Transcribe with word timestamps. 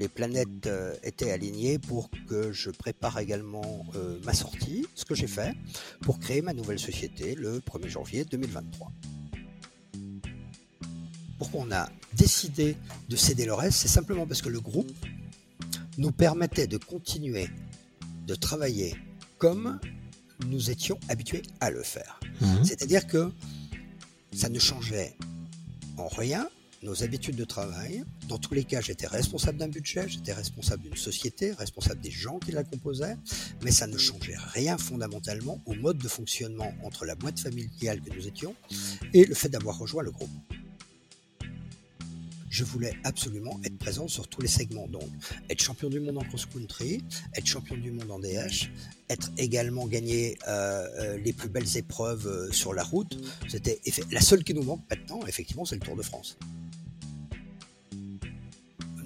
les 0.00 0.08
planètes 0.08 0.66
euh, 0.66 0.94
étaient 1.04 1.30
alignées 1.30 1.78
pour 1.78 2.08
que 2.26 2.52
je 2.52 2.70
prépare 2.70 3.18
également 3.18 3.84
euh, 3.94 4.18
ma 4.24 4.32
sortie, 4.32 4.86
ce 4.94 5.04
que 5.04 5.14
j'ai 5.14 5.26
fait, 5.26 5.54
pour 6.00 6.18
créer 6.18 6.40
ma 6.40 6.54
nouvelle 6.54 6.78
société 6.78 7.34
le 7.34 7.60
1er 7.60 7.88
janvier 7.88 8.24
2023. 8.24 8.90
Pourquoi 11.38 11.60
on 11.60 11.70
a 11.70 11.90
décidé 12.14 12.76
de 13.10 13.16
céder 13.16 13.44
le 13.44 13.52
reste? 13.52 13.78
C'est 13.78 13.88
simplement 13.88 14.26
parce 14.26 14.40
que 14.40 14.48
le 14.48 14.60
groupe 14.60 15.06
nous 15.98 16.12
permettait 16.12 16.66
de 16.66 16.78
continuer 16.78 17.50
de 18.26 18.34
travailler 18.34 18.96
comme 19.36 19.80
nous 20.46 20.70
étions 20.70 20.98
habitués 21.10 21.42
à 21.60 21.70
le 21.70 21.82
faire. 21.82 22.20
Mmh. 22.40 22.64
C'est-à-dire 22.64 23.06
que 23.06 23.30
ça 24.32 24.48
ne 24.48 24.58
changeait 24.58 25.14
en 25.98 26.08
rien 26.08 26.48
nos 26.82 27.02
habitudes 27.02 27.36
de 27.36 27.44
travail. 27.44 28.04
Dans 28.28 28.38
tous 28.38 28.54
les 28.54 28.64
cas, 28.64 28.80
j'étais 28.80 29.06
responsable 29.06 29.58
d'un 29.58 29.68
budget, 29.68 30.08
j'étais 30.08 30.32
responsable 30.32 30.82
d'une 30.82 30.96
société, 30.96 31.52
responsable 31.52 32.00
des 32.00 32.10
gens 32.10 32.38
qui 32.38 32.52
la 32.52 32.64
composaient, 32.64 33.16
mais 33.62 33.70
ça 33.70 33.86
ne 33.86 33.98
changeait 33.98 34.36
rien 34.54 34.78
fondamentalement 34.78 35.60
au 35.66 35.74
mode 35.74 35.98
de 35.98 36.08
fonctionnement 36.08 36.72
entre 36.82 37.04
la 37.04 37.14
boîte 37.14 37.38
familiale 37.38 38.00
que 38.00 38.14
nous 38.14 38.26
étions 38.26 38.54
et 39.12 39.24
le 39.24 39.34
fait 39.34 39.48
d'avoir 39.48 39.78
rejoint 39.78 40.02
le 40.02 40.10
groupe 40.10 40.30
je 42.50 42.64
voulais 42.64 42.92
absolument 43.04 43.58
être 43.64 43.78
présent 43.78 44.08
sur 44.08 44.28
tous 44.28 44.42
les 44.42 44.48
segments. 44.48 44.88
Donc, 44.88 45.08
être 45.48 45.62
champion 45.62 45.88
du 45.88 46.00
monde 46.00 46.18
en 46.18 46.24
cross-country, 46.24 47.02
être 47.34 47.46
champion 47.46 47.76
du 47.76 47.92
monde 47.92 48.10
en 48.10 48.18
DH, 48.18 48.68
être 49.08 49.30
également 49.38 49.86
gagné 49.86 50.36
euh, 50.48 50.86
euh, 50.98 51.18
les 51.18 51.32
plus 51.32 51.48
belles 51.48 51.76
épreuves 51.76 52.26
euh, 52.26 52.52
sur 52.52 52.74
la 52.74 52.82
route. 52.82 53.16
C'était 53.48 53.80
la 54.10 54.20
seule 54.20 54.42
qui 54.44 54.52
nous 54.52 54.64
manque 54.64 54.82
maintenant, 54.90 55.24
effectivement, 55.26 55.64
c'est 55.64 55.76
le 55.76 55.80
Tour 55.80 55.96
de 55.96 56.02
France. 56.02 56.36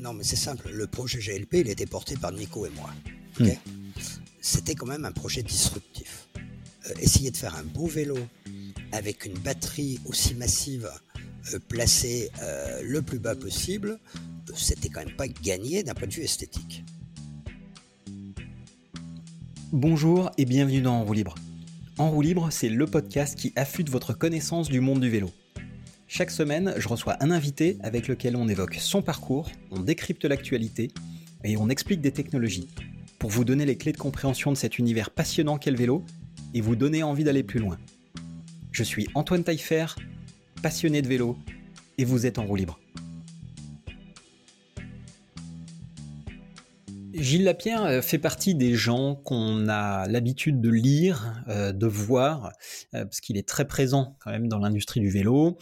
Non, 0.05 0.13
mais 0.13 0.23
c'est 0.23 0.37
simple. 0.37 0.69
Le 0.71 0.87
projet 0.87 1.19
GLP, 1.19 1.55
il 1.61 1.71
était 1.71 1.87
porté 1.87 2.15
par 2.19 2.31
Nico 2.31 2.67
et 2.67 2.71
moi. 2.77 2.91
Hmm. 3.41 3.49
C'était 4.39 4.75
quand 4.75 4.85
même 4.85 5.07
un 5.07 5.13
projet 5.13 5.43
disruptif. 5.43 6.29
essayer 7.01 7.31
de 7.31 7.37
faire 7.39 7.57
un 7.57 7.63
beau 7.63 7.87
vélo 7.87 8.19
avec 8.93 9.25
une 9.25 9.33
batterie 9.39 9.99
aussi 10.05 10.35
massive 10.35 10.91
euh, 11.55 11.59
placé 11.71 12.31
euh, 12.43 12.83
le 12.85 13.01
plus 13.01 13.19
bas 13.19 13.35
possible, 13.35 13.99
c'était 14.55 14.91
quand 14.91 15.03
même 15.03 15.17
pas 15.17 15.27
gagné 15.27 15.83
d'un 15.83 15.95
point 15.95 16.07
de 16.07 16.13
vue 16.13 16.23
esthétique. 16.23 16.85
Bonjour 19.73 20.31
et 20.37 20.45
bienvenue 20.45 20.83
dans 20.83 20.97
En 20.97 21.05
roue 21.05 21.15
libre. 21.15 21.35
En 21.97 22.11
roue 22.11 22.21
libre, 22.21 22.49
c'est 22.51 22.69
le 22.69 22.87
podcast 22.87 23.39
qui 23.39 23.55
affûte 23.57 23.89
votre 23.89 24.13
connaissance 24.13 24.69
du 24.69 24.81
monde 24.81 25.01
du 25.01 25.09
vélo. 25.09 25.31
Chaque 26.17 26.31
semaine, 26.31 26.75
je 26.77 26.87
reçois 26.87 27.17
un 27.19 27.33
invité 27.33 27.77
avec 27.81 28.07
lequel 28.07 28.37
on 28.37 28.47
évoque 28.47 28.77
son 28.77 29.03
parcours, 29.03 29.51
on 29.73 29.81
décrypte 29.81 30.25
l'actualité 30.25 30.93
et 31.43 31.57
on 31.57 31.69
explique 31.69 32.01
des 32.01 32.13
technologies 32.13 32.69
pour 33.19 33.31
vous 33.31 33.45
donner 33.45 33.67
les 33.67 33.77
clés 33.77 33.91
de 33.91 33.97
compréhension 33.97 34.53
de 34.53 34.57
cet 34.57 34.79
univers 34.79 35.11
passionnant 35.11 35.59
qu'est 35.59 35.73
le 35.73 35.77
vélo 35.77 36.05
et 36.55 36.61
vous 36.61 36.77
donner 36.77 37.03
envie 37.03 37.25
d'aller 37.25 37.43
plus 37.43 37.59
loin. 37.59 37.79
Je 38.71 38.85
suis 38.85 39.09
Antoine 39.17 39.43
Taillefer 39.43 39.87
passionné 40.63 41.03
de 41.03 41.09
vélo 41.09 41.37
et 41.99 42.05
vous 42.05 42.27
êtes 42.27 42.39
en 42.39 42.45
roue 42.45 42.55
libre. 42.55 42.79
Gilles 47.15 47.45
Lapierre 47.45 47.85
euh, 47.85 48.03
fait 48.03 48.19
partie 48.19 48.55
des 48.55 48.75
gens 48.75 49.15
qu'on 49.15 49.69
a 49.69 50.07
l'habitude 50.09 50.61
de 50.61 50.69
lire, 50.69 51.43
euh, 51.49 51.73
de 51.73 51.87
voir, 51.87 52.53
euh, 52.95 53.05
parce 53.05 53.21
qu'il 53.21 53.37
est 53.37 53.47
très 53.47 53.67
présent 53.67 54.17
quand 54.21 54.31
même 54.31 54.49
dans 54.49 54.59
l'industrie 54.59 55.01
du 55.01 55.11
vélo. 55.11 55.57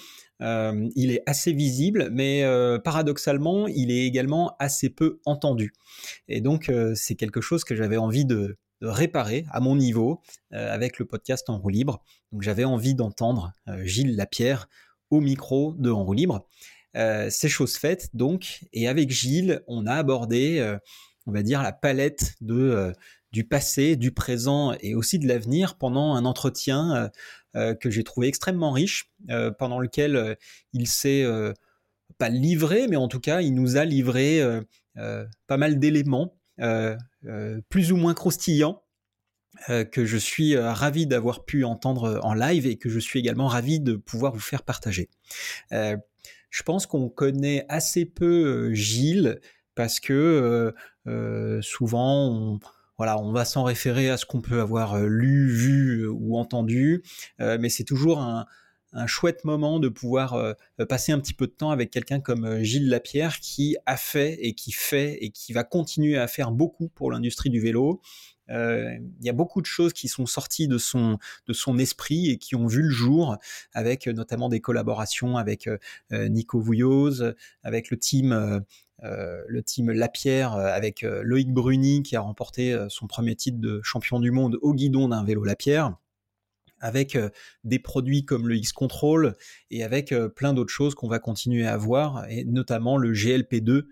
Il 0.97 1.11
est 1.11 1.23
assez 1.27 1.53
visible, 1.53 2.09
mais 2.13 2.45
paradoxalement, 2.85 3.67
il 3.69 3.91
est 3.91 4.07
également 4.07 4.57
assez 4.59 4.91
peu 4.91 5.21
entendu. 5.25 5.73
Et 6.29 6.41
donc, 6.41 6.71
c'est 6.95 7.15
quelque 7.15 7.41
chose 7.41 7.65
que 7.65 7.75
j'avais 7.77 7.97
envie 7.97 8.25
de, 8.25 8.57
de, 8.81 8.87
réparer 8.87 9.45
à 9.51 9.61
mon 9.61 9.77
niveau 9.77 10.21
avec 10.51 10.99
le 10.99 11.05
podcast 11.05 11.49
en 11.51 11.59
roue 11.59 11.69
libre. 11.69 12.03
Donc, 12.33 12.43
j'avais 12.43 12.65
envie 12.65 12.95
d'entendre 12.95 13.53
Gilles 13.85 14.17
Lapierre 14.17 14.69
au 15.11 15.21
micro 15.21 15.75
de 15.79 15.91
En 15.91 16.05
roue 16.05 16.15
libre. 16.15 16.47
Euh, 16.97 17.29
c'est 17.31 17.49
chose 17.49 17.77
faite 17.77 18.11
donc, 18.15 18.65
et 18.73 18.89
avec 18.89 19.11
Gilles, 19.11 19.63
on 19.67 19.87
a 19.87 19.95
abordé, 19.95 20.59
euh, 20.59 20.79
on 21.27 21.33
va 21.33 21.43
dire, 21.43 21.63
la 21.63 21.73
palette 21.73 22.35
de, 22.41 22.55
euh, 22.55 22.93
du 23.33 23.45
passé, 23.45 23.97
du 23.97 24.13
présent 24.13 24.75
et 24.81 24.95
aussi 24.95 25.19
de 25.19 25.27
l'avenir 25.27 25.77
pendant 25.77 26.15
un 26.15 26.25
entretien 26.25 27.11
que 27.55 27.91
j'ai 27.91 28.05
trouvé 28.05 28.29
extrêmement 28.29 28.73
riche, 28.73 29.11
pendant 29.59 29.79
lequel 29.79 30.37
il 30.73 30.87
s'est 30.87 31.27
pas 32.19 32.29
livré, 32.29 32.89
mais 32.89 32.97
en 32.97 33.09
tout 33.09 33.21
cas, 33.21 33.41
il 33.41 33.55
nous 33.55 33.77
a 33.77 33.85
livré 33.85 34.41
pas 34.95 35.57
mal 35.57 35.79
d'éléments, 35.79 36.37
plus 37.69 37.93
ou 37.93 37.97
moins 37.97 38.15
croustillants, 38.15 38.83
euh, 39.69 39.85
que 39.85 40.07
je 40.07 40.17
suis 40.17 40.57
euh, 40.57 40.73
ravi 40.73 41.07
d'avoir 41.07 41.45
pu 41.45 41.65
entendre 41.65 42.05
euh, 42.05 42.21
en 42.21 42.33
live 42.33 42.67
et 42.67 42.79
que 42.79 42.89
je 42.89 42.99
suis 42.99 43.21
également 43.21 43.49
ravi 43.49 43.81
de 43.81 43.97
pouvoir 43.97 44.33
vous 44.33 44.41
faire 44.41 44.63
partager. 44.63 45.11
je 45.71 46.63
pense 46.65 46.87
qu'on 46.87 47.09
connaît 47.09 47.65
assez 47.69 48.05
peu 48.05 48.73
Gilles 48.75 49.41
parce 49.75 50.01
que 50.01 50.75
souvent 51.63 52.29
on, 52.29 52.61
on 53.23 53.33
va 53.33 53.45
s'en 53.45 53.65
référer 53.65 54.11
à 54.11 54.17
ce 54.17 54.27
qu'on 54.27 54.41
peut 54.41 54.61
avoir 54.61 54.99
lu, 55.01 55.51
vu 55.51 56.07
ou 56.07 56.37
entendu, 56.39 57.03
mais 57.39 57.69
c'est 57.69 57.85
toujours 57.85 58.21
un, 58.21 58.47
chouette 59.07 59.45
moment 59.45 59.81
de 59.81 59.89
pouvoir 59.89 60.55
passer 60.89 61.13
un 61.13 61.19
petit 61.19 61.33
peu 61.33 61.47
de 61.47 61.53
temps 61.53 61.71
avec 61.71 61.91
quelqu'un 61.91 62.21
comme 62.21 62.63
Gilles 62.63 62.91
Lapierre 62.91 63.41
qui 63.41 63.77
a 63.87 63.97
fait 63.97 64.35
et 64.41 64.53
qui 64.53 64.71
fait 64.71 65.17
et 65.23 65.31
qui 65.31 65.55
va 65.55 65.65
continuer 65.65 66.19
à 66.19 66.29
faire 66.29 66.51
beaucoup 66.51 66.89
pour 66.89 67.11
l'industrie 67.11 67.49
du 67.49 67.59
vélo. 67.59 68.03
euh, 68.42 68.42
il 68.49 69.25
y 69.25 69.29
a 69.29 69.33
beaucoup 69.33 69.61
de 69.61 69.67
choses 69.67 69.93
qui 69.93 70.09
sont 70.09 70.27
sorties 70.27 70.69
de 70.69 70.79
son, 70.79 71.19
de 71.47 71.53
son 71.53 71.79
esprit 71.79 72.31
et 72.31 72.39
qui 72.39 72.55
ont 72.55 72.67
vu 72.67 72.83
le 72.83 72.91
jour, 72.91 73.37
avec 73.73 74.07
euh, 74.07 74.13
notamment 74.13 74.49
des 74.49 74.61
collaborations 74.61 75.37
avec 75.37 75.69
euh, 75.69 76.29
Nico 76.29 76.61
Vouilloz, 76.61 77.35
avec 77.63 77.91
le 77.91 77.99
team. 77.99 78.65
le 79.03 79.63
team 79.63 79.91
Lapierre 79.91 80.53
avec 80.53 81.03
Loïc 81.03 81.53
Bruni 81.53 82.03
qui 82.05 82.15
a 82.15 82.21
remporté 82.21 82.79
son 82.89 83.09
premier 83.09 83.35
titre 83.35 83.59
de 83.59 83.81
champion 83.83 84.21
du 84.21 84.31
monde 84.31 84.59
au 84.63 84.75
guidon 84.75 85.09
d'un 85.09 85.25
vélo 85.25 85.43
Lapierre 85.43 85.97
avec 86.83 87.17
des 87.65 87.79
produits 87.79 88.27
comme 88.27 88.49
le 88.49 88.57
X-Control 88.57 89.37
et 89.71 89.83
avec 89.83 90.13
plein 90.37 90.53
d'autres 90.53 90.73
choses 90.73 90.95
qu'on 90.95 91.09
va 91.09 91.19
continuer 91.19 91.67
à 91.67 91.77
voir, 91.79 92.29
et 92.29 92.45
notamment 92.45 92.99
le 92.99 93.13
GLP2, 93.13 93.85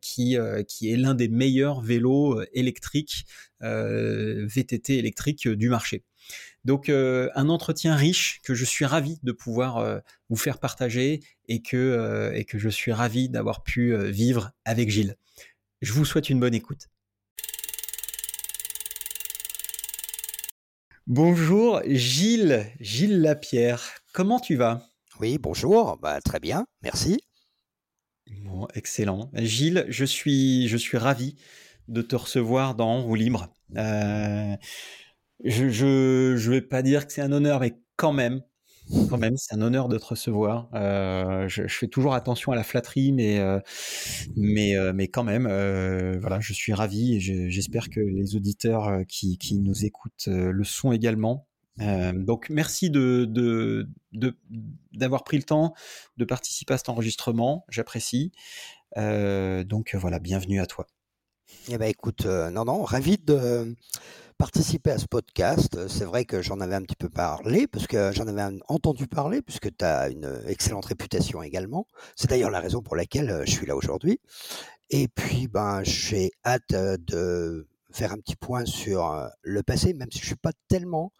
qui, 0.00 0.36
qui 0.66 0.90
est 0.90 0.96
l'un 0.96 1.14
des 1.14 1.28
meilleurs 1.28 1.80
vélos 1.80 2.42
électriques, 2.52 3.26
VTT 3.60 4.98
électriques 4.98 5.46
du 5.46 5.68
marché. 5.68 6.04
Donc 6.64 6.88
un 6.88 7.48
entretien 7.48 7.94
riche 7.94 8.40
que 8.42 8.54
je 8.54 8.64
suis 8.64 8.84
ravi 8.84 9.18
de 9.22 9.32
pouvoir 9.32 10.02
vous 10.28 10.36
faire 10.36 10.58
partager 10.58 11.20
et 11.46 11.62
que, 11.62 12.32
et 12.34 12.44
que 12.44 12.58
je 12.58 12.68
suis 12.68 12.92
ravi 12.92 13.28
d'avoir 13.28 13.62
pu 13.62 13.96
vivre 14.08 14.52
avec 14.64 14.90
Gilles. 14.90 15.16
Je 15.82 15.92
vous 15.92 16.04
souhaite 16.04 16.30
une 16.30 16.40
bonne 16.40 16.54
écoute. 16.54 16.88
Bonjour 21.10 21.80
Gilles, 21.86 22.66
Gilles 22.80 23.22
Lapierre, 23.22 23.82
comment 24.12 24.38
tu 24.38 24.56
vas? 24.56 24.82
Oui, 25.20 25.38
bonjour, 25.38 25.96
bah, 25.96 26.20
très 26.20 26.38
bien, 26.38 26.66
merci. 26.82 27.18
Bon, 28.42 28.68
excellent. 28.74 29.30
Gilles, 29.32 29.86
je 29.88 30.04
suis, 30.04 30.68
je 30.68 30.76
suis 30.76 30.98
ravi 30.98 31.36
de 31.88 32.02
te 32.02 32.14
recevoir 32.14 32.74
dans 32.74 33.00
roue 33.00 33.14
libre. 33.14 33.48
Euh, 33.74 34.54
je 35.42 36.34
ne 36.34 36.50
vais 36.50 36.60
pas 36.60 36.82
dire 36.82 37.06
que 37.06 37.12
c'est 37.14 37.22
un 37.22 37.32
honneur, 37.32 37.60
mais 37.60 37.80
quand 37.96 38.12
même, 38.12 38.42
quand 39.08 39.18
même, 39.18 39.36
c'est 39.36 39.54
un 39.54 39.60
honneur 39.60 39.88
de 39.88 39.98
te 39.98 40.04
recevoir. 40.04 40.68
Euh, 40.74 41.48
je, 41.48 41.66
fais 41.68 41.88
toujours 41.88 42.14
attention 42.14 42.52
à 42.52 42.56
la 42.56 42.64
flatterie, 42.64 43.12
mais, 43.12 43.38
euh, 43.38 43.60
mais, 44.36 44.76
euh, 44.76 44.92
mais 44.94 45.08
quand 45.08 45.24
même, 45.24 45.44
voilà, 46.18 46.40
je 46.40 46.52
suis 46.52 46.72
ravi 46.72 47.16
et 47.16 47.20
j'espère 47.50 47.90
que 47.90 48.00
les 48.00 48.36
auditeurs 48.36 49.00
qui, 49.08 49.38
qui, 49.38 49.58
nous 49.58 49.84
écoutent 49.84 50.28
le 50.28 50.64
sont 50.64 50.92
également. 50.92 51.46
donc, 51.78 52.48
merci 52.50 52.90
de, 52.90 53.86
d'avoir 54.92 55.24
pris 55.24 55.36
le 55.36 55.44
temps 55.44 55.74
de 56.16 56.24
participer 56.24 56.74
à 56.74 56.78
cet 56.78 56.88
enregistrement. 56.88 57.64
J'apprécie. 57.68 58.32
donc, 58.96 59.94
voilà, 59.94 60.18
bienvenue 60.18 60.60
à 60.60 60.66
toi. 60.66 60.86
Eh 61.70 61.78
ben, 61.78 61.86
écoute, 61.86 62.26
non, 62.26 62.64
non, 62.64 62.82
ravi 62.82 63.18
de 63.18 63.74
participer 64.38 64.92
à 64.92 64.98
ce 64.98 65.06
podcast. 65.06 65.88
C'est 65.88 66.04
vrai 66.04 66.24
que 66.24 66.42
j'en 66.42 66.60
avais 66.60 66.76
un 66.76 66.82
petit 66.82 66.96
peu 66.96 67.08
parlé, 67.08 67.66
parce 67.66 67.88
que 67.88 68.12
j'en 68.12 68.26
avais 68.28 68.56
entendu 68.68 69.08
parler, 69.08 69.42
puisque 69.42 69.76
tu 69.76 69.84
as 69.84 70.08
une 70.08 70.42
excellente 70.46 70.86
réputation 70.86 71.42
également. 71.42 71.86
C'est 72.16 72.30
d'ailleurs 72.30 72.50
la 72.50 72.60
raison 72.60 72.80
pour 72.80 72.94
laquelle 72.94 73.30
euh, 73.30 73.44
je 73.44 73.50
suis 73.50 73.66
là 73.66 73.76
aujourd'hui. 73.76 74.20
Et 74.90 75.08
puis, 75.08 75.48
ben, 75.48 75.82
j'ai 75.82 76.30
hâte 76.46 76.72
euh, 76.72 76.96
de 76.98 77.68
faire 77.90 78.12
un 78.12 78.18
petit 78.18 78.36
point 78.36 78.64
sur 78.64 79.12
euh, 79.12 79.28
le 79.42 79.62
passé, 79.64 79.92
même 79.92 80.10
si 80.12 80.20
je 80.20 80.26
suis 80.26 80.36
pas 80.36 80.52
tellement 80.68 81.12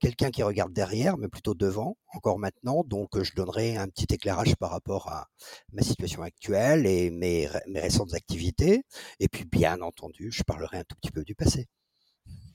quelqu'un 0.00 0.30
qui 0.30 0.42
regarde 0.42 0.72
derrière, 0.72 1.16
mais 1.16 1.28
plutôt 1.28 1.54
devant, 1.54 1.96
encore 2.08 2.38
maintenant. 2.40 2.82
Donc, 2.84 3.22
je 3.22 3.32
donnerai 3.34 3.76
un 3.76 3.86
petit 3.86 4.12
éclairage 4.12 4.56
par 4.56 4.70
rapport 4.70 5.08
à 5.10 5.28
ma 5.72 5.82
situation 5.82 6.22
actuelle 6.22 6.86
et 6.86 7.10
mes, 7.10 7.48
mes 7.68 7.80
récentes 7.80 8.14
activités. 8.14 8.82
Et 9.20 9.28
puis, 9.28 9.44
bien 9.44 9.80
entendu, 9.80 10.30
je 10.32 10.42
parlerai 10.42 10.78
un 10.78 10.84
tout 10.84 10.96
petit 10.96 11.12
peu 11.12 11.22
du 11.22 11.36
passé. 11.36 11.68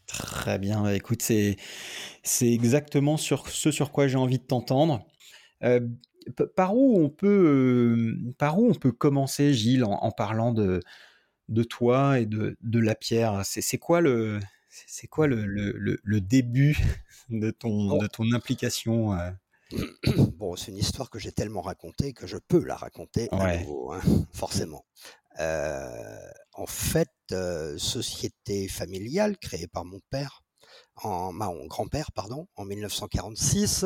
Très 0.10 0.58
bien, 0.58 0.82
bah, 0.82 0.96
écoute, 0.96 1.22
c'est, 1.22 1.56
c'est 2.24 2.52
exactement 2.52 3.16
sur 3.16 3.48
ce 3.48 3.70
sur 3.70 3.92
quoi 3.92 4.08
j'ai 4.08 4.18
envie 4.18 4.40
de 4.40 4.44
t'entendre. 4.44 5.06
Euh, 5.64 5.82
par 6.56 6.76
où 6.76 7.00
on 7.00 7.10
peut, 7.10 7.28
euh, 8.28 8.34
par 8.40 8.60
où 8.60 8.68
on 8.70 8.74
peut 8.74 8.92
commencer, 8.92 9.54
Gilles, 9.54 9.84
en, 9.84 10.12
parlant 10.12 10.52
de, 10.52 10.82
de 11.48 11.64
toi 11.64 12.20
et 12.20 12.26
de, 12.26 12.58
de 12.62 12.80
la 12.80 12.96
pierre? 12.96 13.42
C'est, 13.46 13.62
c'est 13.62 13.78
quoi 13.78 14.02
le, 14.02 14.40
c'est 14.70 15.08
quoi 15.08 15.28
le, 15.28 15.46
le, 15.46 16.00
le 16.04 16.22
début 16.22 16.76
de 17.30 17.52
ton, 17.52 18.00
de 18.00 18.08
ton 18.08 18.32
implication 18.34 19.14
euh? 19.14 19.30
Bon, 20.38 20.56
c'est 20.56 20.72
une 20.72 20.78
histoire 20.78 21.12
que 21.12 21.20
j'ai 21.20 21.32
tellement 21.32 21.62
racontée 21.62 22.14
que 22.14 22.26
je 22.26 22.38
peux 22.38 22.66
la 22.66 22.76
raconter 22.76 23.30
à 23.32 23.58
nouveau, 23.60 23.92
hein, 23.94 24.02
forcément. 24.34 24.86
en 25.38 26.66
fait, 26.66 27.10
société 27.78 28.68
familiale 28.68 29.38
créée 29.38 29.68
par 29.68 29.86
mon 29.86 30.00
père, 30.10 30.42
en, 30.96 31.31
mon 31.31 31.66
grand-père, 31.68 32.12
pardon, 32.12 32.48
en 32.56 32.66
1946. 32.66 33.86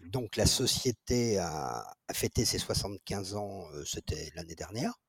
donc 0.00 0.36
la 0.36 0.46
société 0.46 1.38
a, 1.38 1.84
fêté 2.12 2.44
ses 2.44 2.58
75 2.58 3.34
ans, 3.34 3.66
c'était 3.84 4.30
l'année 4.34 4.54
dernière. 4.54 5.00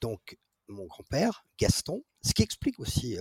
donc 0.00 0.38
mon 0.68 0.86
grand-père, 0.86 1.44
Gaston, 1.58 2.04
ce 2.22 2.34
qui 2.34 2.42
explique 2.42 2.78
aussi 2.78 3.16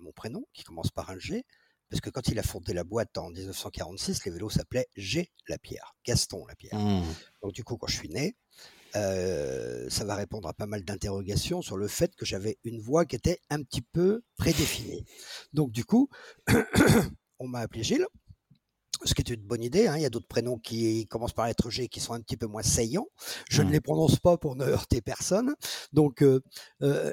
mon 0.00 0.12
prénom, 0.12 0.44
qui 0.52 0.64
commence 0.64 0.90
par 0.90 1.10
un 1.10 1.18
G, 1.18 1.44
parce 1.90 2.00
que 2.00 2.10
quand 2.10 2.28
il 2.28 2.38
a 2.38 2.42
fondé 2.42 2.74
la 2.74 2.84
boîte 2.84 3.16
en 3.16 3.30
1946, 3.30 4.24
les 4.24 4.30
vélos 4.30 4.50
s'appelaient 4.50 4.88
G 4.96 5.30
Lapierre, 5.48 5.96
Gaston 6.04 6.46
Lapierre. 6.46 6.78
Mmh. 6.78 7.02
Donc 7.42 7.52
du 7.52 7.64
coup, 7.64 7.76
quand 7.76 7.86
je 7.86 7.96
suis 7.96 8.10
né, 8.10 8.36
euh, 8.96 9.88
ça 9.90 10.04
va 10.04 10.14
répondre 10.14 10.48
à 10.48 10.54
pas 10.54 10.66
mal 10.66 10.84
d'interrogations 10.84 11.62
sur 11.62 11.76
le 11.76 11.88
fait 11.88 12.14
que 12.16 12.24
j'avais 12.24 12.58
une 12.64 12.80
voix 12.80 13.04
qui 13.04 13.16
était 13.16 13.40
un 13.50 13.62
petit 13.62 13.82
peu 13.82 14.22
prédéfinie. 14.36 15.04
Donc 15.52 15.72
du 15.72 15.84
coup, 15.84 16.08
on 17.38 17.48
m'a 17.48 17.60
appelé 17.60 17.82
Gilles 17.82 18.06
ce 19.04 19.14
qui 19.14 19.22
est 19.22 19.30
une 19.30 19.42
bonne 19.42 19.62
idée. 19.62 19.86
Hein. 19.86 19.96
Il 19.96 20.02
y 20.02 20.06
a 20.06 20.10
d'autres 20.10 20.26
prénoms 20.26 20.58
qui 20.58 21.06
commencent 21.06 21.32
par 21.32 21.46
lettre 21.46 21.70
G 21.70 21.88
qui 21.88 22.00
sont 22.00 22.14
un 22.14 22.20
petit 22.20 22.36
peu 22.36 22.46
moins 22.46 22.62
saillants. 22.62 23.08
Je 23.48 23.62
ne 23.62 23.68
mmh. 23.68 23.72
les 23.72 23.80
prononce 23.80 24.18
pas 24.18 24.36
pour 24.36 24.56
ne 24.56 24.64
heurter 24.64 25.00
personne. 25.00 25.54
Donc, 25.92 26.22
euh, 26.22 26.40
euh, 26.82 27.12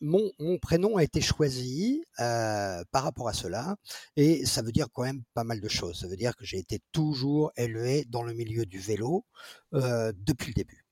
mon, 0.00 0.30
prénom 0.60 0.96
a 0.96 1.04
été 1.04 1.20
choisi 1.20 2.04
euh, 2.20 2.82
par 2.90 3.02
rapport 3.02 3.28
à 3.28 3.32
cela. 3.32 3.76
Et 4.16 4.46
ça 4.46 4.62
veut 4.62 4.72
dire 4.72 4.88
quand 4.92 5.02
même 5.02 5.22
pas 5.34 5.44
mal 5.44 5.60
de 5.60 5.68
choses. 5.68 6.00
Ça 6.00 6.08
veut 6.08 6.16
dire 6.16 6.36
que 6.36 6.44
j'ai 6.44 6.58
été 6.58 6.80
toujours 6.92 7.52
élevé 7.56 8.04
dans 8.08 8.22
le 8.22 8.32
milieu 8.32 8.66
du 8.66 8.78
vélo 8.78 9.24
depuis 9.72 10.48
le 10.48 10.54
début. 10.54 10.85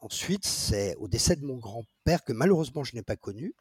Ensuite, 0.00 0.46
c'est 0.46 0.94
au 0.96 1.08
décès 1.08 1.36
de 1.36 1.44
mon 1.44 1.56
grand-père 1.56 2.24
que 2.24 2.32
malheureusement 2.32 2.84
je 2.84 2.94
n'ai 2.94 3.02
pas 3.02 3.16
connu, 3.16 3.54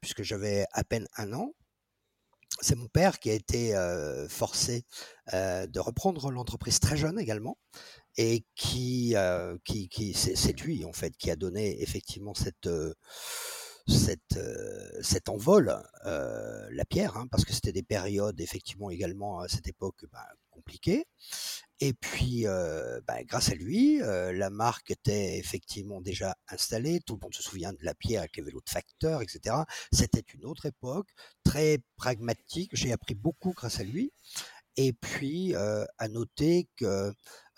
puisque 0.00 0.22
j'avais 0.22 0.66
à 0.72 0.84
peine 0.84 1.06
un 1.16 1.32
an 1.32 1.52
c'est 2.60 2.74
mon 2.74 2.88
père 2.88 3.18
qui 3.18 3.30
a 3.30 3.34
été 3.34 3.74
forcé 4.28 4.84
de 5.32 5.78
reprendre 5.78 6.30
l'entreprise 6.30 6.80
très 6.80 6.96
jeune 6.96 7.18
également 7.18 7.56
et 8.16 8.44
qui, 8.54 9.14
qui, 9.64 10.14
c'est 10.14 10.60
lui 10.60 10.84
en 10.84 10.92
fait 10.92 11.16
qui 11.16 11.30
a 11.30 11.36
donné 11.36 11.82
effectivement 11.82 12.34
cette 12.34 12.68
cette, 13.88 14.38
cet 15.02 15.28
envol, 15.28 15.82
la 16.04 16.84
pierre, 16.88 17.16
hein, 17.16 17.26
parce 17.30 17.44
que 17.44 17.52
c'était 17.52 17.72
des 17.72 17.82
périodes 17.82 18.40
effectivement 18.40 18.90
également 18.90 19.40
à 19.40 19.48
cette 19.48 19.68
époque 19.68 20.04
bah, 20.12 20.26
compliquées. 20.50 21.06
Et 21.80 21.94
puis, 21.94 22.44
bah, 23.06 23.24
grâce 23.24 23.48
à 23.48 23.54
lui, 23.54 23.98
la 23.98 24.50
marque 24.50 24.90
était 24.90 25.38
effectivement 25.38 26.00
déjà 26.00 26.36
installée. 26.48 27.00
Tout 27.00 27.14
le 27.14 27.20
monde 27.22 27.34
se 27.34 27.42
souvient 27.42 27.72
de 27.72 27.82
la 27.82 27.94
pierre 27.94 28.20
avec 28.20 28.36
les 28.36 28.42
vélos 28.42 28.60
de 28.60 28.70
facteur, 28.70 29.22
etc. 29.22 29.56
C'était 29.90 30.24
une 30.34 30.44
autre 30.44 30.66
époque, 30.66 31.08
très 31.42 31.78
pragmatique. 31.96 32.70
J'ai 32.74 32.92
appris 32.92 33.14
beaucoup 33.14 33.52
grâce 33.52 33.80
à 33.80 33.84
lui. 33.84 34.12
Et 34.76 34.92
puis, 34.92 35.54
à 35.54 36.08
noter 36.08 36.68
que 36.76 37.12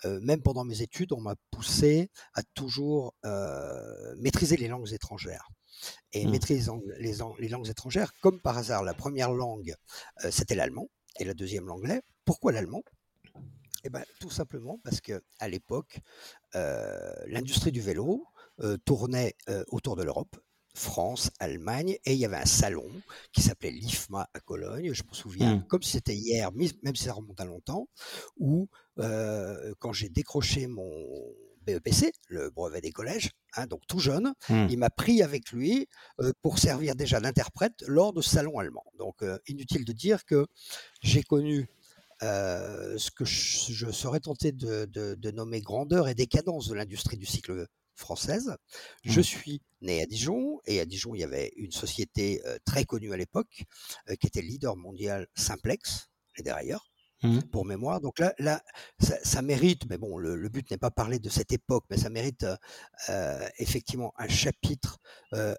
même 0.05 0.41
pendant 0.41 0.63
mes 0.63 0.81
études, 0.81 1.11
on 1.11 1.21
m'a 1.21 1.35
poussé 1.51 2.09
à 2.33 2.43
toujours 2.53 3.15
maîtriser 4.17 4.55
les 4.55 4.69
langues 4.69 4.93
étrangères. 4.93 5.49
Et 6.13 6.25
mmh. 6.25 6.31
maîtriser 6.31 6.71
les, 6.99 7.15
les, 7.39 7.49
langues 7.49 7.67
étrangères, 7.67 8.13
comme 8.21 8.39
par 8.39 8.57
hasard, 8.57 8.83
la 8.83 8.93
première 8.93 9.33
langue, 9.33 9.75
c'était 10.29 10.55
l'allemand, 10.55 10.87
et 11.19 11.25
la 11.25 11.33
deuxième 11.33 11.65
l'anglais. 11.67 12.01
Pourquoi 12.23 12.53
l'allemand? 12.53 12.83
Eh 13.83 13.89
ben, 13.89 14.03
tout 14.19 14.29
simplement 14.29 14.79
parce 14.83 15.01
que 15.01 15.21
à 15.39 15.47
l'époque, 15.47 15.99
l'industrie 16.53 17.71
du 17.71 17.81
vélo 17.81 18.25
tournait 18.85 19.35
autour 19.67 19.95
de 19.95 20.03
l'Europe, 20.03 20.35
France, 20.75 21.29
Allemagne, 21.39 21.97
et 22.03 22.13
il 22.13 22.19
y 22.19 22.25
avait 22.25 22.37
un 22.37 22.45
salon 22.45 22.89
qui 23.31 23.41
s'appelait 23.41 23.71
l'IFMA 23.71 24.27
à 24.33 24.39
Cologne, 24.39 24.91
je 24.93 25.03
me 25.03 25.13
souviens, 25.13 25.57
mmh. 25.57 25.67
comme 25.67 25.83
si 25.83 25.91
c'était 25.91 26.15
hier, 26.15 26.51
même 26.51 26.95
si 26.95 27.03
ça 27.03 27.13
remonte 27.13 27.39
à 27.39 27.45
longtemps, 27.45 27.87
où 28.37 28.67
quand 28.97 29.93
j'ai 29.93 30.09
décroché 30.09 30.67
mon 30.67 30.91
BEPC, 31.61 32.11
le 32.27 32.49
brevet 32.49 32.81
des 32.81 32.91
collèges, 32.91 33.31
hein, 33.55 33.67
donc 33.67 33.85
tout 33.87 33.99
jeune, 33.99 34.33
mmh. 34.49 34.67
il 34.69 34.77
m'a 34.77 34.89
pris 34.89 35.21
avec 35.21 35.51
lui 35.51 35.87
pour 36.41 36.57
servir 36.57 36.95
déjà 36.95 37.19
d'interprète 37.19 37.83
lors 37.87 38.11
de 38.11 38.21
ce 38.21 38.31
salon 38.31 38.57
allemand. 38.57 38.85
Donc 38.97 39.23
inutile 39.47 39.85
de 39.85 39.93
dire 39.93 40.25
que 40.25 40.47
j'ai 41.01 41.23
connu 41.23 41.69
euh, 42.23 42.97
ce 42.97 43.11
que 43.11 43.25
je, 43.25 43.91
serais 43.91 44.19
tenté 44.19 44.51
de, 44.51 45.31
nommer 45.31 45.61
grandeur 45.61 46.07
et 46.07 46.15
décadence 46.15 46.67
de 46.67 46.73
l'industrie 46.73 47.17
du 47.17 47.25
cycle 47.25 47.67
française. 47.95 48.55
Je 49.03 49.19
mmh. 49.19 49.23
suis 49.23 49.61
né 49.81 50.01
à 50.01 50.05
Dijon 50.05 50.59
et 50.65 50.79
à 50.79 50.85
Dijon 50.85 51.13
il 51.13 51.19
y 51.19 51.23
avait 51.23 51.51
une 51.57 51.71
société 51.71 52.41
euh, 52.45 52.57
très 52.65 52.85
connue 52.85 53.13
à 53.13 53.17
l'époque 53.17 53.65
euh, 54.09 54.15
qui 54.15 54.27
était 54.27 54.41
leader 54.41 54.75
mondial 54.75 55.27
Simplex 55.35 56.09
et 56.37 56.43
derrière 56.43 56.92
Mmh. 57.23 57.41
pour 57.51 57.65
mémoire. 57.65 58.01
Donc 58.01 58.19
là, 58.19 58.33
là 58.37 58.61
ça, 58.99 59.41
mérite, 59.41 59.83
mais 59.89 59.97
bon, 59.97 60.17
le, 60.17 60.49
but 60.49 60.69
n'est 60.69 60.77
pas 60.77 60.91
parler 60.91 61.19
de 61.19 61.29
cette 61.29 61.53
époque, 61.53 61.85
mais 61.89 61.97
ça 61.97 62.09
mérite 62.09 62.45
effectivement 63.57 64.13
un 64.17 64.27
chapitre 64.27 64.99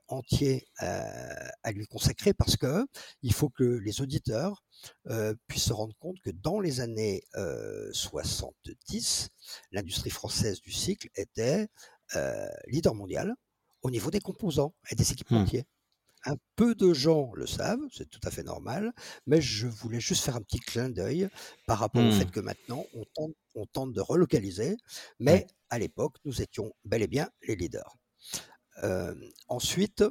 entier 0.08 0.66
à 0.78 1.72
lui 1.72 1.86
consacrer 1.86 2.34
parce 2.34 2.56
que 2.56 2.86
il 3.22 3.32
faut 3.32 3.48
que 3.48 3.64
les 3.64 4.02
auditeurs 4.02 4.62
puissent 5.46 5.64
se 5.64 5.72
rendre 5.72 5.94
compte 5.98 6.20
que 6.22 6.30
dans 6.30 6.60
les 6.60 6.80
années 6.80 7.22
70, 7.92 9.30
l'industrie 9.72 10.10
française 10.10 10.60
du 10.60 10.70
cycle 10.70 11.08
était 11.14 11.68
leader 12.66 12.94
mondial 12.94 13.34
au 13.82 13.90
niveau 13.90 14.10
des 14.10 14.20
composants 14.20 14.74
et 14.90 14.94
des 14.94 15.12
équipementiers. 15.12 15.62
Mmh. 15.62 15.73
Un 16.24 16.36
peu 16.56 16.74
de 16.74 16.94
gens 16.94 17.32
le 17.34 17.46
savent, 17.46 17.86
c'est 17.92 18.08
tout 18.08 18.20
à 18.24 18.30
fait 18.30 18.42
normal, 18.42 18.92
mais 19.26 19.40
je 19.40 19.66
voulais 19.66 20.00
juste 20.00 20.24
faire 20.24 20.36
un 20.36 20.40
petit 20.40 20.60
clin 20.60 20.88
d'œil 20.88 21.28
par 21.66 21.78
rapport 21.78 22.02
au 22.02 22.10
fait 22.10 22.24
mmh. 22.24 22.30
que 22.30 22.40
maintenant 22.40 22.86
on 23.54 23.66
tente, 23.66 23.92
de 23.92 24.00
relocaliser, 24.00 24.76
mais 25.18 25.46
à 25.70 25.78
l'époque 25.78 26.16
nous 26.24 26.40
étions 26.40 26.72
bel 26.84 27.02
et 27.02 27.06
bien 27.06 27.28
les 27.46 27.56
leaders. 27.56 27.96
ensuite, 29.48 30.02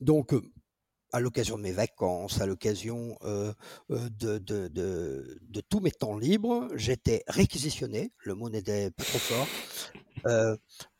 donc 0.00 0.34
à 1.12 1.20
l'occasion 1.20 1.56
de 1.56 1.62
mes 1.62 1.72
vacances, 1.72 2.40
à 2.40 2.46
l'occasion 2.46 3.16
de, 3.88 4.38
de, 4.38 5.60
tous 5.68 5.80
mes 5.80 5.90
temps 5.90 6.16
libres, 6.16 6.68
j'étais 6.74 7.22
réquisitionné, 7.26 8.12
le 8.24 8.34
mot 8.34 8.48
n'était 8.48 8.90
pas 8.90 9.04
trop 9.04 9.18
fort, 9.18 9.48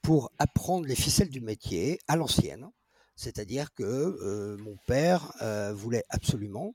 pour 0.02 0.32
apprendre 0.38 0.86
les 0.86 0.96
ficelles 0.96 1.30
du 1.30 1.40
métier 1.40 1.98
à 2.08 2.16
l'ancienne. 2.16 2.68
C'est-à-dire 3.20 3.74
que 3.74 4.56
mon 4.60 4.78
père 4.86 5.32
voulait 5.74 6.04
absolument 6.08 6.74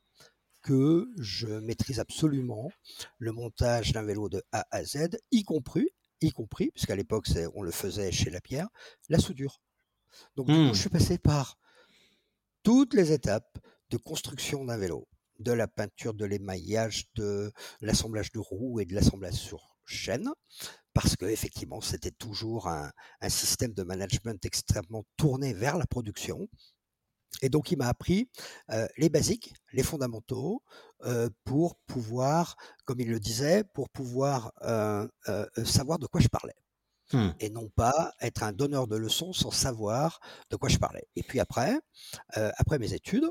que 0.62 1.08
je 1.18 1.48
maîtrise 1.48 2.00
absolument 2.00 2.72
le 3.18 3.32
montage 3.32 3.94
d'un 3.94 4.04
vélo 4.04 4.30
de 4.30 4.44
A 4.52 4.68
à 4.70 4.84
Z, 4.84 5.18
y 5.32 5.44
compris, 5.44 5.90
y 6.22 6.32
compris, 6.32 6.70
puisqu'à 6.70 6.96
l'époque 6.96 7.28
on 7.56 7.64
le 7.64 7.72
faisait 7.72 8.12
chez 8.12 8.30
Lapierre, 8.30 8.68
la 9.10 9.18
soudure. 9.18 9.60
Donc 10.36 10.52
je 10.52 10.54
mmh. 10.54 10.75
suis 10.75 10.90
passé 10.90 11.18
par 11.18 11.58
toutes 12.62 12.94
les 12.94 13.12
étapes 13.12 13.58
de 13.90 13.98
construction 13.98 14.66
d'un 14.66 14.78
vélo, 14.78 15.08
de 15.40 15.52
la 15.52 15.68
peinture, 15.68 16.14
de 16.14 16.25
l'émaillage, 16.25 17.12
de 17.16 17.52
l'assemblage 17.82 18.32
de 18.32 18.40
roues 18.40 18.80
et 18.80 18.86
de 18.86 18.94
l'assemblage 18.94 19.34
sur 19.34 19.78
chaîne, 19.84 20.30
parce 20.96 21.18
que 21.18 21.25
effectivement 21.25 21.82
c'était 21.82 22.10
toujours 22.10 22.68
un, 22.68 22.92
système 23.30 23.74
de 23.74 23.84
management 23.84 24.44
extrêmement 24.46 25.04
tourné 25.18 25.54
vers 25.54 25.78
la 25.78 25.86
production. 25.86 26.48
Et 27.42 27.50
donc 27.50 27.70
il 27.72 27.78
m'a 27.78 27.88
appris 27.88 28.30
les 28.98 29.10
basiques, 29.10 29.54
les 29.74 29.84
fondamentaux, 29.84 30.64
pour 31.44 31.75
pouvoir, 31.86 32.56
comme 32.86 33.02
il 33.02 33.10
le 33.10 33.20
disait, 33.20 33.66
pour 33.74 33.90
pouvoir 33.90 34.54
savoir 35.66 36.00
de 36.00 36.08
quoi 36.08 36.22
je 36.22 36.30
parlais. 36.30 36.56
Mmh. 37.14 37.30
Et 37.40 37.50
non 37.50 37.70
pas 37.70 38.14
être 38.22 38.42
un 38.42 38.54
donneur 38.54 38.88
de 38.88 38.96
leçons 38.96 39.34
sans 39.34 39.52
savoir 39.52 40.20
de 40.50 40.56
quoi 40.56 40.70
je 40.70 40.78
parlais. 40.78 41.04
Et 41.18 41.24
puis 41.24 41.42
après, 41.42 41.78
après 42.34 42.80
mes 42.80 42.94
études, 42.94 43.30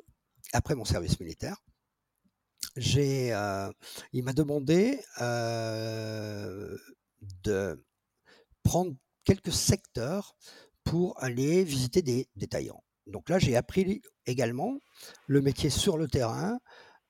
après 0.53 0.75
mon 0.75 0.85
service 0.85 1.19
militaire, 1.19 1.57
j'ai, 2.77 3.29
il 4.13 4.23
m'a 4.23 4.35
demandé 4.35 5.01
de 7.43 7.85
prendre 8.63 8.95
quelques 9.25 9.53
secteurs 9.53 10.37
pour 10.85 11.23
aller 11.23 11.65
visiter 11.65 12.03
des 12.03 12.29
détaillants. 12.37 12.83
Donc 13.07 13.29
là, 13.29 13.39
j'ai 13.39 13.57
appris 13.57 14.03
également 14.27 14.79
le 15.27 15.41
métier 15.43 15.71
sur 15.71 15.99
le 15.99 16.09
terrain 16.09 16.59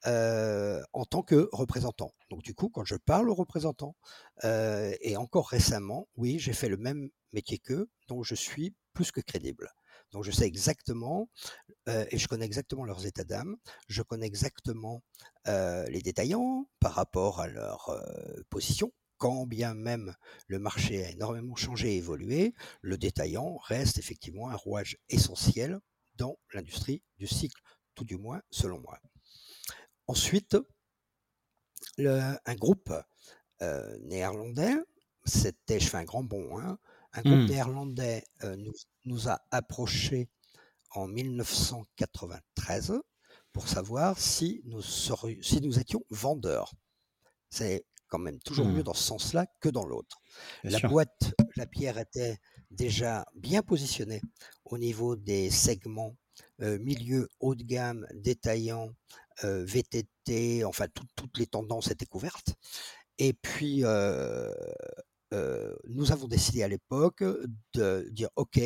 en 0.06 1.04
tant 1.08 1.22
que 1.22 1.48
représentant. 1.52 2.12
Donc 2.30 2.42
du 2.42 2.54
coup, 2.54 2.68
quand 2.68 2.84
je 2.84 2.96
parle 2.96 3.30
aux 3.30 3.34
représentants, 3.34 3.96
et 4.42 5.16
encore 5.16 5.48
récemment, 5.48 6.08
oui, 6.16 6.38
j'ai 6.38 6.52
fait 6.52 6.68
le 6.68 6.76
même 6.76 7.08
métier 7.32 7.58
qu'eux, 7.58 7.88
donc 8.08 8.24
je 8.24 8.34
suis 8.34 8.74
plus 8.92 9.10
que 9.10 9.20
crédible. 9.20 9.70
Donc 10.12 10.22
je 10.22 10.30
sais 10.30 10.46
exactement, 10.46 11.28
et 11.86 12.18
je 12.18 12.28
connais 12.28 12.44
exactement 12.44 12.84
leurs 12.84 13.06
états 13.06 13.24
d'âme, 13.24 13.56
je 13.88 14.02
connais 14.02 14.26
exactement 14.26 15.02
les 15.46 16.02
détaillants 16.02 16.68
par 16.80 16.92
rapport 16.92 17.40
à 17.40 17.48
leur 17.48 17.90
position, 18.50 18.92
quand 19.18 19.46
bien 19.46 19.74
même 19.74 20.14
le 20.46 20.58
marché 20.58 21.04
a 21.04 21.10
énormément 21.10 21.56
changé 21.56 21.94
et 21.94 21.96
évolué, 21.96 22.54
le 22.82 22.98
détaillant 22.98 23.56
reste 23.58 23.98
effectivement 23.98 24.50
un 24.50 24.56
rouage 24.56 24.98
essentiel 25.08 25.80
dans 26.16 26.38
l'industrie 26.52 27.02
du 27.18 27.26
cycle, 27.26 27.60
tout 27.94 28.04
du 28.04 28.16
moins 28.16 28.42
selon 28.50 28.80
moi. 28.80 29.00
Ensuite, 30.06 30.56
un 31.98 32.54
groupe 32.56 32.92
néerlandais, 34.02 34.74
c'était, 35.24 35.80
je 35.80 35.88
fais 35.88 35.96
un 35.96 36.04
grand 36.04 36.22
bond, 36.22 36.58
hein, 36.58 36.78
un 37.12 37.22
groupe 37.22 37.38
mmh. 37.38 37.46
néerlandais 37.46 38.24
nous, 39.04 39.28
a 39.28 39.40
approchés 39.50 40.28
en 40.90 41.06
1993 41.06 42.92
pour 43.52 43.68
savoir 43.68 44.18
si 44.18 44.60
nous, 44.64 44.82
si 44.82 45.60
nous 45.60 45.78
étions 45.78 46.04
vendeurs. 46.10 46.72
C'est 47.50 47.86
quand 48.14 48.20
même 48.20 48.38
toujours 48.38 48.66
mieux 48.66 48.82
mmh. 48.82 48.84
dans 48.84 48.94
ce 48.94 49.02
sens-là 49.02 49.44
que 49.60 49.68
dans 49.68 49.84
l'autre. 49.86 50.20
La 50.62 50.78
boîte, 50.78 51.34
la 51.56 51.66
pierre 51.66 51.98
était 51.98 52.38
déjà 52.70 53.26
bien 53.34 53.60
positionnée 53.62 54.20
au 54.64 54.78
niveau 54.78 55.16
des 55.16 55.50
segments 55.50 56.14
milieu 56.60 57.28
haut 57.40 57.56
de 57.56 57.64
gamme, 57.64 58.06
détaillant, 58.14 58.90
VTT, 59.42 60.64
enfin 60.64 60.86
toutes 61.16 61.38
les 61.38 61.48
tendances 61.48 61.90
étaient 61.90 62.06
couvertes. 62.06 62.54
Et 63.18 63.32
puis, 63.32 63.82
nous 65.88 66.12
avons 66.12 66.28
décidé 66.28 66.62
à 66.62 66.68
l'époque 66.68 67.24
de 67.74 68.08
dire, 68.12 68.28
OK, 68.36 68.60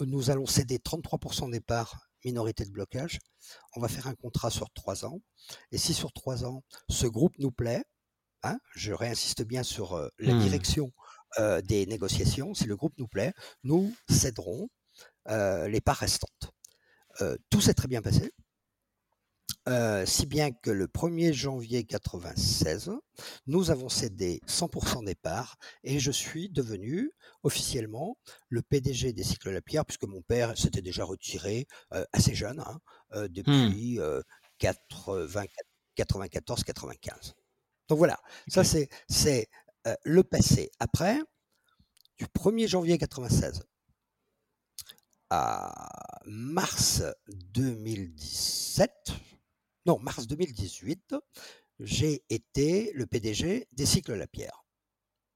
nous 0.00 0.30
allons 0.30 0.44
céder 0.44 0.76
33% 0.76 1.50
des 1.50 1.60
parts 1.60 2.10
minorité 2.24 2.66
de 2.66 2.70
blocage. 2.70 3.18
On 3.74 3.80
va 3.80 3.88
faire 3.88 4.06
un 4.06 4.14
contrat 4.14 4.50
sur 4.50 4.70
trois 4.70 5.04
ans. 5.04 5.20
Et 5.72 5.78
si 5.78 5.94
sur 5.94 6.12
trois 6.12 6.44
ans, 6.44 6.62
ce 6.88 7.06
groupe 7.06 7.38
nous 7.38 7.50
plaît, 7.50 7.82
hein, 8.42 8.58
je 8.74 8.92
réinsiste 8.92 9.42
bien 9.42 9.62
sur 9.62 10.10
la 10.18 10.34
mmh. 10.34 10.40
direction 10.40 10.92
des 11.64 11.86
négociations, 11.86 12.54
si 12.54 12.64
le 12.64 12.76
groupe 12.76 12.94
nous 12.98 13.06
plaît, 13.06 13.32
nous 13.62 13.94
céderons 14.08 14.68
les 15.26 15.80
parts 15.80 15.98
restantes. 15.98 16.52
tout 17.50 17.60
s'est 17.60 17.74
très 17.74 17.86
bien 17.86 18.02
passé. 18.02 18.32
si 20.06 20.26
bien 20.26 20.50
que 20.50 20.70
le 20.70 20.88
1er 20.88 21.32
janvier 21.32 21.84
96, 21.84 22.90
nous 23.46 23.70
avons 23.70 23.88
cédé 23.88 24.40
100% 24.48 25.04
des 25.04 25.14
parts 25.14 25.56
et 25.84 26.00
je 26.00 26.10
suis 26.10 26.48
devenu 26.48 27.12
officiellement 27.44 28.18
le 28.48 28.62
PDG 28.62 29.12
des 29.12 29.22
Cycles 29.22 29.50
La 29.50 29.62
Pierre, 29.62 29.86
puisque 29.86 30.08
mon 30.08 30.22
père 30.22 30.58
s'était 30.58 30.82
déjà 30.82 31.04
retiré 31.04 31.68
assez 32.12 32.34
jeune, 32.34 32.58
hein, 32.60 32.80
mmh. 33.14 33.28
depuis 33.28 34.00
94-95. 34.60 37.34
Donc 37.90 37.98
voilà, 37.98 38.20
ça 38.46 38.62
c'est 38.62 39.48
le 40.04 40.22
passé. 40.22 40.70
Après, 40.78 41.18
du 42.18 42.24
1er 42.26 42.68
janvier 42.68 42.98
96 42.98 43.64
à 45.28 46.20
mars 46.24 47.02
2017, 47.26 48.92
non, 49.86 49.98
mars 49.98 50.28
2018, 50.28 51.16
j'ai 51.80 52.24
été 52.30 52.92
le 52.94 53.06
PDG 53.06 53.66
des 53.72 53.86
Cycles 53.86 54.14
La 54.14 54.28
Pierre. 54.28 54.64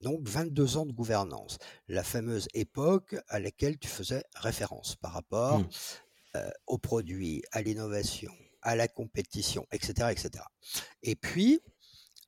Donc 0.00 0.28
22 0.28 0.76
ans 0.76 0.86
de 0.86 0.92
gouvernance, 0.92 1.58
la 1.88 2.04
fameuse 2.04 2.46
époque 2.54 3.16
à 3.26 3.40
laquelle 3.40 3.80
tu 3.80 3.88
faisais 3.88 4.22
référence 4.36 4.94
par 4.94 5.12
rapport 5.12 5.58
mmh. 5.58 6.38
aux 6.68 6.78
produits, 6.78 7.42
à 7.50 7.62
l'innovation, 7.62 8.32
à 8.62 8.76
la 8.76 8.86
compétition, 8.86 9.66
etc. 9.72 10.10
etc. 10.12 10.44
Et 11.02 11.16
puis, 11.16 11.60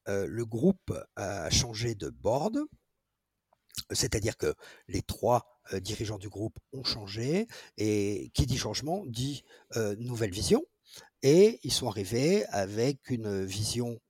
le 0.06 0.44
groupe 0.44 0.92
a 1.16 1.50
changé 1.50 1.94
de 1.94 2.08
board, 2.10 2.58
c'est-à-dire 3.90 4.36
que 4.36 4.54
les 4.88 5.02
trois 5.02 5.46
dirigeants 5.80 6.18
du 6.18 6.28
groupe 6.28 6.58
ont 6.72 6.84
changé, 6.84 7.46
et 7.76 8.30
qui 8.34 8.46
dit 8.46 8.58
changement 8.58 9.04
dit 9.06 9.44
nouvelle 9.98 10.32
vision, 10.32 10.64
et 11.22 11.60
ils 11.62 11.72
sont 11.72 11.88
arrivés 11.88 12.44
avec 12.46 13.10
une 13.10 13.44
vision 13.44 14.00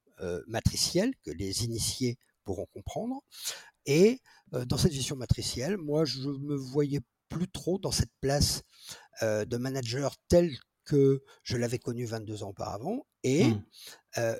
matricielle 0.46 1.14
que 1.24 1.30
les 1.30 1.64
initiés 1.64 2.18
pourront 2.44 2.66
comprendre, 2.66 3.22
et 3.86 4.20
dans 4.52 4.78
cette 4.78 4.92
vision 4.92 5.16
matricielle, 5.16 5.76
moi 5.78 6.04
je 6.04 6.28
me 6.28 6.56
voyais 6.56 7.00
plus 7.28 7.48
trop 7.48 7.78
dans 7.78 7.90
cette 7.90 8.12
place 8.20 8.62
de 9.22 9.56
manager 9.56 10.14
tel 10.28 10.56
que 10.86 11.22
je 11.42 11.56
l'avais 11.58 11.78
connu 11.78 12.06
22 12.06 12.42
ans 12.42 12.48
auparavant, 12.48 13.06
et 13.22 13.44
mmh. 13.44 13.62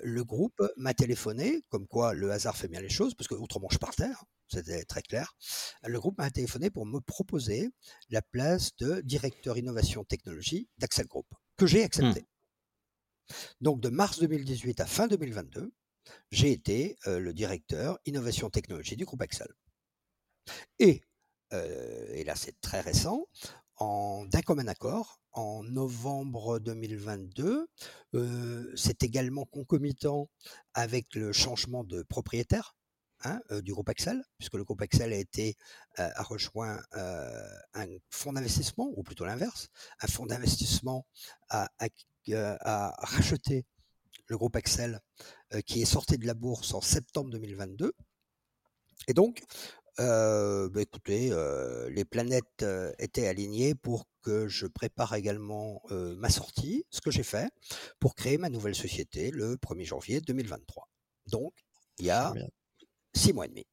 le 0.03 0.25
groupe 0.25 0.63
m'a 0.77 0.95
téléphoné, 0.95 1.63
comme 1.69 1.87
quoi 1.87 2.15
le 2.15 2.31
hasard 2.31 2.57
fait 2.57 2.69
bien 2.69 2.81
les 2.81 2.89
choses, 2.89 3.15
parce 3.15 3.29
que 3.29 3.35
autrement 3.35 3.69
je 3.71 3.79
partais, 3.79 4.05
hein, 4.05 4.17
c'était 4.49 4.85
très 4.85 5.03
clair. 5.03 5.35
Le 5.83 5.99
groupe 5.99 6.17
m'a 6.19 6.31
téléphoné 6.31 6.71
pour 6.71 6.87
me 6.87 7.01
proposer 7.01 7.71
la 8.11 8.23
place 8.23 8.75
de 8.77 9.01
directeur 9.01 9.59
innovation 9.59 10.05
technologie 10.05 10.69
d'Axel 10.79 11.07
Group, 11.07 11.27
que 11.57 11.67
j'ai 11.67 11.83
mmh. 11.83 11.85
accepté. 11.85 12.27
Donc 13.61 13.81
de 13.81 13.89
mars 13.89 14.21
2018 14.21 14.81
à 14.81 14.87
fin 14.87 15.09
2022, 15.09 15.73
j'ai 16.31 16.53
été 16.53 16.97
le 17.07 17.33
directeur 17.33 17.99
innovation 18.07 18.51
technologie 18.51 18.97
du 18.97 19.05
groupe 19.05 19.23
Axel. 19.23 19.49
Et, 20.79 21.03
et 21.51 22.23
là 22.23 22.37
c'est 22.37 22.61
très 22.61 22.81
récent, 22.81 23.27
d'un 23.81 24.43
commun 24.45 24.69
accord, 24.69 25.21
en 25.37 25.63
novembre 25.63 26.59
2022. 26.59 27.69
c'est 28.75 29.03
également 29.03 29.45
concomitant 29.45 30.29
avec 30.75 31.15
le 31.15 31.33
changement 31.33 31.85
de 31.85 32.03
propriétaire 32.03 32.75
hein, 33.23 33.41
du 33.63 33.73
groupe 33.73 33.91
Axel, 33.91 34.25
puisque 34.39 34.55
le 34.55 34.65
groupe 34.65 34.81
Axel 34.81 35.13
a 35.13 35.17
été 35.17 35.57
rejoint 36.17 36.81
un 36.93 37.87
fonds 38.11 38.33
d'investissement, 38.33 38.91
ou 38.97 39.03
plutôt 39.03 39.27
l'inverse, 39.27 39.69
un 40.01 40.09
fonds 40.09 40.27
d'investissement 40.27 41.07
a, 41.51 41.69
racheté 42.99 43.67
le 44.29 44.39
groupe 44.39 44.57
Axel, 44.57 45.01
qui 45.67 45.83
est 45.83 45.87
sorti 45.87 46.17
de 46.17 46.27
la 46.27 46.35
bourse 46.35 46.73
en 46.73 46.81
septembre 46.81 47.31
2022. 47.31 47.93
Et 49.09 49.13
donc, 49.13 49.43
bah, 49.99 50.81
écoutez, 50.81 51.31
les 51.91 52.05
planètes 52.07 52.65
étaient 52.99 53.29
alignées 53.29 53.75
pour 53.75 54.07
que 54.27 54.49
je 54.49 54.67
prépare 54.67 55.15
également 55.15 55.83
ma 55.91 56.29
sortie, 56.29 56.85
ce 56.91 57.01
que 57.01 57.11
j'ai 57.11 57.23
fait, 57.23 57.49
pour 58.01 58.15
créer 58.15 58.39
ma 58.39 58.49
nouvelle 58.49 58.75
société 58.75 59.31
le 59.31 59.57
1er 59.57 59.85
janvier 59.85 60.21
2023. 60.21 60.89
Donc, 61.29 61.53
il 61.99 62.07
y 62.07 62.11
a 62.11 62.35
six 63.15 63.33
mois 63.33 63.47
et 63.47 63.49
demi. 63.49 63.67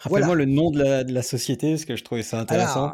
Rappelle-moi 0.00 0.34
le 0.34 0.46
nom 0.46 0.70
de 0.70 1.12
la, 1.12 1.22
société, 1.22 1.70
parce 1.72 1.84
que 1.84 1.96
je 1.96 2.02
trouvais 2.02 2.22
ça 2.22 2.40
intéressant. 2.40 2.92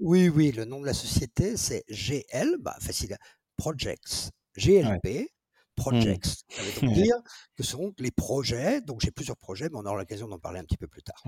oui, 0.00 0.28
oui, 0.28 0.52
le 0.52 0.64
nom 0.64 0.80
de 0.80 0.86
la 0.86 0.94
société, 0.94 1.56
c'est 1.56 1.84
GL, 1.88 2.56
bah, 2.60 2.76
facile, 2.80 3.16
Projects, 3.56 4.30
GLP, 4.56 5.30
projects. 5.76 6.44
Ça 6.48 6.62
veut 6.62 6.88
dire 6.92 7.16
que 7.56 7.62
ce 7.62 7.70
sont 7.70 7.92
les 7.98 8.10
projets. 8.10 8.80
Donc 8.80 9.00
j'ai 9.00 9.10
plusieurs 9.10 9.36
projets, 9.36 9.68
mais 9.68 9.76
on 9.76 9.86
aura 9.86 9.96
l'occasion 9.96 10.28
d'en 10.28 10.38
parler 10.38 10.58
un 10.58 10.64
petit 10.64 10.76
peu 10.76 10.88
plus 10.88 11.02
tard. 11.02 11.22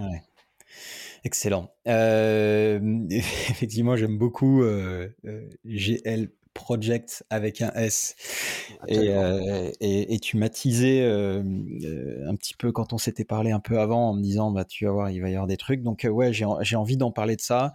Excellent. 1.25 1.71
Euh, 1.87 2.81
effectivement, 3.11 3.97
j'aime 3.97 4.19
beaucoup 4.19 4.63
euh, 4.63 5.09
euh, 5.27 5.49
GL 5.65 6.31
Project 6.55 7.25
avec 7.31 7.63
un 7.63 7.71
S. 7.75 8.17
Et, 8.89 9.11
et, 9.81 10.19
tu 10.19 10.37
m'as 10.37 10.49
teasé 10.49 11.05
un 11.05 12.35
petit 12.35 12.55
peu 12.55 12.73
quand 12.73 12.93
on 12.93 12.99
s'était 12.99 13.25
parlé 13.25 13.53
un 13.53 13.61
peu 13.61 13.79
avant 13.79 14.11
en 14.11 14.15
me 14.15 14.23
disant 14.23 14.51
bah 14.51 14.65
tu 14.65 14.85
vas 14.87 14.91
voir, 14.91 15.11
il 15.11 15.21
va 15.21 15.29
y 15.29 15.35
avoir 15.35 15.47
des 15.47 15.57
trucs. 15.57 15.83
Donc 15.83 16.05
ouais, 16.11 16.33
j'ai 16.33 16.77
envie 16.77 16.97
d'en 16.97 17.13
parler 17.13 17.37
de 17.37 17.41
ça. 17.41 17.75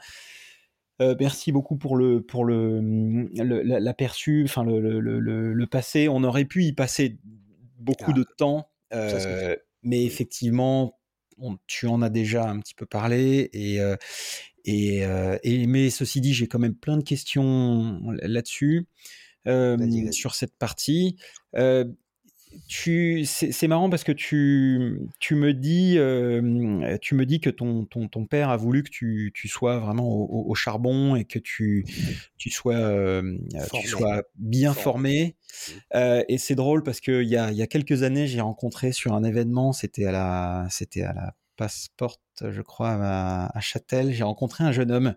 merci 1.00 1.54
beaucoup 1.54 1.78
pour 1.78 1.96
le 1.96 2.22
pour 2.22 2.44
le 2.44 3.30
l'aperçu, 3.32 4.44
enfin 4.44 4.66
le, 4.66 4.82
le, 4.82 5.20
le, 5.54 5.68
passé. 5.68 6.10
On 6.10 6.22
aurait 6.26 6.46
pu 6.46 6.66
y 6.66 6.74
passer 6.74 7.20
beaucoup 7.80 8.12
ah. 8.12 8.18
de 8.18 8.26
temps, 8.38 8.70
mais 9.82 10.04
effectivement, 10.04 11.00
tu 11.68 11.88
en 11.88 12.02
as 12.02 12.10
déjà 12.10 12.50
un 12.50 12.60
petit 12.60 12.76
peu 12.76 12.86
parlé 12.86 13.50
et, 13.54 13.80
et, 14.66 15.68
mais 15.68 15.90
ceci 15.90 16.22
dit, 16.22 16.34
j'ai 16.34 16.48
quand 16.48 16.60
même 16.60 16.76
plein 16.76 16.98
de 16.98 17.04
questions 17.04 18.02
là-dessus. 18.22 18.88
sur 20.12 20.36
cette 20.36 20.56
partie 20.58 21.18
c'est 22.68 23.68
marrant 23.68 23.90
parce 23.90 24.04
que 24.04 24.12
tu, 24.12 25.00
tu 25.20 25.36
me 25.36 25.54
dis, 25.54 25.98
euh, 25.98 26.98
tu 27.02 27.16
me 27.16 27.26
dis 27.26 27.40
que 27.40 27.50
ton, 27.50 27.86
ton, 27.86 28.08
ton, 28.08 28.26
père 28.26 28.50
a 28.50 28.58
voulu 28.58 28.84
que 28.84 28.90
tu, 28.90 29.32
tu 29.34 29.48
sois 29.48 29.80
vraiment 29.80 30.08
au, 30.08 30.54
charbon 30.56 31.16
et 31.16 31.26
que 31.26 31.40
tu, 31.40 31.86
tu 32.38 32.50
sois, 32.50 32.76
euh, 32.76 33.38
tu 33.74 33.88
sois 33.88 34.24
bien 34.36 34.74
formé. 34.74 35.36
Euh, 35.96 36.24
et 36.28 36.38
c'est 36.38 36.56
drôle 36.56 36.84
parce 36.84 37.00
qu'il 37.00 37.28
y 37.28 37.38
a, 37.38 37.52
y 37.52 37.62
a 37.62 37.68
quelques 37.68 38.04
années, 38.04 38.28
j'ai 38.28 38.42
rencontré 38.42 38.92
sur 38.92 39.14
un 39.14 39.24
événement, 39.24 39.72
c'était 39.72 40.06
à 40.06 40.12
la, 40.12 40.68
c'était 40.70 41.04
à 41.04 41.14
la 41.14 41.36
Passport, 41.56 42.20
je 42.42 42.62
crois, 42.64 42.98
à, 43.00 43.60
Châtel, 43.60 44.12
j'ai 44.12 44.24
rencontré 44.24 44.64
un 44.64 44.72
jeune 44.72 44.92
homme 44.92 45.14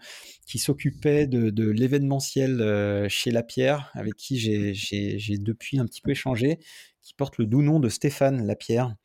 qui 0.47 0.59
s'occupait 0.59 1.27
de, 1.27 1.49
de 1.49 1.67
l'événementiel 1.71 3.09
chez 3.09 3.31
Lapierre, 3.31 3.91
avec 3.95 4.17
qui 4.17 4.37
j'ai 4.39 5.39
depuis 5.39 5.79
un 5.79 5.87
petit 5.87 6.03
peu 6.03 6.11
échangé, 6.11 6.59
qui 7.07 7.15
porte 7.15 7.39
le 7.39 7.47
doux 7.47 7.63
nom 7.63 7.79
de 7.79 7.89
Stéphane 7.89 8.45
Lapierre. 8.45 8.97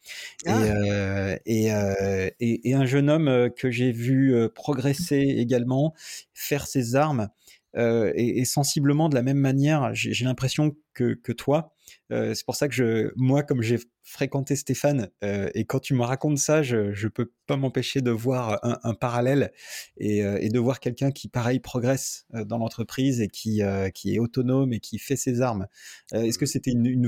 Ah. 0.48 0.60
Euh, 0.64 1.38
euh, 1.48 2.30
et, 2.40 2.70
et, 2.70 2.74
un 2.74 2.86
jeune 2.86 3.12
homme 3.12 3.28
euh, 3.28 3.50
que 3.50 3.70
j'ai 3.70 3.92
vu 3.92 4.34
progresser 4.56 5.20
également, 5.20 5.94
faire 6.34 6.66
ses 6.66 6.96
armes, 6.96 7.30
et, 7.76 8.44
sensiblement 8.44 9.08
de 9.08 9.16
la 9.16 9.22
même 9.22 9.38
manière, 9.38 9.92
j'ai 9.94 10.26
l'impression 10.26 10.76
que, 10.94 11.14
que, 11.14 11.32
toi. 11.32 11.74
c'est 12.10 12.44
pour 12.44 12.56
ça 12.56 12.68
que 12.68 12.74
je, 12.74 13.12
moi, 13.16 13.44
comme 13.44 13.62
j'ai 13.62 13.78
fréquenté 14.04 14.58
Stéphane, 14.58 15.10
et 15.22 15.64
quand 15.64 15.80
tu 15.80 15.94
me 15.94 16.04
racontes 16.04 16.38
ça, 16.38 16.64
je 16.64 16.90
ne 16.90 17.08
peux 17.08 17.32
pas 17.48 17.56
m'empêcher 17.56 18.02
de 18.02 18.12
voir 18.12 18.60
un, 18.64 18.94
parallèle 18.94 19.54
et, 19.98 20.18
et, 20.18 20.50
de 20.50 20.60
voir 20.60 20.82
quelqu'un 20.82 21.12
qui, 21.12 21.30
pareil, 21.30 21.62
progresse 21.62 22.26
dans 22.34 22.58
l'entreprise 22.58 23.22
et 23.22 23.30
qui, 23.30 23.62
qui 23.94 24.16
est 24.16 24.20
autonome 24.20 24.74
et 24.74 24.82
qui 24.82 25.00
fait 25.00 25.16
ses 25.16 25.40
armes. 25.40 25.68
Est-ce 26.12 26.38
que 26.38 26.44
mmh. 26.44 26.48
c'était 26.48 26.72
une, 26.72 26.88
une 26.88 27.08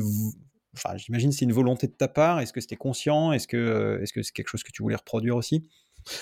Enfin, 0.76 0.98
j'imagine 0.98 1.32
c'est 1.32 1.46
une 1.46 1.54
volonté 1.54 1.88
de 1.88 1.94
ta 1.94 2.08
part. 2.08 2.40
Est-ce 2.40 2.54
que 2.54 2.62
c'était 2.62 2.76
conscient? 2.76 3.32
Est-ce 3.32 3.48
que 3.48 3.58
euh, 3.58 4.02
est-ce 4.02 4.14
que 4.14 4.24
c'est 4.24 4.32
quelque 4.32 4.50
chose 4.50 4.64
que 4.64 4.72
tu 4.72 4.82
voulais 4.82 4.96
reproduire 4.96 5.36
aussi? 5.36 5.70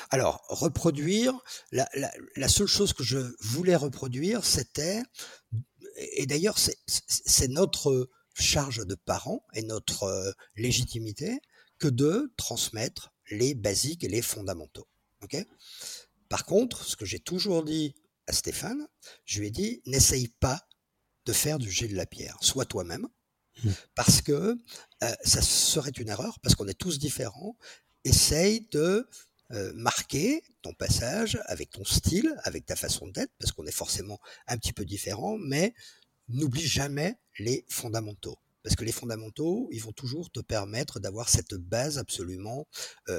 Alors, 0.09 0.43
reproduire, 0.47 1.33
la, 1.71 2.47
seule 2.47 2.67
chose 2.67 2.93
que 2.93 3.03
je 3.03 3.17
voulais 3.39 3.75
reproduire, 3.75 4.45
c'était, 4.45 5.01
et 6.17 6.27
d'ailleurs 6.27 6.57
c'est 6.57 7.47
notre 7.47 8.09
charge 8.35 8.85
de 8.85 8.95
parents 8.95 9.43
et 9.53 9.63
notre 9.63 10.03
euh, 10.03 10.31
légitimité, 10.55 11.39
que 11.79 11.87
de 11.87 12.31
transmettre 12.37 13.11
les 13.31 13.55
basiques 13.55 14.03
et 14.03 14.07
les 14.07 14.21
fondamentaux. 14.21 14.87
Par 16.29 16.45
contre, 16.45 16.83
ce 16.85 16.95
que 16.95 17.05
j'ai 17.05 17.19
toujours 17.19 17.63
dit 17.63 17.95
à 18.27 18.33
Stéphane, 18.33 18.87
je 19.25 19.39
lui 19.39 19.47
ai 19.47 19.51
dit, 19.51 19.81
n'essaye 19.85 20.27
pas 20.27 20.67
de 21.25 21.33
faire 21.33 21.59
du 21.59 21.71
jet 21.71 21.87
de 21.87 21.95
la 21.95 22.05
pierre, 22.05 22.37
sois 22.41 22.65
toi-même. 22.65 23.07
Parce 23.95 24.21
que 24.21 24.57
ça 25.23 25.41
serait 25.41 25.91
une 25.91 26.09
erreur, 26.09 26.39
parce 26.39 26.55
qu'on 26.55 26.67
est 26.67 26.77
tous 26.77 26.99
différents. 26.99 27.57
Essaye 28.03 28.67
de 28.71 29.07
marquer 29.73 30.43
ton 30.61 30.73
passage 30.73 31.39
avec 31.45 31.71
ton 31.71 31.83
style, 31.83 32.35
avec 32.43 32.65
ta 32.65 32.75
façon 32.75 33.07
d'être, 33.07 33.33
parce 33.39 33.51
qu'on 33.51 33.65
est 33.65 33.71
forcément 33.71 34.19
un 34.47 34.57
petit 34.57 34.73
peu 34.73 34.85
différent, 34.85 35.37
mais 35.37 35.73
n'oublie 36.29 36.65
jamais 36.65 37.17
les 37.39 37.65
fondamentaux. 37.67 38.37
Parce 38.63 38.75
que 38.75 38.85
les 38.85 38.91
fondamentaux, 38.91 39.67
ils 39.71 39.81
vont 39.81 39.91
toujours 39.91 40.29
te 40.29 40.39
permettre 40.39 40.99
d'avoir 40.99 41.29
cette 41.29 41.55
base 41.55 41.97
absolument 41.97 42.67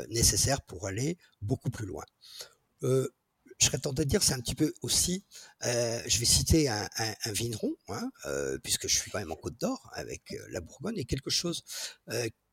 nécessaire 0.09 0.63
pour 0.63 0.87
aller 0.87 1.19
beaucoup 1.41 1.71
plus 1.71 1.87
loin 1.87 2.05
je 3.63 3.69
serais 3.69 3.79
tenté 3.79 4.05
de 4.05 4.11
dire, 4.11 4.25
c'est 4.25 4.33
un 4.33 4.41
petit 4.41 4.57
peu 4.57 4.75
aussi, 4.83 5.25
euh, 5.65 6.03
je 6.07 6.19
vais 6.19 6.25
citer 6.25 6.69
un, 6.69 6.89
vigneron, 7.27 7.77
hein, 7.89 8.11
euh, 8.27 8.59
puisque 8.59 8.89
je 8.89 8.99
suis 8.99 9.09
quand 9.09 9.21
même 9.21 9.31
en 9.31 9.37
Côte 9.37 9.57
d'Or 9.61 9.89
avec 9.93 10.33
euh, 10.33 10.47
la 10.51 10.61
Bourgogne, 10.61 10.99
et 10.99 11.05
quelque 11.05 11.31
chose 11.31 11.63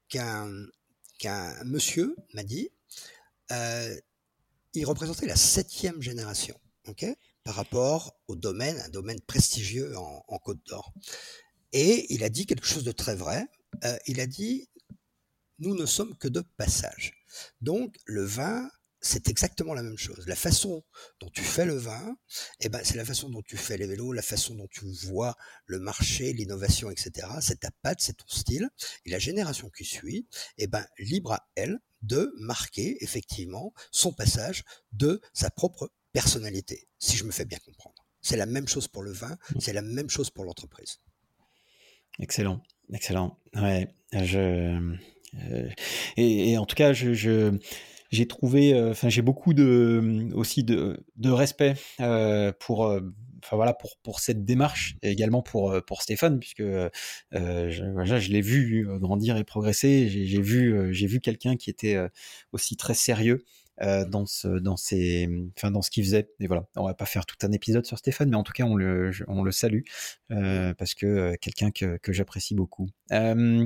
qu'un 0.08 0.70
monsieur 1.66 2.16
m'a 2.36 2.44
dit, 2.44 2.70
il 3.50 4.86
représentait 4.86 5.26
la 5.26 5.36
septième 5.36 6.00
génération, 6.00 6.60
ok, 6.88 7.06
par 7.44 7.56
rapport 7.56 8.16
au 8.28 8.36
domaine, 8.36 8.78
un 8.78 8.90
domaine 8.90 9.20
prestigieux 9.22 9.98
en, 9.98 10.24
en 10.28 10.38
Côte 10.38 10.64
d'Or. 10.68 10.94
Et 11.74 12.14
il 12.14 12.24
a 12.24 12.30
dit 12.30 12.46
quelque 12.46 12.68
chose 12.68 12.84
de 12.84 12.92
très 12.92 13.16
vrai. 13.16 13.48
il 14.06 14.20
a 14.20 14.28
dit, 14.28 14.70
nous 15.58 15.74
ne 15.74 15.88
sommes 15.88 16.16
que 16.18 16.28
de 16.28 16.42
passage. 16.42 17.14
Donc 17.62 17.96
le 18.06 18.24
vin 18.24 18.70
c'est 19.02 19.30
exactement 19.30 19.74
la 19.74 19.84
même 19.84 19.98
chose. 19.98 20.26
La 20.28 20.36
façon 20.36 20.84
dont 21.20 21.30
tu 21.30 21.42
fais 21.42 21.66
le 21.66 21.76
vin, 21.76 22.18
eh 22.60 22.70
ben, 22.70 22.82
c'est 22.84 22.98
la 22.98 23.06
façon 23.06 23.30
dont 23.30 23.42
tu 23.42 23.58
fais 23.58 23.78
les 23.78 23.88
vélos, 23.88 24.12
la 24.12 24.22
façon 24.22 24.56
dont 24.56 24.68
tu 24.70 24.86
vois 25.06 25.36
le 25.66 25.80
marché, 25.80 26.34
l'innovation, 26.34 26.90
etc. 26.90 27.28
C'est 27.42 27.62
ta 27.62 27.72
patte, 27.82 28.02
c'est 28.02 28.18
ton 28.18 28.28
style. 28.28 28.70
Et 29.06 29.10
la 29.10 29.20
génération 29.20 29.70
qui 29.70 29.86
suit, 29.86 30.28
eh 30.58 30.68
ben, 30.68 30.86
libre 30.98 31.34
à 31.34 31.50
elle 31.56 31.80
de 32.02 32.34
marquer 32.40 32.98
effectivement 33.04 33.74
son 33.92 34.14
passage 34.14 34.64
de 34.94 35.22
sa 35.34 35.50
propre 35.50 35.92
personnalité, 36.14 36.88
si 36.98 37.18
je 37.18 37.24
me 37.24 37.32
fais 37.32 37.46
bien 37.46 37.60
comprendre. 37.60 38.06
C'est 38.22 38.38
la 38.38 38.46
même 38.46 38.68
chose 38.68 38.88
pour 38.88 39.04
le 39.04 39.12
vin, 39.12 39.38
mmh. 39.56 39.60
c'est 39.60 39.74
la 39.74 39.82
même 39.82 40.10
chose 40.10 40.30
pour 40.30 40.46
l'entreprise. 40.46 41.00
Excellent, 42.20 42.62
excellent. 42.92 43.38
Ouais, 43.54 43.94
je, 44.12 44.98
euh, 45.36 45.70
et, 46.18 46.58
en 46.58 46.66
tout 46.66 46.76
cas, 46.76 46.94
je 46.94 47.58
j'ai 48.10 48.28
trouvé, 48.28 48.74
euh, 48.74 48.92
enfin 48.92 49.10
j'ai 49.10 49.22
beaucoup 49.22 49.54
de 49.54 50.30
aussi 50.34 50.64
de, 50.64 51.04
de 51.18 51.30
respect 51.30 51.76
euh, 52.00 52.52
pour 52.60 52.88
euh, 52.88 53.02
enfin 53.44 53.56
voilà 53.56 53.74
pour 53.74 53.98
pour 54.04 54.20
cette 54.20 54.44
démarche 54.46 54.96
et 55.02 55.12
également 55.12 55.42
pour 55.42 55.76
pour 55.86 56.02
Stéphane 56.02 56.40
puisque 56.40 56.62
euh, 56.62 56.90
je, 57.32 57.70
je 58.20 58.32
l'ai 58.32 58.42
vu 58.42 58.88
grandir 59.00 59.38
et 59.38 59.44
progresser. 59.44 60.08
J'ai 60.10 60.42
vu 60.42 60.94
j'ai 60.94 61.08
vu 61.08 61.20
quelqu'un 61.20 61.56
qui 61.56 61.70
était 61.70 61.98
aussi 62.52 62.78
très 62.78 62.94
sérieux 62.94 63.44
euh, 63.82 64.04
dans 64.04 64.26
ce 64.26 64.48
dans 64.48 64.76
ses 64.76 65.30
enfin 65.58 65.72
dans 65.72 65.82
ce 65.82 65.90
qu'il 65.90 66.04
faisait. 66.04 66.30
Et 66.42 66.48
voilà. 66.48 66.66
On 66.76 66.86
va 66.86 66.94
pas 66.94 67.06
faire 67.06 67.26
tout 67.26 67.38
un 67.44 67.52
épisode 67.54 67.86
sur 67.86 67.98
Stéphane 67.98 68.30
mais 68.30 68.36
en 68.36 68.44
tout 68.44 68.52
cas 68.52 68.66
on 68.66 68.76
le 68.76 69.12
on 69.28 69.42
le 69.42 69.52
salue 69.52 69.84
euh, 70.32 70.74
parce 70.74 70.94
que 70.96 71.36
quelqu'un 71.38 71.72
que 71.72 71.98
que 71.98 72.12
j'apprécie 72.12 72.56
beaucoup. 72.56 72.90
Euh, 73.14 73.66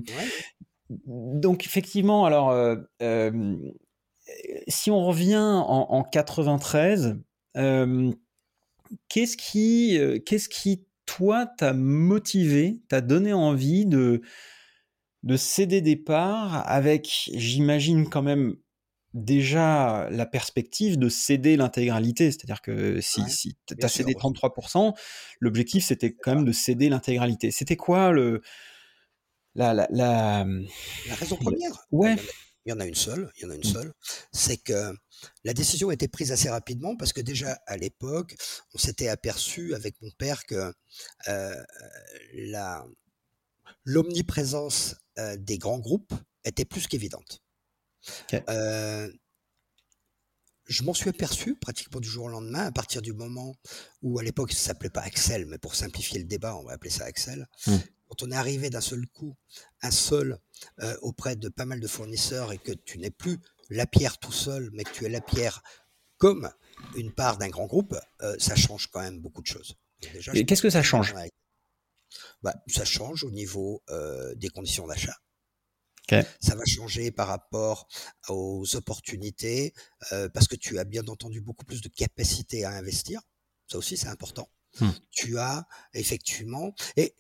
donc 1.08 1.65
effectivement 1.65 2.25
alors 2.25 2.77
si 4.67 4.91
on 4.91 5.05
revient 5.05 5.62
en, 5.65 6.03
93, 6.03 7.17
euh, 7.57 8.12
qu'est-ce 9.09 9.38
qui, 9.38 9.97
euh, 9.97 10.19
qu'est-ce 10.19 10.49
qui, 10.49 10.86
toi, 11.05 11.45
t'a 11.45 11.73
motivé, 11.73 12.79
t'a 12.88 13.01
donné 13.01 13.33
envie 13.33 13.86
de, 13.86 14.21
de 15.23 15.38
céder 15.38 15.81
des 15.81 15.95
parts 15.95 16.63
avec, 16.69 17.29
j'imagine 17.33 18.09
quand 18.09 18.21
même, 18.21 18.55
déjà 19.13 20.09
la 20.09 20.25
perspective 20.25 20.97
de 20.97 21.09
céder 21.09 21.55
l'intégralité? 21.55 22.31
C'est-à-dire 22.31 22.62
que 22.62 22.99
si, 23.01 23.55
tu 23.67 23.75
as 23.83 23.88
cédé 23.88 24.13
33%, 24.13 24.95
l'objectif, 25.39 25.83
c'était 25.83 26.13
quand 26.13 26.36
même 26.36 26.45
de 26.45 26.51
céder 26.51 26.89
l'intégralité. 26.89 27.51
C'était 27.51 27.77
quoi 27.77 28.12
le... 28.12 28.41
La, 29.55 29.71
la, 29.71 29.88
la, 29.91 30.47
la 31.07 31.15
raison 31.15 31.36
première? 31.36 31.86
Ouais 31.91 32.15
il 32.65 32.69
y 32.69 32.73
en 32.73 32.80
a 32.80 32.86
une 32.86 32.95
seule, 32.95 33.32
il 33.38 33.43
y 33.43 33.45
en 33.45 33.49
a 33.49 33.56
une 33.56 33.62
mmh. 33.62 33.73
seule, 33.73 33.93
c'est 34.32 34.58
que 34.58 34.93
la 35.43 35.54
décision 35.54 35.89
a 35.89 35.93
été 35.93 36.08
prise 36.08 36.32
assez 36.32 36.49
rapidement 36.49 36.95
parce 36.95 37.13
que 37.13 37.21
déjà 37.21 37.60
à 37.67 37.78
l'époque, 37.78 38.36
on 38.73 38.78
s'était 38.78 39.10
aperçu 39.10 39.76
avec 39.76 40.02
mon 40.02 40.12
père 40.12 40.45
que 40.45 40.73
euh, 41.28 41.63
la 42.34 42.86
l'omniprésence 43.86 44.95
euh, 45.19 45.36
des 45.38 45.58
grands 45.58 45.80
groupes 45.80 46.13
était 46.45 46.65
plus 46.65 46.88
qu'évidente. 46.88 47.41
Euh, 48.49 49.12
je 50.67 50.84
m'en 50.84 50.93
suis 50.93 51.10
aperçu 51.10 51.56
pratiquement 51.56 51.99
du 51.99 52.08
jour 52.08 52.26
au 52.26 52.30
lendemain, 52.30 52.65
à 52.65 52.71
partir 52.71 53.02
du 53.02 53.13
moment 53.13 53.56
où, 54.02 54.19
à 54.19 54.23
l'époque, 54.23 54.52
ça 54.54 54.60
s'appelait 54.60 54.89
pas 54.89 55.02
Axel, 55.02 55.45
mais 55.45 55.58
pour 55.58 55.76
simplifier 55.76 56.19
le 56.19 56.26
débat, 56.26 56.56
on 56.56 56.63
va 56.63 56.73
appeler 56.73 56.89
ça 56.89 57.06
Axel. 57.06 57.47
Mmh 57.67 57.76
quand 58.13 58.28
on 58.28 58.32
est 58.32 58.36
arrivé 58.36 58.69
d'un 58.69 58.82
seul 58.82 59.08
coup, 59.08 59.36
un 59.82 59.89
seul, 59.89 60.38
euh, 60.82 60.95
auprès 61.02 61.36
de 61.36 61.49
pas 61.49 61.65
mal 61.65 61.80
de 61.80 61.88
fournisseurs 61.88 62.52
et 62.52 62.60
que 62.60 62.71
tu 62.71 62.99
n'es 62.99 63.10
plus 63.10 63.39
la 63.71 63.88
pierre 63.88 64.19
tout 64.19 64.32
seul, 64.32 64.69
mais 64.73 64.84
que 64.84 64.91
tu 64.91 65.06
es 65.06 65.10
la 65.10 65.19
pierre 65.19 65.63
comme 66.17 66.52
une 66.95 67.12
part 67.12 67.39
d'un 67.39 67.49
grand 67.49 67.65
groupe, 67.65 67.97
euh, 68.21 68.36
ça 68.38 68.56
change 68.56 68.88
quand 68.91 69.02
même 69.02 69.19
beaucoup 69.19 69.41
de 69.41 69.47
choses. 69.47 69.76
et 70.34 70.45
qu'est-ce 70.45 70.62
que 70.62 70.69
ça 70.69 70.84
change? 70.84 71.15
Bah, 72.43 72.54
Ça 72.67 72.86
change 72.86 73.23
au 73.23 73.32
niveau 73.32 73.82
euh, 73.89 74.36
des 74.36 74.49
conditions 74.49 74.86
d'achat. 74.86 75.17
Ça 76.39 76.54
va 76.54 76.65
changer 76.65 77.10
par 77.10 77.28
rapport 77.30 77.88
aux 78.30 78.76
opportunités, 78.76 79.73
parce 80.12 80.47
que 80.47 80.56
tu 80.56 80.78
as 80.78 80.84
bien 80.84 81.08
entendu 81.08 81.41
beaucoup 81.41 81.65
plus 81.65 81.82
de 81.82 81.89
capacité 81.89 82.65
à 82.65 82.71
investir. 82.71 83.21
Ça 83.67 83.80
aussi, 83.80 83.97
c'est 83.97 84.10
important. 84.10 84.47
Hmm. 84.80 84.91
Tu 85.10 85.39
as 85.39 85.65
effectivement, 85.93 86.76
et 86.95 87.15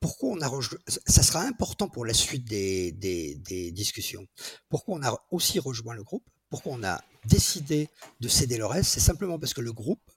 pourquoi 0.00 0.30
on 0.30 0.40
a 0.40 0.48
rejoint, 0.48 0.78
ça 0.86 1.22
sera 1.22 1.42
important 1.42 1.88
pour 1.88 2.04
la 2.04 2.14
suite 2.14 2.44
des, 2.44 2.92
des, 2.92 3.34
des, 3.36 3.70
discussions. 3.72 4.26
Pourquoi 4.68 4.96
on 4.96 5.02
a 5.02 5.26
aussi 5.30 5.58
rejoint 5.58 5.94
le 5.94 6.04
groupe? 6.04 6.28
Pourquoi 6.50 6.72
on 6.72 6.84
a 6.84 7.02
décidé 7.24 7.88
de 8.20 8.28
céder 8.28 8.58
le 8.58 8.66
reste? 8.66 8.90
C'est 8.90 9.00
simplement 9.00 9.38
parce 9.38 9.54
que 9.54 9.60
le 9.60 9.72
groupe 9.72 10.10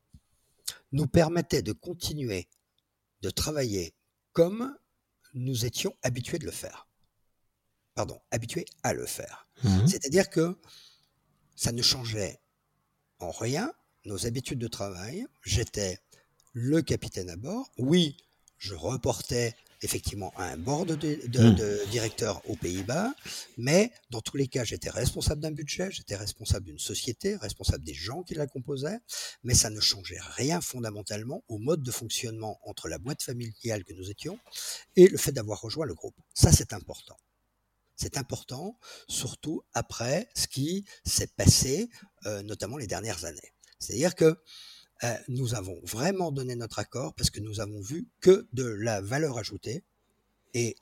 nous 0.91 1.07
permettait 1.07 1.61
de 1.61 1.73
continuer 1.73 2.47
de 3.21 3.29
travailler 3.29 3.93
comme 4.33 4.75
nous 5.33 5.65
étions 5.65 5.95
habitués 6.03 6.39
de 6.39 6.45
le 6.45 6.51
faire. 6.51 6.87
Pardon, 7.95 8.21
habitués 8.31 8.65
à 8.83 8.93
le 8.93 9.05
faire. 9.05 9.47
Mhm. 9.63 9.87
C'est-à-dire 9.87 10.29
que 10.29 10.57
ça 11.55 11.71
ne 11.71 11.81
changeait 11.81 12.39
en 13.19 13.31
rien 13.31 13.73
nos 14.05 14.25
habitudes 14.25 14.59
de 14.59 14.67
travail. 14.67 15.25
J'étais 15.43 15.99
le 16.53 16.81
capitaine 16.81 17.29
à 17.29 17.35
bord. 17.35 17.71
Oui, 17.77 18.17
je 18.57 18.73
reportais 18.73 19.55
effectivement 19.81 20.31
un 20.37 20.57
board 20.57 20.89
de, 20.89 21.19
de, 21.27 21.41
Mm. 21.41 21.55
de 21.55 21.85
directeur 21.89 22.41
aux 22.49 22.55
Pays-Bas, 22.55 23.13
mais 23.57 23.91
dans 24.09 24.21
tous 24.21 24.37
les 24.37 24.47
cas, 24.47 24.63
j'étais 24.63 24.89
responsable 24.89 25.41
d'un 25.41 25.51
budget, 25.51 25.89
j'étais 25.91 26.15
responsable 26.15 26.65
d'une 26.65 26.79
société, 26.79 27.35
responsable 27.35 27.83
des 27.83 27.93
gens 27.93 28.23
qui 28.23 28.35
la 28.35 28.47
composaient, 28.47 28.99
mais 29.43 29.53
ça 29.53 29.69
ne 29.69 29.79
changeait 29.79 30.19
rien 30.37 30.61
fondamentalement 30.61 31.43
au 31.47 31.57
mode 31.57 31.83
de 31.83 31.91
fonctionnement 31.91 32.59
entre 32.63 32.87
la 32.87 32.99
boîte 32.99 33.23
familiale 33.23 33.83
que 33.83 33.93
nous 33.93 34.09
étions 34.09 34.39
et 34.95 35.07
le 35.07 35.17
fait 35.17 35.31
d'avoir 35.31 35.61
rejoint 35.61 35.85
le 35.85 35.95
groupe. 35.95 36.15
Ça, 36.33 36.51
c'est 36.51 36.73
important. 36.73 37.17
C'est 37.95 38.17
important, 38.17 38.79
surtout 39.07 39.63
après 39.73 40.27
ce 40.35 40.47
qui 40.47 40.85
s'est 41.05 41.27
passé, 41.35 41.89
euh, 42.25 42.41
notamment 42.41 42.77
les 42.77 42.87
dernières 42.87 43.25
années. 43.25 43.53
C'est-à-dire 43.79 44.15
que 44.15 44.37
euh, 45.03 45.15
nous 45.27 45.55
avons 45.55 45.79
vraiment 45.83 46.31
donné 46.31 46.55
notre 46.55 46.79
accord 46.79 47.13
parce 47.15 47.29
que 47.29 47.39
nous 47.39 47.59
avons 47.59 47.81
vu 47.81 48.07
que 48.19 48.47
de 48.53 48.65
la 48.65 49.01
valeur 49.01 49.37
ajoutée 49.37 49.83
et 50.53 50.75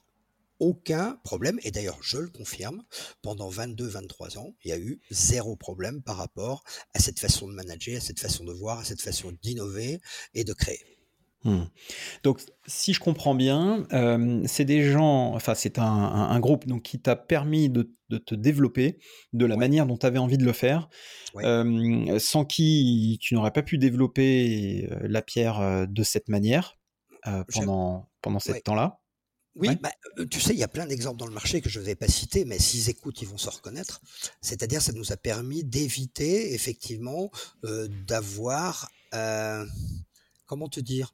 aucun 0.60 1.18
problème. 1.24 1.60
Et 1.64 1.72
d'ailleurs, 1.72 2.00
je 2.02 2.18
le 2.18 2.30
confirme, 2.30 2.84
pendant 3.22 3.50
22-23 3.50 4.38
ans, 4.38 4.54
il 4.64 4.70
y 4.70 4.74
a 4.74 4.78
eu 4.78 5.00
zéro 5.10 5.56
problème 5.56 6.02
par 6.02 6.18
rapport 6.18 6.64
à 6.94 7.00
cette 7.00 7.20
façon 7.20 7.48
de 7.48 7.54
manager, 7.54 7.98
à 7.98 8.02
cette 8.02 8.20
façon 8.20 8.44
de 8.44 8.54
voir, 8.54 8.80
à 8.80 8.84
cette 8.84 9.02
façon 9.02 9.32
d'innover 9.42 10.02
et 10.34 10.44
de 10.44 10.54
créer. 10.54 10.99
Hmm. 11.46 11.64
Donc, 12.24 12.42
si 12.68 12.94
je 12.94 13.00
comprends 13.00 13.34
bien, 13.34 13.88
euh, 13.94 14.44
c'est 14.46 14.66
des 14.66 14.84
gens, 14.92 15.34
enfin, 15.36 15.56
c'est 15.56 15.80
un, 15.80 15.84
un- 15.86 16.30
un 16.32 16.40
groupe 16.42 16.68
donc, 16.68 16.84
qui 16.84 17.00
t'a 17.00 17.16
permis 17.16 17.70
de, 17.70 17.94
de 18.10 18.18
te 18.18 18.36
développer 18.36 19.00
de 19.32 19.46
la 19.46 19.56
Ouais. 19.56 19.60
manière 19.60 19.86
dont 19.86 19.96
tu 19.98 20.06
avais 20.06 20.18
envie 20.20 20.38
de 20.38 20.44
le 20.44 20.52
faire, 20.52 20.90
Ouais. 21.34 21.46
euh, 21.46 22.20
sans 22.20 22.44
qui 22.44 23.18
tu 23.22 23.36
n'aurais 23.36 23.52
pas 23.52 23.62
pu 23.64 23.78
développer 23.78 24.90
euh, 24.92 25.00
la 25.08 25.22
pierre 25.22 25.88
de 25.88 26.04
cette 26.04 26.28
manière 26.28 26.78
euh, 27.28 27.44
pendant, 27.54 28.10
pendant 28.22 28.40
ce 28.40 28.52
Ouais. 28.52 28.62
temps-là. 28.62 29.00
Oui, 29.56 29.70
bah, 29.82 29.92
tu 30.30 30.40
sais, 30.40 30.54
il 30.54 30.60
y 30.60 30.64
a 30.64 30.68
plein 30.70 30.86
d'exemples 30.86 31.18
dans 31.18 31.26
le 31.26 31.34
marché 31.34 31.60
que 31.60 31.70
je 31.70 31.80
ne 31.80 31.86
vais 31.86 31.96
pas 31.96 32.08
citer, 32.08 32.46
mais 32.46 32.60
s'ils 32.60 32.90
écoutent, 32.90 33.22
ils 33.22 33.28
vont 33.28 33.38
se 33.38 33.50
reconnaître. 33.50 34.00
C'est-à-dire, 34.42 34.82
ça 34.82 34.94
nous 34.94 35.12
a 35.12 35.18
permis 35.18 35.64
d'éviter, 35.66 36.54
effectivement, 36.54 37.30
d'avoir, 38.08 38.90
comment 40.46 40.70
te 40.70 40.80
dire, 40.80 41.14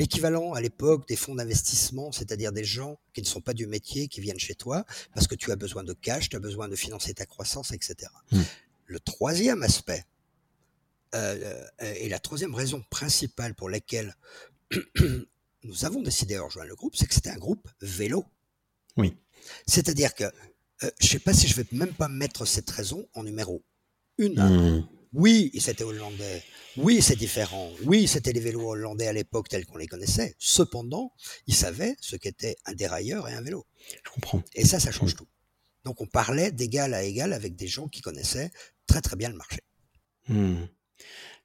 l'équivalent 0.00 0.54
à 0.54 0.62
l'époque 0.62 1.06
des 1.06 1.14
fonds 1.14 1.34
d'investissement, 1.34 2.10
c'est-à-dire 2.10 2.52
des 2.52 2.64
gens 2.64 2.98
qui 3.12 3.20
ne 3.20 3.26
sont 3.26 3.42
pas 3.42 3.52
du 3.52 3.66
métier, 3.66 4.08
qui 4.08 4.22
viennent 4.22 4.38
chez 4.38 4.54
toi 4.54 4.86
parce 5.14 5.26
que 5.26 5.34
tu 5.34 5.52
as 5.52 5.56
besoin 5.56 5.84
de 5.84 5.92
cash, 5.92 6.30
tu 6.30 6.36
as 6.36 6.40
besoin 6.40 6.68
de 6.68 6.74
financer 6.74 7.12
ta 7.12 7.26
croissance, 7.26 7.70
etc. 7.72 8.10
Hmm. 8.32 8.40
Le 8.86 8.98
troisième 8.98 9.62
aspect, 9.62 10.04
euh, 11.14 11.66
euh, 11.82 11.94
et 11.98 12.08
la 12.08 12.18
troisième 12.18 12.54
raison 12.54 12.82
principale 12.88 13.54
pour 13.54 13.68
laquelle 13.68 14.16
nous 15.64 15.84
avons 15.84 16.00
décidé 16.00 16.34
de 16.36 16.40
rejoindre 16.40 16.70
le 16.70 16.76
groupe, 16.76 16.96
c'est 16.96 17.06
que 17.06 17.14
c'était 17.14 17.30
un 17.30 17.38
groupe 17.38 17.68
vélo. 17.82 18.24
Oui. 18.96 19.14
C'est-à-dire 19.66 20.14
que 20.14 20.24
euh, 20.24 20.90
je 20.98 21.06
ne 21.06 21.10
sais 21.10 21.18
pas 21.18 21.34
si 21.34 21.46
je 21.46 21.56
vais 21.56 21.66
même 21.72 21.92
pas 21.92 22.08
mettre 22.08 22.46
cette 22.46 22.70
raison 22.70 23.06
en 23.12 23.22
numéro 23.22 23.62
une. 24.16 24.40
Hmm. 24.40 24.88
Oui, 25.12 25.50
c'était 25.58 25.84
hollandais. 25.84 26.42
Oui, 26.76 27.02
c'est 27.02 27.16
différent. 27.16 27.68
Oui, 27.84 28.06
c'était 28.06 28.32
les 28.32 28.40
vélos 28.40 28.70
hollandais 28.70 29.08
à 29.08 29.12
l'époque 29.12 29.48
tels 29.48 29.66
qu'on 29.66 29.78
les 29.78 29.88
connaissait. 29.88 30.34
Cependant, 30.38 31.12
ils 31.46 31.54
savaient 31.54 31.96
ce 32.00 32.16
qu'était 32.16 32.56
un 32.64 32.74
dérailleur 32.74 33.28
et 33.28 33.34
un 33.34 33.42
vélo. 33.42 33.66
Je 34.04 34.10
comprends. 34.10 34.42
Et 34.54 34.64
ça, 34.64 34.78
ça 34.78 34.92
change 34.92 35.16
tout. 35.16 35.26
Donc 35.84 36.00
on 36.00 36.06
parlait 36.06 36.52
d'égal 36.52 36.94
à 36.94 37.02
égal 37.02 37.32
avec 37.32 37.56
des 37.56 37.66
gens 37.66 37.88
qui 37.88 38.02
connaissaient 38.02 38.50
très 38.86 39.00
très 39.00 39.16
bien 39.16 39.30
le 39.30 39.36
marché. 39.36 39.60
Hmm. 40.28 40.66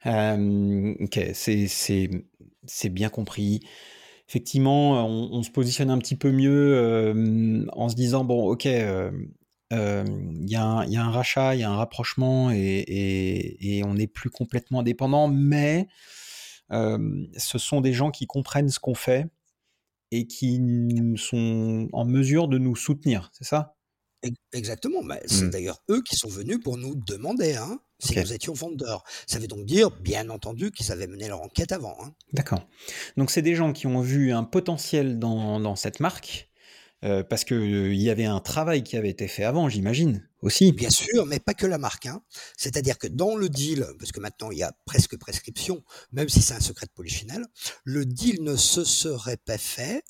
Euh, 0.05 0.93
ok, 0.99 1.19
c'est, 1.33 2.89
bien 2.89 3.09
compris. 3.09 3.61
Effectivement, 4.27 5.05
on, 5.05 5.29
on 5.31 5.43
se 5.43 5.49
positionne 5.49 5.89
un 5.89 5.97
petit 5.97 6.15
peu 6.15 6.31
mieux 6.31 6.75
euh, 6.75 7.65
en 7.73 7.89
se 7.89 7.95
disant, 7.95 8.23
bon, 8.23 8.47
ok, 8.49 8.65
euh, 8.65 9.11
euh, 9.73 10.03
il 10.41 10.49
y, 10.49 10.55
a 10.55 10.63
un- 10.63 10.85
il 10.85 10.91
y 10.93 10.97
a 10.97 11.03
un 11.03 11.11
rachat, 11.11 11.55
il 11.55 11.61
y 11.61 11.63
a 11.63 11.69
un 11.71 11.75
rapprochement 11.75 12.51
et, 12.51 12.57
et- 12.57 13.77
et 13.77 13.83
on 13.83 13.93
n'est 13.95 14.07
plus 14.07 14.29
complètement 14.29 14.79
indépendant, 14.81 15.27
mais 15.27 15.87
euh, 16.71 17.25
ce 17.37 17.57
sont 17.57 17.81
des 17.81 17.93
gens 17.93 18.11
qui 18.11 18.25
comprennent 18.27 18.69
ce 18.69 18.79
qu'on 18.79 18.95
fait 18.95 19.27
et 20.11 20.27
qui 20.27 20.61
sont 21.17 21.87
en 21.93 22.05
mesure 22.05 22.47
de 22.47 22.57
nous 22.57 22.75
soutenir, 22.75 23.29
c'est 23.33 23.43
ça? 23.45 23.75
Ex- 24.23 24.35
Exactement. 24.53 25.01
C'est 25.25 25.45
Hmm. 25.45 25.49
d'ailleurs 25.51 25.81
eux 25.89 26.01
qui 26.01 26.15
sont 26.15 26.29
venus 26.29 26.59
pour 26.63 26.77
nous 26.77 26.95
demander 26.95 27.55
hein, 27.55 27.79
si 27.99 28.17
nous 28.19 28.33
étions 28.33 28.53
vendeurs. 28.53 29.03
Ça 29.27 29.37
veut 29.39 29.47
donc 29.47 29.65
dire, 29.65 29.91
bien 30.01 30.29
entendu, 30.29 30.71
qu'ils 30.71 30.91
avaient 30.91 31.05
mené 31.07 31.27
leur 31.27 31.41
enquête 31.41 31.71
avant. 31.71 31.95
hein. 32.03 32.13
D'accord. 32.33 32.67
Donc 33.17 33.29
c'est 33.29 33.41
des 33.43 33.55
gens 33.55 33.71
qui 33.73 33.85
ont 33.87 34.01
vu 34.01 34.31
un 34.31 34.43
potentiel 34.43 35.19
dans, 35.19 35.59
dans 35.59 35.75
cette 35.75 35.99
marque, 35.99 36.49
euh, 37.03 37.23
parce 37.23 37.43
qu'il 37.43 37.95
y 37.95 38.09
avait 38.09 38.25
un 38.25 38.39
travail 38.39 38.83
qui 38.83 38.97
avait 38.97 39.09
été 39.09 39.27
fait 39.27 39.43
avant, 39.43 39.69
j'imagine, 39.69 40.27
aussi. 40.41 40.71
Bien 40.71 40.89
sûr, 40.89 41.25
mais 41.25 41.39
pas 41.39 41.53
que 41.53 41.65
la 41.65 41.77
marque. 41.77 42.05
hein. 42.05 42.23
C'est-à-dire 42.57 42.97
que 42.97 43.07
dans 43.07 43.35
le 43.35 43.49
deal, 43.49 43.85
parce 43.99 44.11
que 44.11 44.19
maintenant 44.19 44.49
il 44.51 44.57
y 44.57 44.63
a 44.63 44.73
presque 44.85 45.17
prescription, 45.17 45.83
même 46.11 46.29
si 46.29 46.41
c'est 46.41 46.53
un 46.53 46.59
secret 46.59 46.85
de 46.85 46.91
polichinelle, 46.91 47.45
le 47.83 48.05
deal 48.05 48.41
ne 48.43 48.55
se 48.55 48.83
serait 48.83 49.37
pas 49.37 49.57
fait 49.57 50.03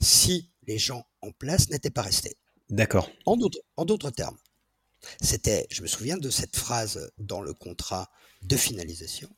si 0.00 0.50
les 0.66 0.78
gens 0.78 1.04
en 1.20 1.32
place 1.32 1.68
n'étaient 1.70 1.90
pas 1.90 2.02
restés. 2.02 2.36
D'accord. 2.70 3.10
En 3.26 3.36
d'autres, 3.36 3.58
en 3.76 3.84
d'autres 3.84 4.10
termes, 4.10 4.38
c'était, 5.20 5.66
je 5.70 5.82
me 5.82 5.86
souviens 5.86 6.16
de 6.16 6.30
cette 6.30 6.56
phrase 6.56 7.10
dans 7.18 7.40
le 7.40 7.52
contrat 7.54 8.10
de 8.42 8.56
finalisation. 8.56 9.28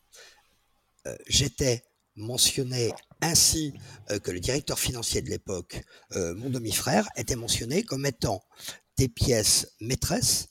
Euh, 1.06 1.16
J'étais 1.26 1.82
mentionné 2.16 2.92
ainsi 3.20 3.72
euh, 4.10 4.18
que 4.18 4.30
le 4.30 4.40
directeur 4.40 4.78
financier 4.78 5.22
de 5.22 5.30
l'époque, 5.30 5.82
euh, 6.12 6.34
mon 6.34 6.50
demi-frère, 6.50 7.08
était 7.16 7.36
mentionné 7.36 7.82
comme 7.84 8.06
étant 8.06 8.42
des 8.96 9.08
pièces 9.08 9.74
maîtresses 9.80 10.48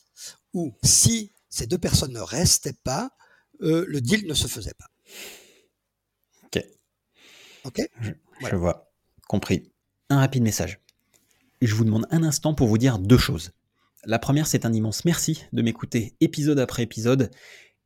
où 0.54 0.74
si 0.84 1.34
ces 1.50 1.68
deux 1.68 1.78
personnes 1.78 2.14
ne 2.14 2.20
restaient 2.20 2.78
pas, 2.84 3.12
euh, 3.62 3.86
le 3.88 4.02
deal 4.02 4.26
ne 4.28 4.34
se 4.34 4.48
faisait 4.48 4.74
pas. 4.74 4.88
Ok. 6.46 6.66
Ok? 7.66 7.82
Je 8.02 8.12
Voilà. 8.40 8.58
vois. 8.58 8.92
Compris. 9.28 9.72
Un 10.10 10.20
rapide 10.20 10.44
message. 10.44 10.80
Je 11.62 11.76
vous 11.76 11.86
demande 11.86 12.08
un 12.10 12.24
instant 12.24 12.56
pour 12.56 12.68
vous 12.68 12.78
dire 12.78 12.98
deux 13.00 13.18
choses. 13.18 13.52
La 14.06 14.18
première, 14.18 14.48
c'est 14.48 14.66
un 14.66 14.74
immense 14.74 15.06
merci 15.06 15.44
de 15.54 15.62
m'écouter 15.62 16.16
épisode 16.22 16.58
après 16.60 16.84
épisode 16.84 17.30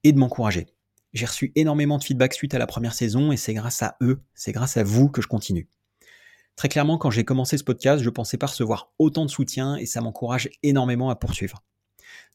et 0.04 0.14
de 0.14 0.18
m'encourager. 0.18 0.68
J'ai 1.16 1.26
reçu 1.26 1.54
énormément 1.56 1.98
de 1.98 2.04
feedback 2.04 2.34
suite 2.34 2.54
à 2.56 2.60
la 2.60 2.68
première 2.68 2.94
saison 2.94 3.32
et 3.32 3.38
c'est 3.38 3.54
grâce 3.54 3.82
à 3.82 3.96
eux, 4.02 4.20
c'est 4.34 4.52
grâce 4.52 4.76
à 4.76 4.84
vous 4.84 5.08
que 5.08 5.22
je 5.22 5.28
continue. 5.28 5.70
Très 6.58 6.68
clairement, 6.68 6.98
quand 6.98 7.10
j'ai 7.10 7.24
commencé 7.24 7.58
ce 7.58 7.64
podcast, 7.64 8.04
je 8.04 8.10
pensais 8.10 8.38
pas 8.38 8.48
recevoir 8.48 8.92
autant 9.00 9.24
de 9.24 9.30
soutien 9.30 9.78
et 9.78 9.86
ça 9.86 10.02
m'encourage 10.02 10.50
énormément 10.62 11.10
à 11.10 11.16
poursuivre. 11.16 11.64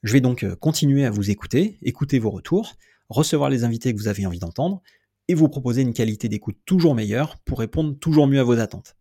Je 0.03 0.15
vais 0.15 0.23
donc 0.23 0.45
euh, 0.45 0.57
continuer 0.57 1.05
à 1.05 1.11
vous 1.11 1.31
écouter, 1.31 1.79
écouter 1.83 2.19
vos 2.19 2.31
retours, 2.31 2.73
recevoir 3.11 3.51
les 3.51 3.65
invités 3.65 3.93
que 3.93 3.99
vous 3.99 4.09
avez 4.09 4.25
envie 4.25 4.39
d'entendre 4.39 4.81
et 5.29 5.35
vous 5.35 5.51
proposer 5.51 5.83
une 5.83 5.93
qualité 5.93 6.31
d'écoute 6.31 6.57
toujours 6.65 6.95
meilleure 6.95 7.37
pour 7.45 7.59
répondre 7.59 7.99
toujours 7.99 8.27
mieux 8.27 8.41
à 8.41 8.45
vos 8.45 8.59
attentes. 8.59 8.97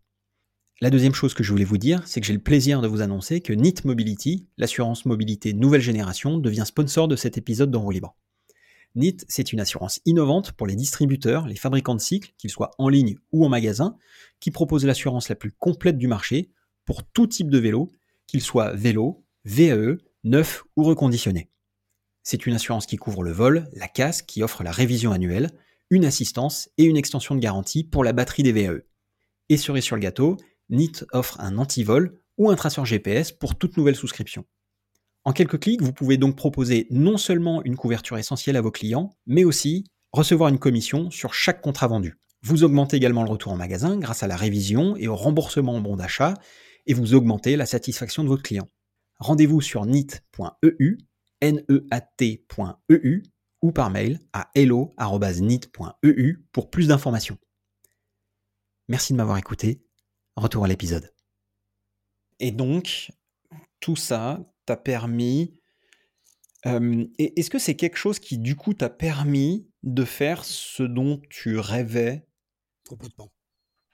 La 0.81 0.89
deuxième 0.89 1.15
chose 1.15 1.33
que 1.33 1.43
je 1.43 1.51
voulais 1.51 1.63
vous 1.63 1.77
dire, 1.77 2.05
c'est 2.05 2.19
que 2.19 2.27
j'ai 2.27 2.33
le 2.33 2.39
plaisir 2.39 2.81
de 2.81 2.87
vous 2.89 3.01
annoncer 3.01 3.39
que 3.39 3.53
NIT 3.53 3.85
Mobility, 3.85 4.45
l'assurance 4.57 5.05
mobilité 5.05 5.53
nouvelle 5.53 5.79
génération, 5.79 6.37
devient 6.37 6.65
sponsor 6.65 7.07
de 7.07 7.15
cet 7.15 7.37
épisode 7.37 7.71
d'En 7.71 7.79
roue 7.79 7.91
libre. 7.91 8.17
NIT, 8.95 9.25
c'est 9.27 9.53
une 9.53 9.59
assurance 9.59 10.01
innovante 10.05 10.51
pour 10.53 10.67
les 10.67 10.75
distributeurs, 10.75 11.47
les 11.47 11.55
fabricants 11.55 11.95
de 11.95 12.01
cycles, 12.01 12.33
qu'ils 12.37 12.49
soient 12.49 12.71
en 12.77 12.89
ligne 12.89 13.17
ou 13.31 13.45
en 13.45 13.49
magasin, 13.49 13.97
qui 14.39 14.51
propose 14.51 14.85
l'assurance 14.85 15.29
la 15.29 15.35
plus 15.35 15.51
complète 15.51 15.97
du 15.97 16.07
marché 16.07 16.51
pour 16.85 17.03
tout 17.03 17.27
type 17.27 17.49
de 17.49 17.59
vélo, 17.59 17.91
qu'il 18.27 18.41
soit 18.41 18.73
vélo, 18.73 19.23
VAE, 19.45 19.97
neuf 20.23 20.63
ou 20.75 20.83
reconditionné. 20.83 21.49
C'est 22.23 22.45
une 22.45 22.55
assurance 22.55 22.85
qui 22.85 22.97
couvre 22.97 23.23
le 23.23 23.31
vol, 23.31 23.69
la 23.73 23.87
casse, 23.87 24.21
qui 24.21 24.43
offre 24.43 24.63
la 24.63 24.71
révision 24.71 25.11
annuelle, 25.11 25.51
une 25.89 26.05
assistance 26.05 26.69
et 26.77 26.83
une 26.83 26.97
extension 26.97 27.35
de 27.35 27.39
garantie 27.39 27.83
pour 27.83 28.03
la 28.03 28.13
batterie 28.13 28.43
des 28.43 28.51
VAE. 28.51 28.81
Et 29.49 29.57
cerise 29.57 29.83
sur 29.83 29.95
le 29.95 30.01
gâteau, 30.01 30.37
NIT 30.69 31.05
offre 31.11 31.39
un 31.39 31.57
anti-vol 31.57 32.19
ou 32.37 32.49
un 32.49 32.55
traceur 32.55 32.85
GPS 32.85 33.31
pour 33.31 33.57
toute 33.57 33.77
nouvelle 33.77 33.95
souscription. 33.95 34.45
En 35.25 35.33
quelques 35.33 35.59
clics, 35.59 35.81
vous 35.81 35.93
pouvez 35.93 36.17
donc 36.17 36.35
proposer 36.35 36.87
non 36.89 37.17
seulement 37.17 37.63
une 37.63 37.75
couverture 37.75 38.17
essentielle 38.17 38.55
à 38.55 38.61
vos 38.61 38.71
clients, 38.71 39.11
mais 39.25 39.43
aussi 39.43 39.83
recevoir 40.11 40.49
une 40.49 40.59
commission 40.59 41.11
sur 41.11 41.33
chaque 41.33 41.61
contrat 41.61 41.87
vendu. 41.87 42.17
Vous 42.41 42.63
augmentez 42.63 42.97
également 42.97 43.23
le 43.23 43.29
retour 43.29 43.51
en 43.51 43.57
magasin 43.57 43.97
grâce 43.97 44.23
à 44.23 44.27
la 44.27 44.37
révision 44.37 44.95
et 44.95 45.07
au 45.07 45.15
remboursement 45.15 45.75
en 45.75 45.81
bon 45.81 45.97
d'achat, 45.97 46.35
et 46.87 46.93
vous 46.93 47.13
augmentez 47.13 47.57
la 47.57 47.65
satisfaction 47.65 48.23
de 48.23 48.29
votre 48.29 48.43
client. 48.43 48.67
Rendez-vous 49.19 49.61
sur 49.61 49.85
nit.eu, 49.85 50.97
neat.eu, 51.41 53.23
ou 53.61 53.71
par 53.73 53.89
mail 53.89 54.19
à 54.31 54.49
hello.nit.eu 54.55 56.37
pour 56.53 56.69
plus 56.69 56.87
d'informations. 56.87 57.37
Merci 58.87 59.13
de 59.13 59.17
m'avoir 59.17 59.37
écouté. 59.37 59.83
retour 60.37 60.63
à 60.63 60.69
l'épisode. 60.69 61.13
Et 62.39 62.51
donc, 62.51 63.11
tout 63.81 63.97
ça 63.97 64.39
t'a 64.69 64.77
permis. 64.77 65.59
Est-ce 66.63 67.49
que 67.49 67.57
c'est 67.57 67.75
quelque 67.75 67.97
chose 67.97 68.19
qui, 68.19 68.37
du 68.37 68.55
coup, 68.55 68.75
t'a 68.75 68.89
permis 68.89 69.67
de 69.81 70.05
faire 70.05 70.45
ce 70.45 70.83
dont 70.83 71.19
tu 71.31 71.57
rêvais? 71.57 72.27
Complètement. 72.87 73.31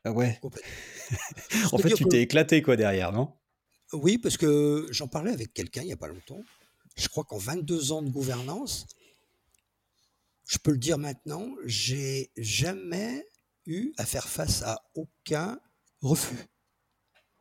Ah 0.03 0.11
ouais? 0.11 0.41
en 1.71 1.77
fait, 1.77 1.93
tu 1.93 2.03
t'es 2.05 2.21
éclaté, 2.21 2.61
quoi, 2.61 2.75
derrière, 2.75 3.13
non? 3.13 3.33
Oui, 3.93 4.17
parce 4.17 4.35
que 4.35 4.85
j'en 4.91 5.07
parlais 5.07 5.31
avec 5.31 5.53
quelqu'un 5.53 5.81
il 5.81 5.87
n'y 5.87 5.93
a 5.93 5.97
pas 5.97 6.09
longtemps. 6.09 6.43
Je 6.97 7.07
crois 7.07 7.23
qu'en 7.23 7.37
22 7.37 7.93
ans 7.93 8.01
de 8.01 8.09
gouvernance, 8.09 8.85
je 10.45 10.57
peux 10.57 10.71
le 10.71 10.77
dire 10.77 10.97
maintenant, 10.97 11.47
j'ai 11.63 12.31
jamais 12.35 13.25
eu 13.65 13.93
à 13.97 14.05
faire 14.05 14.27
face 14.27 14.61
à 14.63 14.83
aucun 14.95 15.57
refus. 16.01 16.49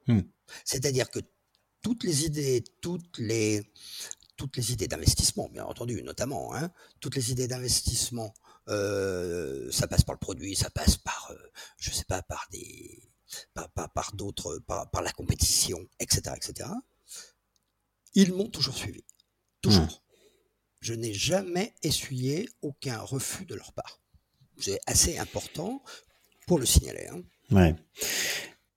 Hmm. 0.06 0.20
C'est-à-dire 0.64 1.10
que 1.10 1.18
toutes 1.84 2.02
les 2.02 2.24
idées, 2.24 2.64
toutes 2.80 3.18
les, 3.18 3.70
toutes 4.36 4.56
les 4.56 4.72
idées 4.72 4.88
d'investissement, 4.88 5.50
bien 5.50 5.64
entendu, 5.64 6.02
notamment, 6.02 6.54
hein, 6.54 6.72
toutes 6.98 7.14
les 7.14 7.30
idées 7.30 7.46
d'investissement, 7.46 8.32
euh, 8.68 9.70
ça 9.70 9.86
passe 9.86 10.02
par 10.02 10.14
le 10.14 10.18
produit, 10.18 10.56
ça 10.56 10.70
passe 10.70 10.96
par, 10.96 11.30
euh, 11.30 11.36
je 11.76 11.90
sais 11.90 12.06
pas, 12.06 12.22
par 12.22 12.48
des, 12.50 13.06
par, 13.52 13.68
par, 13.68 14.14
d'autres, 14.14 14.58
par, 14.66 14.90
par, 14.90 15.02
la 15.02 15.12
compétition, 15.12 15.86
etc., 16.00 16.34
etc. 16.34 16.70
Ils 18.14 18.32
m'ont 18.32 18.48
toujours 18.48 18.76
suivi, 18.76 19.04
toujours. 19.60 19.82
Mmh. 19.82 20.00
Je 20.80 20.94
n'ai 20.94 21.12
jamais 21.12 21.74
essuyé 21.82 22.48
aucun 22.62 22.98
refus 23.00 23.44
de 23.44 23.54
leur 23.54 23.74
part. 23.74 24.00
C'est 24.58 24.80
assez 24.86 25.18
important 25.18 25.82
pour 26.46 26.58
le 26.58 26.64
signaler. 26.64 27.08
Hein. 27.08 27.22
Ouais. 27.50 27.76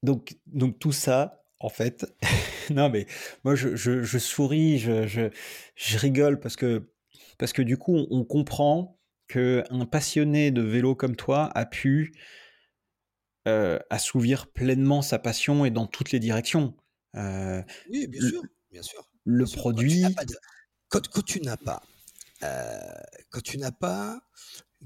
Donc, 0.03 0.37
donc 0.45 0.79
tout 0.79 0.91
ça, 0.91 1.46
en 1.59 1.69
fait, 1.69 2.05
non 2.69 2.89
mais 2.89 3.07
moi 3.43 3.55
je, 3.55 3.75
je, 3.75 4.17
souris, 4.17 4.79
je, 4.79 5.29
rigole 5.97 6.39
parce 6.39 6.55
que, 6.55 6.89
parce 7.37 7.53
que 7.53 7.61
du 7.61 7.77
coup 7.77 8.07
on, 8.09 8.23
comprend 8.23 8.99
qu'un 9.27 9.85
passionné 9.89 10.51
de 10.51 10.61
vélo 10.61 10.95
comme 10.95 11.15
toi 11.15 11.49
a 11.55 11.65
pu 11.65 12.13
euh, 13.47 13.79
assouvir 13.89 14.47
pleinement 14.47 15.01
sa 15.01 15.19
passion 15.19 15.65
et 15.65 15.71
dans 15.71 15.87
toutes 15.87 16.11
les 16.11 16.19
directions. 16.19 16.75
Euh, 17.15 17.61
oui, 17.89 18.07
bien 18.07 18.21
sûr, 18.21 18.41
bien 18.71 18.81
sûr. 18.81 19.09
Le 19.23 19.45
produit. 19.45 20.03
Quand 20.89 21.01
tu 21.25 21.41
n'as 21.41 21.57
pas, 21.57 21.81
euh, 22.43 22.79
quand 23.29 23.41
tu 23.41 23.57
n'as 23.57 23.71
pas 23.71 24.21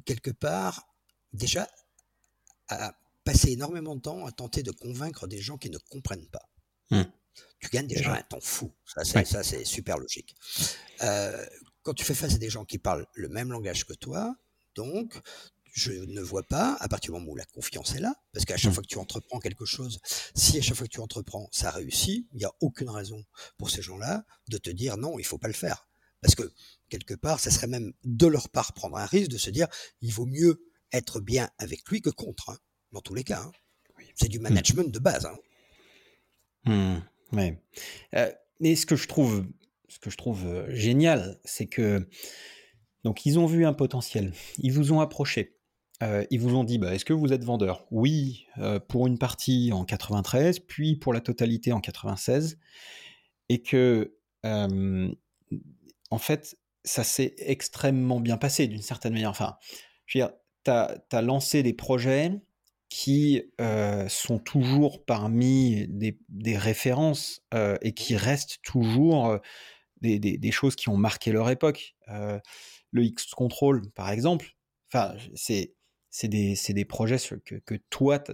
quelque 0.06 0.32
part 0.32 0.88
déjà 1.34 1.68
à 2.70 2.96
passer 3.24 3.52
énormément 3.52 3.96
de 3.96 4.02
temps 4.02 4.26
à 4.26 4.32
tenter 4.32 4.64
de 4.64 4.72
convaincre 4.72 5.28
des 5.28 5.40
gens 5.40 5.58
qui 5.58 5.70
ne 5.70 5.78
comprennent 5.78 6.28
pas. 6.28 6.51
Mmh. 6.92 7.04
Tu 7.60 7.70
gagnes 7.70 7.88
déjà 7.88 8.14
un 8.14 8.22
temps 8.22 8.42
fou. 8.42 8.72
Ça, 8.86 9.44
c'est 9.44 9.66
super 9.66 9.98
logique. 9.98 10.36
Euh, 11.02 11.46
quand 11.84 11.94
tu 11.94 12.04
fais 12.04 12.14
face 12.14 12.36
à 12.36 12.38
des 12.38 12.50
gens 12.50 12.66
qui 12.66 12.78
parlent 12.78 13.08
le 13.14 13.30
même 13.30 13.52
langage 13.52 13.86
que 13.86 13.94
toi, 13.94 14.36
donc, 14.76 15.20
je 15.74 15.92
ne 15.92 16.22
vois 16.22 16.44
pas, 16.44 16.76
à 16.80 16.88
partir 16.88 17.14
du 17.14 17.20
moment 17.20 17.32
où 17.32 17.36
la 17.36 17.46
confiance 17.46 17.96
est 17.96 18.00
là, 18.00 18.14
parce 18.34 18.46
qu'à 18.46 18.58
chaque 18.58 18.72
mmh. 18.72 18.74
fois 18.74 18.84
que 18.84 18.88
tu 18.88 18.98
entreprends 18.98 19.40
quelque 19.40 19.66
chose, 19.66 20.00
si 20.36 20.58
à 20.58 20.62
chaque 20.62 20.76
fois 20.76 20.88
que 20.88 20.92
tu 20.92 21.00
entreprends, 21.00 21.48
ça 21.52 21.72
réussit, 21.72 22.28
il 22.34 22.38
n'y 22.38 22.46
a 22.46 22.52
aucune 22.60 22.90
raison 22.90 23.24
pour 23.58 23.70
ces 23.70 23.82
gens-là 23.82 24.26
de 24.50 24.58
te 24.58 24.70
dire 24.70 24.98
non, 24.98 25.18
il 25.18 25.26
faut 25.26 25.38
pas 25.38 25.48
le 25.48 25.54
faire. 25.54 25.88
Parce 26.22 26.36
que, 26.36 26.52
quelque 26.90 27.14
part, 27.14 27.40
ça 27.40 27.52
serait 27.52 27.68
même 27.68 27.94
de 28.04 28.28
leur 28.28 28.50
part 28.50 28.74
prendre 28.74 28.98
un 28.98 29.06
risque 29.06 29.32
de 29.32 29.38
se 29.38 29.50
dire, 29.50 29.68
il 30.02 30.14
vaut 30.14 30.26
mieux 30.26 30.62
être 30.92 31.20
bien 31.20 31.50
avec 31.58 31.88
lui 31.90 32.02
que 32.02 32.10
contre, 32.10 32.50
hein, 32.50 32.58
dans 32.92 33.02
tous 33.02 33.14
les 33.14 33.24
cas. 33.24 33.42
Hein. 33.42 33.52
C'est 34.16 34.28
du 34.28 34.40
mmh. 34.40 34.44
management 34.44 34.92
de 34.92 35.00
base. 35.00 35.26
Hein. 35.26 35.38
Mmh, 36.66 36.96
ouais. 37.34 37.62
Euh, 38.16 38.32
et 38.60 38.76
ce 38.76 38.86
que 38.86 38.96
je 38.96 39.08
trouve, 39.08 39.46
ce 39.88 40.00
que 40.00 40.10
je 40.10 40.18
trouve 40.18 40.46
euh, 40.46 40.74
génial, 40.74 41.40
c'est 41.44 41.68
que 41.68 42.08
donc 43.04 43.26
ils 43.26 43.40
ont 43.40 43.46
vu 43.46 43.66
un 43.66 43.74
potentiel, 43.74 44.34
ils 44.60 44.72
vous 44.72 44.94
ont 44.94 45.00
approché, 45.00 45.58
euh, 46.04 46.24
ils 46.30 46.40
vous 46.40 46.56
ont 46.56 46.64
dit 46.64 46.78
bah, 46.78 46.94
est-ce 46.94 47.06
que 47.06 47.14
vous 47.14 47.34
êtes 47.34 47.44
vendeur? 47.44 47.88
Oui, 47.92 48.46
pour 48.88 49.08
une 49.08 49.18
partie 49.18 49.72
en 49.74 49.86
93, 49.86 50.60
puis 50.60 50.96
pour 50.96 51.14
la 51.14 51.22
totalité 51.22 51.72
en 51.72 51.80
96, 51.80 52.60
et 53.50 53.62
que 53.62 54.16
en 54.44 56.18
fait 56.18 56.58
ça 56.84 57.04
s'est 57.04 57.36
extrêmement 57.38 58.20
bien 58.20 58.38
passé 58.38 58.68
d'une 58.68 58.82
certaine 58.82 59.14
manière. 59.14 59.30
Enfin, 59.30 59.58
je 60.06 60.18
veux 60.20 60.26
dire, 60.26 60.34
tu 60.64 60.72
as, 60.72 61.22
lancé 61.22 61.64
des 61.64 61.74
projets 61.74 62.42
qui 62.92 63.42
euh, 63.62 64.10
sont 64.10 64.38
toujours 64.38 65.06
parmi 65.06 65.88
des, 65.88 66.58
références 66.58 67.42
euh, 67.54 67.78
et 67.82 67.94
qui 67.94 68.18
restent 68.18 68.60
toujours 68.64 69.40
des, 70.02 70.52
choses 70.52 70.76
qui 70.76 70.90
ont 70.90 70.98
marqué 70.98 71.32
leur 71.32 71.50
époque. 71.50 71.96
le 72.08 73.04
X-Control, 73.04 73.90
par 73.92 74.10
exemple, 74.12 74.58
enfin, 74.92 75.16
c'est 75.36 75.74
des, 76.24 76.58
des, 76.68 76.86
projets 76.86 77.16
que, 77.46 77.56
que 77.56 77.76
toi, 77.90 78.20
tu 78.20 78.34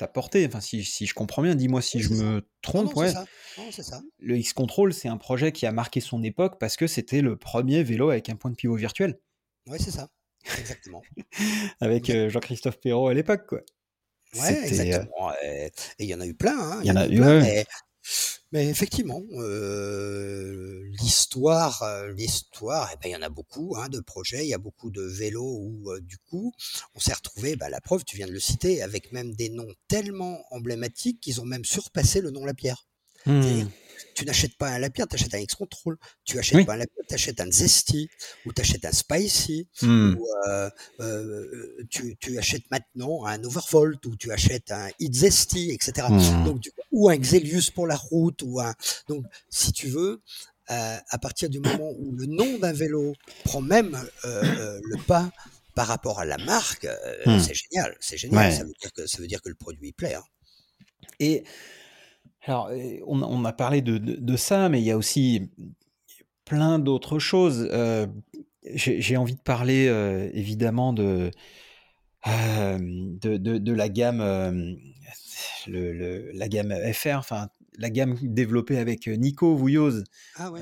as 0.00 0.06
porté. 0.06 0.46
Enfin, 0.46 0.60
si, 0.60 0.84
si, 0.84 1.06
je 1.06 1.14
comprends 1.14 1.42
bien, 1.42 1.56
dis-moi 1.56 1.82
si 1.82 1.98
je 1.98 2.10
me 2.10 2.48
trompe. 2.62 2.94
ouais. 2.94 3.10
Ça. 3.10 4.02
Le 4.20 4.38
X-Control, 4.38 4.94
c'est 4.94 5.08
un 5.08 5.16
projet 5.16 5.50
qui 5.50 5.66
a 5.66 5.72
marqué 5.72 6.00
son 6.00 6.22
époque 6.22 6.60
parce 6.60 6.76
que 6.76 6.86
c'était 6.86 7.22
le 7.22 7.36
premier 7.36 7.82
vélo 7.82 8.10
avec 8.10 8.28
un 8.28 8.36
point 8.36 8.52
de 8.52 8.56
pivot 8.56 8.76
virtuel. 8.76 9.18
Oui, 9.66 9.78
c'est 9.80 9.90
ça. 9.90 10.10
Exactement. 10.60 11.02
avec 11.80 12.12
Jean-Christophe 12.28 12.78
Perrault 12.78 13.08
à 13.08 13.14
l'époque, 13.14 13.46
quoi. 13.48 13.62
Ouais, 14.40 14.58
euh, 14.58 14.64
exactement. 14.64 15.32
Et 15.42 15.70
il 15.98 16.06
y 16.06 16.14
en 16.14 16.20
a 16.20 16.26
eu 16.26 16.34
plein. 16.34 16.58
Hein, 16.58 16.80
il 16.82 16.88
y 16.88 16.90
en 16.90 16.96
a 16.96 17.06
eu 17.06 17.16
plein. 17.16 17.64
Mais, 18.52 18.68
effectivement, 18.68 19.22
euh, 19.32 20.80
l'histoire, 21.00 21.82
euh, 21.82 22.12
l'histoire, 22.12 22.88
eh 22.92 22.96
ben, 23.02 23.08
il 23.10 23.12
y 23.12 23.16
en 23.16 23.22
a 23.22 23.28
beaucoup 23.28 23.74
hein, 23.76 23.88
de 23.88 23.98
projets. 23.98 24.44
Il 24.44 24.48
y 24.48 24.54
a 24.54 24.58
beaucoup 24.58 24.90
de 24.90 25.02
vélos 25.02 25.58
où, 25.60 25.98
du 26.00 26.16
coup, 26.18 26.52
on 26.94 27.00
s'est 27.00 27.12
retrouvé. 27.12 27.56
Bah, 27.56 27.68
la 27.68 27.80
preuve, 27.80 28.04
tu 28.04 28.16
viens 28.16 28.28
de 28.28 28.32
le 28.32 28.40
citer, 28.40 28.82
avec 28.82 29.10
même 29.10 29.34
des 29.34 29.48
noms 29.48 29.72
tellement 29.88 30.44
emblématiques 30.52 31.20
qu'ils 31.20 31.40
ont 31.40 31.44
même 31.44 31.64
surpassé 31.64 32.20
le 32.20 32.30
nom 32.30 32.44
Lapierre. 32.44 32.86
Mmh 33.26 33.64
tu 34.14 34.24
n'achètes 34.24 34.56
pas 34.56 34.68
un 34.68 34.78
Lapierre, 34.78 35.06
tu 35.08 35.16
achètes 35.16 35.34
un 35.34 35.38
X-Control. 35.38 35.98
Tu 36.24 36.38
achètes 36.38 36.66
pas 36.66 36.74
un 36.74 36.78
Lapierre, 36.78 37.04
tu 37.08 37.14
achètes 37.14 37.40
un 37.40 37.50
Zesty, 37.50 38.08
ou 38.44 38.52
tu 38.52 38.60
achètes 38.60 38.84
un 38.84 38.92
Spicy, 38.92 39.68
hmm. 39.82 40.14
ou 40.14 40.26
euh, 40.48 40.70
euh, 41.00 41.86
tu, 41.90 42.16
tu, 42.16 42.38
achètes 42.38 42.70
maintenant 42.70 43.24
un 43.24 43.42
Overvolt, 43.44 44.04
ou 44.06 44.16
tu 44.16 44.32
achètes 44.32 44.72
un 44.72 44.88
Hit 44.98 45.14
Zesty, 45.14 45.70
etc. 45.70 46.06
Hmm. 46.10 46.44
Donc, 46.44 46.70
ou 46.92 47.08
un 47.08 47.16
Xelius 47.16 47.70
pour 47.70 47.86
la 47.86 47.96
route, 47.96 48.42
ou 48.42 48.60
un. 48.60 48.74
Donc, 49.08 49.24
si 49.50 49.72
tu 49.72 49.88
veux, 49.88 50.22
euh, 50.70 50.96
à 51.08 51.18
partir 51.18 51.48
du 51.48 51.60
moment 51.60 51.92
où 51.98 52.12
le 52.12 52.26
nom 52.26 52.58
d'un 52.58 52.72
vélo 52.72 53.14
prend 53.44 53.60
même 53.60 53.98
le 54.24 54.96
pas 55.06 55.30
par 55.74 55.88
rapport 55.88 56.20
à 56.20 56.24
la 56.24 56.38
marque, 56.38 56.86
hmm. 57.26 57.38
c'est 57.38 57.54
génial, 57.54 57.96
c'est 58.00 58.16
génial. 58.16 58.52
Ça, 58.52 58.64
veut 58.64 58.72
dire 58.80 58.92
que, 58.92 59.06
ça 59.06 59.18
veut 59.18 59.26
dire 59.26 59.42
que 59.42 59.48
le 59.48 59.54
produit 59.54 59.92
plaît. 59.92 60.14
Hein. 60.14 60.24
Et 61.20 61.44
alors, 62.46 62.70
on, 63.06 63.44
a 63.44 63.52
parlé 63.52 63.82
de, 63.82 64.36
ça, 64.36 64.68
mais 64.68 64.80
il 64.80 64.84
y 64.84 64.92
a 64.92 64.96
aussi 64.96 65.50
plein 66.44 66.78
d'autres 66.78 67.18
choses. 67.18 67.68
Euh, 67.72 68.06
j'ai 68.62 69.16
envie 69.16 69.34
de 69.34 69.40
parler 69.40 69.88
euh, 69.88 70.30
évidemment 70.32 70.92
de, 70.92 71.30
euh, 72.28 72.78
de, 72.78 73.72
la 73.72 73.88
gamme, 73.88 74.20
le, 75.66 76.30
la 76.32 76.48
gamme 76.48 76.72
FR, 76.92 77.16
enfin 77.16 77.48
la 77.78 77.90
gamme 77.90 78.16
développée 78.22 78.78
avec 78.78 79.08
Nico 79.08 79.54
Vouilloz 79.54 80.04
ah 80.36 80.52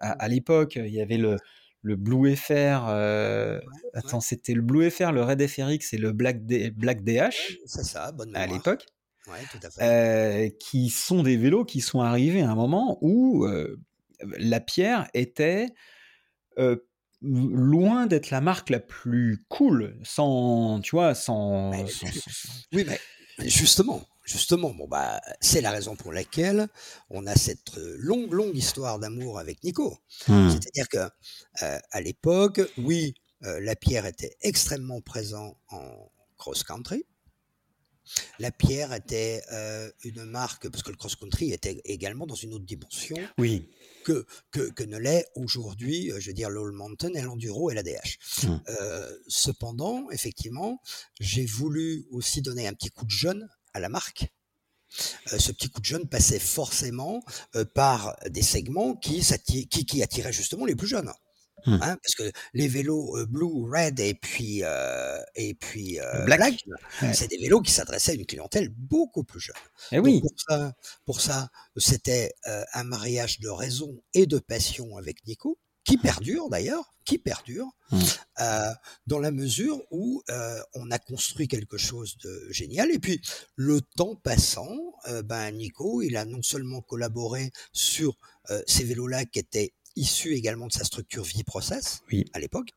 à, 0.00 0.28
l'époque. 0.28 0.76
Il 0.76 0.94
y 0.94 1.00
avait 1.00 1.18
le, 1.18 1.38
le 1.82 1.96
Blue 1.96 2.36
FR. 2.36 2.86
attends, 3.94 4.20
c'était 4.20 4.54
le 4.54 4.62
Blue 4.62 4.88
FR, 4.88 5.10
le 5.10 5.24
Red 5.24 5.44
FRX 5.44 5.92
et 5.92 5.98
le 5.98 6.12
Black, 6.12 6.40
Black 6.76 7.02
DH. 7.02 7.58
C'est 7.66 7.84
ça, 7.84 8.12
bonne 8.12 8.34
À 8.36 8.46
l'époque. 8.46 8.86
Euh, 9.80 10.50
qui 10.58 10.90
sont 10.90 11.22
des 11.22 11.36
vélos 11.36 11.64
qui 11.64 11.80
sont 11.80 12.00
arrivés 12.00 12.42
à 12.42 12.50
un 12.50 12.54
moment 12.54 12.98
où 13.02 13.44
euh, 13.44 13.80
la 14.38 14.60
pierre 14.60 15.08
était 15.14 15.68
euh, 16.58 16.76
loin 17.20 18.06
d'être 18.06 18.30
la 18.30 18.40
marque 18.40 18.70
la 18.70 18.80
plus 18.80 19.44
cool, 19.48 19.96
sans, 20.02 20.80
tu 20.80 20.96
vois, 20.96 21.14
sans. 21.14 21.70
Oui, 22.72 22.84
mais 22.84 22.98
justement, 23.48 24.02
justement, 24.24 24.74
bon 24.74 24.88
bah, 24.88 25.20
c'est 25.40 25.60
la 25.60 25.70
raison 25.70 25.94
pour 25.94 26.12
laquelle 26.12 26.68
on 27.08 27.26
a 27.26 27.36
cette 27.36 27.76
longue, 27.76 28.32
longue 28.32 28.56
histoire 28.56 28.98
d'amour 28.98 29.38
avec 29.38 29.62
Nico. 29.62 29.98
Mmh. 30.26 30.50
C'est-à-dire 30.50 30.88
que 30.88 31.08
à 31.92 32.00
l'époque, 32.00 32.60
oui, 32.76 33.14
la 33.40 33.76
pierre 33.76 34.06
était 34.06 34.36
extrêmement 34.40 35.00
présent 35.00 35.56
en 35.68 36.10
cross 36.38 36.64
country. 36.64 37.04
La 38.38 38.50
pierre 38.50 38.92
était 38.92 39.42
euh, 39.52 39.90
une 40.04 40.24
marque, 40.24 40.68
parce 40.68 40.82
que 40.82 40.90
le 40.90 40.96
cross-country 40.96 41.52
était 41.52 41.80
également 41.84 42.26
dans 42.26 42.34
une 42.34 42.54
autre 42.54 42.64
dimension 42.64 43.16
oui. 43.38 43.70
que, 44.04 44.26
que, 44.50 44.82
ne 44.82 44.98
l'est 44.98 45.26
aujourd'hui, 45.34 46.10
euh, 46.10 46.20
je 46.20 46.28
veux 46.28 46.34
dire, 46.34 46.50
l'All 46.50 46.72
Mountain 46.72 47.12
et 47.14 47.22
l'Enduro 47.22 47.70
et 47.70 47.74
la 47.74 47.82
DH. 47.82 48.44
Hum. 48.44 48.60
Euh, 48.68 49.10
cependant, 49.28 50.10
effectivement, 50.10 50.80
j'ai 51.20 51.46
voulu 51.46 52.06
aussi 52.10 52.42
donner 52.42 52.66
un 52.66 52.72
petit 52.72 52.90
coup 52.90 53.04
de 53.04 53.10
jeune 53.10 53.48
à 53.72 53.80
la 53.80 53.88
marque. 53.88 54.26
ce 55.26 55.52
petit 55.52 55.70
coup 55.70 55.80
de 55.80 55.86
jeune 55.86 56.08
passait 56.08 56.38
forcément 56.38 57.24
par 57.74 58.14
des 58.28 58.42
segments 58.42 58.94
qui, 58.94 59.24
qui, 59.46 59.86
qui 59.86 60.02
attiraient 60.02 60.32
justement 60.32 60.66
les 60.66 60.76
plus 60.76 60.88
jeunes. 60.88 61.10
Mmh. 61.66 61.78
Hein, 61.82 61.96
parce 62.02 62.14
que 62.16 62.30
les 62.54 62.68
vélos 62.68 63.26
Blue, 63.28 63.70
Red 63.70 64.00
et 64.00 64.14
puis 64.14 64.62
et 65.34 65.54
puis 65.54 65.98
Black, 66.24 66.64
c'est 67.12 67.28
des 67.28 67.38
vélos 67.38 67.60
qui 67.62 67.72
s'adressaient 67.72 68.12
à 68.12 68.14
une 68.14 68.26
clientèle 68.26 68.68
beaucoup 68.70 69.24
plus 69.24 69.40
jeune. 69.40 69.56
Et 69.90 69.96
eh 69.96 69.98
oui. 69.98 70.20
pour 70.20 70.32
ça, 70.36 70.72
pour 71.04 71.20
ça, 71.20 71.50
c'était 71.76 72.32
un 72.72 72.84
mariage 72.84 73.40
de 73.40 73.48
raison 73.48 74.02
et 74.14 74.26
de 74.26 74.38
passion 74.38 74.96
avec 74.96 75.26
Nico 75.26 75.58
qui 75.84 75.96
perdure 75.96 76.48
d'ailleurs, 76.48 76.94
qui 77.04 77.18
perdure, 77.18 77.66
mmh. 77.90 77.98
dans 79.08 79.18
la 79.18 79.32
mesure 79.32 79.82
où 79.90 80.22
on 80.74 80.90
a 80.90 80.98
construit 80.98 81.48
quelque 81.48 81.76
chose 81.76 82.16
de 82.18 82.46
génial. 82.50 82.90
Et 82.92 82.98
puis, 82.98 83.20
le 83.56 83.80
temps 83.80 84.14
passant, 84.14 84.76
ben 85.24 85.50
Nico, 85.50 86.02
il 86.02 86.16
a 86.16 86.24
non 86.24 86.42
seulement 86.42 86.80
collaboré 86.82 87.50
sur 87.72 88.16
ces 88.66 88.84
vélos-là 88.84 89.24
qui 89.24 89.40
étaient 89.40 89.74
issu 89.96 90.34
également 90.34 90.66
de 90.66 90.72
sa 90.72 90.84
structure 90.84 91.24
vie 91.24 91.44
process 91.44 92.02
à 92.32 92.38
l'époque. 92.38 92.70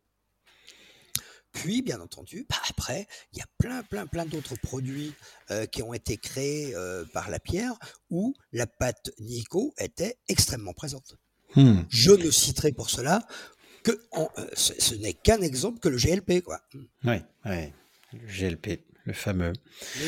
Puis, 1.56 1.82
bien 1.82 2.02
entendu, 2.02 2.46
bah, 2.50 2.58
après, 2.70 3.08
il 3.32 3.40
y 3.40 3.42
a 3.42 3.46
plein, 3.58 3.82
plein, 3.84 4.06
plein 4.06 4.26
d'autres 4.26 4.56
produits 4.58 5.14
euh, 5.52 5.66
qui 5.66 5.82
ont 5.82 5.94
été 5.94 6.18
créés 6.18 6.76
euh, 6.76 7.06
par 7.14 7.30
la 7.30 7.40
pierre 7.40 7.74
où 8.10 8.34
la 8.52 8.68
pâte 8.68 9.12
Nico 9.20 9.74
était 9.80 10.18
extrêmement 10.28 10.74
présente. 10.74 11.16
Hmm. 11.56 11.84
Je 11.90 12.12
ne 12.12 12.30
citerai 12.30 12.74
pour 12.74 12.90
cela 12.90 13.26
que 13.84 13.92
euh, 14.18 14.48
ce, 14.54 14.96
n'est 14.96 15.14
qu'un 15.14 15.42
exemple 15.42 15.80
que 15.80 15.88
le 15.88 15.98
GLP, 15.98 16.44
quoi. 16.44 16.60
Oui, 17.06 17.22
le 17.46 17.72
GLP, 18.28 18.84
le 19.06 19.14
fameux. 19.14 19.54
Mais 19.98 20.08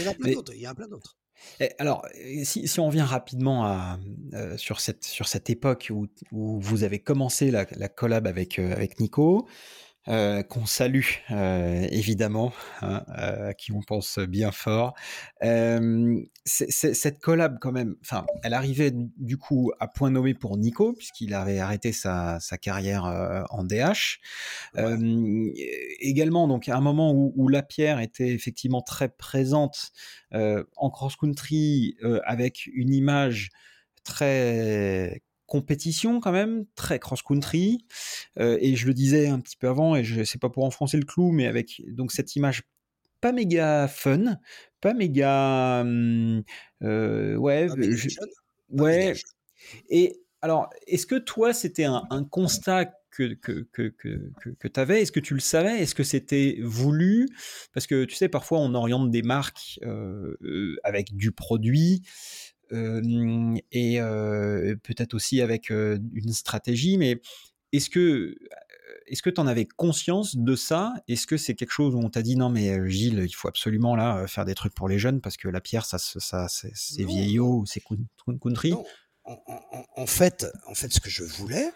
il 0.53 0.61
y 0.61 0.67
en 0.67 0.71
a 0.71 0.75
plein 0.75 0.87
d'autres. 0.89 1.15
Alors, 1.79 2.05
si, 2.43 2.69
on 2.79 2.87
revient 2.87 3.01
rapidement 3.01 3.65
à, 3.65 3.99
euh, 4.33 4.57
sur, 4.57 4.79
cette, 4.79 5.03
sur 5.03 5.27
cette 5.27 5.49
époque 5.49 5.91
où, 5.91 6.07
vous 6.31 6.83
avez 6.83 6.99
commencé 6.99 7.51
la, 7.51 7.65
collab 7.65 8.27
avec, 8.27 8.59
euh, 8.59 8.71
avec 8.73 8.99
Nico, 8.99 9.47
euh, 10.09 10.41
qu'on 10.41 10.65
salue 10.65 11.03
euh, 11.31 11.85
évidemment, 11.91 12.53
hein, 12.81 13.03
euh, 13.17 13.49
à 13.49 13.53
qui 13.53 13.73
on 13.73 13.81
pense 13.81 14.19
bien 14.19 14.51
fort. 14.51 14.93
cette 16.45 17.19
collab 17.19 17.57
quand 17.59 17.73
même, 17.73 17.95
enfin, 18.01 18.25
elle 18.41 18.53
arrivait 18.53 18.93
du 18.93 19.37
coup 19.37 19.73
à 19.81 19.87
point 19.89 20.09
nommé 20.09 20.33
pour 20.33 20.55
Nico 20.55 20.93
puisqu'il 20.93 21.33
avait 21.33 21.59
arrêté 21.59 21.91
sa, 21.91 22.39
carrière 22.61 23.03
en 23.49 23.65
DH. 23.65 24.19
également, 25.99 26.47
donc 26.47 26.69
à 26.69 26.77
un 26.77 26.81
moment 26.81 27.11
où, 27.11 27.33
où, 27.35 27.49
la 27.49 27.61
pierre 27.61 27.99
était 27.99 28.29
effectivement 28.29 28.81
très 28.81 29.09
présente 29.09 29.91
en 30.31 30.89
cross 30.89 31.17
country 31.17 31.97
avec 32.23 32.67
une 32.67 32.93
image 32.93 33.49
très 34.05 35.21
compétition 35.47 36.19
quand 36.19 36.31
même, 36.31 36.65
très 36.75 36.99
cross-country. 36.99 37.79
Euh, 38.39 38.57
et 38.61 38.75
je 38.75 38.85
le 38.85 38.93
disais 38.93 39.27
un 39.27 39.39
petit 39.39 39.57
peu 39.57 39.67
avant, 39.67 39.95
et 39.95 40.03
je 40.03 40.23
sais 40.23 40.37
pas 40.37 40.49
pour 40.49 40.63
enfoncer 40.65 40.97
le 40.97 41.05
clou, 41.05 41.31
mais 41.31 41.47
avec 41.47 41.81
donc 41.87 42.11
cette 42.11 42.35
image 42.35 42.63
pas 43.21 43.31
méga 43.31 43.87
fun, 43.87 44.37
pas 44.81 44.93
méga. 44.93 45.81
Hum, 45.81 46.43
euh, 46.83 47.35
ouais. 47.35 47.67
ouais. 48.69 49.13
Et 49.89 50.21
alors, 50.41 50.69
est-ce 50.85 51.07
que 51.07 51.15
toi, 51.15 51.53
c'était 51.53 51.85
un, 51.85 52.23
constat 52.29 52.93
que, 53.09 53.33
que, 53.33 53.67
que, 53.71 53.87
que, 53.89 54.31
que 54.59 54.67
tu 54.67 54.79
avais 54.79 55.01
Est-ce 55.01 55.11
que 55.11 55.19
tu 55.19 55.33
le 55.33 55.39
savais? 55.39 55.79
Est-ce 55.81 55.95
que 55.95 56.03
c'était 56.03 56.59
voulu? 56.61 57.27
Parce 57.73 57.87
que 57.87 58.05
tu 58.05 58.15
sais, 58.15 58.29
parfois, 58.29 58.59
on 58.59 58.75
oriente 58.75 59.09
des 59.09 59.23
marques 59.23 59.79
euh, 59.83 60.75
avec 60.83 61.15
du 61.15 61.31
produit 61.31 62.03
et 62.71 63.99
peut-être 64.83 65.13
aussi 65.13 65.41
avec 65.41 65.69
une 65.69 66.33
stratégie. 66.33 66.97
Mais 66.97 67.21
est-ce 67.71 67.89
que 67.89 68.35
est-ce 69.07 69.21
que 69.21 69.29
tu 69.29 69.39
en 69.39 69.47
avais 69.47 69.65
conscience 69.65 70.35
de 70.35 70.55
ça? 70.55 70.93
Est-ce 71.07 71.27
que 71.27 71.37
c'est 71.37 71.55
quelque 71.55 71.71
chose 71.71 71.95
où 71.95 71.99
on 71.99 72.09
t'a 72.09 72.21
dit 72.21 72.35
non 72.35 72.49
mais 72.49 72.89
Gilles, 72.89 73.23
il 73.25 73.33
faut 73.33 73.47
absolument 73.47 73.95
là 73.95 74.27
faire 74.27 74.43
des 74.45 74.55
trucs 74.55 74.73
pour 74.73 74.89
les 74.89 74.99
jeunes 74.99 75.21
parce 75.21 75.37
que 75.37 75.47
la 75.47 75.61
pierre, 75.61 75.85
ça, 75.85 75.97
ça 75.97 76.47
c'est 76.49 77.03
vieillot, 77.03 77.63
c'est 77.65 77.81
country? 78.41 78.73
En, 79.23 80.05
fait, 80.05 80.47
en 80.67 80.73
fait, 80.73 80.93
ce 80.93 81.01
que 81.01 81.09
je 81.09 81.23
voulais, 81.23 81.71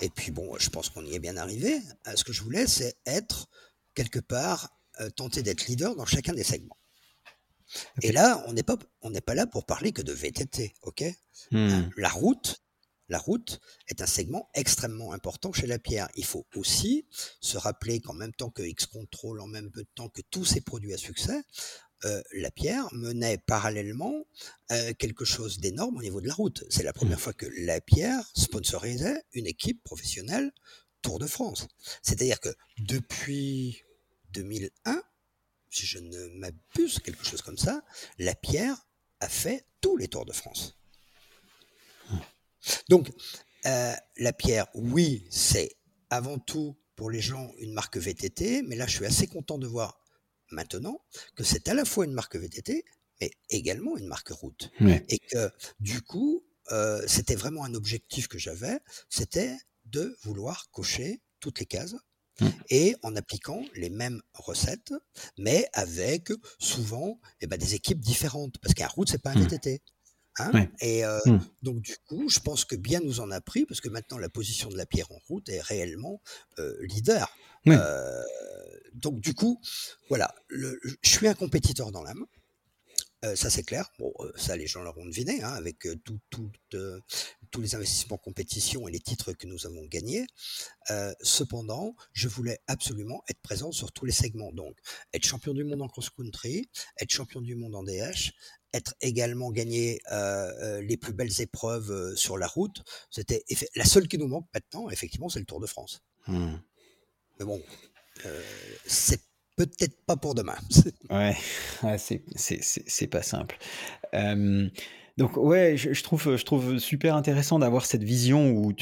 et 0.00 0.08
puis 0.08 0.30
bon, 0.30 0.56
je 0.58 0.70
pense 0.70 0.88
qu'on 0.88 1.04
y 1.04 1.14
est 1.14 1.18
bien 1.18 1.36
arrivé. 1.36 1.78
Ce 2.14 2.24
que 2.24 2.32
je 2.32 2.42
voulais, 2.42 2.66
c'est 2.66 2.96
être 3.06 3.48
quelque 3.94 4.18
part 4.18 4.70
tenter 5.14 5.42
d'être 5.42 5.66
leader 5.66 5.94
dans 5.94 6.06
chacun 6.06 6.32
des 6.32 6.44
segments. 6.44 6.78
Et 8.02 8.12
là, 8.12 8.44
on 8.46 8.52
n'est 8.52 8.62
pas, 8.62 8.76
on 9.02 9.10
n'est 9.10 9.20
pas 9.20 9.34
là 9.34 9.46
pour 9.46 9.64
parler 9.64 9.92
que 9.92 10.02
de 10.02 10.12
VTT, 10.12 10.74
ok? 10.82 11.04
Mmh. 11.50 11.90
La 11.96 12.08
route, 12.08 12.62
la 13.08 13.18
route 13.18 13.60
est 13.88 14.02
un 14.02 14.06
segment 14.06 14.48
extrêmement 14.54 15.12
important 15.12 15.52
chez 15.52 15.66
la 15.66 15.78
pierre. 15.78 16.08
Il 16.14 16.24
faut 16.24 16.46
aussi 16.54 17.06
se 17.40 17.56
rappeler 17.56 18.00
qu'en 18.00 18.14
même 18.14 18.32
temps 18.32 18.50
que 18.50 18.62
X-Control, 18.62 19.40
en 19.40 19.46
même 19.46 19.70
temps 19.94 20.08
que 20.08 20.22
tous 20.30 20.44
ces 20.44 20.60
produits 20.60 20.94
à 20.94 20.98
succès, 20.98 21.42
euh, 22.04 22.22
la 22.32 22.50
pierre 22.50 22.88
menait 22.92 23.38
parallèlement 23.38 24.26
euh, 24.70 24.92
quelque 24.94 25.24
chose 25.24 25.58
d'énorme 25.58 25.96
au 25.96 26.02
niveau 26.02 26.20
de 26.20 26.28
la 26.28 26.34
route. 26.34 26.64
C'est 26.68 26.82
la 26.82 26.92
première 26.92 27.18
mmh. 27.18 27.20
fois 27.20 27.32
que 27.32 27.46
la 27.58 27.80
pierre 27.80 28.30
sponsorisait 28.34 29.22
une 29.32 29.46
équipe 29.46 29.82
professionnelle 29.82 30.52
Tour 31.02 31.18
de 31.18 31.26
France. 31.26 31.68
C'est-à-dire 32.02 32.40
que 32.40 32.48
depuis 32.78 33.82
2001, 34.32 35.02
si 35.76 35.86
je 35.86 35.98
ne 35.98 36.26
m'abuse, 36.38 37.00
quelque 37.00 37.24
chose 37.24 37.42
comme 37.42 37.58
ça, 37.58 37.84
la 38.18 38.34
pierre 38.34 38.76
a 39.20 39.28
fait 39.28 39.66
tous 39.80 39.96
les 39.96 40.08
Tours 40.08 40.24
de 40.24 40.32
France. 40.32 40.76
Donc, 42.88 43.10
euh, 43.66 43.94
la 44.16 44.32
pierre, 44.32 44.66
oui, 44.74 45.26
c'est 45.30 45.76
avant 46.10 46.38
tout 46.38 46.76
pour 46.94 47.10
les 47.10 47.20
gens 47.20 47.52
une 47.58 47.74
marque 47.74 47.98
VTT, 47.98 48.62
mais 48.62 48.76
là, 48.76 48.86
je 48.86 48.96
suis 48.96 49.06
assez 49.06 49.26
content 49.26 49.58
de 49.58 49.66
voir 49.66 50.00
maintenant 50.50 51.04
que 51.34 51.44
c'est 51.44 51.68
à 51.68 51.74
la 51.74 51.84
fois 51.84 52.06
une 52.06 52.12
marque 52.12 52.36
VTT, 52.36 52.84
mais 53.20 53.30
également 53.50 53.96
une 53.96 54.06
marque 54.06 54.30
route. 54.30 54.70
Et 55.08 55.18
que, 55.18 55.50
du 55.80 56.00
coup, 56.00 56.44
euh, 56.72 57.02
c'était 57.06 57.34
vraiment 57.34 57.64
un 57.64 57.74
objectif 57.74 58.28
que 58.28 58.38
j'avais, 58.38 58.80
c'était 59.10 59.56
de 59.84 60.16
vouloir 60.22 60.70
cocher 60.70 61.22
toutes 61.40 61.60
les 61.60 61.66
cases 61.66 61.96
Mmh. 62.40 62.48
et 62.68 62.96
en 63.02 63.16
appliquant 63.16 63.62
les 63.74 63.88
mêmes 63.88 64.20
recettes, 64.34 64.92
mais 65.38 65.66
avec 65.72 66.30
souvent 66.58 67.18
eh 67.40 67.46
ben, 67.46 67.58
des 67.58 67.74
équipes 67.74 68.00
différentes, 68.00 68.58
parce 68.58 68.74
qu'un 68.74 68.88
route, 68.88 69.08
c'est 69.08 69.22
pas 69.22 69.30
un 69.30 69.36
mmh. 69.36 69.48
VTT. 69.48 69.82
Hein 70.38 70.68
et 70.80 71.02
euh, 71.02 71.18
mmh. 71.24 71.40
donc 71.62 71.80
du 71.80 71.96
coup, 72.06 72.28
je 72.28 72.40
pense 72.40 72.66
que 72.66 72.76
bien 72.76 73.00
nous 73.00 73.20
en 73.20 73.30
a 73.30 73.40
pris, 73.40 73.64
parce 73.64 73.80
que 73.80 73.88
maintenant 73.88 74.18
la 74.18 74.28
position 74.28 74.68
de 74.68 74.76
la 74.76 74.84
pierre 74.84 75.10
en 75.10 75.18
route 75.28 75.48
est 75.48 75.62
réellement 75.62 76.20
euh, 76.58 76.76
leader. 76.82 77.34
Euh, 77.68 78.22
donc 78.94 79.20
du 79.20 79.34
coup, 79.34 79.60
voilà, 80.08 80.34
le, 80.48 80.78
je 81.02 81.10
suis 81.10 81.26
un 81.26 81.34
compétiteur 81.34 81.90
dans 81.90 82.02
l'âme. 82.02 82.26
Euh, 83.24 83.34
ça 83.34 83.48
c'est 83.48 83.62
clair. 83.62 83.90
Bon, 83.98 84.12
euh, 84.20 84.30
ça 84.36 84.56
les 84.56 84.66
gens 84.66 84.82
l'auront 84.82 85.06
deviné, 85.06 85.42
hein, 85.42 85.52
avec 85.52 85.86
euh, 85.86 85.96
tout, 86.04 86.20
tout, 86.30 86.50
tous 87.50 87.60
les 87.60 87.74
investissements 87.74 88.16
en 88.16 88.18
compétition 88.18 88.86
et 88.88 88.92
les 88.92 89.00
titres 89.00 89.32
que 89.32 89.46
nous 89.46 89.66
avons 89.66 89.84
gagnés. 89.86 90.26
cependant, 91.20 91.94
je 92.12 92.28
voulais 92.28 92.60
absolument 92.66 93.22
être 93.28 93.40
présent 93.40 93.72
sur 93.72 93.92
tous 93.92 94.04
les 94.04 94.12
segments. 94.12 94.52
Donc, 94.52 94.76
être 95.14 95.24
champion 95.24 95.54
du 95.54 95.64
monde 95.64 95.82
en 95.82 95.88
cross-country, 95.88 96.68
être 97.00 97.10
champion 97.10 97.40
du 97.40 97.54
monde 97.54 97.74
en 97.74 97.82
DH, 97.82 98.32
être 98.72 98.94
également 99.00 99.50
gagné 99.50 100.00
les 100.82 100.96
plus 100.96 101.12
belles 101.12 101.40
épreuves 101.40 102.14
sur 102.16 102.36
la 102.36 102.46
route. 102.46 102.82
C'était 103.10 103.44
la 103.74 103.84
seule 103.84 104.08
qui 104.08 104.18
nous 104.18 104.28
manque 104.28 104.48
maintenant, 104.52 104.90
effectivement, 104.90 105.28
c'est 105.28 105.40
le 105.40 105.46
Tour 105.46 105.60
de 105.60 105.66
France. 105.66 106.02
Mmh. 106.26 106.56
Mais 107.38 107.44
bon, 107.44 107.62
c'est 108.86 109.22
peut-être 109.56 109.96
pas 110.06 110.16
pour 110.16 110.34
demain. 110.34 110.56
ouais, 111.10 111.36
c'est 112.36 113.06
pas 113.06 113.22
simple. 113.22 113.58
donc 115.16 115.36
ouais, 115.36 115.76
je, 115.76 116.02
trouve, 116.02 116.36
je 116.36 116.44
trouve 116.44 116.78
super 116.78 117.16
intéressant 117.16 117.58
d'avoir 117.58 117.86
cette 117.86 118.04
vision 118.04 118.50
où 118.50 118.72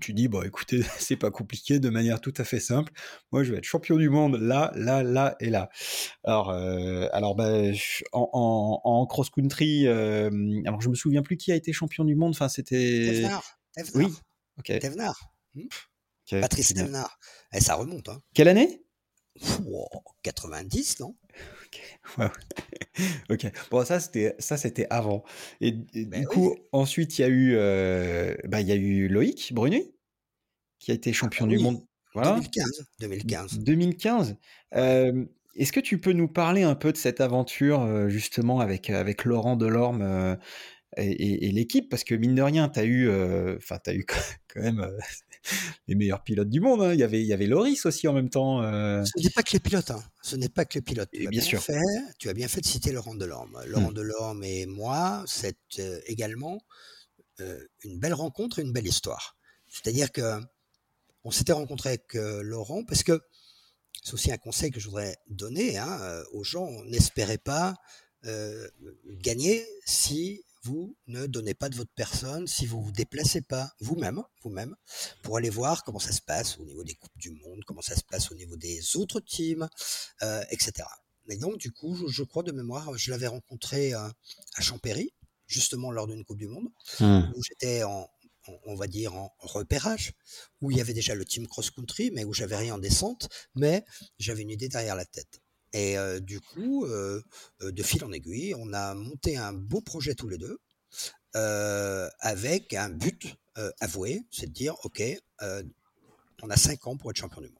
tu, 0.00 0.12
dis, 0.14 0.28
bon 0.28 0.42
écoutez, 0.42 0.82
c'est 0.98 1.16
pas 1.16 1.30
compliqué, 1.30 1.78
de 1.78 1.90
manière 1.90 2.20
tout 2.20 2.34
à 2.38 2.44
fait 2.44 2.60
simple. 2.60 2.92
Moi, 3.30 3.44
je 3.44 3.52
vais 3.52 3.58
être 3.58 3.64
champion 3.64 3.96
du 3.96 4.08
monde 4.08 4.36
là, 4.40 4.72
là, 4.74 5.02
là 5.02 5.36
et 5.40 5.50
là. 5.50 5.68
Alors, 6.24 6.50
euh, 6.50 7.06
alors 7.12 7.34
bah, 7.34 7.50
en, 8.12 8.80
en, 8.82 9.06
cross-country, 9.06 9.86
alors 9.86 10.80
je 10.80 10.88
me 10.88 10.94
souviens 10.94 11.22
plus 11.22 11.36
qui 11.36 11.52
a 11.52 11.54
été 11.54 11.72
champion 11.72 12.04
du 12.04 12.16
monde, 12.16 12.30
enfin 12.30 12.48
c'était... 12.48 13.26
Oui, 13.94 14.06
ok. 14.58 14.72
Hmm. 15.54 16.40
Patrice 16.40 16.74
Thévenard. 16.74 17.18
Et 17.52 17.58
eh, 17.58 17.60
ça 17.60 17.74
remonte. 17.74 18.08
Hein. 18.08 18.20
Quelle 18.34 18.48
année? 18.48 18.82
90, 20.22 21.00
non? 21.00 21.14
Ok. 23.30 23.46
Bon, 23.70 23.84
ça 23.84 24.00
c'était 24.00 24.34
ça 24.38 24.56
c'était 24.56 24.86
avant. 24.90 25.24
Et, 25.60 25.72
ben 25.72 26.20
du 26.20 26.26
coup, 26.26 26.56
ensuite 26.72 27.18
il 27.18 27.22
y 27.22 27.24
a 27.24 27.28
eu 27.28 27.54
euh, 27.54 28.34
bah, 28.44 28.60
il 28.60 28.68
y 28.68 28.72
a 28.72 28.74
eu 28.74 29.08
Loïc 29.08 29.52
Brunet 29.54 29.94
qui 30.78 30.90
a 30.90 30.94
été 30.94 31.10
ah 31.10 31.14
champion 31.14 31.46
bah 31.46 31.56
du 31.56 31.62
monde. 31.62 31.80
Voilà. 32.14 32.34
2015. 32.34 32.86
2015. 33.00 33.58
2015. 33.60 34.36
Euh, 34.74 35.24
est-ce 35.54 35.72
que 35.72 35.80
tu 35.80 35.98
peux 35.98 36.12
nous 36.12 36.28
parler 36.28 36.62
un 36.62 36.74
peu 36.74 36.92
de 36.92 36.98
cette 36.98 37.22
aventure 37.22 38.08
justement 38.10 38.60
avec, 38.60 38.90
avec 38.90 39.24
Laurent 39.24 39.56
Delorme 39.56 40.36
et, 40.98 41.50
l'équipe? 41.52 41.88
Parce 41.88 42.04
que 42.04 42.14
mine 42.14 42.34
de 42.34 42.42
rien, 42.42 42.68
tu 42.68 42.80
as 42.80 42.84
eu, 42.84 43.08
enfin, 43.56 43.78
as 43.86 43.94
eu 43.94 44.04
quand 44.48 44.60
même 44.60 44.86
les 45.88 45.94
meilleurs 45.94 46.22
pilotes 46.22 46.48
du 46.48 46.60
monde. 46.60 46.82
Hein. 46.82 46.94
Il, 46.94 47.00
y 47.00 47.02
avait, 47.02 47.20
il 47.20 47.26
y 47.26 47.32
avait 47.32 47.46
Loris 47.46 47.86
aussi 47.86 48.08
en 48.08 48.12
même 48.12 48.30
temps. 48.30 48.62
Ce 48.62 49.22
n'est 49.22 49.30
pas 49.30 49.42
que 49.42 49.52
les 49.52 49.60
pilotes. 49.60 49.90
Hein. 49.90 50.02
Ce 50.22 50.36
n'est 50.36 50.48
pas 50.48 50.64
que 50.64 50.74
les 50.74 50.82
pilotes. 50.82 51.10
Tu, 51.12 51.26
as 51.26 51.30
bien, 51.30 51.42
sûr. 51.42 51.62
Fait, 51.62 51.80
tu 52.18 52.28
as 52.28 52.34
bien 52.34 52.48
fait 52.48 52.60
de 52.60 52.66
citer 52.66 52.92
Laurent 52.92 53.14
Delorme. 53.14 53.60
Laurent 53.66 53.90
mmh. 53.90 53.94
Delorme 53.94 54.44
et 54.44 54.66
moi, 54.66 55.24
c'est 55.26 55.58
également 56.06 56.60
une 57.82 57.98
belle 57.98 58.14
rencontre 58.14 58.58
et 58.58 58.62
une 58.62 58.72
belle 58.72 58.86
histoire. 58.86 59.36
C'est-à-dire 59.68 60.12
que 60.12 60.40
on 61.24 61.30
s'était 61.30 61.52
rencontré 61.52 61.90
avec 61.90 62.14
Laurent 62.14 62.84
parce 62.84 63.02
que 63.02 63.20
c'est 64.02 64.14
aussi 64.14 64.32
un 64.32 64.38
conseil 64.38 64.70
que 64.70 64.80
je 64.80 64.86
voudrais 64.86 65.16
donner 65.28 65.78
hein, 65.78 66.22
aux 66.32 66.44
gens. 66.44 66.68
N'espérez 66.84 67.38
pas 67.38 67.74
gagner 69.06 69.66
si 69.84 70.44
vous 70.62 70.96
ne 71.06 71.26
donnez 71.26 71.54
pas 71.54 71.68
de 71.68 71.76
votre 71.76 71.92
personne, 71.94 72.46
si 72.46 72.66
vous 72.66 72.82
vous 72.82 72.92
déplacez 72.92 73.42
pas 73.42 73.72
vous-même, 73.80 74.22
vous-même, 74.42 74.76
pour 75.22 75.36
aller 75.36 75.50
voir 75.50 75.84
comment 75.84 75.98
ça 75.98 76.12
se 76.12 76.20
passe 76.20 76.58
au 76.58 76.64
niveau 76.64 76.84
des 76.84 76.94
coupes 76.94 77.16
du 77.16 77.30
monde, 77.30 77.62
comment 77.66 77.82
ça 77.82 77.96
se 77.96 78.04
passe 78.04 78.30
au 78.30 78.34
niveau 78.34 78.56
des 78.56 78.96
autres 78.96 79.20
teams, 79.20 79.68
euh, 80.22 80.44
etc. 80.50 80.84
Et 81.28 81.36
donc, 81.36 81.58
du 81.58 81.72
coup, 81.72 82.08
je, 82.08 82.22
crois 82.22 82.42
de 82.42 82.52
mémoire, 82.52 82.96
je 82.96 83.10
l'avais 83.10 83.26
rencontré 83.26 83.94
euh, 83.94 84.08
à 84.54 84.60
Champéry, 84.60 85.12
justement 85.46 85.90
lors 85.90 86.06
d'une 86.06 86.24
coupe 86.24 86.38
du 86.38 86.48
monde, 86.48 86.68
mmh. 87.00 87.32
où 87.34 87.42
j'étais 87.42 87.82
en, 87.82 88.08
on 88.64 88.74
va 88.74 88.86
dire 88.86 89.14
en 89.14 89.34
repérage, 89.40 90.12
où 90.60 90.70
il 90.70 90.76
y 90.76 90.80
avait 90.80 90.94
déjà 90.94 91.14
le 91.14 91.24
team 91.24 91.46
cross-country, 91.46 92.10
mais 92.12 92.24
où 92.24 92.32
j'avais 92.32 92.56
rien 92.56 92.74
en 92.74 92.78
descente, 92.78 93.28
mais 93.54 93.84
j'avais 94.18 94.42
une 94.42 94.50
idée 94.50 94.68
derrière 94.68 94.96
la 94.96 95.04
tête. 95.04 95.41
Et 95.72 95.96
du 96.20 96.40
coup, 96.40 96.86
de 96.86 97.82
fil 97.82 98.04
en 98.04 98.12
aiguille, 98.12 98.54
on 98.56 98.72
a 98.72 98.94
monté 98.94 99.36
un 99.36 99.52
beau 99.52 99.80
projet 99.80 100.14
tous 100.14 100.28
les 100.28 100.38
deux, 100.38 100.58
avec 101.34 102.74
un 102.74 102.90
but 102.90 103.34
avoué, 103.80 104.22
c'est 104.30 104.46
de 104.46 104.52
dire, 104.52 104.76
OK, 104.84 105.02
on 106.42 106.50
a 106.50 106.56
cinq 106.56 106.86
ans 106.86 106.96
pour 106.96 107.10
être 107.10 107.16
champion 107.16 107.40
du 107.40 107.48
monde. 107.48 107.58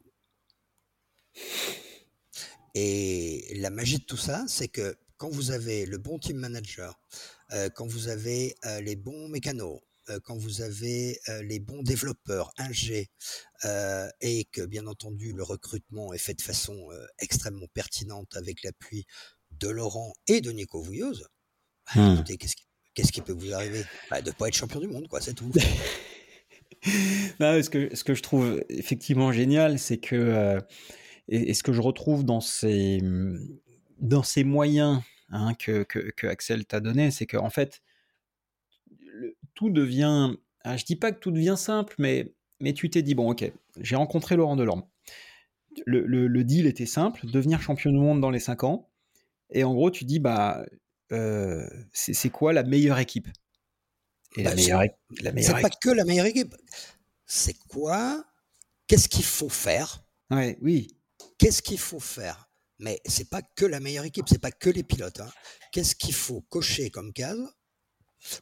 Et 2.74 3.54
la 3.56 3.70
magie 3.70 3.98
de 3.98 4.04
tout 4.04 4.16
ça, 4.16 4.44
c'est 4.48 4.68
que 4.68 4.96
quand 5.16 5.30
vous 5.30 5.50
avez 5.50 5.86
le 5.86 5.98
bon 5.98 6.18
team 6.18 6.36
manager, 6.36 7.00
quand 7.74 7.86
vous 7.86 8.08
avez 8.08 8.54
les 8.80 8.96
bons 8.96 9.28
mécanos, 9.28 9.80
quand 10.24 10.36
vous 10.36 10.62
avez 10.62 11.18
euh, 11.28 11.42
les 11.42 11.60
bons 11.60 11.82
développeurs, 11.82 12.52
ingé, 12.58 13.10
euh, 13.64 14.08
et 14.20 14.44
que 14.46 14.62
bien 14.62 14.86
entendu 14.86 15.32
le 15.32 15.42
recrutement 15.42 16.12
est 16.12 16.18
fait 16.18 16.34
de 16.34 16.42
façon 16.42 16.88
extrêmement 17.18 17.68
pertinente 17.74 18.36
avec 18.36 18.62
l'appui 18.62 19.06
de 19.52 19.68
Laurent 19.68 20.12
et 20.26 20.40
de 20.40 20.50
Nico 20.50 20.82
Vouilleuse, 20.82 21.26
bah, 21.94 22.14
écoutez, 22.14 22.36
qu'est-ce 22.36 23.12
qui, 23.12 23.20
peut 23.20 23.32
vous 23.32 23.52
arriver? 23.52 23.84
Bah, 24.10 24.22
De 24.22 24.30
ne 24.30 24.34
pas 24.34 24.48
être 24.48 24.54
champion 24.54 24.80
du 24.80 24.88
monde, 24.88 25.08
quoi, 25.08 25.20
c'est 25.20 25.34
tout. 25.34 25.52
ce, 26.84 27.68
que, 27.68 27.94
ce 27.94 28.04
que 28.04 28.14
je 28.14 28.22
trouve 28.22 28.62
effectivement 28.68 29.32
génial, 29.32 29.78
c'est 29.78 29.98
que, 29.98 30.58
et, 31.28 31.54
ce 31.54 31.62
que 31.62 31.72
je 31.72 31.80
retrouve 31.80 32.24
dans 32.24 32.40
ces, 32.40 33.00
dans 33.98 34.22
ces 34.22 34.44
moyens 34.44 35.00
hein, 35.30 35.54
que, 35.54 35.82
que, 35.84 36.10
que, 36.10 36.26
Axel 36.26 36.64
t'a 36.66 36.80
donné, 36.80 37.10
c'est 37.10 37.26
qu'en 37.26 37.50
fait, 37.50 37.82
tout 39.54 39.70
devient. 39.70 40.34
Ah, 40.64 40.76
je 40.76 40.84
dis 40.84 40.96
pas 40.96 41.12
que 41.12 41.18
tout 41.18 41.30
devient 41.30 41.56
simple, 41.56 41.94
mais, 41.98 42.34
mais 42.60 42.72
tu 42.72 42.88
t'es 42.90 43.02
dit 43.02 43.14
bon, 43.14 43.30
ok, 43.30 43.50
j'ai 43.80 43.96
rencontré 43.96 44.36
Laurent 44.36 44.56
Delorme. 44.56 44.84
Le, 45.86 46.04
le, 46.06 46.44
deal 46.44 46.66
était 46.66 46.86
simple, 46.86 47.26
devenir 47.26 47.62
champion 47.62 47.90
du 47.90 47.96
monde 47.96 48.20
dans 48.20 48.30
les 48.30 48.40
5 48.40 48.64
ans. 48.64 48.90
Et 49.50 49.64
en 49.64 49.72
gros, 49.72 49.90
tu 49.90 50.04
dis, 50.04 50.18
bah, 50.18 50.66
euh, 51.12 51.66
c'est 51.92 52.28
quoi 52.28 52.52
la 52.52 52.62
meilleure 52.62 52.98
équipe? 52.98 53.28
Et 54.36 54.42
la 54.42 54.50
bah, 54.50 54.56
meilleure, 54.56 54.82
la 55.20 55.32
meilleure 55.32 55.56
C'est 55.56 55.62
pas 55.62 55.70
que 55.70 55.88
la 55.88 56.04
meilleure 56.04 56.26
équipe. 56.26 56.54
C'est 57.24 57.56
quoi? 57.68 58.22
Qu'est-ce 58.86 59.08
qu'il 59.08 59.24
faut 59.24 59.48
faire? 59.48 60.04
Ouais, 60.30 60.58
Oui. 60.60 60.98
Qu'est-ce 61.38 61.62
qu'il 61.62 61.78
faut 61.78 62.00
faire? 62.00 62.50
Mais 62.78 63.00
c'est 63.04 63.30
pas 63.30 63.42
que 63.42 63.64
la 63.64 63.80
meilleure 63.80 64.04
équipe, 64.04 64.26
c'est 64.28 64.40
pas 64.40 64.50
que 64.50 64.70
les 64.70 64.82
pilotes. 64.82 65.20
Hein. 65.20 65.30
Qu'est-ce 65.72 65.94
qu'il 65.94 66.14
faut 66.14 66.42
cocher 66.42 66.90
comme 66.90 67.12
case? 67.12 67.54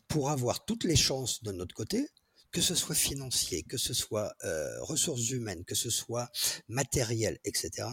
Pour 0.09 0.31
avoir 0.31 0.65
toutes 0.65 0.85
les 0.85 0.97
chances 0.97 1.43
de 1.43 1.53
notre 1.53 1.75
côté, 1.75 2.07
que 2.53 2.61
ce 2.61 2.75
soit 2.75 2.95
financier, 2.95 3.63
que 3.63 3.77
ce 3.77 3.95
soit 3.95 4.33
euh, 4.45 4.83
ressources 4.83 5.31
humaines, 5.31 5.65
que 5.65 5.75
ce 5.75 5.91
soit 5.91 6.31
matériel, 6.69 7.39
etc. 7.45 7.89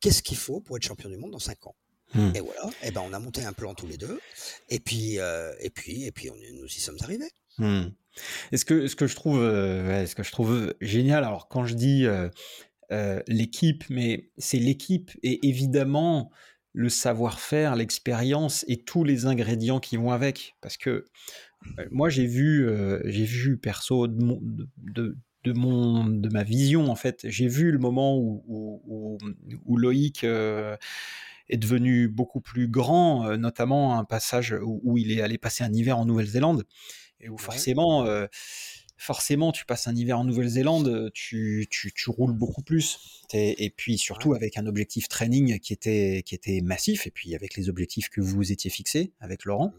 Qu'est-ce 0.00 0.22
qu'il 0.22 0.36
faut 0.36 0.60
pour 0.60 0.76
être 0.76 0.82
champion 0.82 1.08
du 1.08 1.16
monde 1.16 1.32
dans 1.32 1.38
5 1.38 1.66
ans? 1.66 1.76
Hmm. 2.14 2.32
Et 2.34 2.40
voilà, 2.40 2.68
et 2.82 2.90
ben 2.90 3.02
on 3.06 3.12
a 3.14 3.18
monté 3.18 3.42
un 3.42 3.54
plan 3.54 3.74
tous 3.74 3.86
les 3.86 3.96
deux, 3.96 4.20
et 4.68 4.80
puis 4.80 5.18
euh, 5.18 5.54
et 5.60 5.70
puis 5.70 6.04
et 6.04 6.12
puis 6.12 6.28
on, 6.28 6.36
nous 6.54 6.66
y 6.66 6.80
sommes 6.80 6.98
arrivés. 7.00 7.30
Hmm. 7.56 7.84
ce 8.52 8.64
que 8.66 8.86
ce 8.86 8.96
que 8.96 9.06
je 9.06 9.14
trouve 9.14 9.40
euh, 9.40 10.06
ce 10.06 10.14
que 10.14 10.22
je 10.22 10.30
trouve 10.30 10.74
génial, 10.80 11.24
alors 11.24 11.48
quand 11.48 11.64
je 11.64 11.74
dis 11.74 12.06
l'équipe, 13.28 13.84
mais 13.88 14.30
c'est 14.36 14.58
l'équipe 14.58 15.10
et 15.22 15.48
évidemment 15.48 16.30
le 16.72 16.88
savoir-faire, 16.88 17.76
l'expérience 17.76 18.64
et 18.68 18.78
tous 18.78 19.04
les 19.04 19.26
ingrédients 19.26 19.80
qui 19.80 19.96
vont 19.96 20.10
avec. 20.10 20.56
Parce 20.60 20.76
que 20.76 21.04
euh, 21.78 21.86
moi, 21.90 22.08
j'ai 22.08 22.26
vu, 22.26 22.68
euh, 22.68 23.00
j'ai 23.04 23.24
vu 23.24 23.58
perso 23.58 24.08
de 24.08 24.22
mon, 24.22 24.40
de, 24.42 25.52
mon, 25.52 26.04
de 26.06 26.28
ma 26.28 26.42
vision, 26.42 26.90
en 26.90 26.94
fait, 26.94 27.20
j'ai 27.24 27.48
vu 27.48 27.70
le 27.72 27.78
moment 27.78 28.16
où, 28.16 29.18
où, 29.66 29.76
Loïc 29.76 30.24
euh, 30.24 30.76
est 31.48 31.56
devenu 31.56 32.08
beaucoup 32.08 32.40
plus 32.40 32.68
grand, 32.68 33.36
notamment 33.36 33.98
un 33.98 34.04
passage 34.04 34.56
où, 34.62 34.96
il 34.96 35.12
est 35.12 35.20
allé 35.20 35.38
passer 35.38 35.64
un 35.64 35.72
hiver 35.72 35.98
en 35.98 36.06
Nouvelle-Zélande, 36.06 36.64
et 37.20 37.28
où 37.28 37.38
forcément 37.38 38.06
forcément, 39.02 39.50
tu 39.50 39.64
passes 39.64 39.88
un 39.88 39.96
hiver 39.96 40.18
en 40.18 40.24
Nouvelle-Zélande, 40.24 41.10
tu, 41.12 41.68
roules 42.06 42.32
beaucoup 42.32 42.62
plus. 42.62 43.20
Et, 43.32 43.70
puis 43.76 43.98
surtout 43.98 44.34
avec 44.34 44.56
un 44.56 44.66
objectif 44.66 45.08
training 45.08 45.58
qui 45.58 45.72
était, 45.72 46.22
qui 46.24 46.36
était 46.36 46.60
massif, 46.60 47.06
et 47.06 47.10
puis 47.10 47.34
avec 47.34 47.56
les 47.56 47.68
objectifs 47.68 48.10
que 48.10 48.20
vous 48.20 48.52
étiez 48.52 48.70
fixés 48.70 49.12
avec 49.18 49.44
Laurent. 49.44 49.72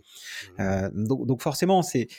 Mmh. 0.58 0.62
Euh, 0.62 0.90
donc, 0.94 1.42
forcément, 1.42 1.84
c'est, 1.84 2.10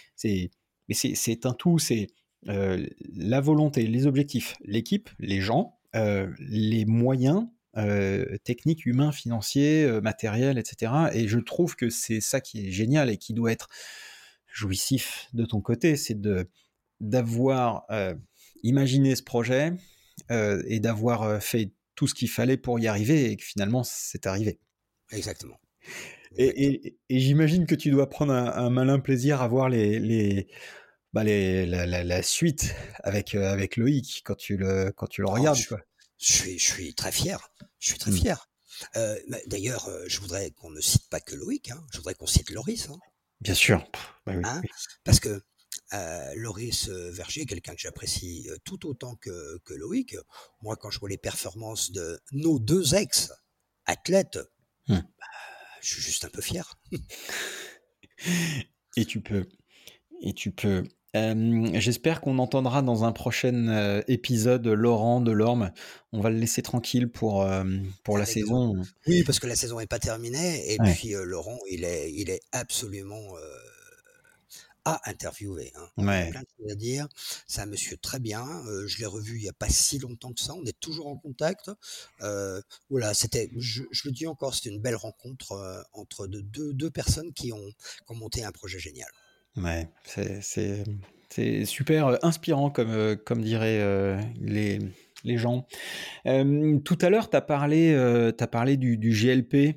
un 1.45 1.53
tout, 1.53 1.79
c'est 1.79 2.07
euh, 2.49 2.87
la 3.15 3.41
volonté, 3.41 3.87
les 3.87 4.07
objectifs, 4.07 4.57
l'équipe, 4.65 5.11
les 5.19 5.41
gens, 5.43 5.79
euh, 5.95 6.33
les 6.39 6.87
moyens 6.87 7.47
techniques, 8.45 8.87
humains, 8.87 9.11
financiers, 9.11 10.01
matériels, 10.01 10.59
etc. 10.59 10.93
Et 11.13 11.27
je 11.27 11.41
trouve 11.41 11.75
que 11.75 11.91
c'est 11.91 12.21
ça 12.21 12.41
qui 12.41 12.69
est 12.69 12.71
génial 12.71 13.11
et 13.11 13.17
qui 13.17 13.35
doit 13.35 13.51
être 13.51 13.69
jouissif 14.47 15.29
de 15.33 15.45
ton 15.45 15.61
côté, 15.61 15.97
c'est 15.97 16.21
de 16.21 16.49
d'avoir 17.01 17.85
euh, 17.91 18.15
imaginé 18.63 19.15
ce 19.17 19.23
projet 19.23 19.73
euh, 20.31 20.63
et 20.67 20.81
d'avoir 20.81 21.23
euh, 21.23 21.41
fait 21.41 21.73
tout 21.95 22.07
ce 22.07 22.15
qu'il 22.15 22.31
fallait 22.31 22.57
pour 22.57 22.79
y 22.79 22.87
arriver 22.87 23.31
et 23.31 23.37
que 23.37 23.45
finalement 23.45 23.85
c'est 23.85 24.27
arrivé. 24.27 24.59
Exactement. 25.11 25.61
Et, 26.37 26.97
j'imagine 27.09 27.67
que 27.67 27.77
tu 27.77 27.91
dois 27.91 28.11
prendre 28.11 28.33
un, 28.33 28.71
malin 28.71 28.99
plaisir 28.99 29.41
à 29.41 29.47
voir 29.47 29.69
les, 29.69 30.01
les, 30.01 30.49
bah 31.13 31.23
les 31.23 31.65
la, 31.67 32.23
suite 32.23 32.75
avec, 33.05 33.37
avec 33.37 33.77
Loïc 33.77 34.23
quand 34.25 34.35
tu 34.35 34.57
le, 34.57 34.91
quand 34.97 35.07
tu 35.07 35.23
le 35.23 35.29
oh, 35.29 35.35
regardes. 35.35 35.57
Je, 35.57 36.33
suis, 36.33 36.59
je 36.59 36.65
suis 36.73 36.95
très 36.95 37.13
fier. 37.13 37.39
Je 37.79 37.91
suis 37.91 37.99
très 37.99 38.11
mmh. 38.11 38.17
fier. 38.17 38.49
D'ailleurs, 39.47 39.89
je 40.09 40.19
voudrais 40.19 40.51
qu'on 40.51 40.71
ne 40.71 40.81
cite 40.81 41.09
pas 41.09 41.21
que 41.21 41.37
Loïc. 41.37 41.71
Hein. 41.71 41.87
Je 41.93 41.99
voudrais 41.99 42.15
qu'on 42.15 42.27
cite 42.27 42.51
Loris. 42.51 42.89
Hein. 42.91 42.99
Bien 43.41 43.55
sûr. 43.55 43.85
Bah 44.27 44.33
hein, 44.43 44.63
parce 45.05 45.21
que 45.21 45.43
euh, 45.93 46.33
Loris 46.37 46.89
euh, 46.89 47.11
Verger, 47.11 47.47
quelqu'un 47.47 47.75
que 47.75 47.81
j'apprécie 47.81 48.47
euh, 48.49 48.57
tout 48.65 48.87
autant 48.87 49.17
que, 49.17 49.61
Loïc. 49.71 50.17
Moi, 50.63 50.77
quand 50.77 50.91
je 50.91 50.99
vois 50.99 51.09
les 51.09 51.19
performances 51.19 51.93
de 51.93 52.21
nos 52.33 52.59
deux 52.59 52.95
ex-athlètes, 52.95 54.39
hmm. 54.89 54.95
bah, 54.95 55.27
je 55.83 55.95
suis 55.95 56.03
juste 56.03 56.25
un 56.25 56.31
peu 56.31 56.41
fier. 56.41 56.79
et 58.97 59.05
tu 59.05 59.21
peux. 59.21 59.47
Et 60.23 60.33
tu 60.33 60.51
peux. 60.51 60.85
J'espère 61.75 62.21
qu'on 62.21 62.39
entendra 62.39 62.83
dans 62.83 63.05
un 63.05 63.13
prochain 63.13 64.03
épisode 64.09 64.67
Laurent 64.67 65.21
de 65.21 65.31
Lorme. 65.31 65.71
On 66.13 66.21
va 66.21 66.31
le 66.31 66.39
laisser 66.39 66.61
tranquille 66.61 67.09
pour, 67.09 67.49
pour 68.03 68.19
la 68.19 68.27
saison. 68.27 68.83
Oui, 69.07 69.23
parce 69.23 69.39
que 69.39 69.47
la 69.47 69.55
saison 69.55 69.79
n'est 69.79 69.87
pas 69.87 70.01
terminée. 70.01 70.73
Et 70.73 70.79
puis 70.79 71.13
Laurent, 71.13 71.61
il 71.71 71.85
est, 71.85 72.13
il 72.13 72.31
est 72.31 72.41
absolument 72.51 73.23
à 74.85 75.01
interviewer. 75.09 75.73
Hein. 75.75 75.89
Ouais. 75.99 76.31
Plein 76.31 76.43
de 76.43 76.47
choses 76.59 76.73
à 76.73 76.75
dire. 76.75 77.09
C'est 77.47 77.63
un 77.63 77.67
monsieur 77.67 77.97
très 77.97 78.21
bien. 78.21 78.47
Euh, 78.67 78.87
je 78.87 78.99
l'ai 78.99 79.07
revu 79.07 79.37
il 79.37 79.43
n'y 79.43 79.49
a 79.49 79.55
pas 79.55 79.69
si 79.69 79.99
longtemps 79.99 80.33
que 80.33 80.41
ça. 80.41 80.55
On 80.55 80.65
est 80.65 80.79
toujours 80.79 81.09
en 81.09 81.17
contact. 81.17 81.71
Euh, 82.23 82.61
voilà, 82.91 83.15
c'était, 83.15 83.51
je, 83.57 83.83
le 84.05 84.11
dis 84.11 84.27
encore, 84.27 84.55
c'était 84.55 84.71
une 84.71 84.81
belle 84.81 84.97
rencontre 84.97 85.53
euh, 85.53 85.83
entre 85.93 86.27
deux, 86.27 86.73
deux, 86.73 86.91
personnes 86.91 87.33
qui 87.33 87.53
ont, 87.53 87.59
qui 87.59 88.13
ont, 88.13 88.15
monté 88.15 88.45
un 88.45 88.53
projet 88.53 88.79
génial. 88.79 89.09
Ouais, 89.57 89.89
c'est, 90.05 90.43
c'est, 90.43 90.85
c'est 91.31 91.65
super 91.65 92.25
inspirant, 92.25 92.71
comme, 92.71 93.17
comme 93.25 93.43
diraient 93.43 94.19
les, 94.41 94.81
les 95.25 95.39
gens. 95.39 95.67
tout 96.25 96.99
à 97.01 97.11
l'heure, 97.11 97.31
tu 97.31 97.37
as 97.37 97.41
parlé, 97.41 97.95
as 97.95 98.47
parlé 98.47 98.77
du, 98.77 98.97
GLP 98.97 99.77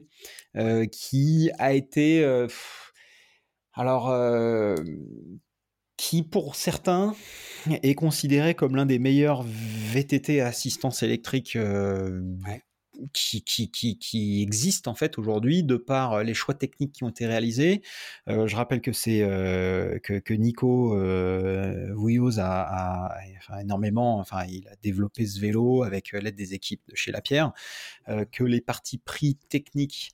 qui 0.91 1.49
a 1.57 1.73
été... 1.73 2.47
alors, 3.77 4.13
qui 5.97 6.23
pour 6.23 6.55
certains 6.55 7.15
est 7.69 7.95
considéré 7.95 8.53
comme 8.55 8.75
l'un 8.75 8.85
des 8.85 8.99
meilleurs 8.99 9.43
VTT 9.43 10.41
assistance 10.41 11.03
électrique 11.03 11.57
qui, 13.13 13.43
qui, 13.43 13.69
qui, 13.69 13.97
qui 13.97 14.41
existent 14.41 14.91
en 14.91 14.95
fait 14.95 15.17
aujourd'hui 15.17 15.63
de 15.63 15.75
par 15.75 16.23
les 16.23 16.33
choix 16.33 16.53
techniques 16.53 16.93
qui 16.93 17.03
ont 17.03 17.09
été 17.09 17.25
réalisés. 17.27 17.81
je 18.27 18.55
rappelle 18.55 18.81
que 18.81 18.91
c'est 18.91 19.19
que, 19.19 20.19
que, 20.19 20.33
Nico 20.33 20.95
euh, 20.95 22.31
a, 22.37 23.09
a 23.49 23.61
énormément, 23.61 24.19
enfin 24.19 24.45
il 24.45 24.67
a 24.67 24.75
développé 24.81 25.25
ce 25.25 25.39
vélo 25.39 25.83
avec 25.83 26.11
l'aide 26.11 26.35
des 26.35 26.53
équipes 26.53 26.81
de 26.89 26.95
chez 26.95 27.11
Lapierre, 27.11 27.53
que 28.31 28.43
les 28.43 28.61
parties 28.61 28.99
pris 28.99 29.35
techniques 29.49 30.11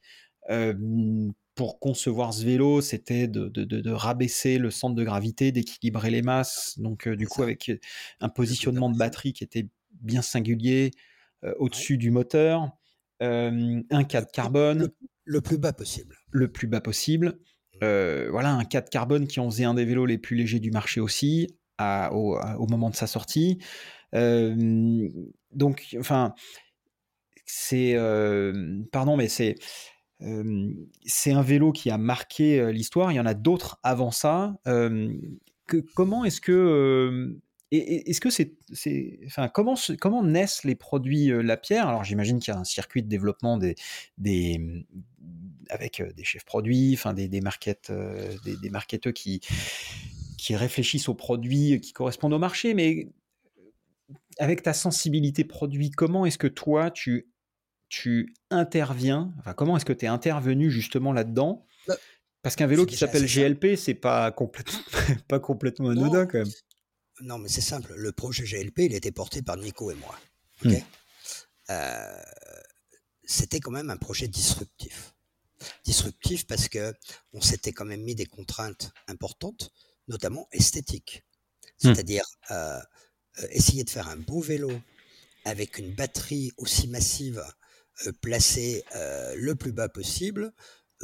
pour 1.55 1.79
concevoir 1.79 2.33
ce 2.33 2.43
vélo, 2.43 2.81
c'était 2.81 3.27
de, 3.27 3.47
de, 3.47 3.63
de, 3.63 3.91
rabaisser 3.91 4.57
le 4.57 4.71
centre 4.71 4.95
de 4.95 5.03
gravité, 5.03 5.51
d'équilibrer 5.51 6.09
les 6.09 6.21
masses, 6.21 6.79
donc 6.79 7.07
du 7.07 7.27
coup 7.27 7.43
avec 7.43 7.71
un 8.19 8.29
positionnement 8.29 8.89
de 8.89 8.97
batterie 8.97 9.33
qui 9.33 9.43
était 9.43 9.67
bien 10.01 10.21
singulier, 10.21 10.91
euh, 11.43 11.53
au-dessus 11.57 11.97
du 11.97 12.11
moteur, 12.11 12.69
euh, 13.21 13.81
un 13.89 14.03
cadre 14.03 14.27
carbone. 14.31 14.89
Le, 15.25 15.41
plus 15.41 15.57
bas 15.57 15.73
possible. 15.73 16.15
Le 16.31 16.51
plus 16.51 16.67
bas 16.67 16.81
possible. 16.81 17.39
Euh, 17.83 18.29
voilà, 18.31 18.53
un 18.53 18.65
cadre 18.65 18.89
carbone 18.89 19.27
qui 19.27 19.39
en 19.39 19.49
faisait 19.49 19.65
un 19.65 19.73
des 19.73 19.85
vélos 19.85 20.05
les 20.05 20.17
plus 20.17 20.35
légers 20.35 20.59
du 20.59 20.71
marché 20.71 21.01
aussi, 21.01 21.57
au, 21.79 22.67
moment 22.69 22.89
de 22.89 22.95
sa 22.95 23.07
sortie. 23.07 23.59
donc, 24.13 25.95
enfin, 25.99 26.33
c'est. 27.45 27.95
pardon, 28.91 29.17
mais 29.17 29.27
c'est. 29.27 29.55
C'est 31.05 31.31
un 31.31 31.41
vélo 31.41 31.71
qui 31.71 31.89
a 31.89 31.97
marqué 31.97 32.71
l'histoire. 32.71 33.11
Il 33.11 33.15
y 33.15 33.19
en 33.19 33.25
a 33.25 33.33
d'autres 33.33 33.79
avant 33.83 34.11
ça. 34.11 34.55
Comment 35.95 36.25
est-ce 36.25 36.41
que 36.41 37.39
est-ce 37.71 38.21
que 38.21 38.29
c'est, 38.29 39.19
enfin, 39.25 39.47
comment, 39.47 39.75
comment 39.99 40.23
naissent 40.23 40.63
les 40.63 40.75
produits 40.75 41.31
La 41.41 41.57
Pierre? 41.57 41.87
Alors, 41.87 42.03
j'imagine 42.03 42.39
qu'il 42.39 42.53
y 42.53 42.55
a 42.55 42.59
un 42.59 42.63
circuit 42.63 43.01
de 43.01 43.07
développement 43.07 43.57
des, 43.57 43.73
des 44.19 44.85
avec 45.69 46.03
des 46.15 46.23
chefs 46.23 46.45
produits, 46.45 46.91
enfin, 46.93 47.13
des, 47.13 47.27
des, 47.27 47.39
des 47.39 48.69
marketeurs 48.69 49.13
qui, 49.13 49.41
qui 50.37 50.55
réfléchissent 50.55 51.09
aux 51.09 51.15
produits 51.15 51.81
qui 51.81 51.93
correspondent 51.93 52.33
au 52.33 52.39
marché. 52.39 52.75
Mais 52.75 53.07
avec 54.37 54.61
ta 54.61 54.73
sensibilité 54.73 55.43
produit, 55.43 55.89
comment 55.89 56.27
est-ce 56.27 56.37
que 56.37 56.47
toi, 56.47 56.91
tu, 56.91 57.27
tu 57.93 58.33
interviens 58.49 59.31
Enfin, 59.37 59.53
comment 59.53 59.77
est-ce 59.77 59.85
que 59.85 59.93
tu 59.93 60.05
es 60.05 60.07
intervenu 60.07 60.71
justement 60.71 61.13
là-dedans? 61.13 61.63
Bah, 61.87 61.95
parce 62.41 62.55
qu'un 62.55 62.65
vélo 62.65 62.87
qui 62.87 62.97
s'appelle 62.97 63.27
GLP, 63.27 63.75
c'est 63.77 63.93
pas 63.93 64.31
complètement, 64.31 64.79
pas 65.27 65.39
complètement 65.39 65.89
anodin 65.89 66.25
quand 66.25 66.39
même. 66.39 66.51
Non, 67.21 67.37
mais 67.37 67.49
c'est 67.49 67.61
simple. 67.61 67.93
Le 67.95 68.11
projet 68.11 68.45
GLP, 68.45 68.79
il 68.79 68.95
était 68.95 69.11
porté 69.11 69.43
par 69.43 69.57
Nico 69.57 69.91
et 69.91 69.95
moi. 69.95 70.17
Hmm. 70.63 70.73
Euh, 71.69 72.21
c'était 73.23 73.59
quand 73.59 73.71
même 73.71 73.91
un 73.91 73.97
projet 73.97 74.27
disruptif. 74.27 75.13
Disruptif 75.85 76.47
parce 76.47 76.69
que 76.69 76.93
on 77.31 77.41
s'était 77.41 77.73
quand 77.73 77.85
même 77.85 78.01
mis 78.01 78.15
des 78.15 78.25
contraintes 78.25 78.91
importantes, 79.07 79.71
notamment 80.07 80.47
esthétiques. 80.51 81.23
Hmm. 81.83 81.93
C'est-à-dire 81.93 82.25
euh, 82.49 82.79
euh, 83.39 83.47
essayer 83.51 83.83
de 83.83 83.89
faire 83.91 84.09
un 84.09 84.17
beau 84.17 84.41
vélo 84.41 84.71
avec 85.45 85.77
une 85.77 85.93
batterie 85.93 86.51
aussi 86.57 86.87
massive 86.87 87.43
placée 88.21 88.83
le 89.35 89.53
plus 89.53 89.71
bas 89.71 89.89
possible, 89.89 90.53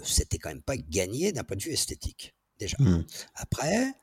c'était 0.04 0.38
quand 0.38 0.50
même 0.50 0.62
pas 0.62 0.78
gagné 0.78 1.32
d'un 1.32 1.44
point 1.44 1.58
de 1.58 1.64
vue 1.64 1.72
esthétique 1.72 2.36
déjà. 2.58 2.78
Hmm. 2.80 3.04
Après, 3.36 3.94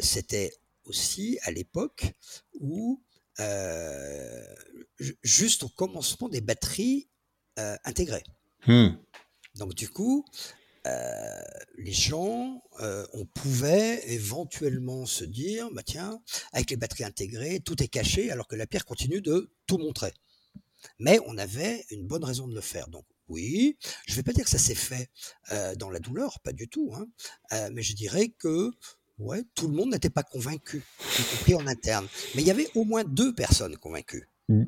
c'était 0.00 0.52
aussi 0.84 1.38
à 1.42 1.50
l'époque 1.50 2.12
où, 2.60 3.02
euh, 3.40 4.54
juste 5.22 5.62
au 5.62 5.68
commencement 5.68 6.28
des 6.28 6.40
batteries 6.40 7.08
euh, 7.58 7.76
intégrées. 7.84 8.24
Hmm. 8.66 8.90
Donc 9.56 9.74
du 9.74 9.88
coup, 9.88 10.24
euh, 10.86 11.42
les 11.78 11.92
gens, 11.92 12.62
on 13.12 13.24
pouvait 13.26 14.02
éventuellement 14.12 15.06
se 15.06 15.24
dire, 15.24 15.70
bah 15.72 15.82
tiens, 15.84 16.20
avec 16.52 16.70
les 16.70 16.76
batteries 16.76 17.04
intégrées, 17.04 17.60
tout 17.60 17.80
est 17.82 17.88
caché, 17.88 18.30
alors 18.30 18.48
que 18.48 18.56
la 18.56 18.66
pierre 18.66 18.84
continue 18.84 19.20
de 19.20 19.52
tout 19.66 19.78
montrer. 19.78 20.12
Mais 20.98 21.18
on 21.26 21.38
avait 21.38 21.84
une 21.90 22.06
bonne 22.06 22.24
raison 22.24 22.48
de 22.48 22.54
le 22.54 22.60
faire. 22.60 22.88
Donc 22.88 23.04
oui, 23.28 23.76
je 24.06 24.12
ne 24.12 24.16
vais 24.16 24.22
pas 24.22 24.32
dire 24.32 24.44
que 24.44 24.50
ça 24.50 24.58
s'est 24.58 24.74
fait 24.74 25.10
dans 25.76 25.90
la 25.90 26.00
douleur, 26.00 26.40
pas 26.40 26.52
du 26.52 26.68
tout, 26.68 26.92
hein, 26.94 27.70
mais 27.70 27.82
je 27.82 27.94
dirais 27.94 28.28
que 28.28 28.70
Ouais, 29.18 29.44
tout 29.54 29.68
le 29.68 29.74
monde 29.74 29.90
n'était 29.90 30.10
pas 30.10 30.22
convaincu, 30.22 30.82
y 31.18 31.22
compris 31.36 31.54
en 31.54 31.66
interne. 31.66 32.08
Mais 32.34 32.42
il 32.42 32.48
y 32.48 32.50
avait 32.50 32.68
au 32.74 32.84
moins 32.84 33.04
deux 33.04 33.34
personnes 33.34 33.76
convaincues. 33.76 34.28
Mmh. 34.48 34.64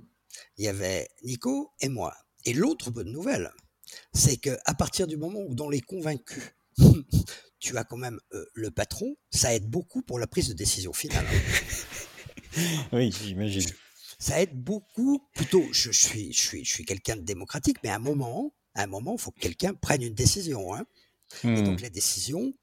Il 0.59 0.65
y 0.65 0.69
avait 0.69 1.09
Nico 1.25 1.73
et 1.81 1.89
moi. 1.89 2.15
Et 2.45 2.53
l'autre 2.53 2.91
bonne 2.91 3.11
nouvelle, 3.11 3.51
c'est 4.13 4.37
que 4.37 4.57
à 4.65 4.75
partir 4.75 5.07
du 5.07 5.17
moment 5.17 5.41
où 5.41 5.55
dans 5.55 5.69
les 5.69 5.81
convaincus, 5.81 6.43
tu 7.59 7.77
as 7.77 7.85
quand 7.85 7.97
même 7.97 8.21
euh, 8.33 8.45
le 8.55 8.71
patron, 8.71 9.17
ça 9.31 9.55
aide 9.55 9.69
beaucoup 9.69 10.03
pour 10.03 10.19
la 10.19 10.27
prise 10.27 10.49
de 10.49 10.55
décision 10.55 10.93
finale. 10.93 11.27
oui, 12.93 13.11
j'imagine. 13.11 13.71
Ça 14.19 14.41
aide 14.41 14.55
beaucoup. 14.55 15.27
Plutôt, 15.35 15.65
je, 15.73 15.91
suis, 15.91 16.33
je 16.33 16.41
suis, 16.41 16.65
je 16.65 16.71
suis 16.71 16.85
quelqu'un 16.85 17.17
de 17.17 17.23
démocratique, 17.23 17.79
mais 17.83 17.91
à 17.91 17.97
un 17.97 18.01
moment, 18.01 18.55
à 18.75 18.83
un 18.83 18.87
moment, 18.87 19.15
il 19.17 19.21
faut 19.21 19.31
que 19.31 19.41
quelqu'un 19.41 19.75
prenne 19.75 20.03
une 20.03 20.15
décision. 20.15 20.75
Hein. 20.75 20.85
Et 21.43 21.63
donc 21.63 21.81
mmh. 21.81 21.83
la 21.83 21.91
décision, 21.91 22.55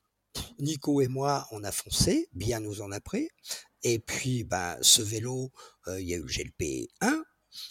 Nico 0.59 1.01
et 1.01 1.07
moi, 1.07 1.47
on 1.51 1.63
a 1.63 1.71
foncé, 1.71 2.29
bien 2.33 2.59
nous 2.59 2.81
en 2.81 2.91
a 2.91 2.99
pris. 2.99 3.29
Et 3.83 3.99
puis, 3.99 4.43
ben, 4.43 4.77
ce 4.81 5.01
vélo, 5.01 5.51
euh, 5.87 5.99
il 5.99 6.07
y 6.07 6.13
a 6.13 6.17
eu 6.17 6.21
le 6.21 6.27
GLP 6.27 6.87
1, 7.01 7.23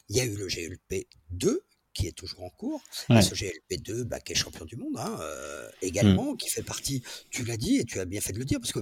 il 0.08 0.16
y 0.16 0.20
a 0.20 0.24
eu 0.24 0.36
le 0.36 0.46
GLP 0.46 1.06
2, 1.30 1.62
qui 2.00 2.06
est 2.06 2.12
toujours 2.12 2.44
en 2.44 2.50
cours, 2.50 2.82
et 3.10 3.20
ce 3.20 3.34
GLP2 3.34 4.04
bah, 4.04 4.20
qui 4.20 4.32
est 4.32 4.34
champion 4.34 4.64
du 4.64 4.76
monde 4.76 4.96
hein, 4.96 5.18
euh, 5.20 5.68
également, 5.82 6.32
mmh. 6.32 6.36
qui 6.38 6.48
fait 6.48 6.62
partie, 6.62 7.02
tu 7.28 7.44
l'as 7.44 7.58
dit 7.58 7.76
et 7.76 7.84
tu 7.84 8.00
as 8.00 8.06
bien 8.06 8.22
fait 8.22 8.32
de 8.32 8.38
le 8.38 8.46
dire, 8.46 8.58
parce 8.58 8.72
que 8.72 8.80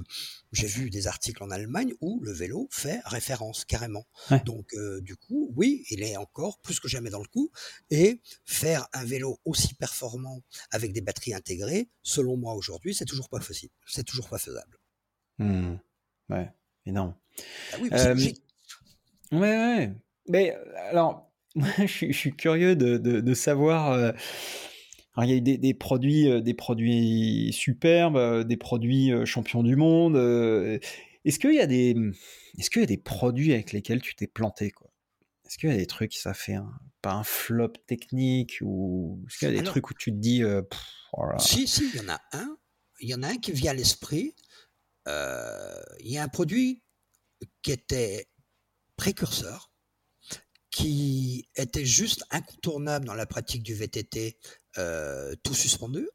j'ai 0.53 0.69
vu 0.69 0.89
des 0.89 1.09
articles 1.09 1.43
en 1.43 1.51
Allemagne 1.51 1.95
où 2.01 2.21
le 2.23 2.33
vélo 2.33 2.69
fait 2.71 3.01
référence 3.05 3.65
carrément. 3.65 4.07
Donc 4.45 4.73
euh, 4.75 5.01
du 5.01 5.17
coup, 5.17 5.53
oui, 5.57 5.85
il 5.91 6.05
est 6.05 6.17
encore 6.17 6.61
plus 6.61 6.79
que 6.79 6.87
jamais 6.87 7.11
dans 7.11 7.19
le 7.19 7.27
coup, 7.27 7.51
et 7.91 8.21
faire 8.45 8.87
un 8.93 9.05
vélo 9.05 9.41
aussi 9.45 9.75
performant 9.75 10.41
avec 10.71 10.93
des 10.93 11.01
batteries 11.01 11.35
intégrées, 11.35 11.89
selon 12.03 12.37
moi 12.37 12.55
aujourd'hui, 12.55 12.95
c'est 12.95 13.05
toujours 13.05 13.29
pas 13.29 13.41
possible, 13.41 13.73
c'est 13.87 14.05
toujours 14.05 14.29
pas 14.29 14.39
faisable. 14.39 14.79
Mmh. 15.39 15.75
Ouais, 16.31 16.53
énorme. 16.87 17.17
Ah 17.73 17.77
oui, 17.81 17.89
c'est 17.91 18.07
euh, 18.07 18.15
Ouais, 19.33 19.41
ouais. 19.41 19.93
Mais 20.29 20.57
alors, 20.91 21.28
je, 21.57 22.13
suis, 22.13 22.33
curieux 22.33 22.77
de, 22.77 23.35
savoir. 23.35 23.93
Euh, 23.93 24.13
il 25.23 25.31
y 25.31 25.33
a 25.33 25.37
eu 25.37 25.41
des, 25.41 25.75
produits, 25.75 26.29
euh, 26.29 26.41
des 26.41 26.55
produits 26.55 27.53
superbes, 27.53 28.17
euh, 28.17 28.45
des 28.45 28.57
produits 28.57 29.11
champions 29.25 29.63
du 29.63 29.77
monde. 29.77 30.17
Est-ce 31.25 31.39
qu'il 31.39 31.55
y 31.55 31.61
a 31.61 31.67
des, 31.67 31.97
est-ce 32.59 32.71
qu'il 32.71 32.81
y 32.81 32.85
a 32.85 32.87
des 32.87 32.99
produits 32.99 33.53
avec 33.53 33.73
lesquels 33.73 34.01
tu 34.01 34.15
t'es 34.15 34.27
planté 34.27 34.71
quoi? 34.71 34.91
Est-ce 35.45 35.59
qu'il 35.59 35.71
y 35.71 35.73
a 35.73 35.77
des 35.77 35.87
trucs 35.87 36.15
ça 36.15 36.35
fait 36.35 36.55
un, 36.55 36.71
pas 37.01 37.15
un 37.15 37.25
flop 37.25 37.73
technique 37.87 38.59
ou 38.61 39.25
est-ce 39.27 39.39
qu'il 39.39 39.49
y 39.49 39.57
a 39.57 39.59
des 39.59 39.65
trucs 39.65 39.91
où 39.91 39.95
tu 39.95 40.13
te 40.13 40.17
dis 40.17 40.43
Si, 41.39 41.67
si, 41.67 41.91
il 41.95 42.01
y 42.01 42.01
en 42.01 42.11
a 42.11 42.21
un. 42.33 42.57
Il 43.01 43.09
y 43.09 43.15
en 43.15 43.23
a 43.23 43.29
un 43.29 43.37
qui 43.37 43.53
vient 43.53 43.73
à 43.73 43.75
l'esprit. 43.75 44.35
il 45.07 46.13
y 46.13 46.19
a 46.19 46.23
un 46.23 46.29
produit 46.29 46.83
qui 47.63 47.73
était 47.73 48.29
précurseur 48.97 49.71
qui 50.79 51.49
était 51.57 51.85
juste 51.85 52.25
incontournable 52.31 53.05
dans 53.05 53.15
la 53.15 53.27
pratique 53.27 53.65
du 53.65 53.75
VTT 53.75 54.39
euh, 54.79 55.35
tout 55.43 55.55
suspendu, 55.55 56.09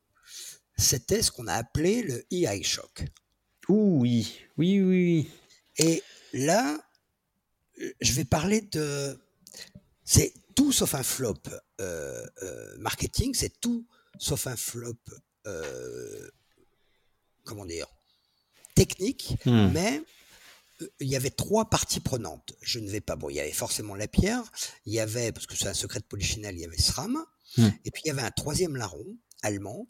c'était 0.78 1.22
ce 1.22 1.32
qu'on 1.32 1.48
a 1.48 1.54
appelé 1.54 2.02
le 2.02 2.26
EI 2.32 2.64
Shock. 2.64 3.04
oui, 3.68 4.34
oui, 4.58 4.82
oui. 4.82 5.30
Et 5.78 6.02
là, 6.32 6.80
je 8.00 8.14
vais 8.14 8.24
parler 8.24 8.62
de... 8.62 9.20
C'est 10.06 10.34
tout 10.56 10.72
sauf 10.72 10.96
un 10.96 11.04
flop 11.04 11.42
euh, 11.82 12.26
euh, 12.44 12.78
marketing, 12.78 13.34
c'est 13.34 13.60
tout 13.60 13.86
sauf 14.18 14.48
un 14.48 14.56
flop, 14.56 14.96
comment 17.44 17.66
dire, 17.66 17.88
technique, 18.76 19.36
hmm. 19.46 19.72
mais 19.74 20.02
il 21.00 21.08
y 21.08 21.16
avait 21.16 21.30
trois 21.30 21.70
parties 21.70 22.00
prenantes. 22.00 22.54
Je 22.62 22.80
ne 22.80 22.90
vais 22.90 23.02
pas. 23.02 23.16
Bon, 23.16 23.30
il 23.30 23.36
y 23.36 23.40
avait 23.40 23.52
forcément 23.52 23.96
la 23.96 24.08
pierre. 24.08 24.44
Il 24.86 24.94
y 24.94 25.00
avait, 25.00 25.32
parce 25.32 25.46
que 25.46 25.56
c'est 25.56 25.68
un 25.68 25.74
secret 25.74 26.00
de 26.00 26.06
Polichinelle, 26.06 26.56
il 26.56 26.62
y 26.62 26.66
avait 26.66 26.78
SRAM. 26.78 27.24
Hmm. 27.58 27.70
Et 27.86 27.92
puis 27.92 28.04
il 28.06 28.08
y 28.08 28.12
avait 28.12 28.22
un 28.22 28.32
troisième 28.32 28.76
larron 28.76 29.18
allemand. 29.42 29.88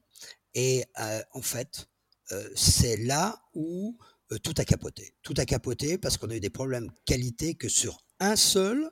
Et 0.54 0.86
euh, 1.00 1.22
en 1.32 1.42
fait, 1.42 1.88
euh, 2.32 2.50
c'est 2.56 2.98
là 2.98 3.42
où 3.54 3.98
euh, 4.32 4.38
tout 4.40 4.54
a 4.58 4.66
capoté. 4.66 5.16
Tout 5.22 5.34
a 5.38 5.46
capoté 5.46 5.98
parce 5.98 6.18
qu'on 6.18 6.30
a 6.30 6.36
eu 6.36 6.40
des 6.40 6.50
problèmes 6.50 6.92
qualité 7.06 7.56
que 7.56 7.70
sur 7.70 8.06
un 8.20 8.36
seul 8.36 8.92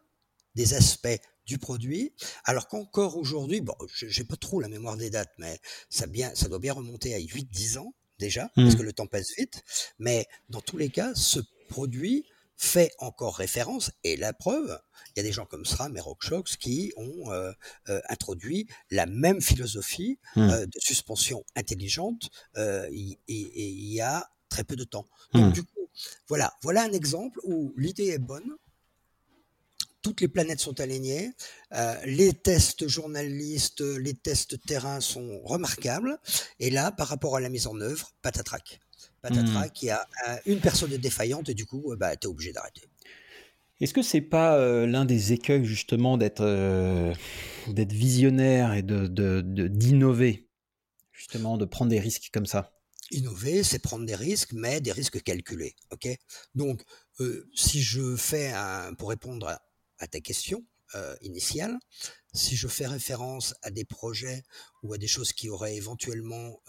des 0.56 0.74
aspects 0.74 1.20
du 1.46 1.58
produit, 1.58 2.14
alors 2.46 2.68
qu'encore 2.68 3.18
aujourd'hui, 3.18 3.62
bon, 3.62 3.76
j'ai 3.96 4.24
pas 4.24 4.36
trop 4.36 4.60
la 4.60 4.68
mémoire 4.68 4.98
des 4.98 5.10
dates, 5.10 5.34
mais 5.38 5.60
ça, 5.90 6.06
bien, 6.06 6.34
ça 6.36 6.48
doit 6.50 6.60
bien 6.60 6.74
remonter 6.74 7.16
à 7.16 7.20
8-10 7.20 7.80
ans 7.80 7.94
déjà, 8.20 8.52
parce 8.56 8.76
mmh. 8.76 8.78
que 8.78 8.84
le 8.84 8.94
temps 8.94 9.08
passe 9.08 9.36
vite, 9.38 9.64
mais 9.98 10.28
dans 10.50 10.62
tous 10.62 10.78
les 10.78 10.90
cas, 10.90 11.14
ce 11.16 11.40
produit 11.72 12.26
fait 12.58 12.92
encore 13.00 13.38
référence, 13.38 13.92
et 14.04 14.16
la 14.18 14.34
preuve, 14.34 14.80
il 15.08 15.14
y 15.18 15.20
a 15.22 15.24
des 15.24 15.32
gens 15.32 15.48
comme 15.48 15.66
SRAM 15.66 15.98
et 15.98 16.00
RockShox 16.00 16.58
qui 16.58 16.94
ont 16.96 17.32
euh, 17.32 17.52
euh, 17.90 18.00
introduit 18.08 18.68
la 18.92 19.08
même 19.08 19.42
philosophie 19.42 20.20
mmh. 20.36 20.42
euh, 20.42 20.66
de 20.68 20.80
suspension 20.80 21.44
intelligente 21.56 22.30
il 22.92 23.18
y 23.26 24.00
a 24.00 24.30
très 24.50 24.64
peu 24.64 24.76
de 24.76 24.84
temps. 24.84 25.08
Donc 25.34 25.48
mmh. 25.48 25.52
du 25.54 25.64
coup, 25.64 25.90
voilà, 26.28 26.54
voilà 26.62 26.84
un 26.84 26.92
exemple 26.92 27.40
où 27.44 27.74
l'idée 27.78 28.10
est 28.10 28.20
bonne, 28.20 28.52
toutes 30.04 30.22
les 30.22 30.28
planètes 30.28 30.60
sont 30.60 30.80
alignées, 30.80 31.32
les 32.06 32.34
tests 32.34 32.88
journalistes, 32.88 33.82
les 33.82 34.14
tests 34.14 34.64
terrain 34.66 35.00
sont 35.00 35.42
remarquables, 35.44 36.20
et 36.60 36.70
là, 36.70 36.92
par 36.92 37.08
rapport 37.08 37.36
à 37.36 37.40
la 37.40 37.50
mise 37.50 37.66
en 37.66 37.80
œuvre, 37.80 38.12
patatrac 38.22 38.82
patatras, 39.22 39.68
mmh. 39.68 39.72
qui 39.72 39.90
a 39.90 40.08
une 40.46 40.60
personne 40.60 40.96
défaillante 40.98 41.50
et 41.50 41.54
du 41.54 41.66
coup, 41.66 41.94
bah, 41.98 42.16
tu 42.16 42.28
es 42.28 42.30
obligé 42.30 42.52
d'arrêter. 42.52 42.82
Est-ce 43.82 43.96
que 43.96 44.04
c'est 44.04 44.22
pas 44.22 44.58
euh, 44.58 44.86
l'un 44.86 45.06
des 45.06 45.34
écueils 45.34 45.66
justement 45.66 46.16
d'être 46.16 46.46
euh, 46.46 47.14
d'être 47.68 47.94
visionnaire 47.94 48.74
et 48.74 48.84
de, 48.84 49.08
d'innover, 49.42 50.48
justement, 51.12 51.58
de 51.58 51.66
prendre 51.66 51.90
des 51.90 52.00
risques 52.00 52.30
comme 52.32 52.46
ça? 52.46 52.72
Innover, 53.10 53.64
c'est 53.64 53.80
prendre 53.80 54.06
des 54.06 54.16
risques, 54.16 54.54
mais 54.54 54.82
des 54.82 54.92
risques 54.92 55.24
calculés. 55.24 55.76
Ok? 55.92 56.08
Donc, 56.54 56.84
euh, 57.20 57.50
si 57.56 57.82
je 57.82 58.16
fais 58.16 58.52
un, 58.54 58.94
pour 58.94 59.10
répondre 59.10 59.48
à, 59.48 60.08
ta 60.08 60.20
question 60.20 60.64
initiale, 61.22 61.78
si 62.34 62.58
je 62.58 62.68
fais 62.68 62.86
référence 62.86 63.56
à 63.62 63.72
des 63.72 63.86
projets 63.86 64.44
ou 64.84 64.94
à 64.94 64.98
des 64.98 65.08
choses 65.08 65.32
qui 65.32 65.48
auraient 65.48 65.78
éventuellement 65.78 66.60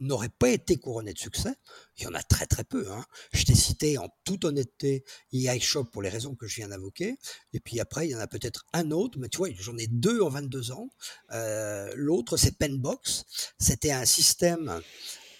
n'aurait 0.00 0.30
pas 0.30 0.48
été 0.48 0.76
couronné 0.76 1.12
de 1.12 1.18
succès, 1.18 1.54
il 1.98 2.04
y 2.04 2.06
en 2.06 2.14
a 2.14 2.22
très 2.22 2.46
très 2.46 2.64
peu. 2.64 2.90
Hein. 2.90 3.04
Je 3.32 3.44
t'ai 3.44 3.54
cité 3.54 3.98
en 3.98 4.08
toute 4.24 4.44
honnêteté 4.44 5.04
iShop 5.32 5.84
pour 5.84 6.02
les 6.02 6.08
raisons 6.08 6.34
que 6.34 6.46
je 6.46 6.56
viens 6.56 6.68
d'invoquer. 6.68 7.16
Et 7.52 7.60
puis 7.60 7.80
après, 7.80 8.08
il 8.08 8.10
y 8.10 8.16
en 8.16 8.20
a 8.20 8.26
peut-être 8.26 8.66
un 8.72 8.90
autre, 8.90 9.18
mais 9.18 9.28
tu 9.28 9.38
vois, 9.38 9.48
j'en 9.58 9.76
ai 9.76 9.86
deux 9.86 10.20
en 10.20 10.30
22 10.30 10.72
ans. 10.72 10.88
Euh, 11.32 11.92
l'autre, 11.96 12.36
c'est 12.36 12.56
Penbox. 12.58 13.24
C'était 13.58 13.92
un 13.92 14.04
système 14.04 14.80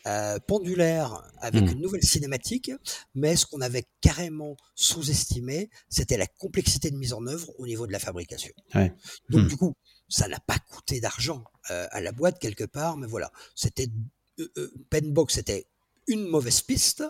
euh, 0.06 0.38
pendulaire 0.46 1.22
avec 1.40 1.64
mmh. 1.64 1.72
une 1.72 1.80
nouvelle 1.80 2.02
cinématique, 2.02 2.70
mais 3.14 3.36
ce 3.36 3.44
qu'on 3.44 3.60
avait 3.60 3.86
carrément 4.00 4.56
sous-estimé, 4.74 5.70
c'était 5.90 6.16
la 6.16 6.26
complexité 6.26 6.90
de 6.90 6.96
mise 6.96 7.12
en 7.12 7.26
œuvre 7.26 7.50
au 7.58 7.66
niveau 7.66 7.86
de 7.86 7.92
la 7.92 7.98
fabrication. 7.98 8.52
Donc 9.28 9.44
mmh. 9.44 9.48
du 9.48 9.56
coup, 9.56 9.74
ça 10.08 10.26
n'a 10.26 10.40
pas 10.40 10.58
coûté 10.58 11.00
d'argent 11.00 11.44
euh, 11.70 11.86
à 11.90 12.00
la 12.00 12.12
boîte 12.12 12.38
quelque 12.38 12.64
part, 12.64 12.96
mais 12.96 13.06
voilà, 13.06 13.30
c'était 13.54 13.88
Penbox 14.90 15.38
était 15.38 15.66
une 16.06 16.26
mauvaise 16.26 16.60
piste, 16.60 17.04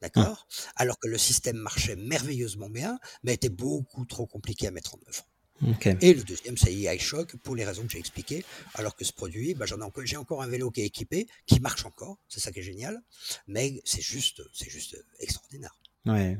d'accord, 0.00 0.46
alors 0.76 0.98
que 0.98 1.08
le 1.08 1.18
système 1.18 1.56
marchait 1.56 1.96
merveilleusement 1.96 2.70
bien, 2.70 2.98
mais 3.22 3.34
était 3.34 3.48
beaucoup 3.48 4.04
trop 4.04 4.26
compliqué 4.26 4.66
à 4.68 4.70
mettre 4.70 4.94
en 4.94 5.00
œuvre. 5.08 5.26
Et 6.02 6.12
le 6.12 6.22
deuxième, 6.22 6.56
c'est 6.58 6.72
iShock, 6.72 7.36
pour 7.36 7.56
les 7.56 7.64
raisons 7.64 7.84
que 7.84 7.92
j'ai 7.92 7.98
expliquées, 7.98 8.44
alors 8.74 8.94
que 8.94 9.04
ce 9.04 9.12
produit, 9.12 9.54
bah, 9.54 9.64
j'en 9.64 9.78
ai 9.78 9.84
encore, 9.84 10.04
j'ai 10.04 10.18
encore 10.18 10.42
un 10.42 10.48
vélo 10.48 10.70
qui 10.70 10.82
est 10.82 10.86
équipé, 10.86 11.26
qui 11.46 11.60
marche 11.60 11.86
encore, 11.86 12.18
c'est 12.28 12.40
ça 12.40 12.52
qui 12.52 12.58
est 12.60 12.62
génial, 12.62 13.00
mais 13.46 13.80
c'est 13.84 14.02
juste, 14.02 14.42
c'est 14.52 14.68
juste 14.68 15.02
extraordinaire. 15.18 15.74
Ouais. 16.04 16.36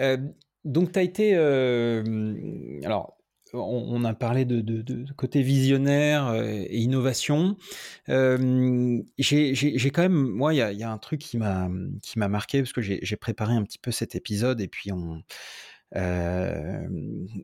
Euh, 0.00 0.16
donc, 0.64 0.92
tu 0.92 0.98
as 0.98 1.02
été. 1.02 1.34
alors, 2.84 3.18
on, 3.52 4.04
a 4.04 4.14
parlé 4.14 4.44
de, 4.44 5.12
côté 5.16 5.42
visionnaire 5.42 6.28
euh, 6.28 6.44
et 6.44 6.78
innovation. 6.78 7.56
Euh, 8.08 9.02
j'ai 9.18 9.90
quand 9.92 10.02
même, 10.02 10.28
moi, 10.28 10.54
il 10.54 10.56
y, 10.56 10.82
a, 10.82 10.90
un 10.90 10.98
truc 10.98 11.20
qui 11.20 11.36
m'a 11.38 11.68
marqué 12.28 12.60
parce 12.60 12.72
que 12.72 12.82
j'ai 12.82 13.16
préparé 13.16 13.54
un 13.54 13.62
petit 13.62 13.78
peu 13.78 13.90
cet 13.90 14.14
épisode 14.14 14.60
et 14.60 14.68
puis 14.68 14.92
on 14.92 15.22
euh, 15.94 16.84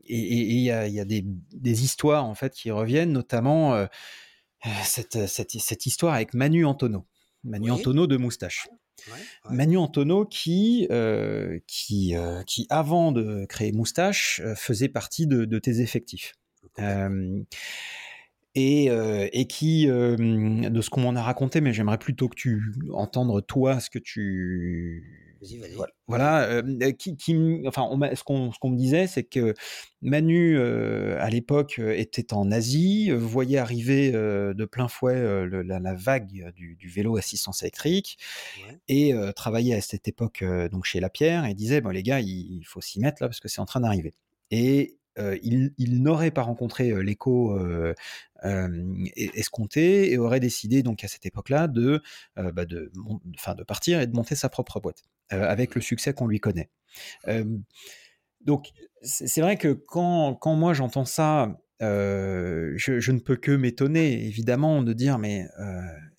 et 0.05 0.35
il 0.35 0.59
y 0.59 0.69
a, 0.71 1.05
des, 1.05 1.83
histoires 1.83 2.25
en 2.25 2.35
fait 2.35 2.53
qui 2.53 2.71
reviennent, 2.71 3.13
notamment 3.13 3.87
cette, 4.83 5.27
cette, 5.27 5.85
histoire 5.85 6.13
avec 6.13 6.33
Manu 6.33 6.65
Antonio. 6.65 7.05
Manu 7.43 7.71
Antonio 7.71 8.07
de 8.07 8.17
Moustache. 8.17 8.67
Manu 9.49 9.77
Antonio 9.77 10.25
qui, 10.25 10.87
euh, 10.91 11.59
qui, 11.67 12.15
euh, 12.15 12.43
qui, 12.43 12.67
avant 12.69 13.11
de 13.11 13.45
créer 13.45 13.71
Moustache, 13.71 14.41
euh, 14.43 14.55
faisait 14.55 14.89
partie 14.89 15.27
de, 15.27 15.59
tes 15.59 15.81
effectifs. 15.81 16.33
Et, 18.55 18.85
et, 18.85 19.47
qui, 19.47 19.87
de 19.87 20.81
ce 20.81 20.89
qu'on 20.89 21.01
m'en 21.01 21.15
a 21.15 21.23
raconté, 21.23 21.59
mais 21.59 21.73
j'aimerais 21.73 21.97
plutôt 21.97 22.29
que 22.29 22.35
tu 22.35 22.75
entendre 22.93 23.41
toi 23.41 23.79
ce 23.79 23.89
que 23.89 23.99
tu 23.99 25.22
voilà, 26.07 26.43
euh, 26.49 26.91
qui, 26.91 27.63
enfin, 27.65 27.89
ce 28.13 28.23
qu'on 28.23 28.69
me 28.69 28.77
disait, 28.77 29.07
c'est 29.07 29.23
que 29.23 29.53
Manu, 30.01 30.57
euh, 30.57 31.17
à 31.19 31.29
l'époque, 31.29 31.77
euh, 31.79 31.97
était 31.97 32.33
en 32.33 32.51
Asie, 32.51 33.09
voyait 33.11 33.57
arriver 33.57 34.11
de 34.11 34.65
plein 34.65 34.87
fouet 34.87 35.47
la, 35.63 35.93
vague 35.93 36.51
du, 36.55 36.89
vélo 36.89 37.17
assistance 37.17 37.63
électrique 37.63 38.17
et 38.87 39.13
travaillait 39.35 39.75
à 39.75 39.81
cette 39.81 40.07
époque 40.07 40.43
donc 40.71 40.85
chez 40.85 40.99
Lapierre 40.99 41.45
et 41.45 41.53
disait 41.53 41.81
bon 41.81 41.89
les 41.89 42.03
gars, 42.03 42.19
il, 42.19 42.57
il 42.57 42.63
faut 42.65 42.81
s'y 42.81 42.99
mettre 42.99 43.21
là 43.21 43.27
parce 43.27 43.39
que 43.39 43.47
c'est 43.47 43.61
en 43.61 43.65
train 43.65 43.79
d'arriver. 43.79 44.13
Et 44.51 44.97
il, 45.17 46.01
n'aurait 46.01 46.31
pas 46.31 46.43
rencontré 46.43 47.03
l'écho 47.03 47.57
escompté 49.15 50.11
et 50.11 50.17
aurait 50.17 50.39
décidé 50.39 50.83
donc 50.83 51.03
à 51.03 51.07
cette 51.07 51.25
époque-là 51.25 51.67
de, 51.67 52.01
bah, 52.35 52.65
de, 52.65 52.91
de 52.93 53.63
partir 53.63 54.01
et 54.01 54.07
de 54.07 54.15
monter 54.15 54.35
sa 54.35 54.49
propre 54.49 54.79
boîte 54.79 55.03
avec 55.41 55.75
le 55.75 55.81
succès 55.81 56.13
qu'on 56.13 56.27
lui 56.27 56.39
connaît. 56.39 56.69
donc 58.41 58.67
c'est 59.01 59.41
vrai 59.41 59.57
que 59.57 59.73
quand, 59.73 60.35
quand 60.35 60.55
moi 60.55 60.73
j'entends 60.73 61.05
ça, 61.05 61.59
je, 61.79 63.11
ne 63.11 63.19
peux 63.19 63.35
que 63.35 63.51
m'étonner 63.51 64.25
évidemment 64.25 64.83
de 64.83 64.93
dire 64.93 65.19
mais, 65.19 65.47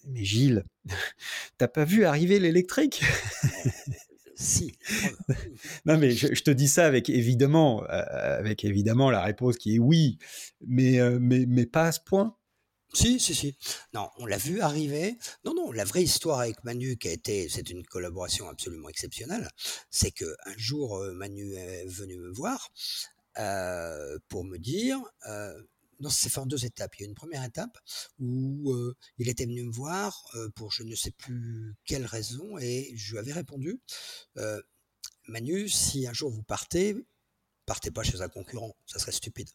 mais 0.07 0.25
Gilles, 0.25 0.65
t'as 1.59 1.69
pas 1.69 1.85
vu 1.85 2.05
arriver 2.05 2.39
l'électrique? 2.39 3.03
Si. 4.37 4.73
non, 5.87 5.97
mais 5.99 6.11
je, 6.11 6.43
te 6.43 6.51
dis 6.51 6.69
ça 6.69 6.87
avec 6.87 7.09
évidemment, 7.09 7.85
euh, 7.85 8.39
avec 8.39 8.65
évidemment 8.65 9.11
la 9.11 9.23
réponse 9.23 9.57
qui 9.57 9.77
est 9.77 9.79
oui, 9.79 10.19
mais, 10.67 10.99
euh, 11.01 11.19
mais, 11.21 11.47
mais 11.47 11.67
pas 11.67 11.87
à 11.87 11.93
ce 11.93 12.01
point. 12.01 12.37
Si, 12.95 13.18
si, 13.18 13.34
si. 13.34 13.57
Non, 13.92 14.09
on 14.18 14.26
l'a 14.26 14.38
vu 14.38 14.61
arriver. 14.61 15.18
Non, 15.45 15.55
non, 15.55 15.72
la 15.72 15.84
vraie 15.84 16.05
histoire 16.05 16.40
avec 16.40 16.62
Manu, 16.64 16.97
qui 16.97 17.09
a 17.09 17.12
été, 17.12 17.49
c'est 17.49 17.70
une 17.70 17.84
collaboration 17.84 18.49
absolument 18.49 18.88
exceptionnelle, 18.88 19.49
c'est 19.90 20.12
que 20.12 20.36
un 20.47 20.57
jour, 20.57 20.99
euh, 20.99 21.12
Manu 21.12 21.55
est 21.55 21.86
venu 21.86 22.16
me 22.16 22.32
voir 22.32 22.70
pour 24.28 24.45
me 24.45 24.59
dire, 24.59 25.03
non, 26.01 26.11
c'est 26.11 26.28
fait 26.28 26.38
en 26.38 26.47
deux 26.47 26.64
étapes. 26.64 26.95
Il 26.99 27.03
y 27.03 27.05
a 27.07 27.09
une 27.09 27.14
première 27.14 27.45
étape 27.45 27.78
où 28.18 28.72
euh, 28.72 28.95
il 29.18 29.28
était 29.28 29.47
venu 29.47 29.64
me 29.64 29.72
voir 29.72 30.24
euh, 30.34 30.49
pour 30.51 30.72
je 30.72 30.82
ne 30.82 30.95
sais 30.95 31.12
plus 31.12 31.74
quelle 31.84 32.07
raison 32.07 32.59
et 32.59 32.92
je 32.97 33.12
lui 33.12 33.18
avais 33.18 33.32
répondu 33.32 33.80
euh, 34.38 34.61
Manu, 35.28 35.68
si 35.68 36.07
un 36.07 36.12
jour 36.12 36.30
vous 36.30 36.42
partez, 36.42 36.95
partez 37.66 37.90
pas 37.90 38.03
chez 38.03 38.20
un 38.20 38.28
concurrent, 38.28 38.76
ça 38.86 38.99
serait 38.99 39.12
stupide. 39.12 39.49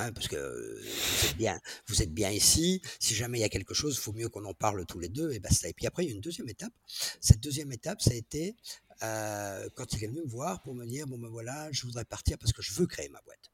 Hein, 0.00 0.12
parce 0.12 0.28
que 0.28 0.36
vous 0.36 1.26
êtes 1.26 1.36
bien, 1.36 1.60
vous 1.88 2.02
êtes 2.02 2.14
bien 2.14 2.30
ici. 2.30 2.80
Si 3.00 3.14
jamais 3.14 3.38
il 3.38 3.40
y 3.40 3.44
a 3.44 3.48
quelque 3.48 3.74
chose, 3.74 3.96
il 3.96 4.00
faut 4.00 4.12
mieux 4.12 4.28
qu'on 4.28 4.44
en 4.44 4.54
parle 4.54 4.86
tous 4.86 5.00
les 5.00 5.08
deux 5.08 5.32
et 5.32 5.40
basta. 5.40 5.68
Et 5.68 5.72
puis 5.72 5.86
après, 5.86 6.04
il 6.04 6.08
y 6.08 6.12
a 6.12 6.14
une 6.14 6.20
deuxième 6.20 6.48
étape. 6.48 6.72
Cette 7.20 7.40
deuxième 7.40 7.72
étape, 7.72 8.00
ça 8.00 8.12
a 8.12 8.14
été 8.14 8.56
quand 9.00 9.92
il 9.92 10.04
est 10.04 10.06
venu 10.08 10.22
me 10.22 10.28
voir 10.28 10.62
pour 10.62 10.74
me 10.74 10.84
dire 10.86 11.06
bon 11.06 11.18
ben 11.18 11.28
voilà, 11.28 11.68
je 11.70 11.84
voudrais 11.86 12.04
partir 12.04 12.36
parce 12.38 12.52
que 12.52 12.62
je 12.62 12.72
veux 12.72 12.86
créer 12.86 13.08
ma 13.08 13.20
boîte. 13.22 13.50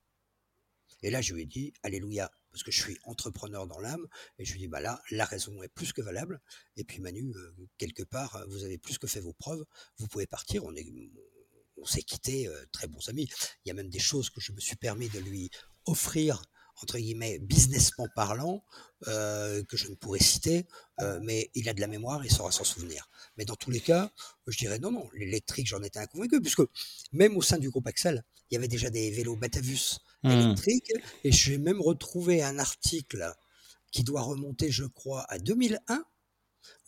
Et 1.05 1.11
là, 1.11 1.21
je 1.21 1.35
lui 1.35 1.43
ai 1.43 1.47
dit, 1.47 1.75
Alléluia, 1.83 2.31
parce 2.51 2.63
que 2.63 2.71
je 2.71 2.81
suis 2.81 2.99
entrepreneur 3.05 3.67
dans 3.67 3.79
l'âme. 3.79 4.07
Et 4.39 4.47
je 4.47 4.53
lui 4.53 4.61
ai 4.61 4.63
dit, 4.65 4.69
bah 4.69 4.81
là, 4.81 5.03
la 5.11 5.27
raison 5.27 5.63
est 5.63 5.69
plus 5.69 5.93
que 5.93 6.01
valable. 6.01 6.41
Et 6.77 6.85
puis 6.85 7.01
Manu, 7.01 7.31
euh, 7.37 7.55
quelque 7.77 8.03
part, 8.03 8.43
vous 8.49 8.65
avez 8.65 8.79
plus 8.79 8.97
que 8.97 9.07
fait 9.07 9.21
vos 9.21 9.35
preuves. 9.35 9.65
Vous 9.99 10.07
pouvez 10.07 10.27
partir. 10.27 10.65
On 10.65 10.75
est, 10.75 10.87
on 11.77 11.85
s'est 11.85 12.03
quittés 12.03 12.49
euh, 12.49 12.65
très 12.73 12.87
bons 12.87 13.07
amis. 13.11 13.29
Il 13.65 13.69
y 13.69 13.71
a 13.71 13.75
même 13.75 13.91
des 13.91 13.99
choses 13.99 14.31
que 14.31 14.41
je 14.41 14.53
me 14.53 14.61
suis 14.61 14.77
permis 14.77 15.11
de 15.11 15.19
lui 15.19 15.51
offrir 15.87 16.43
entre 16.83 16.99
guillemets, 16.99 17.39
businessment 17.39 18.09
parlant, 18.17 18.65
euh, 19.07 19.63
que 19.63 19.77
je 19.77 19.89
ne 19.89 19.95
pourrais 19.95 20.19
citer, 20.19 20.67
mais 21.23 21.51
il 21.55 21.69
a 21.69 21.73
de 21.73 21.81
la 21.81 21.87
mémoire, 21.87 22.25
il 22.25 22.33
saura 22.33 22.51
s'en 22.51 22.65
souvenir. 22.65 23.09
Mais 23.39 23.45
dans 23.45 23.55
tous 23.55 23.71
les 23.71 23.81
cas, 23.81 24.11
je 24.49 24.59
dirais 24.59 24.81
non, 24.81 24.91
non, 24.91 25.09
l'électrique, 25.15 25.69
j'en 25.69 25.83
étais 25.85 26.01
inconvaincu, 26.01 26.43
puisque 26.43 26.63
même 27.13 27.37
au 27.37 27.43
sein 27.43 27.59
du 27.59 27.71
groupe 27.71 27.87
Axel, 27.87 28.25
il 28.51 28.55
y 28.55 28.57
avait 28.59 28.69
déjà 28.69 28.91
des 28.91 29.13
vélos 29.13 29.37
Batavus 29.37 30.01
Mmh. 30.25 30.31
électrique. 30.31 30.93
Et 31.23 31.33
j'ai 31.33 31.59
même 31.59 31.81
retrouvé 31.81 32.43
un 32.43 32.59
article 32.59 33.33
qui 33.93 34.03
doit 34.03 34.23
remonter, 34.23 34.71
je 34.71 34.85
crois, 34.85 35.25
à 35.29 35.39
2001, 35.39 36.05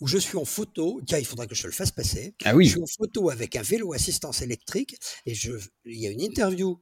où 0.01 0.07
je 0.07 0.19
suis 0.19 0.39
en 0.39 0.45
photo. 0.45 1.01
Tiens, 1.07 1.19
il 1.19 1.27
faudra 1.27 1.47
que 1.47 1.55
je 1.55 1.67
le 1.67 1.73
fasse 1.73 1.93
passer. 1.93 2.35
Ah 2.45 2.57
oui. 2.57 2.65
Je 2.65 2.71
suis 2.73 2.83
en 2.83 2.87
photo 2.87 3.31
avec 3.31 3.55
un 3.57 3.63
vélo 3.63 3.93
assistance 3.93 4.43
électrique 4.43 4.97
et 5.27 5.35
je, 5.35 5.53
il 5.85 6.01
y 6.01 6.07
a 6.07 6.11
une 6.11 6.23
interview 6.23 6.71
euh, 6.71 6.77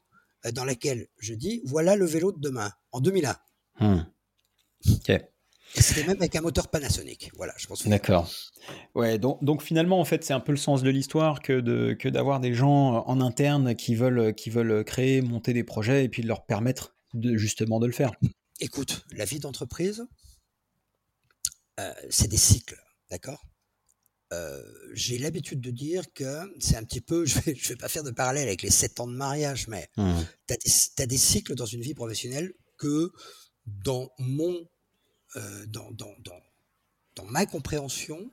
dans 0.52 0.64
laquelle 0.64 1.08
je 1.18 1.34
dis 1.34 1.62
voilà 1.64 1.96
le 1.96 2.04
vélo 2.04 2.32
de 2.32 2.40
demain, 2.40 2.70
en 2.92 3.00
2001. 3.00 3.36
Hmm. 3.80 4.02
C'était 5.74 6.06
même 6.06 6.18
avec 6.18 6.36
un 6.36 6.40
moteur 6.40 6.68
Panasonic. 6.68 7.30
Voilà, 7.34 7.52
je 7.56 7.66
pense. 7.66 7.86
D'accord. 7.88 8.30
Ouais, 8.94 9.18
donc, 9.18 9.42
donc 9.42 9.62
finalement, 9.62 9.98
en 9.98 10.04
fait, 10.04 10.22
c'est 10.22 10.32
un 10.32 10.40
peu 10.40 10.52
le 10.52 10.58
sens 10.58 10.82
de 10.82 10.90
l'histoire 10.90 11.42
que 11.42 11.60
de 11.60 11.94
que 11.98 12.08
d'avoir 12.08 12.38
des 12.40 12.54
gens 12.54 13.04
en 13.06 13.20
interne 13.20 13.74
qui 13.74 13.94
veulent 13.94 14.34
qui 14.34 14.50
veulent 14.50 14.84
créer, 14.84 15.20
monter 15.20 15.52
des 15.52 15.64
projets 15.64 16.04
et 16.04 16.08
puis 16.08 16.22
de 16.22 16.28
leur 16.28 16.46
permettre 16.46 16.94
de 17.14 17.36
justement 17.36 17.80
de 17.80 17.86
le 17.86 17.92
faire. 17.92 18.12
Écoute, 18.60 19.04
la 19.12 19.24
vie 19.24 19.40
d'entreprise, 19.40 20.06
euh, 21.80 21.92
c'est 22.08 22.28
des 22.28 22.36
cycles, 22.36 22.80
d'accord? 23.10 23.44
Euh, 24.34 24.62
J'ai 24.92 25.18
l'habitude 25.18 25.60
de 25.60 25.70
dire 25.70 26.12
que 26.12 26.52
c'est 26.58 26.76
un 26.76 26.84
petit 26.84 27.00
peu, 27.00 27.24
je 27.26 27.38
vais, 27.40 27.52
vais 27.52 27.76
pas 27.76 27.88
faire 27.88 28.04
de 28.04 28.10
parallèle 28.10 28.46
avec 28.48 28.62
les 28.62 28.70
sept 28.70 29.00
ans 29.00 29.06
de 29.06 29.14
mariage, 29.14 29.68
mais 29.68 29.88
Hmm. 29.96 30.22
tu 30.48 30.54
as, 31.02 31.06
des 31.06 31.18
cycles 31.18 31.54
dans 31.54 31.66
une 31.66 31.80
vie 31.80 31.94
professionnelle 31.94 32.52
que 32.78 33.12
dans 33.66 34.10
mon, 34.18 34.68
euh, 35.36 35.66
dans, 35.66 35.90
dans, 35.92 36.14
dans, 36.20 36.40
dans 37.16 37.24
ma 37.26 37.46
compréhension, 37.46 38.30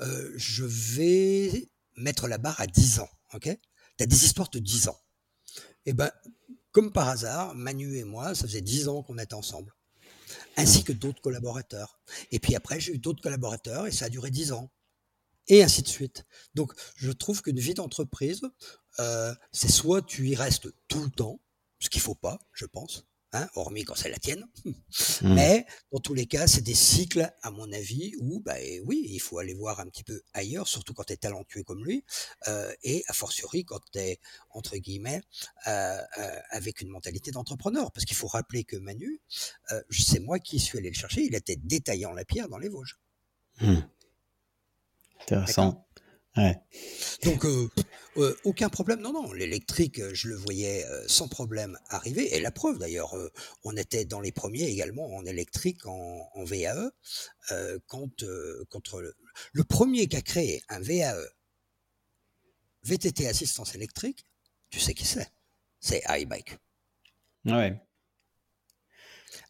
euh, 0.00 0.32
je 0.36 0.64
vais 0.64 1.68
mettre 1.96 2.26
la 2.26 2.38
barre 2.38 2.60
à 2.60 2.66
10 2.66 3.00
ans, 3.00 3.10
ok? 3.34 3.48
Tu 3.96 4.02
as 4.02 4.06
des 4.06 4.24
histoires 4.24 4.50
de 4.50 4.58
10 4.58 4.88
ans. 4.88 4.98
Et 5.86 5.92
ben, 5.92 6.10
comme 6.72 6.92
par 6.92 7.08
hasard, 7.08 7.54
Manu 7.54 7.96
et 7.96 8.04
moi, 8.04 8.34
ça 8.34 8.46
faisait 8.46 8.60
10 8.62 8.88
ans 8.88 9.02
qu'on 9.02 9.18
était 9.18 9.34
ensemble 9.34 9.72
ainsi 10.56 10.84
que 10.84 10.92
d'autres 10.92 11.20
collaborateurs. 11.20 11.98
Et 12.30 12.38
puis 12.38 12.54
après, 12.54 12.80
j'ai 12.80 12.94
eu 12.94 12.98
d'autres 12.98 13.22
collaborateurs 13.22 13.86
et 13.86 13.92
ça 13.92 14.06
a 14.06 14.08
duré 14.08 14.30
dix 14.30 14.52
ans. 14.52 14.70
Et 15.48 15.62
ainsi 15.62 15.82
de 15.82 15.88
suite. 15.88 16.24
Donc, 16.54 16.72
je 16.96 17.10
trouve 17.10 17.42
qu'une 17.42 17.60
vie 17.60 17.74
d'entreprise, 17.74 18.42
euh, 18.98 19.34
c'est 19.52 19.70
soit 19.70 20.02
tu 20.02 20.28
y 20.28 20.34
restes 20.34 20.68
tout 20.88 21.02
le 21.02 21.10
temps, 21.10 21.40
ce 21.80 21.90
qu'il 21.90 22.00
faut 22.00 22.14
pas, 22.14 22.38
je 22.52 22.64
pense, 22.64 23.06
hein, 23.32 23.48
hormis 23.54 23.84
quand 23.84 23.94
c'est 23.94 24.08
la 24.08 24.18
tienne. 24.18 24.46
Hmm. 24.64 25.34
Mais 25.34 25.66
dans 25.92 25.98
tous 25.98 26.14
les 26.14 26.26
cas, 26.26 26.46
c'est 26.46 26.62
des 26.62 26.74
cycles, 26.74 27.30
à 27.42 27.50
mon 27.50 27.70
avis, 27.72 28.14
où, 28.20 28.40
bah, 28.40 28.58
eh 28.60 28.80
oui, 28.80 29.06
il 29.10 29.18
faut 29.18 29.38
aller 29.38 29.54
voir 29.54 29.80
un 29.80 29.86
petit 29.86 30.04
peu 30.04 30.22
ailleurs, 30.32 30.66
surtout 30.66 30.94
quand 30.94 31.04
tu 31.04 31.12
es 31.12 31.16
talentueux 31.16 31.62
comme 31.62 31.84
lui, 31.84 32.04
euh, 32.48 32.72
et 32.82 33.04
a 33.08 33.12
fortiori 33.12 33.64
quand 33.64 33.80
tu 33.92 33.98
es, 33.98 34.20
entre 34.50 34.76
guillemets, 34.76 35.22
euh, 35.66 35.98
euh, 36.18 36.40
avec 36.50 36.80
une 36.80 36.88
mentalité 36.88 37.32
d'entrepreneur. 37.32 37.92
Parce 37.92 38.04
qu'il 38.06 38.16
faut 38.16 38.28
rappeler 38.28 38.64
que 38.64 38.76
Manu, 38.76 39.20
euh, 39.72 39.82
c'est 39.90 40.20
moi 40.20 40.38
qui 40.38 40.58
suis 40.58 40.78
allé 40.78 40.88
le 40.88 40.94
chercher, 40.96 41.22
il 41.22 41.34
était 41.34 41.56
détaillant 41.56 42.12
la 42.12 42.24
pierre 42.24 42.48
dans 42.48 42.58
les 42.58 42.68
Vosges. 42.68 42.98
Hmm. 43.60 43.80
Intéressant. 45.24 45.86
Ouais. 46.36 46.58
Donc, 47.22 47.44
euh, 47.44 47.68
euh, 48.16 48.36
aucun 48.44 48.68
problème. 48.68 49.00
Non, 49.00 49.12
non, 49.12 49.32
l'électrique, 49.32 50.00
euh, 50.00 50.12
je 50.14 50.28
le 50.28 50.34
voyais 50.34 50.84
euh, 50.86 51.06
sans 51.06 51.28
problème 51.28 51.78
arriver. 51.88 52.34
Et 52.34 52.40
la 52.40 52.50
preuve, 52.50 52.78
d'ailleurs, 52.78 53.14
on 53.62 53.76
était 53.76 54.04
dans 54.04 54.20
les 54.20 54.32
premiers 54.32 54.64
également 54.64 55.14
en 55.14 55.24
électrique, 55.24 55.86
en, 55.86 56.28
en 56.34 56.44
VAE. 56.44 56.90
quand, 57.86 58.24
contre 58.68 59.00
le, 59.00 59.14
le 59.52 59.64
premier 59.64 60.08
qui 60.08 60.16
a 60.16 60.22
créé 60.22 60.62
un 60.68 60.80
VAE, 60.80 61.14
VTT 62.82 63.26
assistance 63.28 63.74
électrique, 63.74 64.26
tu 64.70 64.80
sais 64.80 64.94
qui 64.94 65.04
c'est? 65.06 65.30
C'est 65.80 66.02
iBike. 66.08 66.58
Ouais. 67.44 67.80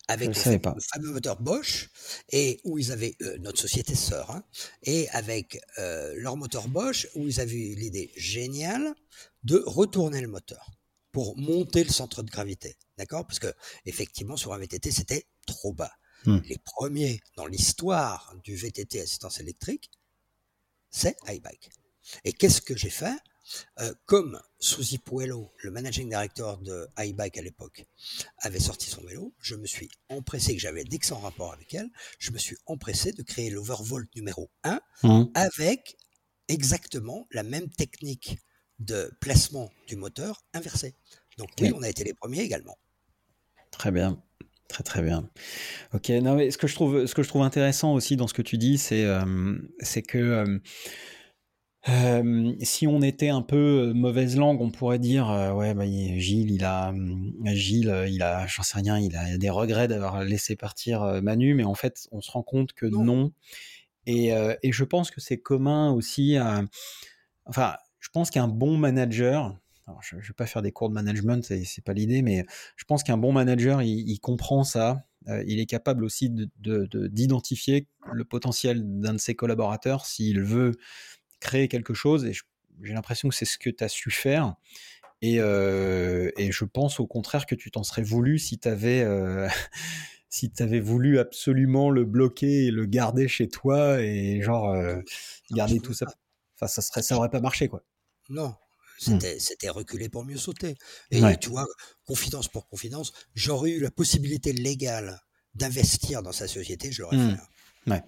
Avec 0.06 0.28
le 0.28 0.34
fameux 0.34 1.12
moteur 1.12 1.40
Bosch, 1.40 1.88
et 2.30 2.60
où 2.64 2.78
ils 2.78 2.92
avaient 2.92 3.16
euh, 3.22 3.38
notre 3.38 3.58
société 3.58 3.94
sœur, 3.94 4.30
hein, 4.30 4.44
et 4.82 5.08
avec 5.10 5.58
euh, 5.78 6.12
leur 6.16 6.36
moteur 6.36 6.68
Bosch, 6.68 7.08
où 7.14 7.26
ils 7.26 7.40
avaient 7.40 7.54
eu 7.54 7.74
l'idée 7.74 8.12
géniale 8.16 8.94
de 9.44 9.62
retourner 9.66 10.20
le 10.20 10.28
moteur 10.28 10.70
pour 11.10 11.38
monter 11.38 11.84
le 11.84 11.90
centre 11.90 12.22
de 12.22 12.30
gravité, 12.30 12.76
d'accord? 12.98 13.26
Parce 13.26 13.38
que 13.38 13.54
effectivement 13.86 14.36
sur 14.36 14.52
un 14.52 14.58
VTT 14.58 14.90
c'était 14.90 15.26
trop 15.46 15.72
bas. 15.72 15.92
Hmm. 16.26 16.38
Les 16.48 16.58
premiers 16.58 17.20
dans 17.36 17.46
l'histoire 17.46 18.34
du 18.42 18.56
VTT 18.56 19.00
assistance 19.00 19.40
électrique, 19.40 19.90
c'est 20.90 21.16
iBike. 21.28 21.70
Et 22.24 22.32
qu'est-ce 22.32 22.60
que 22.60 22.76
j'ai 22.76 22.90
fait? 22.90 23.16
Euh, 23.80 23.92
Comme 24.06 24.40
Suzy 24.58 24.98
Puello, 24.98 25.52
le 25.62 25.70
managing 25.70 26.08
director 26.08 26.58
de 26.58 26.86
iBike 26.98 27.38
à 27.38 27.42
l'époque, 27.42 27.84
avait 28.38 28.60
sorti 28.60 28.88
son 28.90 29.02
vélo, 29.04 29.34
je 29.40 29.54
me 29.56 29.66
suis 29.66 29.88
empressé, 30.08 30.54
que 30.54 30.60
j'avais 30.60 30.84
d'excellents 30.84 31.20
rapports 31.20 31.52
avec 31.52 31.72
elle, 31.74 31.88
je 32.18 32.30
me 32.30 32.38
suis 32.38 32.56
empressé 32.66 33.12
de 33.12 33.22
créer 33.22 33.50
l'Overvolt 33.50 34.08
numéro 34.14 34.50
1 34.62 34.80
Hmm. 35.02 35.24
avec 35.34 35.96
exactement 36.48 37.26
la 37.30 37.42
même 37.42 37.68
technique 37.68 38.38
de 38.78 39.12
placement 39.20 39.70
du 39.86 39.96
moteur 39.96 40.42
inversé. 40.52 40.94
Donc 41.38 41.48
oui, 41.60 41.72
on 41.74 41.82
a 41.82 41.88
été 41.88 42.04
les 42.04 42.14
premiers 42.14 42.40
également. 42.40 42.78
Très 43.70 43.90
bien. 43.90 44.22
Très 44.68 44.82
très 44.82 45.02
bien. 45.02 45.28
Ok, 45.92 46.08
non 46.08 46.34
mais 46.34 46.50
ce 46.50 46.58
que 46.58 46.66
je 46.66 46.74
trouve, 46.74 47.06
ce 47.06 47.14
que 47.14 47.22
je 47.22 47.28
trouve 47.28 47.42
intéressant 47.42 47.92
aussi 47.92 48.16
dans 48.16 48.26
ce 48.26 48.34
que 48.34 48.42
tu 48.42 48.56
dis, 48.56 48.78
c'est 48.78 49.04
euh, 49.04 49.56
c'est 49.80 50.02
que 50.02 50.18
euh, 50.18 50.58
euh, 51.88 52.54
si 52.62 52.86
on 52.86 53.02
était 53.02 53.28
un 53.28 53.42
peu 53.42 53.88
euh, 53.90 53.94
mauvaise 53.94 54.36
langue, 54.36 54.60
on 54.62 54.70
pourrait 54.70 54.98
dire 54.98 55.30
euh, 55.30 55.52
ouais 55.52 55.74
bah, 55.74 55.84
il- 55.84 56.18
Gilles 56.18 56.50
il 56.50 56.64
a 56.64 56.88
hum, 56.88 57.32
Gilles 57.46 57.90
euh, 57.90 58.08
il 58.08 58.22
a 58.22 58.46
j'en 58.46 58.62
sais 58.62 58.78
rien, 58.78 58.98
il 58.98 59.14
a 59.16 59.36
des 59.36 59.50
regrets 59.50 59.86
d'avoir 59.88 60.24
laissé 60.24 60.56
partir 60.56 61.02
euh, 61.02 61.20
Manu, 61.20 61.54
mais 61.54 61.64
en 61.64 61.74
fait 61.74 62.08
on 62.10 62.20
se 62.22 62.30
rend 62.30 62.42
compte 62.42 62.72
que 62.72 62.86
Non. 62.86 63.04
non. 63.04 63.32
Et, 64.06 64.34
euh, 64.34 64.54
et 64.62 64.72
je 64.72 64.84
pense 64.84 65.10
que 65.10 65.20
c'est 65.20 65.38
commun 65.38 65.90
aussi 65.92 66.36
à 66.36 66.62
enfin 67.46 67.76
je 68.00 68.08
pense 68.10 68.30
qu'un 68.30 68.48
bon 68.48 68.76
manager 68.78 69.58
alors, 69.86 70.00
je 70.02 70.16
ne 70.16 70.20
vais 70.22 70.32
pas 70.34 70.46
faire 70.46 70.62
des 70.62 70.72
cours 70.72 70.88
de 70.88 70.94
management, 70.94 71.44
c'est 71.44 71.84
pas 71.84 71.92
l'idée, 71.92 72.22
mais 72.22 72.46
je 72.76 72.84
pense 72.84 73.02
qu'un 73.02 73.18
bon 73.18 73.32
manager, 73.32 73.82
il, 73.82 74.08
il 74.08 74.18
comprend 74.18 74.64
ça. 74.64 75.04
Euh, 75.28 75.44
il 75.46 75.60
est 75.60 75.66
capable 75.66 76.04
aussi 76.04 76.30
de- 76.30 76.48
de- 76.60 76.86
de- 76.86 77.06
d'identifier 77.06 77.86
le 78.10 78.24
potentiel 78.24 78.80
d'un 79.00 79.12
de 79.12 79.18
ses 79.18 79.34
collaborateurs 79.34 80.06
s'il 80.06 80.40
veut 80.40 80.72
créer 81.44 81.68
quelque 81.68 81.94
chose. 81.94 82.24
Et 82.24 82.32
j'ai 82.82 82.92
l'impression 82.94 83.28
que 83.28 83.34
c'est 83.34 83.44
ce 83.44 83.58
que 83.58 83.70
tu 83.70 83.84
as 83.84 83.88
su 83.88 84.10
faire. 84.10 84.54
Et, 85.22 85.36
euh, 85.38 86.30
et 86.36 86.50
je 86.52 86.64
pense 86.64 87.00
au 87.00 87.06
contraire 87.06 87.46
que 87.46 87.54
tu 87.54 87.70
t'en 87.70 87.84
serais 87.84 88.02
voulu 88.02 88.38
si 88.38 88.58
tu 88.58 88.68
avais, 88.68 89.02
si 90.28 90.50
avais 90.58 90.80
voulu 90.80 91.18
absolument 91.18 91.90
le 91.90 92.04
bloquer 92.04 92.66
et 92.66 92.70
le 92.70 92.86
garder 92.86 93.28
chez 93.28 93.48
toi 93.48 94.00
et 94.02 94.42
genre 94.42 94.70
euh, 94.70 95.00
garder 95.52 95.80
tout 95.80 95.94
ça. 95.94 96.06
pas. 96.06 96.14
Enfin, 96.56 96.66
ça 96.66 96.82
serait, 96.82 97.02
ça 97.02 97.16
aurait 97.16 97.30
pas 97.30 97.40
marché 97.40 97.68
quoi. 97.68 97.82
Non, 98.28 98.54
c'était 98.98 99.38
c'était 99.38 99.68
reculer 99.70 100.08
pour 100.08 100.24
mieux 100.24 100.36
sauter. 100.38 100.76
Et 101.10 101.22
Ouais. 101.22 101.36
tu 101.38 101.48
vois, 101.50 101.66
confidence 102.06 102.48
pour 102.48 102.66
confidence, 102.68 103.12
j'aurais 103.34 103.70
eu 103.70 103.80
la 103.80 103.90
possibilité 103.90 104.52
légale 104.52 105.20
d'investir 105.54 106.22
dans 106.22 106.32
sa 106.32 106.48
société, 106.48 106.90
je 106.92 107.02
l'aurais 107.02 107.16
Hmm. 107.16 107.30
fait. 107.36 107.40
hein. 107.40 107.46
Ouais. 107.92 108.02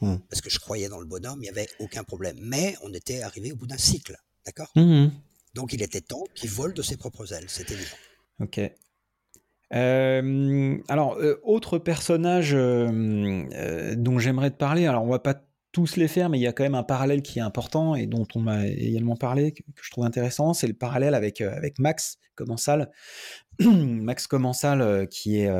Hmm. 0.00 0.16
Parce 0.28 0.42
que 0.42 0.50
je 0.50 0.58
croyais 0.58 0.88
dans 0.88 1.00
le 1.00 1.06
bonhomme, 1.06 1.38
il 1.38 1.42
n'y 1.42 1.48
avait 1.48 1.68
aucun 1.78 2.04
problème. 2.04 2.36
Mais 2.40 2.74
on 2.82 2.92
était 2.92 3.22
arrivé 3.22 3.52
au 3.52 3.56
bout 3.56 3.66
d'un 3.66 3.78
cycle, 3.78 4.16
d'accord? 4.44 4.70
Mhm. 4.76 5.10
Donc 5.54 5.72
il 5.72 5.82
était 5.82 6.02
temps 6.02 6.24
qu'il 6.34 6.50
vole 6.50 6.74
de 6.74 6.82
ses 6.82 6.96
propres 6.96 7.32
ailes, 7.32 7.46
c'est 7.48 7.70
évident. 7.70 7.96
Ok. 8.40 8.60
Euh, 9.74 10.78
alors, 10.88 11.16
euh, 11.16 11.40
autre 11.42 11.78
personnage 11.78 12.52
euh, 12.54 13.94
dont 13.96 14.18
j'aimerais 14.18 14.50
te 14.50 14.56
parler, 14.56 14.86
alors 14.86 15.02
on 15.02 15.08
va 15.08 15.18
pas 15.18 15.42
tous 15.72 15.96
les 15.96 16.08
faire, 16.08 16.28
mais 16.28 16.38
il 16.38 16.42
y 16.42 16.46
a 16.46 16.52
quand 16.52 16.62
même 16.62 16.74
un 16.74 16.82
parallèle 16.82 17.22
qui 17.22 17.38
est 17.38 17.42
important 17.42 17.94
et 17.94 18.06
dont 18.06 18.26
on 18.34 18.40
m'a 18.40 18.66
également 18.66 19.16
parlé, 19.16 19.52
que, 19.52 19.62
je 19.82 19.90
trouve 19.90 20.04
intéressant, 20.04 20.54
c'est 20.54 20.68
le 20.68 20.74
parallèle 20.74 21.14
avec, 21.14 21.40
avec 21.40 21.78
Max 21.78 22.18
Commensal. 22.34 22.90
Max 23.60 24.26
Commensal 24.26 25.08
qui 25.08 25.40
est... 25.40 25.50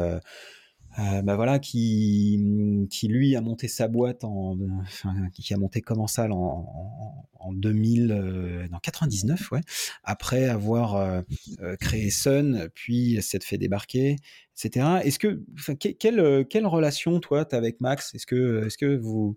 euh, 0.98 1.22
bah 1.22 1.36
voilà, 1.36 1.58
qui, 1.58 2.86
qui 2.90 3.08
lui 3.08 3.36
a 3.36 3.40
monté 3.40 3.68
sa 3.68 3.88
boîte 3.88 4.24
en, 4.24 4.56
enfin, 4.82 5.14
qui 5.34 5.52
a 5.52 5.58
monté 5.58 5.80
Commensal 5.82 6.32
en, 6.32 6.38
en, 6.38 7.28
en 7.38 7.52
2000, 7.52 8.12
euh, 8.12 8.66
99, 8.82 9.52
ouais, 9.52 9.60
après 10.04 10.44
avoir 10.44 10.96
euh, 10.96 11.20
euh, 11.60 11.76
créé 11.76 12.10
Sun, 12.10 12.68
puis 12.74 13.20
s'être 13.22 13.44
fait 13.44 13.58
débarquer, 13.58 14.16
etc. 14.56 15.00
Est-ce 15.04 15.18
que, 15.18 15.44
enfin, 15.58 15.74
que- 15.74 15.88
quelle, 15.88 16.46
quelle 16.48 16.66
relation 16.66 17.20
toi 17.20 17.44
t'as 17.44 17.58
avec 17.58 17.80
Max? 17.80 18.14
Est-ce 18.14 18.26
que, 18.26 18.66
est-ce 18.66 18.78
que 18.78 18.96
vous, 18.96 19.36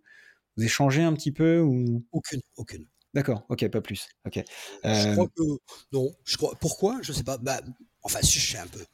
vous 0.58 0.64
échangez 0.64 1.04
un 1.04 1.14
petit 1.14 1.32
peu 1.32 1.60
ou? 1.60 2.06
Aucune, 2.12 2.42
aucune. 2.58 2.86
D'accord, 3.14 3.46
ok, 3.50 3.68
pas 3.70 3.82
plus. 3.82 4.08
Ok. 4.26 4.44
Je 4.84 5.12
crois 5.14 5.28
que 5.28 5.42
non. 5.92 6.12
Je 6.26 6.38
crois. 6.38 6.56
Pourquoi? 6.62 7.00
Je 7.02 7.12
sais 7.12 7.24
pas. 7.24 7.38
Bah, 7.40 7.60
enfin, 8.04 8.20
si 8.22 8.40
je 8.40 8.52
sais 8.54 8.60
un 8.60 8.68
peu. 8.68 8.86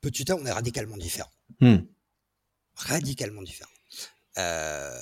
Petit 0.00 0.30
A, 0.32 0.36
on 0.36 0.44
est 0.44 0.50
radicalement 0.50 0.96
différents. 0.96 1.30
hmm, 1.60 1.76
Radicalement 2.88 3.42
différents. 3.42 3.70
Euh, 4.38 4.98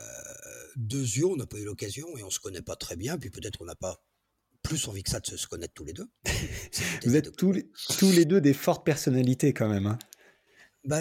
deux 0.76 1.00
yeux, 1.02 1.26
on 1.26 1.36
n'a 1.36 1.46
pas 1.46 1.58
eu 1.58 1.64
l'occasion 1.64 2.16
et 2.16 2.22
on 2.22 2.30
se 2.30 2.40
connaît 2.40 2.62
pas 2.62 2.76
très 2.76 2.96
bien. 2.96 3.18
Puis 3.18 3.30
peut-être 3.30 3.58
qu'on 3.58 3.64
n'a 3.64 3.74
pas 3.74 4.02
plus 4.62 4.88
envie 4.88 5.02
que 5.02 5.10
ça 5.10 5.20
de 5.20 5.26
se, 5.26 5.46
connaître 5.46 5.74
tous 5.74 5.84
les 5.84 5.92
deux. 5.92 6.08
Vous 7.04 7.16
êtes 7.16 7.36
tous 7.36 7.52
les, 7.52 7.70
tous 7.98 8.12
les 8.12 8.24
deux 8.24 8.40
des 8.40 8.54
fortes 8.54 8.84
personnalités 8.84 9.52
quand 9.52 9.68
même. 9.68 9.86
hein. 9.86 9.98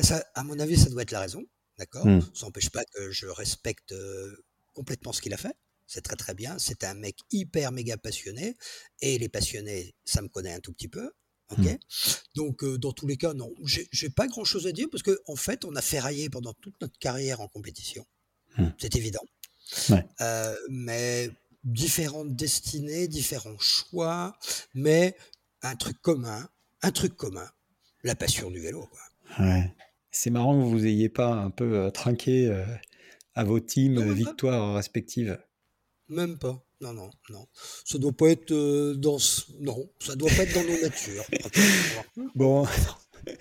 Ça, 0.03 0.25
à 0.35 0.43
mon 0.43 0.59
avis, 0.59 0.77
ça 0.77 0.89
doit 0.89 1.01
être 1.01 1.11
la 1.11 1.21
raison. 1.21 1.43
D'accord? 1.77 2.05
Hmm. 2.05 2.21
Ça 2.33 2.45
n'empêche 2.45 2.69
pas 2.69 2.83
que 2.85 3.11
je 3.11 3.27
respecte 3.27 3.91
euh, 3.91 4.45
complètement 4.73 5.13
ce 5.13 5.21
qu'il 5.21 5.33
a 5.33 5.37
fait. 5.37 5.55
C'est 5.85 6.01
très 6.01 6.15
très 6.15 6.33
bien. 6.33 6.59
C'est 6.59 6.83
un 6.83 6.93
mec 6.93 7.17
hyper 7.31 7.71
méga 7.71 7.97
passionné. 7.97 8.57
Et 9.01 9.17
les 9.17 9.29
passionnés, 9.29 9.95
ça 10.03 10.21
me 10.21 10.27
connaît 10.27 10.53
un 10.53 10.59
tout 10.59 10.73
petit 10.73 10.89
peu. 10.89 11.11
Ok. 11.51 11.59
Hmm. 11.59 11.77
Donc, 12.35 12.63
euh, 12.63 12.77
dans 12.77 12.91
tous 12.91 13.07
les 13.07 13.17
cas, 13.17 13.33
non. 13.33 13.53
J'ai 13.63 14.09
pas 14.09 14.27
grand 14.27 14.43
chose 14.43 14.67
à 14.67 14.71
dire 14.71 14.87
parce 14.91 15.03
qu'en 15.03 15.13
en 15.27 15.35
fait, 15.35 15.65
on 15.65 15.75
a 15.75 15.81
ferraillé 15.81 16.29
pendant 16.29 16.53
toute 16.53 16.79
notre 16.81 16.97
carrière 16.99 17.41
en 17.41 17.47
compétition. 17.47 18.05
Hmm. 18.57 18.69
C'est 18.77 18.95
évident. 18.95 19.23
Euh, 20.21 20.55
mais 20.69 21.29
différentes 21.63 22.35
destinées, 22.35 23.07
différents 23.07 23.59
choix, 23.59 24.37
mais 24.73 25.15
un 25.61 25.75
truc 25.75 26.01
commun, 26.01 26.47
un 26.81 26.91
truc 26.91 27.15
commun, 27.15 27.49
la 28.03 28.15
passion 28.15 28.49
du 28.49 28.59
vélo. 28.59 28.87
Ouais. 29.39 29.73
C'est 30.11 30.29
marrant 30.29 30.57
que 30.57 30.65
vous 30.65 30.85
ayez 30.85 31.09
pas 31.09 31.33
un 31.33 31.49
peu 31.49 31.77
euh, 31.77 31.91
trinqué 31.91 32.49
à 33.35 33.43
vos 33.43 33.59
teams 33.59 34.13
victoires 34.13 34.75
respectives. 34.75 35.37
Même 36.09 36.37
pas. 36.37 36.63
Non, 36.79 36.93
non, 36.93 37.09
non. 37.29 37.47
Ça 37.85 37.97
doit 37.97 38.11
pas 38.11 38.29
être 38.29 38.51
euh, 38.51 38.93
dans. 38.95 39.17
Non, 39.59 39.89
ça 39.99 40.15
doit 40.15 40.29
pas 40.29 40.43
être 40.43 40.53
dans 40.53 40.63
nos 40.63 40.79
natures. 40.81 41.25
bon, 42.35 42.65
on 43.27 43.31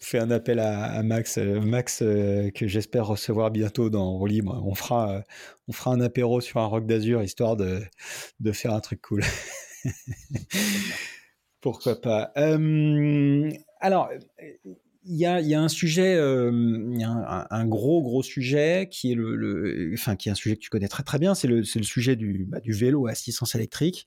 fait 0.00 0.18
un 0.18 0.30
appel 0.30 0.58
à, 0.58 1.02
Max, 1.02 1.36
euh, 1.36 1.60
Max 1.60 2.00
euh, 2.02 2.50
que 2.50 2.66
j'espère 2.66 3.06
recevoir 3.06 3.50
bientôt 3.50 3.90
dans 3.90 4.16
Roue 4.16 4.28
On 4.46 4.74
fera, 4.74 5.22
on 5.68 5.72
fera 5.72 5.92
un 5.92 6.00
apéro 6.00 6.40
sur 6.40 6.60
un 6.60 6.66
rock 6.66 6.86
d'azur 6.86 7.22
histoire 7.22 7.56
de, 7.56 7.82
de 8.40 8.52
faire 8.52 8.72
un 8.72 8.80
truc 8.80 9.02
cool. 9.02 9.22
Pourquoi 11.60 12.00
pas. 12.00 12.32
alors, 13.80 14.10
il 15.10 15.16
y 15.16 15.24
a, 15.54 15.60
un 15.60 15.68
sujet, 15.68 16.16
euh, 16.16 16.50
un, 17.50 17.66
gros 17.66 18.02
gros 18.02 18.22
sujet 18.22 18.88
qui 18.90 19.12
est 19.12 19.16
un 19.16 20.34
sujet 20.34 20.56
que 20.56 20.60
tu 20.60 20.68
connais 20.68 20.88
très 20.88 21.02
très 21.02 21.18
bien, 21.18 21.34
c'est 21.34 21.48
le, 21.48 21.64
sujet 21.64 22.14
du, 22.14 22.44
bah, 22.46 22.60
du 22.60 22.72
vélo 22.72 23.06
à 23.06 23.12
assistance 23.12 23.54
électrique, 23.54 24.06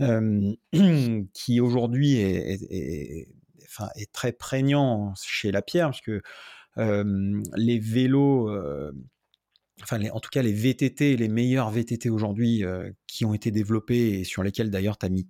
euh, 0.00 0.54
qui 1.34 1.60
aujourd'hui 1.60 2.16
est 2.16 3.28
très 4.12 4.32
prégnant 4.32 5.12
chez 5.22 5.52
la 5.52 5.60
Pierre, 5.60 5.88
parce 5.88 6.00
que 6.00 6.22
euh, 6.78 7.42
les 7.56 7.78
vélos, 7.78 8.50
enfin 9.82 10.00
en 10.10 10.20
tout 10.20 10.30
cas 10.30 10.40
les 10.40 10.52
VTT, 10.52 11.18
les 11.18 11.28
meilleurs 11.28 11.70
VTT 11.70 12.08
aujourd'hui 12.08 12.64
qui 13.06 13.26
ont 13.26 13.34
été 13.34 13.50
développés 13.50 14.20
et 14.20 14.24
sur 14.24 14.42
lesquels 14.42 14.70
d'ailleurs 14.70 14.96
tu 14.96 15.04
as 15.04 15.10
mis 15.10 15.28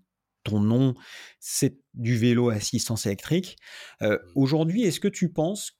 ton 0.48 0.60
nom, 0.60 0.94
c'est 1.40 1.78
du 1.94 2.16
vélo 2.16 2.50
à 2.50 2.54
assistance 2.54 3.06
électrique. 3.06 3.56
Euh, 4.02 4.14
mmh. 4.14 4.32
Aujourd'hui, 4.34 4.82
est-ce 4.82 5.00
que 5.00 5.08
tu 5.08 5.30
penses 5.32 5.72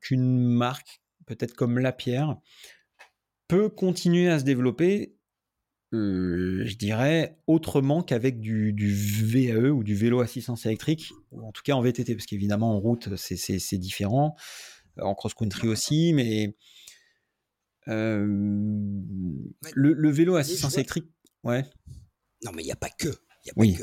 qu'une 0.00 0.38
marque, 0.38 1.02
peut-être 1.26 1.54
comme 1.54 1.78
La 1.78 1.92
Pierre, 1.92 2.36
peut 3.48 3.68
continuer 3.68 4.28
à 4.28 4.38
se 4.38 4.44
développer, 4.44 5.16
euh, 5.92 6.62
je 6.64 6.76
dirais, 6.76 7.38
autrement 7.46 8.02
qu'avec 8.02 8.40
du, 8.40 8.74
VAE 8.74 9.70
ou 9.70 9.84
du 9.84 9.94
vélo 9.94 10.20
assistance 10.20 10.66
électrique, 10.66 11.12
ou 11.30 11.46
en 11.46 11.52
tout 11.52 11.62
cas 11.62 11.74
en 11.74 11.82
VTT, 11.82 12.14
parce 12.14 12.26
qu'évidemment 12.26 12.74
en 12.74 12.80
route 12.80 13.16
c'est 13.16 13.78
différent, 13.78 14.34
en 14.98 15.14
cross-country 15.14 15.68
aussi, 15.68 16.12
mais 16.14 16.56
le, 17.86 19.02
le, 19.74 20.10
vélo 20.10 20.36
assistance 20.36 20.74
électrique, 20.74 21.12
ouais. 21.42 21.64
Non, 22.44 22.52
mais 22.52 22.62
il 22.62 22.66
n'y 22.66 22.72
a 22.72 22.76
pas 22.76 22.90
que 22.90 23.08
oui. 23.56 23.78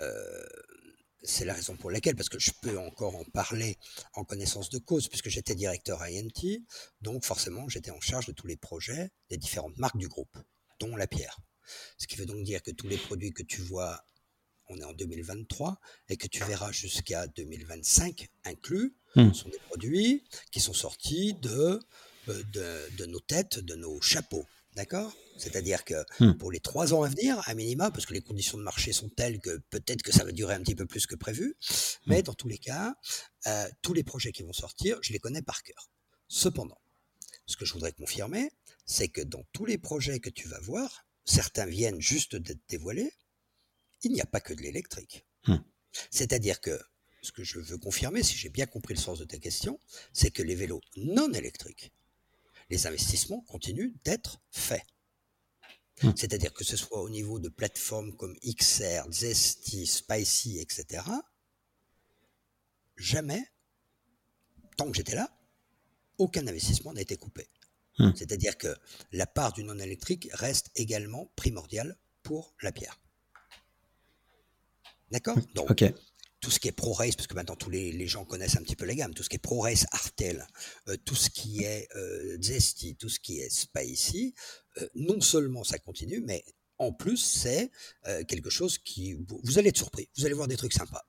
Euh, 0.00 0.46
c'est 1.24 1.46
la 1.46 1.54
raison 1.54 1.76
pour 1.76 1.90
laquelle, 1.90 2.16
parce 2.16 2.28
que 2.28 2.38
je 2.38 2.50
peux 2.60 2.78
encore 2.78 3.16
en 3.16 3.24
parler 3.24 3.78
en 4.12 4.24
connaissance 4.24 4.68
de 4.68 4.78
cause, 4.78 5.08
puisque 5.08 5.30
j'étais 5.30 5.54
directeur 5.54 6.02
INT, 6.02 6.62
donc 7.00 7.24
forcément 7.24 7.68
j'étais 7.68 7.90
en 7.90 8.00
charge 8.00 8.26
de 8.26 8.32
tous 8.32 8.46
les 8.46 8.56
projets 8.56 9.10
des 9.30 9.38
différentes 9.38 9.76
marques 9.78 9.96
du 9.96 10.08
groupe, 10.08 10.36
dont 10.80 10.94
la 10.96 11.06
pierre. 11.06 11.38
Ce 11.96 12.06
qui 12.06 12.16
veut 12.16 12.26
donc 12.26 12.44
dire 12.44 12.62
que 12.62 12.70
tous 12.70 12.88
les 12.88 12.98
produits 12.98 13.32
que 13.32 13.42
tu 13.42 13.62
vois, 13.62 14.04
on 14.68 14.78
est 14.78 14.84
en 14.84 14.92
2023, 14.92 15.80
et 16.10 16.16
que 16.18 16.26
tu 16.26 16.44
verras 16.44 16.72
jusqu'à 16.72 17.26
2025 17.28 18.28
inclus, 18.44 18.94
hmm. 19.16 19.32
sont 19.32 19.48
des 19.48 19.60
produits 19.70 20.24
qui 20.52 20.60
sont 20.60 20.74
sortis 20.74 21.34
de, 21.34 21.80
euh, 22.28 22.42
de, 22.52 22.96
de 22.98 23.06
nos 23.06 23.20
têtes, 23.20 23.58
de 23.60 23.74
nos 23.74 24.00
chapeaux. 24.02 24.46
D'accord? 24.74 25.16
C'est-à-dire 25.36 25.84
que 25.84 25.94
hmm. 26.20 26.36
pour 26.36 26.50
les 26.50 26.60
trois 26.60 26.94
ans 26.94 27.02
à 27.02 27.08
venir, 27.08 27.40
à 27.46 27.54
minima, 27.54 27.90
parce 27.90 28.06
que 28.06 28.14
les 28.14 28.20
conditions 28.20 28.58
de 28.58 28.62
marché 28.62 28.92
sont 28.92 29.08
telles 29.08 29.40
que 29.40 29.58
peut-être 29.70 30.02
que 30.02 30.12
ça 30.12 30.24
va 30.24 30.32
durer 30.32 30.54
un 30.54 30.60
petit 30.60 30.74
peu 30.74 30.86
plus 30.86 31.06
que 31.06 31.14
prévu, 31.14 31.56
mais 32.06 32.20
hmm. 32.20 32.24
dans 32.24 32.34
tous 32.34 32.48
les 32.48 32.58
cas, 32.58 32.94
euh, 33.46 33.68
tous 33.82 33.94
les 33.94 34.02
projets 34.04 34.32
qui 34.32 34.42
vont 34.42 34.52
sortir, 34.52 34.98
je 35.02 35.12
les 35.12 35.18
connais 35.18 35.42
par 35.42 35.62
cœur. 35.62 35.90
Cependant, 36.28 36.80
ce 37.46 37.56
que 37.56 37.64
je 37.64 37.72
voudrais 37.72 37.92
confirmer, 37.92 38.50
c'est 38.86 39.08
que 39.08 39.20
dans 39.20 39.44
tous 39.52 39.64
les 39.64 39.78
projets 39.78 40.20
que 40.20 40.30
tu 40.30 40.48
vas 40.48 40.60
voir, 40.60 41.06
certains 41.24 41.66
viennent 41.66 42.00
juste 42.00 42.36
d'être 42.36 42.62
dévoilés, 42.68 43.12
il 44.02 44.12
n'y 44.12 44.20
a 44.20 44.26
pas 44.26 44.40
que 44.40 44.54
de 44.54 44.60
l'électrique. 44.60 45.24
Hmm. 45.46 45.58
C'est-à-dire 46.10 46.60
que 46.60 46.78
ce 47.22 47.32
que 47.32 47.44
je 47.44 47.58
veux 47.58 47.78
confirmer, 47.78 48.22
si 48.22 48.36
j'ai 48.36 48.50
bien 48.50 48.66
compris 48.66 48.94
le 48.94 49.00
sens 49.00 49.18
de 49.18 49.24
ta 49.24 49.38
question, 49.38 49.78
c'est 50.12 50.30
que 50.30 50.42
les 50.42 50.54
vélos 50.54 50.82
non 50.96 51.32
électriques 51.32 51.92
les 52.74 52.88
investissements 52.88 53.40
continuent 53.42 53.94
d'être 54.04 54.40
faits. 54.50 54.82
Hmm. 56.02 56.10
C'est-à-dire 56.16 56.52
que 56.52 56.64
ce 56.64 56.76
soit 56.76 57.00
au 57.00 57.08
niveau 57.08 57.38
de 57.38 57.48
plateformes 57.48 58.16
comme 58.16 58.34
XR, 58.44 59.08
Zesty, 59.12 59.86
Spicy, 59.86 60.58
etc., 60.58 61.04
jamais, 62.96 63.44
tant 64.76 64.90
que 64.90 64.96
j'étais 64.96 65.14
là, 65.14 65.30
aucun 66.18 66.44
investissement 66.48 66.92
n'a 66.92 67.02
été 67.02 67.16
coupé. 67.16 67.48
Hmm. 67.98 68.10
C'est-à-dire 68.16 68.58
que 68.58 68.76
la 69.12 69.26
part 69.26 69.52
du 69.52 69.62
non 69.62 69.78
électrique 69.78 70.28
reste 70.32 70.72
également 70.74 71.30
primordiale 71.36 71.96
pour 72.24 72.56
la 72.60 72.72
pierre. 72.72 73.00
D'accord? 75.12 75.38
Donc, 75.54 75.84
tout 76.44 76.50
ce 76.50 76.60
qui 76.60 76.68
est 76.68 76.72
ProRace, 76.72 77.16
parce 77.16 77.26
que 77.26 77.34
maintenant 77.34 77.56
tous 77.56 77.70
les, 77.70 78.06
gens 78.06 78.26
connaissent 78.26 78.58
un 78.58 78.62
petit 78.62 78.76
peu 78.76 78.84
la 78.84 78.94
gamme, 78.94 79.14
tout 79.14 79.22
ce 79.22 79.30
qui 79.30 79.36
est 79.36 79.38
ProRace 79.38 79.86
Artel, 79.92 80.46
euh, 80.88 80.96
tout 81.06 81.14
ce 81.14 81.30
qui 81.30 81.62
est 81.62 81.88
euh, 81.96 82.36
Zesty, 82.38 82.96
tout 82.96 83.08
ce 83.08 83.18
qui 83.18 83.40
est 83.40 83.48
Spicy, 83.48 84.34
euh, 84.76 84.86
non 84.94 85.22
seulement 85.22 85.64
ça 85.64 85.78
continue, 85.78 86.20
mais 86.20 86.44
en 86.76 86.92
plus 86.92 87.16
c'est 87.16 87.70
quelque 88.28 88.50
chose 88.50 88.76
qui... 88.76 89.14
Vous, 89.14 89.58
allez 89.58 89.70
être 89.70 89.78
surpris, 89.78 90.10
vous 90.18 90.26
allez 90.26 90.34
voir 90.34 90.48
des 90.48 90.58
trucs 90.58 90.74
sympas. 90.74 91.06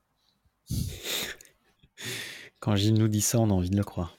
Quand 2.61 2.77
Gilles 2.77 2.93
nous 2.93 3.09
dit 3.09 3.21
ça, 3.21 3.39
on 3.39 3.49
a 3.49 3.53
envie 3.53 3.69
de 3.69 3.75
le 3.75 3.83
croire. 3.83 4.17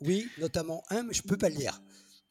oui, 0.00 0.28
notamment 0.38 0.82
un, 0.90 1.04
mais 1.04 1.14
je 1.14 1.22
peux 1.22 1.36
pas 1.36 1.48
le 1.48 1.56
dire 1.56 1.80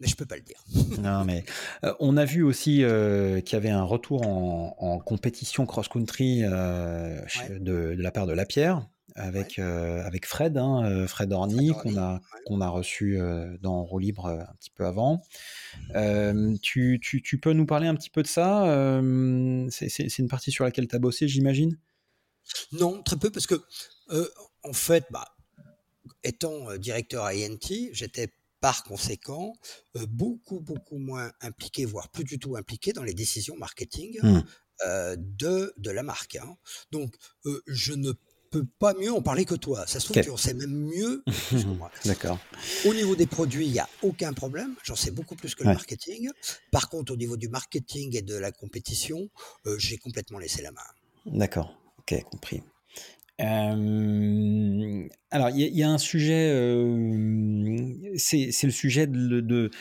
mais 0.03 0.09
je 0.09 0.17
peux 0.17 0.25
pas 0.25 0.35
le 0.35 0.41
dire. 0.41 0.61
non, 0.99 1.23
mais 1.25 1.45
euh, 1.85 1.93
on 2.01 2.17
a 2.17 2.25
vu 2.25 2.43
aussi 2.43 2.83
euh, 2.83 3.39
qu'il 3.39 3.53
y 3.53 3.55
avait 3.55 3.69
un 3.69 3.83
retour 3.83 4.27
en, 4.27 4.99
compétition 4.99 5.65
cross-country 5.65 6.41
euh, 6.43 7.21
de, 7.49 7.95
la 7.97 8.11
part 8.11 8.27
de 8.27 8.33
La 8.33 8.45
Pierre 8.45 8.87
avec, 9.15 9.59
avec 9.59 10.25
Fred, 10.25 10.57
hein, 10.57 11.05
Fred 11.07 11.31
Orny, 11.31 11.71
qu'on 11.81 11.97
a, 11.97 12.19
qu'on 12.45 12.61
a 12.61 12.67
reçu 12.67 13.19
dans 13.61 13.83
Roue 13.83 13.99
Libre 13.99 14.27
un 14.27 14.55
petit 14.59 14.71
peu 14.71 14.85
avant. 14.85 15.21
Tu, 16.61 16.99
tu, 17.01 17.21
tu, 17.21 17.37
peux 17.37 17.53
nous 17.53 17.65
parler 17.65 17.87
un 17.87 17.95
petit 17.95 18.09
peu 18.09 18.23
de 18.23 18.27
ça 18.27 18.99
C'est 19.69 20.17
une 20.17 20.27
partie 20.27 20.51
sur 20.51 20.63
laquelle 20.63 20.87
tu 20.87 20.95
as 20.95 20.99
bossé, 20.99 21.27
j'imagine? 21.27 21.77
Non, 22.71 23.03
très 23.03 23.17
peu, 23.17 23.29
parce 23.29 23.45
que 23.45 23.61
en 24.63 24.73
fait, 24.73 25.05
bah, 25.11 25.27
étant 26.23 26.75
directeur 26.77 27.23
à 27.23 27.33
INT, 27.35 27.91
j'étais 27.91 28.29
par 28.63 28.85
conséquent, 28.85 29.51
euh, 29.97 30.05
beaucoup, 30.07 30.61
beaucoup 30.61 30.97
moins 30.97 31.33
impliqué, 31.41 31.83
voire 31.83 32.07
plus 32.07 32.23
du 32.23 32.39
tout 32.39 32.55
impliqué 32.55 32.93
dans 32.93 33.03
les 33.03 33.13
décisions 33.13 33.57
marketing 33.57 34.17
mmh. 34.23 34.39
euh, 34.85 35.17
de, 35.19 35.73
de 35.75 35.91
la 35.91 36.01
marque. 36.01 36.37
Hein. 36.37 36.55
Donc, 36.89 37.13
euh, 37.45 37.61
je 37.67 37.91
ne 37.91 38.13
peux 38.51 38.65
pas 38.79 38.93
mieux 38.93 39.11
en 39.11 39.21
parler 39.21 39.43
que 39.43 39.55
toi. 39.55 39.85
Ça 39.85 39.99
se 39.99 40.05
trouve, 40.05 40.15
que 40.15 40.21
tu 40.21 40.29
en 40.29 40.37
sais 40.37 40.53
même 40.53 40.71
mieux 40.71 41.23
que 41.49 41.65
moi. 41.65 41.91
D'accord. 42.05 42.39
Au 42.85 42.93
niveau 42.93 43.17
des 43.17 43.27
produits, 43.27 43.65
il 43.65 43.73
n'y 43.73 43.79
a 43.79 43.89
aucun 44.01 44.31
problème. 44.31 44.73
J'en 44.81 44.95
sais 44.95 45.11
beaucoup 45.11 45.35
plus 45.35 45.55
que 45.55 45.65
le 45.65 45.73
marketing. 45.73 46.29
Par 46.71 46.87
contre, 46.87 47.11
au 47.11 47.17
niveau 47.17 47.35
du 47.35 47.49
marketing 47.49 48.15
et 48.15 48.21
de 48.21 48.35
la 48.35 48.53
compétition, 48.53 49.29
j'ai 49.77 49.97
complètement 49.97 50.39
laissé 50.39 50.61
la 50.61 50.71
main. 50.71 50.87
D'accord. 51.25 51.77
Ok, 51.99 52.17
compris. 52.31 52.63
Euh, 53.41 55.07
alors, 55.31 55.49
il 55.49 55.75
y, 55.75 55.83
a 55.83 55.89
un 55.89 55.97
sujet, 55.97 56.51
euh, 56.51 58.13
c'est 58.17 58.51
le 58.63 58.71
sujet 58.71 59.07
de, 59.07 59.71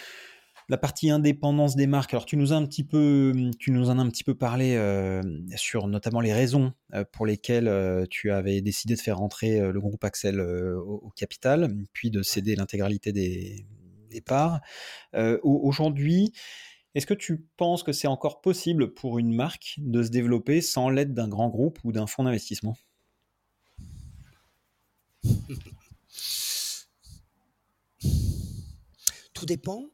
la 0.68 0.78
partie 0.78 1.10
indépendance 1.10 1.76
des 1.76 1.86
marques. 1.86 2.14
Alors, 2.14 2.24
tu 2.24 2.36
nous 2.36 2.52
as 2.52 2.56
un 2.56 2.64
petit 2.64 2.84
peu, 2.84 3.32
tu 3.58 3.70
nous 3.72 3.90
en 3.90 3.98
as 3.98 4.02
un 4.02 4.08
petit 4.08 4.24
peu 4.24 4.34
parlé 4.34 4.74
euh, 4.76 5.20
sur 5.56 5.86
notamment 5.86 6.20
les 6.20 6.32
raisons 6.32 6.72
pour 7.12 7.26
lesquelles 7.26 8.06
tu 8.10 8.30
avais 8.30 8.62
décidé 8.62 8.94
de 8.94 9.00
faire 9.00 9.18
rentrer 9.18 9.60
le 9.60 9.80
groupe 9.80 10.02
Axel 10.04 10.40
au, 10.40 11.10
capital, 11.14 11.74
puis 11.92 12.10
de 12.10 12.22
céder 12.22 12.54
l'intégralité 12.56 13.12
des, 13.12 13.66
des, 14.10 14.20
parts. 14.22 14.60
Aujourd'hui, 15.42 16.32
est-ce 16.94 17.06
que 17.06 17.14
tu 17.14 17.46
penses 17.56 17.82
que 17.82 17.92
c'est 17.92 18.08
encore 18.08 18.40
possible 18.40 18.94
pour 18.94 19.18
une 19.18 19.34
marque 19.34 19.74
de 19.78 20.02
se 20.02 20.10
développer 20.10 20.62
sans 20.62 20.88
l'aide 20.88 21.12
d'un 21.12 21.28
grand 21.28 21.48
groupe 21.48 21.78
ou 21.84 21.92
d'un 21.92 22.06
fonds 22.06 22.24
d'investissement? 22.24 22.76
Tout 29.34 29.46
dépend. 29.46 29.90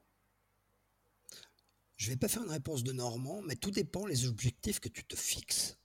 Je 1.97 2.11
vais 2.11 2.17
pas 2.17 2.29
faire 2.29 2.45
une 2.45 2.51
réponse 2.51 2.85
de 2.85 2.93
Normand, 2.93 3.43
mais 3.43 3.57
tout 3.57 3.71
dépend 3.71 4.07
les 4.07 4.27
objectifs 4.27 4.79
que 4.79 4.89
tu 4.89 5.05
te 5.05 5.17
fixes. 5.17 5.77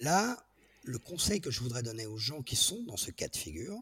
Là, 0.00 0.46
le 0.84 0.98
conseil 0.98 1.40
que 1.40 1.50
je 1.50 1.60
voudrais 1.60 1.82
donner 1.82 2.06
aux 2.06 2.18
gens 2.18 2.42
qui 2.42 2.56
sont 2.56 2.82
dans 2.84 2.96
ce 2.96 3.10
cas 3.10 3.28
de 3.28 3.36
figure, 3.36 3.80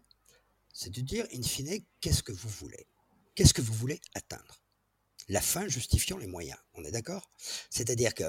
c'est 0.73 0.91
de 0.91 1.01
dire, 1.01 1.27
in 1.33 1.43
fine, 1.43 1.85
qu'est-ce 2.01 2.23
que 2.23 2.33
vous 2.33 2.49
voulez? 2.49 2.87
Qu'est-ce 3.35 3.55
que 3.55 3.63
vous 3.63 3.75
voulez 3.75 4.01
atteindre? 4.15 4.63
La 5.29 5.41
fin 5.41 5.69
justifiant 5.69 6.19
les 6.19 6.27
moyens. 6.27 6.59
On 6.75 6.85
est 6.85 6.91
d'accord? 6.91 7.31
C'est-à-dire 7.71 8.15
que 8.15 8.25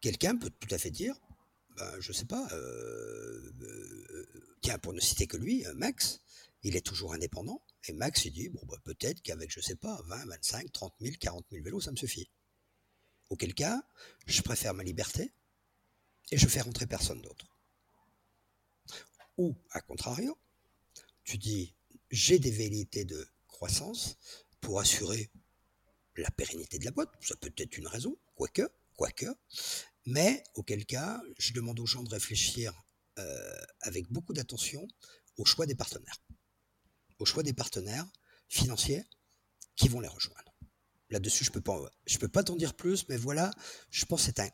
quelqu'un 0.00 0.36
peut 0.36 0.50
tout 0.50 0.72
à 0.74 0.78
fait 0.78 0.90
dire, 0.90 1.14
ben, 1.76 2.00
je 2.00 2.12
sais 2.12 2.24
pas, 2.24 2.46
euh, 2.52 3.52
euh, 3.62 4.56
tiens, 4.60 4.78
pour 4.78 4.92
ne 4.92 5.00
citer 5.00 5.26
que 5.26 5.36
lui, 5.36 5.66
euh, 5.66 5.74
Max, 5.74 6.20
il 6.64 6.76
est 6.76 6.84
toujours 6.84 7.12
indépendant. 7.12 7.62
Et 7.86 7.92
Max, 7.92 8.24
il 8.24 8.32
dit, 8.32 8.48
bon, 8.48 8.60
bah, 8.66 8.78
peut-être 8.82 9.22
qu'avec, 9.22 9.50
je 9.50 9.60
sais 9.60 9.76
pas, 9.76 10.00
20, 10.06 10.26
25, 10.26 10.72
30 10.72 10.94
000, 11.00 11.14
40 11.20 11.46
000 11.50 11.62
vélos, 11.62 11.80
ça 11.80 11.92
me 11.92 11.96
suffit. 11.96 12.30
Auquel 13.28 13.54
cas, 13.54 13.82
je 14.26 14.42
préfère 14.42 14.74
ma 14.74 14.82
liberté 14.82 15.32
et 16.30 16.38
je 16.38 16.48
fais 16.48 16.62
rentrer 16.62 16.86
personne 16.86 17.20
d'autre. 17.20 17.46
Ou, 19.36 19.54
à 19.70 19.80
contrario, 19.80 20.38
tu 21.24 21.38
dis, 21.38 21.74
j'ai 22.10 22.38
des 22.38 22.50
velléités 22.50 23.04
de 23.04 23.28
croissance 23.46 24.16
pour 24.60 24.80
assurer 24.80 25.30
la 26.16 26.30
pérennité 26.30 26.78
de 26.78 26.84
la 26.84 26.92
boîte. 26.92 27.12
Ça 27.20 27.36
peut 27.36 27.52
être 27.56 27.76
une 27.76 27.88
raison, 27.88 28.16
quoique, 28.36 28.68
quoique. 28.96 29.26
Mais 30.06 30.44
auquel 30.54 30.86
cas, 30.86 31.20
je 31.38 31.52
demande 31.52 31.80
aux 31.80 31.86
gens 31.86 32.02
de 32.02 32.10
réfléchir 32.10 32.72
euh, 33.18 33.64
avec 33.80 34.10
beaucoup 34.10 34.32
d'attention 34.32 34.86
au 35.36 35.44
choix 35.44 35.66
des 35.66 35.74
partenaires. 35.74 36.20
Au 37.18 37.24
choix 37.24 37.42
des 37.42 37.52
partenaires 37.52 38.06
financiers 38.48 39.04
qui 39.76 39.88
vont 39.88 40.00
les 40.00 40.08
rejoindre. 40.08 40.54
Là-dessus, 41.10 41.44
je 41.44 41.50
ne 41.50 41.54
peux 41.54 41.60
pas, 41.60 41.78
je 42.06 42.18
peux 42.18 42.28
pas 42.28 42.42
t'en 42.42 42.56
dire 42.56 42.74
plus, 42.74 43.08
mais 43.08 43.16
voilà, 43.16 43.50
je 43.90 44.04
pense 44.04 44.20
que 44.20 44.26
c'est 44.26 44.40
un, 44.40 44.48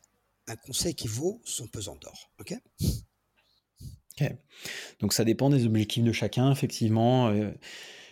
un, 0.49 0.57
conseil 0.57 0.95
qui 0.95 1.09
vaut 1.09 1.41
son 1.45 1.67
pesant 1.69 1.97
d'or. 1.97 2.33
OK? 2.39 2.55
Donc 5.01 5.13
ça 5.13 5.25
dépend 5.25 5.51
des 5.51 5.67
objectifs 5.67 6.05
de 6.05 6.13
chacun, 6.13 6.51
effectivement. 6.51 7.29
Euh, 7.29 7.51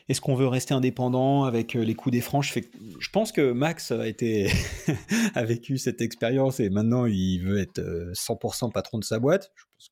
est-ce 0.08 0.20
qu'on 0.20 0.34
veut 0.34 0.46
rester 0.46 0.72
indépendant 0.72 1.44
avec 1.44 1.76
euh, 1.76 1.84
les 1.84 1.94
coups 1.94 2.12
des 2.12 2.20
franches 2.22 2.54
je, 2.54 2.60
je 2.98 3.10
pense 3.10 3.30
que 3.30 3.52
Max 3.52 3.90
a, 3.90 4.08
été 4.08 4.50
a 5.34 5.44
vécu 5.44 5.76
cette 5.76 6.00
expérience 6.00 6.60
et 6.60 6.70
maintenant 6.70 7.04
il 7.04 7.40
veut 7.40 7.58
être 7.58 7.80
100% 7.80 8.68
euh, 8.68 8.70
patron 8.70 8.98
de 8.98 9.04
sa 9.04 9.18
boîte. 9.18 9.52
Je 9.54 9.64
pense 9.74 9.90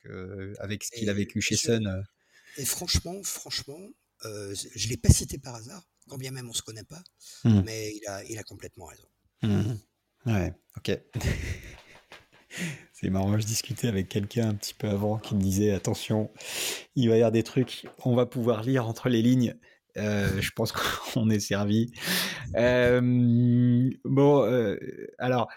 qu'avec 0.57 0.85
ce 0.85 0.91
qu'il 0.91 1.11
a 1.11 1.15
vécu 1.15 1.41
chez 1.41 1.57
Sun. 1.57 2.03
Et 2.57 2.65
franchement, 2.65 3.21
franchement, 3.23 3.79
euh, 4.27 4.55
je 4.55 4.87
ne 4.87 4.91
l'ai 4.91 4.97
pas 4.97 5.11
cité 5.11 5.39
par 5.39 5.55
hasard, 5.55 5.83
quand 6.09 6.19
bien 6.19 6.31
même 6.31 6.47
on 6.47 6.51
ne 6.51 6.55
se 6.55 6.63
connaît 6.63 6.85
pas, 6.85 7.03
mmh. 7.45 7.63
mais 7.65 7.95
il 7.97 8.07
a, 8.07 8.25
il 8.25 8.39
a 8.39 8.43
complètement 8.43 8.87
raison. 8.87 9.07
Mmh. 9.43 9.75
Ouais, 10.27 10.53
ok. 10.77 10.99
C'est 12.93 13.11
marrant, 13.11 13.39
je 13.39 13.45
discutais 13.45 13.89
avec 13.89 14.09
quelqu'un 14.09 14.49
un 14.49 14.55
petit 14.55 14.73
peu 14.73 14.89
avant 14.89 15.19
qui 15.19 15.35
me 15.35 15.41
disait 15.41 15.73
attention, 15.73 16.31
il 16.95 17.09
va 17.09 17.17
y 17.17 17.19
avoir 17.19 17.33
des 17.33 17.43
trucs, 17.43 17.87
on 18.05 18.15
va 18.15 18.25
pouvoir 18.25 18.63
lire 18.63 18.89
entre 18.89 19.09
les 19.09 19.21
lignes. 19.21 19.55
Euh, 19.97 20.41
je 20.41 20.51
pense 20.51 20.73
qu'on 21.13 21.31
est 21.31 21.41
servi. 21.41 21.93
Euh, 22.57 23.01
bon, 24.05 24.45
euh, 24.45 24.77
alors, 25.19 25.49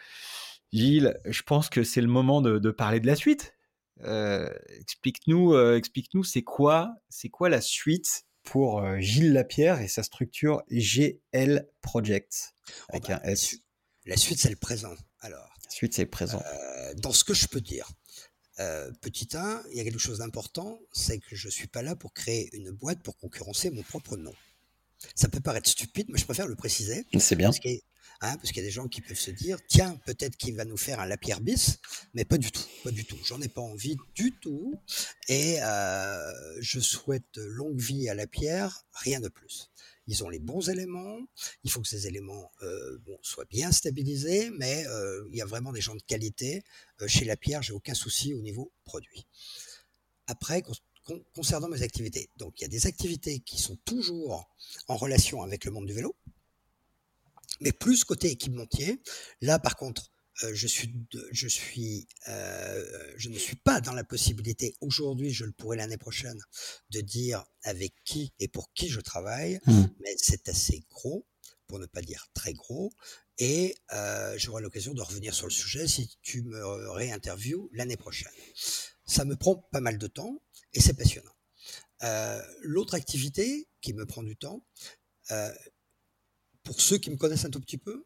Gilles, 0.72 1.20
je 1.26 1.42
pense 1.44 1.70
que 1.70 1.84
c'est 1.84 2.02
le 2.02 2.08
moment 2.08 2.42
de, 2.42 2.58
de, 2.60 2.72
parler 2.72 3.00
de 3.00 3.08
la 3.08 3.16
suite. 3.16 3.56
explique-nous, 4.02 5.58
explique-nous, 5.58 6.24
c'est 6.24 6.44
quoi, 6.44 6.94
c'est 7.10 7.30
quoi 7.30 7.50
la 7.50 7.62
suite 7.62 8.26
pour 8.52 8.84
Gilles 9.00 9.34
Lapierre 9.34 9.80
et 9.80 9.88
sa 9.88 10.04
structure 10.04 10.64
GL 10.70 11.68
Project 11.82 12.54
avec 12.90 13.04
oh 13.06 13.10
bah, 13.10 13.22
un 13.24 13.30
S. 13.30 13.58
La 14.06 14.18
suite, 14.18 14.40
c'est 14.40 14.50
le 14.50 14.56
présent. 14.56 14.94
Alors, 15.22 15.50
la 15.64 15.72
suite, 15.72 15.94
c'est 15.94 16.04
le 16.04 16.10
présent. 16.10 16.42
dans 16.98 17.12
ce 17.12 17.24
que 17.24 17.34
je 17.34 17.48
peux 17.48 17.62
dire, 17.62 17.90
euh, 18.60 18.92
petit 19.02 19.30
1, 19.34 19.64
il 19.72 19.78
y 19.78 19.80
a 19.80 19.84
quelque 19.84 20.00
chose 20.00 20.18
d'important, 20.18 20.80
c'est 20.92 21.20
que 21.20 21.36
je 21.36 21.48
ne 21.48 21.52
suis 21.52 21.68
pas 21.68 21.82
là 21.82 21.96
pour 21.96 22.14
créer 22.14 22.50
une 22.54 22.72
boîte 22.72 23.02
pour 23.02 23.18
concurrencer 23.18 23.70
mon 23.70 23.84
propre 23.84 24.18
nom. 24.18 24.34
Ça 25.16 25.30
peut 25.30 25.40
paraître 25.40 25.70
stupide, 25.70 26.08
mais 26.10 26.20
je 26.20 26.26
préfère 26.26 26.48
le 26.48 26.56
préciser. 26.56 27.06
C'est 27.18 27.38
bien. 27.38 27.50
Parce 27.50 27.60
qu'il 27.60 27.80
hein, 28.22 28.38
y 28.56 28.60
a 28.60 28.62
des 28.62 28.72
gens 28.72 28.88
qui 28.88 29.02
peuvent 29.02 29.20
se 29.20 29.32
dire, 29.32 29.58
tiens, 29.68 30.00
peut-être 30.06 30.38
qu'il 30.38 30.56
va 30.56 30.66
nous 30.66 30.78
faire 30.78 31.00
un 31.00 31.06
Lapierre 31.06 31.42
bis, 31.42 31.80
mais 32.14 32.26
pas 32.26 32.38
du 32.38 32.52
tout, 32.52 32.66
pas 32.84 32.92
du 32.92 33.06
tout. 33.06 33.18
J'en 33.26 33.42
ai 33.42 33.48
pas 33.48 33.62
envie 33.62 33.98
du 34.16 34.38
tout, 34.40 34.80
et 35.28 35.62
euh, 35.62 36.62
je 36.62 36.80
souhaite 36.80 37.38
longue 37.38 37.80
vie 37.80 38.10
à 38.10 38.14
Lapierre, 38.14 38.86
rien 38.94 39.20
de 39.20 39.30
plus 39.30 39.72
ils 40.10 40.24
ont 40.24 40.30
les 40.30 40.40
bons 40.40 40.70
éléments. 40.70 41.20
Il 41.64 41.70
faut 41.70 41.82
que 41.82 41.88
ces 41.88 42.08
éléments 42.08 42.52
euh, 42.64 42.98
soient 43.22 43.46
bien 43.46 43.72
stabilisés, 43.72 44.50
mais 44.50 44.86
euh, 44.88 45.24
il 45.32 45.38
y 45.38 45.42
a 45.42 45.46
vraiment 45.46 45.72
des 45.72 45.82
gens 45.82 45.94
de 45.94 46.02
qualité. 46.02 46.64
Chez 47.06 47.26
La 47.26 47.38
Pierre, 47.38 47.62
j'ai 47.62 47.74
aucun 47.74 47.94
souci 47.94 48.34
au 48.34 48.42
niveau 48.42 48.72
produit. 48.86 49.28
Après, 50.26 50.64
concernant 51.36 51.70
mes 51.70 51.84
activités, 51.84 52.30
donc 52.38 52.60
il 52.60 52.64
y 52.64 52.66
a 52.66 52.70
des 52.70 52.88
activités 52.88 53.40
qui 53.40 53.60
sont 53.60 53.78
toujours 53.86 54.50
en 54.88 54.98
relation 54.98 55.44
avec 55.44 55.64
le 55.66 55.72
monde 55.72 55.86
du 55.86 55.94
vélo, 55.94 56.16
mais 57.60 57.72
plus 57.72 58.04
côté 58.04 58.30
équipementier. 58.30 59.02
Là, 59.42 59.60
par 59.60 59.76
contre, 59.76 60.12
euh, 60.44 60.52
je 60.54 60.68
suis, 60.68 60.94
je 61.32 61.48
suis, 61.48 62.08
euh, 62.28 63.14
je 63.18 63.30
ne 63.30 63.38
suis 63.38 63.58
pas 63.58 63.82
dans 63.82 63.94
la 63.94 64.04
possibilité 64.04 64.76
aujourd'hui, 64.82 65.32
je 65.32 65.46
le 65.46 65.52
pourrai 65.52 65.78
l'année 65.78 65.98
prochaine, 65.98 66.40
de 66.92 67.02
dire 67.02 67.44
avec 67.64 67.94
qui 68.06 68.34
et 68.40 68.48
pour 68.48 68.72
qui 68.74 68.88
je 68.88 69.02
travaille, 69.02 69.60
mmh. 69.66 69.84
mais 70.00 70.16
c'est 70.18 70.48
assez 70.48 70.86
gros, 70.90 71.28
pour 71.68 71.80
ne 71.80 71.86
pas 71.86 72.02
dire 72.02 72.28
très 72.34 72.54
gros, 72.54 72.92
et 73.38 73.76
euh, 73.94 74.36
j'aurai 74.38 74.62
l'occasion 74.62 74.94
de 74.94 75.02
revenir 75.02 75.34
sur 75.34 75.48
le 75.48 75.52
sujet 75.52 75.88
si 75.88 76.10
tu 76.22 76.44
me 76.44 76.90
réinterviews 76.90 77.70
l'année 77.74 77.98
prochaine. 77.98 78.32
Ça 79.06 79.26
me 79.26 79.36
prend 79.36 79.56
pas 79.56 79.82
mal 79.82 79.98
de 79.98 80.08
temps 80.08 80.42
et 80.74 80.82
c'est 80.82 80.94
passionnant. 80.94 81.32
L'autre 82.62 82.96
activité 82.96 83.68
qui 83.82 83.94
me 83.94 84.06
prend 84.06 84.24
du 84.24 84.36
temps, 84.38 84.66
pour 86.70 86.82
ceux 86.82 87.00
qui 87.00 87.10
me 87.10 87.16
connaissent 87.16 87.46
un 87.46 87.50
tout 87.50 87.60
petit 87.60 87.80
peu, 87.80 88.06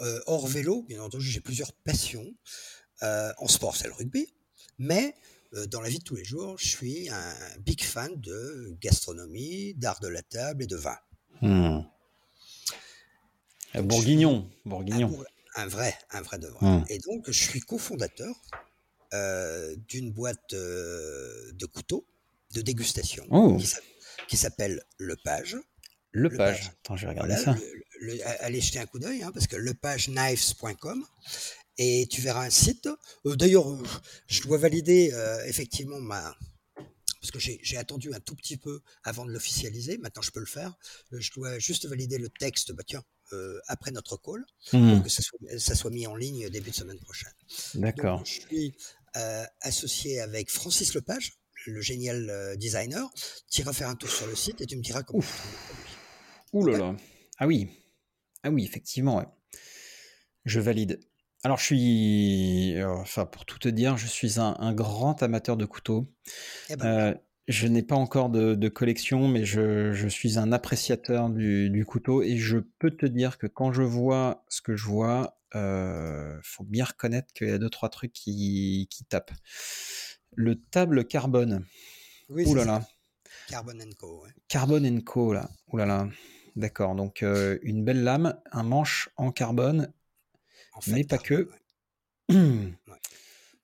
euh, 0.00 0.20
hors 0.26 0.46
vélo, 0.46 0.82
bien 0.82 1.02
entendu, 1.02 1.24
j'ai 1.24 1.40
plusieurs 1.40 1.72
passions. 1.72 2.30
Euh, 3.02 3.32
en 3.38 3.48
sport, 3.48 3.74
c'est 3.74 3.86
le 3.86 3.94
rugby, 3.94 4.34
mais 4.78 5.14
euh, 5.54 5.66
dans 5.66 5.80
la 5.80 5.88
vie 5.88 5.98
de 5.98 6.04
tous 6.04 6.14
les 6.14 6.24
jours, 6.24 6.58
je 6.58 6.66
suis 6.66 7.08
un 7.08 7.34
big 7.60 7.82
fan 7.82 8.20
de 8.20 8.76
gastronomie, 8.82 9.72
d'art 9.76 9.98
de 10.00 10.08
la 10.08 10.20
table 10.20 10.64
et 10.64 10.66
de 10.66 10.76
vin. 10.76 10.98
Hmm. 11.40 11.80
Bourguignon, 13.76 14.46
Bourguignon. 14.66 15.24
Un, 15.56 15.66
vrai, 15.66 15.96
un 16.10 16.20
vrai 16.20 16.38
de 16.38 16.48
vrai. 16.48 16.66
Hmm. 16.66 16.84
Et 16.90 16.98
donc, 16.98 17.30
je 17.30 17.42
suis 17.42 17.60
cofondateur 17.60 18.34
d'une 19.88 20.12
boîte 20.12 20.50
de 20.50 21.66
couteaux 21.72 22.04
de 22.52 22.60
dégustation 22.60 23.26
oh. 23.30 23.56
qui 24.28 24.36
s'appelle 24.36 24.82
Le 24.98 25.16
Page. 25.24 25.56
Le, 26.14 26.30
Page. 26.30 26.72
Attends, 26.84 26.96
je 26.96 27.06
vais 27.06 27.12
regarder 27.12 27.36
ça 27.36 27.54
allez 28.40 28.60
jeter 28.60 28.78
un 28.78 28.86
coup 28.86 28.98
d'œil, 28.98 29.22
hein, 29.22 29.30
parce 29.32 29.46
que 29.46 29.56
lepageknives.com, 29.56 31.04
et 31.78 32.06
tu 32.10 32.20
verras 32.20 32.46
un 32.46 32.50
site. 32.50 32.88
Euh, 33.26 33.36
d'ailleurs, 33.36 33.68
euh, 33.68 33.82
je 34.26 34.42
dois 34.42 34.58
valider 34.58 35.10
euh, 35.12 35.44
effectivement 35.46 36.00
ma... 36.00 36.36
Parce 37.20 37.30
que 37.30 37.38
j'ai 37.38 37.78
attendu 37.78 38.12
un 38.12 38.20
tout 38.20 38.36
petit 38.36 38.58
peu 38.58 38.82
avant 39.02 39.24
de 39.24 39.30
l'officialiser, 39.32 39.96
maintenant 39.96 40.20
je 40.20 40.30
peux 40.30 40.40
le 40.40 40.46
faire. 40.46 40.74
Je 41.10 41.32
dois 41.32 41.58
juste 41.58 41.86
valider 41.86 42.18
le 42.18 42.28
texte, 42.28 42.72
bah 42.72 42.82
tiens, 42.86 43.02
après 43.66 43.92
notre 43.92 44.18
call, 44.18 44.44
mmh. 44.74 44.96
pour 44.96 45.04
que 45.04 45.08
ça 45.08 45.22
soit, 45.22 45.38
ça 45.58 45.74
soit, 45.74 45.90
mis 45.90 46.06
en 46.06 46.16
ligne 46.16 46.50
début 46.50 46.68
de 46.68 46.74
semaine 46.74 46.98
prochaine. 46.98 47.32
D'accord. 47.76 48.22
Je 48.26 48.40
suis 48.42 48.76
associé 49.62 50.20
avec 50.20 50.50
Francis 50.50 50.92
Lepage, 50.92 51.32
le 51.64 51.80
génial 51.80 52.58
designer. 52.58 53.10
Tu 53.50 53.62
iras 53.62 53.72
faire 53.72 53.88
un 53.88 53.96
tour 53.96 54.10
sur 54.10 54.26
le 54.26 54.36
site 54.36 54.60
et 54.60 54.66
tu 54.66 54.76
me 54.76 54.82
diras 54.82 55.02
comment. 55.02 55.24
Ouh 56.54 56.64
là 56.66 56.78
là. 56.78 56.96
Ah 57.38 57.46
oui, 57.46 57.68
ah 58.44 58.50
oui, 58.50 58.64
effectivement, 58.64 59.16
ouais. 59.16 59.26
Je 60.44 60.60
valide. 60.60 61.00
Alors, 61.42 61.58
je 61.58 61.64
suis, 61.64 62.76
euh, 62.76 62.90
enfin, 62.90 63.26
pour 63.26 63.44
tout 63.44 63.58
te 63.58 63.68
dire, 63.68 63.96
je 63.96 64.06
suis 64.06 64.38
un, 64.38 64.72
grand 64.72 65.22
amateur 65.22 65.56
de 65.56 65.64
couteaux. 65.64 66.06
Eh 66.70 66.76
ben, 66.76 66.86
euh, 66.86 67.14
je 67.48 67.66
n'ai 67.66 67.82
pas 67.82 67.96
encore 67.96 68.30
de, 68.30 68.68
collection, 68.68 69.28
mais 69.28 69.44
je, 69.44 70.06
suis 70.08 70.38
un 70.38 70.52
appréciateur 70.52 71.28
du, 71.28 71.84
couteau 71.86 72.22
et 72.22 72.36
je 72.36 72.58
peux 72.78 72.90
te 72.90 73.06
dire 73.06 73.36
que 73.36 73.46
quand 73.46 73.72
je 73.72 73.82
vois 73.82 74.44
ce 74.48 74.62
que 74.62 74.76
je 74.76 74.84
vois, 74.84 75.38
il 75.54 75.58
euh, 75.58 76.38
faut 76.42 76.64
bien 76.64 76.84
reconnaître 76.84 77.32
qu'il 77.34 77.48
y 77.48 77.52
a 77.52 77.58
deux 77.58 77.70
trois 77.70 77.88
trucs 77.88 78.12
qui, 78.12 78.88
tapent. 79.08 79.32
Le 80.36 80.60
table 80.60 81.06
carbone. 81.06 81.64
Oui, 82.28 82.44
Ouh 82.46 82.54
là 82.54 82.64
là. 82.64 82.82
Carbon 83.48 83.78
Co. 83.98 84.22
Ouais. 84.22 84.30
Carbon 84.48 85.00
Co 85.00 85.32
là. 85.32 85.50
Ouh 85.72 85.76
là 85.76 85.86
là. 85.86 86.08
D'accord, 86.56 86.94
donc 86.94 87.22
euh, 87.22 87.58
une 87.62 87.84
belle 87.84 88.04
lame, 88.04 88.40
un 88.52 88.62
manche 88.62 89.08
en 89.16 89.32
carbone, 89.32 89.92
mais 90.86 91.04
pas 91.04 91.18
que. 91.18 91.50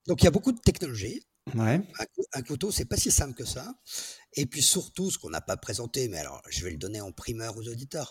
Donc 0.06 0.22
il 0.22 0.24
y 0.24 0.28
a 0.28 0.32
beaucoup 0.32 0.52
de 0.52 0.60
technologies. 0.60 1.22
Ouais. 1.54 1.80
Un, 2.34 2.42
couteau, 2.42 2.70
c'est 2.70 2.84
pas 2.84 2.96
si 2.96 3.10
simple 3.10 3.34
que 3.34 3.44
ça. 3.44 3.74
Et 4.34 4.46
puis 4.46 4.62
surtout, 4.62 5.10
ce 5.10 5.18
qu'on 5.18 5.30
n'a 5.30 5.40
pas 5.40 5.56
présenté, 5.56 6.08
mais 6.08 6.18
alors 6.18 6.42
je 6.48 6.64
vais 6.64 6.70
le 6.70 6.76
donner 6.76 7.00
en 7.00 7.12
primeur 7.12 7.56
aux 7.56 7.68
auditeurs, 7.68 8.10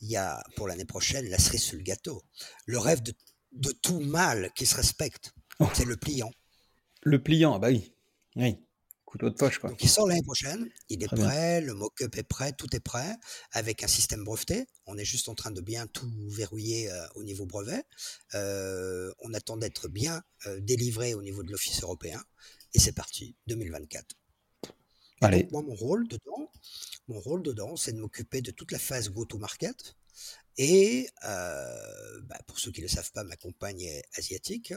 il 0.00 0.08
y 0.10 0.16
a 0.16 0.42
pour 0.56 0.66
l'année 0.66 0.84
prochaine 0.84 1.28
la 1.28 1.38
cerise 1.38 1.62
sur 1.62 1.76
le 1.76 1.82
gâteau. 1.82 2.22
Le 2.66 2.78
rêve 2.78 3.02
de, 3.02 3.72
tout 3.82 4.00
mâle 4.00 4.50
qui 4.54 4.66
se 4.66 4.74
respecte, 4.76 5.32
oh. 5.60 5.68
c'est 5.74 5.84
le 5.84 5.96
pliant. 5.96 6.30
Le 7.02 7.22
pliant, 7.22 7.58
bah 7.58 7.68
oui. 7.68 7.92
Oui, 8.34 8.58
couteau 9.16 9.30
de 9.30 9.34
poche, 9.34 9.58
quoi. 9.58 9.70
Donc 9.70 9.82
il 9.82 9.88
sort 9.88 10.06
l'année 10.06 10.22
prochaine, 10.22 10.68
il 10.88 11.02
est 11.02 11.08
prêt, 11.08 11.60
le 11.60 11.74
mock-up 11.74 12.16
est 12.16 12.22
prêt, 12.22 12.52
tout 12.52 12.74
est 12.74 12.80
prêt, 12.80 13.16
avec 13.52 13.82
un 13.82 13.86
système 13.86 14.24
breveté. 14.24 14.66
On 14.86 14.96
est 14.98 15.04
juste 15.04 15.28
en 15.28 15.34
train 15.34 15.50
de 15.50 15.60
bien 15.60 15.86
tout 15.86 16.10
verrouiller 16.28 16.90
euh, 16.90 17.06
au 17.14 17.24
niveau 17.24 17.46
brevet. 17.46 17.82
Euh, 18.34 19.12
on 19.20 19.34
attend 19.34 19.56
d'être 19.56 19.88
bien 19.88 20.22
euh, 20.46 20.60
délivré 20.60 21.14
au 21.14 21.22
niveau 21.22 21.42
de 21.42 21.50
l'Office 21.50 21.82
européen. 21.82 22.22
Et 22.74 22.78
c'est 22.78 22.92
parti, 22.92 23.34
2024. 23.46 24.16
Allez. 25.22 25.48
moi, 25.50 25.62
mon 25.62 25.74
rôle 25.74 26.06
dedans, 26.08 26.52
mon 27.08 27.18
rôle 27.18 27.42
dedans, 27.42 27.76
c'est 27.76 27.92
de 27.92 27.98
m'occuper 27.98 28.42
de 28.42 28.50
toute 28.50 28.70
la 28.70 28.78
phase 28.78 29.08
go-to-market, 29.08 29.96
et 30.58 31.08
euh, 31.24 32.20
bah, 32.22 32.38
pour 32.46 32.58
ceux 32.58 32.72
qui 32.72 32.80
ne 32.80 32.86
le 32.86 32.90
savent 32.90 33.12
pas, 33.12 33.24
ma 33.24 33.36
compagne 33.36 33.82
est 33.82 34.04
asiatique. 34.14 34.72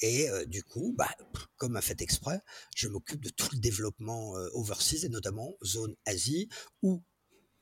Et 0.00 0.28
euh, 0.30 0.44
du 0.44 0.62
coup, 0.62 0.94
bah, 0.96 1.10
comme 1.56 1.76
un 1.76 1.80
fait 1.80 2.00
exprès, 2.02 2.40
je 2.76 2.88
m'occupe 2.88 3.22
de 3.22 3.30
tout 3.30 3.48
le 3.52 3.58
développement 3.58 4.36
euh, 4.36 4.48
overseas 4.52 5.04
et 5.04 5.08
notamment 5.08 5.54
zone 5.64 5.96
Asie 6.06 6.48
où, 6.82 7.02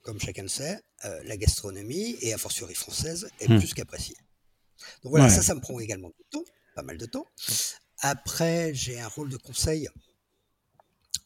comme 0.02 0.20
chacun 0.20 0.42
le 0.42 0.48
sait, 0.48 0.80
la 1.24 1.36
gastronomie 1.36 2.16
et 2.20 2.32
a 2.32 2.38
fortiori 2.38 2.74
française 2.74 3.28
est 3.40 3.48
mmh. 3.48 3.58
plus 3.58 3.74
qu'appréciée. 3.74 4.16
Donc 5.02 5.10
voilà, 5.10 5.28
ça, 5.28 5.42
ça 5.42 5.54
me 5.54 5.60
prend 5.60 5.78
également 5.80 6.08
du 6.08 6.24
temps, 6.30 6.44
pas 6.74 6.82
mal 6.82 6.96
de 6.96 7.06
temps. 7.06 7.26
Après, 7.98 8.72
j'ai 8.74 9.00
un 9.00 9.08
rôle 9.08 9.28
de 9.28 9.36
conseil 9.36 9.88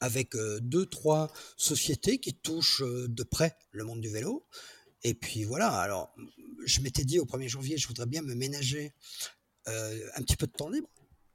avec 0.00 0.34
deux, 0.60 0.86
trois 0.86 1.30
sociétés 1.56 2.18
qui 2.18 2.34
touchent 2.34 2.82
de 2.82 3.22
près 3.22 3.54
le 3.70 3.84
monde 3.84 4.00
du 4.00 4.08
vélo. 4.10 4.46
Et 5.02 5.14
puis 5.14 5.44
voilà, 5.44 5.68
alors 5.68 6.14
je 6.64 6.80
m'étais 6.80 7.04
dit 7.04 7.18
au 7.18 7.24
1er 7.24 7.48
janvier, 7.48 7.76
je 7.78 7.86
voudrais 7.86 8.06
bien 8.06 8.22
me 8.22 8.34
ménager 8.34 8.92
euh, 9.68 10.08
un 10.14 10.22
petit 10.22 10.36
peu 10.36 10.46
de 10.46 10.52
temps 10.52 10.68
libre, 10.68 10.88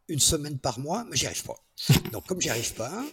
une 0.07 0.19
semaine 0.19 0.57
par 0.59 0.79
mois, 0.79 1.05
mais 1.09 1.17
j'y 1.17 1.27
arrive 1.27 1.43
pas. 1.43 1.57
Donc 2.11 2.27
comme 2.27 2.41
j'y 2.41 2.49
arrive 2.49 2.73
pas, 2.73 3.05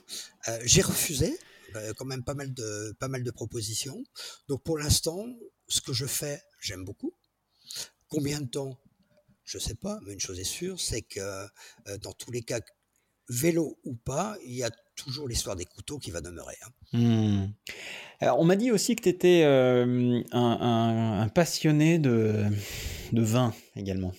euh, 0.48 0.60
j'ai 0.64 0.82
refusé 0.82 1.38
euh, 1.74 1.92
quand 1.96 2.04
même 2.04 2.22
pas 2.22 2.34
mal 2.34 2.52
de 2.54 3.30
propositions. 3.30 4.02
Donc 4.48 4.62
pour 4.62 4.78
l'instant, 4.78 5.26
ce 5.66 5.80
que 5.80 5.92
je 5.92 6.06
fais, 6.06 6.40
j'aime 6.60 6.84
beaucoup. 6.84 7.14
Combien 8.08 8.40
de 8.40 8.48
temps? 8.48 8.78
Je 9.44 9.58
sais 9.58 9.74
pas, 9.74 9.98
mais 10.02 10.12
une 10.12 10.20
chose 10.20 10.38
est 10.38 10.44
sûre, 10.44 10.78
c'est 10.78 11.02
que 11.02 11.46
dans 12.02 12.12
tous 12.12 12.30
les 12.30 12.42
cas, 12.42 12.60
vélo 13.30 13.78
ou 13.84 13.94
pas, 13.94 14.36
il 14.44 14.54
y 14.54 14.62
a 14.62 14.70
toujours 14.98 15.28
l'histoire 15.28 15.56
des 15.56 15.64
couteaux 15.64 15.98
qui 15.98 16.10
va 16.10 16.20
demeurer. 16.20 16.56
Hein. 16.62 16.98
Mmh. 16.98 17.52
Alors, 18.20 18.38
on 18.40 18.44
m'a 18.44 18.56
dit 18.56 18.70
aussi 18.70 18.96
que 18.96 19.02
tu 19.02 19.08
étais 19.08 19.42
euh, 19.44 20.22
un, 20.32 21.28
passionné 21.34 21.98
de, 21.98 22.44
de 23.12 23.22
vin 23.22 23.54
également. 23.76 24.12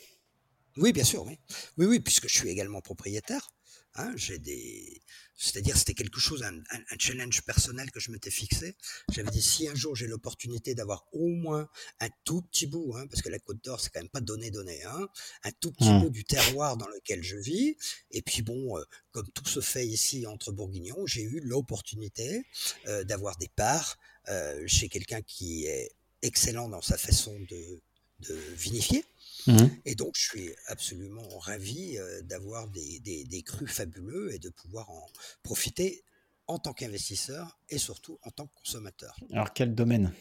Oui, 0.78 0.94
bien 0.94 1.04
sûr, 1.04 1.26
oui. 1.26 1.38
Oui, 1.78 1.86
oui, 1.86 2.00
puisque 2.00 2.30
je 2.30 2.36
suis 2.36 2.50
également 2.50 2.82
propriétaire. 2.82 3.52
Hein, 3.96 4.14
j'ai 4.16 4.40
des, 4.40 5.02
c'est-à-dire 5.40 5.78
c'était 5.78 5.94
quelque 5.94 6.20
chose, 6.20 6.44
un, 6.44 6.98
challenge 7.00 7.42
personnel 7.44 7.90
que 7.92 8.00
je 8.00 8.12
m'étais 8.12 8.30
fixé. 8.30 8.76
J'avais 9.12 9.32
dit 9.32 9.42
si 9.42 9.70
un 9.70 9.76
jour 9.76 9.96
j'ai 9.96 10.06
l'opportunité 10.06 10.76
d'avoir 10.76 11.06
au 11.14 11.28
moins 11.28 11.70
un 12.02 12.10
tout 12.26 12.42
petit 12.42 12.68
bout, 12.68 12.94
hein, 12.98 13.08
parce 13.08 13.22
que 13.22 13.30
la 13.30 13.40
Côte 13.40 13.64
d'Or 13.64 13.80
c'est 13.80 13.90
quand 13.90 14.02
même 14.02 14.10
pas 14.10 14.20
donné 14.20 14.52
donné, 14.52 14.84
hein, 14.84 15.08
un 15.44 15.52
tout 15.52 15.72
petit 15.72 15.90
mmh. 15.90 16.00
bout 16.02 16.10
du 16.10 16.26
terroir 16.26 16.76
dans 16.76 16.88
lequel 16.88 17.24
je 17.24 17.38
vis. 17.38 17.78
Et 18.12 18.22
puis 18.22 18.42
bon, 18.42 18.78
euh, 18.78 18.84
comme 19.12 19.30
tout 19.32 19.46
se 19.46 19.62
fait 19.62 19.88
ici 19.88 20.28
entre 20.28 20.52
bourguignons, 20.52 21.06
j'ai 21.06 21.24
eu 21.24 21.40
l'opportunité 21.40 22.44
euh, 22.88 23.06
d'avoir 23.06 23.38
des 23.38 23.48
parts 23.48 23.98
euh, 24.28 24.62
chez 24.68 24.90
quelqu'un 24.90 25.22
qui 25.22 25.66
est 25.66 25.90
excellent 26.22 26.68
dans 26.68 26.82
sa 26.82 26.98
façon 26.98 27.40
de, 27.50 27.82
de 28.28 28.36
vinifier. 28.56 29.06
Mmh. 29.48 29.68
Et 29.86 29.96
donc, 29.96 30.14
je 30.16 30.22
suis 30.22 30.50
absolument 30.68 31.28
ravi 31.40 31.98
euh, 31.98 32.22
d'avoir 32.24 32.68
des, 32.68 33.00
des, 33.00 33.42
crus 33.42 33.72
fabuleux 33.72 34.34
et 34.34 34.40
de 34.40 34.50
pouvoir 34.50 34.90
en 34.90 35.06
profiter 35.44 36.04
en 36.48 36.60
tant 36.60 36.74
qu'investisseur 36.74 37.58
et 37.70 37.78
surtout 37.78 38.20
en 38.24 38.32
tant 38.32 38.48
que 38.48 38.54
consommateur. 38.56 39.16
Alors, 39.32 39.54
quel 39.54 39.76
domaine? 39.76 40.14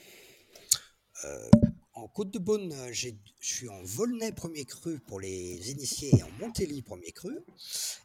Euh, 1.25 1.51
En 1.95 2.07
Côte 2.07 2.31
de 2.31 2.39
Beaune, 2.39 2.73
je 2.93 3.11
suis 3.41 3.69
en 3.69 3.83
Volnay 3.83 4.31
premier 4.31 4.65
cru 4.65 5.01
pour 5.01 5.19
les 5.19 5.71
initiés 5.73 6.11
et 6.17 6.23
en 6.23 6.31
Montélie 6.39 6.83
premier 6.83 7.11
cru. 7.11 7.37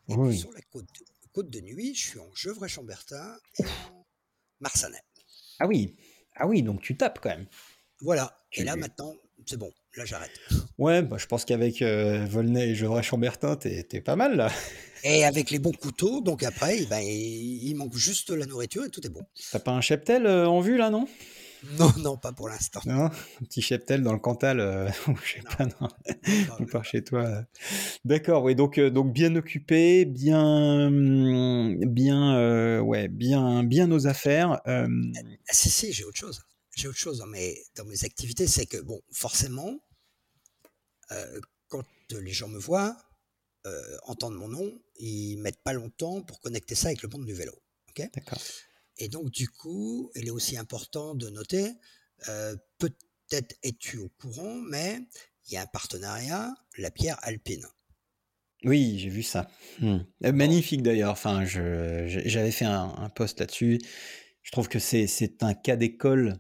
Et 0.08 0.16
puis 0.18 0.38
sur 0.38 0.52
la 0.52 0.62
côte, 0.62 0.88
côte 1.32 1.50
de 1.52 1.60
Nuit, 1.60 1.94
je 1.94 2.10
suis 2.10 2.20
en 2.20 2.34
Gevrey-Chambertin 2.34 3.38
et 3.60 3.66
en 3.66 4.06
Marsanais. 4.62 5.04
Ah 5.60 5.68
oui, 5.68 5.96
ah 6.36 6.48
oui, 6.48 6.64
donc 6.64 6.82
tu 6.82 6.98
tapes 6.98 7.20
quand 7.22 7.30
même. 7.30 7.48
Voilà. 8.02 8.44
Et 8.54 8.64
là 8.64 8.76
maintenant, 8.76 9.14
c'est 9.46 9.58
bon, 9.58 9.72
là 9.98 10.06
j'arrête. 10.06 10.40
Ouais, 10.78 11.02
bah, 11.02 11.18
je 11.20 11.28
pense 11.28 11.46
qu'avec 11.46 11.82
euh, 11.82 12.26
Volnay 12.26 12.70
et 12.70 12.76
Gevrey 12.76 13.04
Chambertin, 13.04 13.56
t'es, 13.56 14.02
pas 14.02 14.16
mal 14.16 14.36
là. 14.36 14.52
Et 15.06 15.26
avec 15.26 15.52
les 15.52 15.60
bons 15.60 15.74
couteaux, 15.74 16.22
donc 16.22 16.44
après, 16.44 16.78
eh 16.80 16.86
ben, 16.86 17.02
il 17.02 17.74
manque 17.76 17.94
juste 17.94 18.30
la 18.30 18.46
nourriture 18.46 18.86
et 18.86 18.90
tout 18.90 19.06
est 19.06 19.10
bon. 19.10 19.22
T'as 19.52 19.60
pas 19.60 19.72
un 19.72 19.82
cheptel 19.82 20.26
euh, 20.26 20.48
en 20.48 20.62
vue 20.62 20.78
là, 20.78 20.90
non? 20.90 21.10
Non, 21.78 21.92
non, 22.00 22.16
pas 22.16 22.32
pour 22.32 22.48
l'instant. 22.48 22.80
Non, 22.86 23.06
un 23.06 23.46
petit 23.46 23.62
cheptel 23.62 24.02
dans 24.02 24.14
le 24.14 24.20
Cantal, 24.20 24.62
euh, 24.62 24.90
je 25.26 25.34
sais 25.34 25.42
pas, 25.58 25.66
non. 25.66 25.90
Ou 26.60 26.66
par 26.68 26.86
chez 26.86 27.04
toi. 27.04 27.44
D'accord, 28.06 28.44
oui, 28.44 28.56
donc, 28.56 28.80
donc 28.80 29.12
bien 29.12 29.36
occupé, 29.36 30.06
bien, 30.06 30.90
bien, 30.90 32.80
ouais, 32.80 33.10
bien, 33.10 33.64
bien 33.66 33.88
nos 33.88 34.08
affaires. 34.08 34.62
Ah, 34.66 34.86
si, 35.52 35.70
si, 35.70 35.92
j'ai 35.92 36.06
autre 36.06 36.18
chose 36.18 36.46
j'ai 36.76 36.88
autre 36.88 36.98
chose 36.98 37.20
dans 37.20 37.28
mes, 37.28 37.64
dans 37.76 37.86
mes 37.86 38.04
activités, 38.04 38.48
c'est 38.48 38.66
que, 38.66 38.78
bon, 38.78 39.02
forcément, 39.12 39.80
euh, 41.12 41.40
quand 41.68 41.86
les 42.12 42.32
gens 42.32 42.48
me 42.48 42.60
voient, 42.60 42.98
euh, 43.66 43.98
entendent 44.04 44.36
mon 44.36 44.48
nom, 44.48 44.82
ils 44.98 45.38
mettent 45.38 45.64
pas 45.64 45.74
longtemps 45.74 46.22
pour 46.22 46.40
connecter 46.40 46.76
ça 46.76 46.88
avec 46.88 47.02
le 47.02 47.10
monde 47.10 47.26
du 47.26 47.34
vélo. 47.34 47.54
ok? 47.90 48.10
D'accord. 48.14 48.40
Et 48.98 49.08
donc, 49.08 49.32
du 49.32 49.50
coup, 49.50 50.12
il 50.16 50.28
est 50.28 50.32
aussi 50.32 50.58
important 50.58 51.16
de 51.16 51.30
noter, 51.30 51.72
euh, 52.30 52.56
peut-être 52.78 53.56
es-tu 53.64 53.98
au 53.98 54.10
courant, 54.10 54.56
mais 54.56 55.00
il 55.48 55.54
y 55.54 55.58
a 55.58 55.62
un 55.62 55.68
partenariat, 55.68 56.54
la 56.78 56.92
pierre 56.92 57.18
alpine. 57.22 57.66
Oui, 58.64 58.98
j'ai 59.00 59.10
vu 59.10 59.24
ça. 59.24 59.50
Hmm. 59.80 60.00
Magnifique 60.22 60.84
d'ailleurs. 60.84 61.12
Enfin, 61.12 61.44
j'avais 61.44 62.52
fait 62.52 62.66
un, 62.66 62.94
un 62.96 63.10
post 63.10 63.40
là-dessus. 63.40 63.80
Je 64.42 64.52
trouve 64.52 64.70
que 64.70 64.80
c'est 64.80 65.44
un 65.44 65.54
cas 65.54 65.76
d'école 65.76 66.40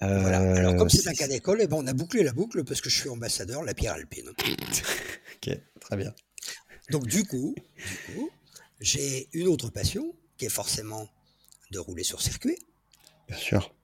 voilà. 0.00 0.38
Alors, 0.38 0.76
comme 0.76 0.88
c'est 0.88 1.08
un 1.08 1.12
cas 1.12 1.28
d'école, 1.28 1.60
eh 1.62 1.66
ben, 1.66 1.76
on 1.76 1.86
a 1.86 1.92
bouclé 1.92 2.22
la 2.22 2.32
boucle 2.32 2.64
parce 2.64 2.80
que 2.80 2.88
je 2.88 2.98
suis 2.98 3.08
ambassadeur 3.08 3.62
la 3.62 3.74
pierre 3.74 3.94
alpine. 3.94 4.28
ok, 5.36 5.58
très 5.80 5.96
bien. 5.96 6.14
Donc, 6.90 7.06
du 7.06 7.24
coup, 7.24 7.54
du 7.76 8.14
coup 8.14 8.30
j'ai 8.80 9.28
une 9.34 9.46
autre 9.46 9.68
passion 9.68 10.14
qui 10.36 10.46
est 10.46 10.50
forcément 10.50 11.08
de 11.70 11.78
rouler 11.78 12.02
sur 12.02 12.20
circuit. 12.20 12.58
Bien 13.28 13.36
sûr. 13.36 13.74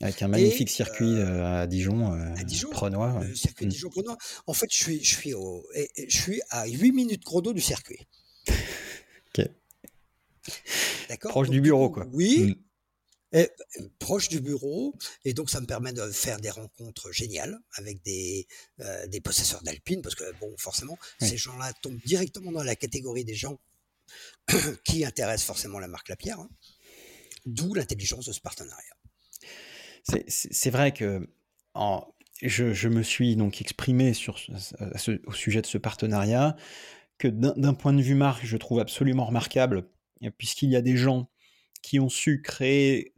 Avec 0.00 0.20
un 0.20 0.28
magnifique 0.28 0.68
circuit 0.68 1.14
euh, 1.14 1.26
euh, 1.26 1.62
à 1.62 1.66
Dijon, 1.68 2.12
euh, 2.12 2.34
à 2.34 2.42
Dijon 2.42 2.70
Prenois. 2.70 3.22
Le 3.22 3.36
circuit 3.36 3.66
mm. 3.66 3.68
Dijon-Prenois. 3.68 4.18
En 4.48 4.52
fait, 4.52 4.66
je 4.70 4.76
suis, 4.76 5.04
je, 5.04 5.14
suis 5.14 5.32
au, 5.32 5.64
je 5.96 6.18
suis 6.18 6.42
à 6.50 6.66
8 6.66 6.90
minutes 6.90 7.24
chrono 7.24 7.52
du 7.52 7.60
circuit. 7.60 8.00
ok. 8.48 9.48
D'accord? 11.08 11.30
Proche 11.30 11.50
du 11.50 11.60
bureau, 11.60 11.88
quoi. 11.88 12.06
Oui. 12.12 12.48
Mm 12.50 12.71
proche 13.98 14.28
du 14.28 14.40
bureau 14.40 14.94
et 15.24 15.32
donc 15.32 15.48
ça 15.48 15.60
me 15.60 15.66
permet 15.66 15.92
de 15.92 16.10
faire 16.10 16.38
des 16.38 16.50
rencontres 16.50 17.12
géniales 17.12 17.58
avec 17.76 18.02
des, 18.02 18.46
euh, 18.80 19.06
des 19.06 19.20
possesseurs 19.20 19.62
d'Alpine 19.62 20.02
parce 20.02 20.14
que 20.14 20.24
bon 20.38 20.54
forcément 20.58 20.98
ces 21.18 21.36
gens-là 21.36 21.72
tombent 21.82 22.00
directement 22.04 22.52
dans 22.52 22.62
la 22.62 22.76
catégorie 22.76 23.24
des 23.24 23.34
gens 23.34 23.58
qui 24.84 25.04
intéressent 25.04 25.46
forcément 25.46 25.78
la 25.78 25.88
marque 25.88 26.08
Lapierre, 26.08 26.40
hein. 26.40 26.50
d'où 27.46 27.74
l'intelligence 27.74 28.26
de 28.26 28.32
ce 28.32 28.40
partenariat. 28.40 28.96
C'est 30.26 30.70
vrai 30.70 30.92
que 30.92 31.28
en, 31.74 32.06
je, 32.42 32.72
je, 32.72 32.88
me 32.88 33.02
suis 33.02 33.36
donc 33.36 33.60
exprimé 33.60 34.14
sur 34.14 34.38
ce, 34.38 35.20
au 35.26 35.32
sujet 35.32 35.62
de 35.62 35.66
ce 35.66 35.78
partenariat 35.78 36.56
que 37.18 37.28
d'un 37.28 37.74
point 37.74 37.92
de 37.92 38.02
vue 38.02 38.16
marque, 38.16 38.44
je 38.44 38.56
trouve 38.56 38.80
absolument 38.80 39.24
remarquable 39.24 39.88
puisqu'il 40.38 40.70
y 40.70 40.76
a 40.76 40.82
des 40.82 40.96
gens 40.96 41.30
qui 41.82 42.00
ont 42.00 42.08
su 42.08 42.40
créer 42.42 43.12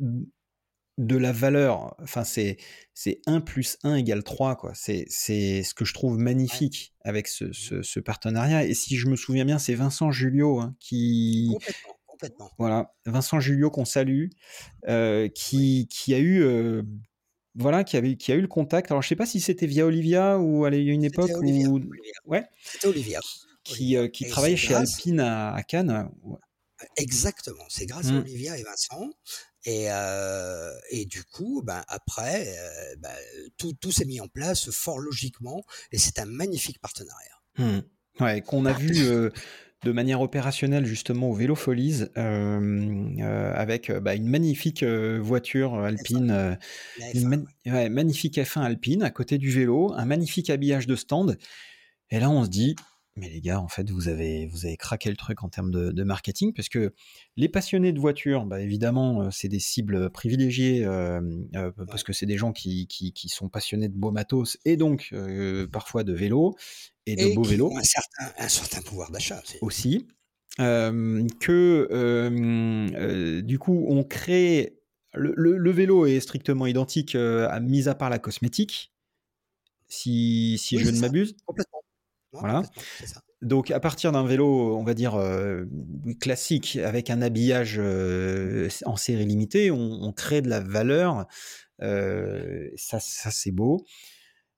de 0.99 1.17
la 1.17 1.33
valeur. 1.33 1.95
Enfin, 2.03 2.25
c'est, 2.25 2.57
c'est 2.95 3.21
1 3.27 3.41
plus 3.41 3.79
1 3.83 3.97
égale 3.97 4.23
3, 4.23 4.57
quoi. 4.57 4.73
C'est, 4.75 5.07
c'est 5.09 5.63
ce 5.63 5.75
que 5.75 5.85
je 5.85 5.93
trouve 5.93 6.19
magnifique 6.19 6.95
avec 7.05 7.27
ce, 7.29 7.47
mmh 7.47 7.83
ce, 7.83 8.01
partenariat. 8.01 8.65
Et 8.65 8.75
si 8.75 8.97
je 8.97 9.09
me 9.09 9.17
souviens 9.17 9.45
bien, 9.45 9.59
c'est 9.59 9.75
Vincent 9.75 10.11
Julio 10.11 10.61
hein, 10.61 10.77
qui. 10.81 11.49
Complètement, 11.53 11.95
complètement. 12.07 12.51
Voilà, 12.59 12.95
Vincent 13.07 13.41
Julio 13.41 13.71
qu'on 13.71 13.85
salue, 13.85 14.29
euh, 14.89 15.29
qui, 15.29 15.89
qui 15.89 16.15
a 16.15 16.19
eu. 16.19 16.43
Euh, 16.43 16.83
voilà, 17.57 17.85
qui, 17.85 17.97
avait, 17.97 18.17
qui 18.17 18.33
a 18.33 18.35
eu 18.35 18.41
le 18.41 18.49
contact. 18.49 18.91
Alors, 18.91 19.03
je 19.03 19.09
sais 19.09 19.17
pas 19.17 19.27
si 19.27 19.41
c'était 19.41 19.67
via 19.67 19.87
Olivia 19.87 20.39
ou 20.39 20.67
il 20.67 20.83
y 20.83 20.91
a 20.91 20.93
une 20.93 21.05
époque 21.05 21.31
où. 21.41 21.81
Ouais. 22.25 22.45
C'était 22.65 22.89
Olivia. 22.89 23.21
Qui, 23.63 23.97
euh, 23.97 24.09
qui 24.09 24.27
travaillait 24.27 24.57
chez 24.57 24.75
Alpine 24.75 25.21
à, 25.21 25.55
à 25.55 25.63
Cannes. 25.63 26.11
Exactement, 26.97 27.65
c'est 27.69 27.87
grâce 27.87 28.09
à 28.09 28.13
mmh. 28.13 28.19
Olivia 28.19 28.59
et 28.59 28.63
Vincent. 28.63 29.11
Et, 29.65 29.87
euh, 29.89 30.73
et 30.91 31.07
du 31.07 31.25
coup, 31.25 31.63
ben, 31.65 31.83
après, 31.89 32.55
euh, 32.59 32.97
ben, 32.99 33.15
tout, 33.57 33.73
tout 33.81 33.91
s'est 33.91 34.05
mis 34.05 34.21
en 34.21 34.29
place 34.29 34.71
fort 34.71 34.99
logiquement 34.99 35.65
et 35.91 35.99
c'est 35.99 36.19
un 36.19 36.27
magnifique 36.27 36.81
partenariat. 36.81 37.41
Mmh. 37.59 37.79
Ouais, 38.21 38.43
qu'on 38.43 38.67
a 38.67 38.73
vu 38.73 39.07
euh, 39.07 39.31
de 39.83 39.93
manière 39.93 40.21
opérationnelle 40.21 40.85
justement 40.85 41.31
au 41.31 41.35
Vélo 41.35 41.55
Folies 41.55 42.05
avec 42.15 43.91
bah, 43.91 44.15
une 44.15 44.29
magnifique 44.29 44.85
voiture 44.85 45.75
alpine, 45.75 46.59
une 47.15 47.47
magnifique 47.65 48.37
F1 48.37 48.61
alpine 48.61 49.03
à 49.03 49.11
côté 49.11 49.39
du 49.39 49.51
vélo, 49.51 49.93
un 49.95 50.05
magnifique 50.05 50.51
habillage 50.51 50.87
de 50.87 50.95
stand. 50.95 51.39
Et 52.11 52.21
là, 52.21 52.31
on 52.31 52.45
se 52.45 52.51
dit, 52.51 52.77
mais 53.17 53.29
les 53.29 53.41
gars, 53.41 53.61
en 53.61 53.69
fait, 53.69 53.89
vous 53.91 54.09
avez, 54.09 54.47
vous 54.47 54.67
avez 54.67 54.77
craqué 54.77 55.09
le 55.09 55.17
truc 55.17 55.45
en 55.45 55.49
termes 55.49 55.71
de, 55.71 56.03
marketing, 56.03 56.53
parce 56.53 56.69
que 56.69 56.93
les 57.37 57.49
passionnés 57.49 57.93
de 57.93 58.01
voitures, 58.01 58.45
bah, 58.45 58.61
évidemment, 58.61 59.23
euh, 59.23 59.29
c'est 59.31 59.47
des 59.49 59.61
cibles 59.61 60.11
privilégiées, 60.11 60.85
euh, 60.85 61.21
euh, 61.55 61.71
parce 61.89 62.03
que 62.03 62.13
c'est 62.13 62.27
des 62.27 62.37
gens 62.37 62.53
qui, 62.53 62.89
qui, 62.89 63.29
sont 63.29 63.49
passionnés 63.49 63.89
de 63.89 63.97
beaux 63.97 64.11
matos, 64.11 64.59
et 64.65 64.77
donc 64.77 65.15
parfois 65.73 66.03
de 66.03 66.13
vélo, 66.13 66.57
et 67.07 67.15
de 67.15 67.35
beaux 67.35 67.45
vélos. 67.45 67.73
un 67.77 67.85
certain, 67.85 68.33
un 68.37 68.49
certain 68.49 68.83
pouvoir 68.83 69.13
d'achat. 69.13 69.41
Aussi. 69.61 70.09
que 70.59 71.81
du 73.41 73.59
coup, 73.59 73.87
on 73.89 74.03
crée... 74.03 74.81
Le, 75.17 75.71
vélo 75.71 76.07
est 76.07 76.19
strictement 76.19 76.67
identique, 76.67 77.15
à, 77.15 77.61
mis 77.61 77.87
à 77.89 77.95
part 77.95 78.11
la 78.11 78.19
cosmétique, 78.19 78.93
si, 79.87 80.59
si 80.59 80.79
je 80.79 80.91
ne 80.91 80.99
m'abuse. 80.99 81.37
Complètement. 81.47 81.84
Voilà. 82.35 82.63
Donc 83.43 83.71
à 83.71 83.81
partir 83.81 84.11
d'un 84.13 84.25
vélo, 84.25 84.77
on 84.77 84.85
va 84.85 84.95
dire 84.95 85.17
euh, 85.17 85.65
classique, 86.21 86.79
avec 86.83 87.11
un 87.11 87.21
habillage 87.21 87.77
euh, 87.79 88.69
en 88.87 88.97
série 88.97 89.27
limitée, 89.27 89.71
on, 89.71 90.13
crée 90.13 90.41
de 90.41 90.49
la 90.49 90.61
valeur. 90.61 91.27
Euh, 91.83 92.71
ça, 92.77 93.01
ça 93.01 93.31
c'est 93.31 93.51
beau. 93.51 93.85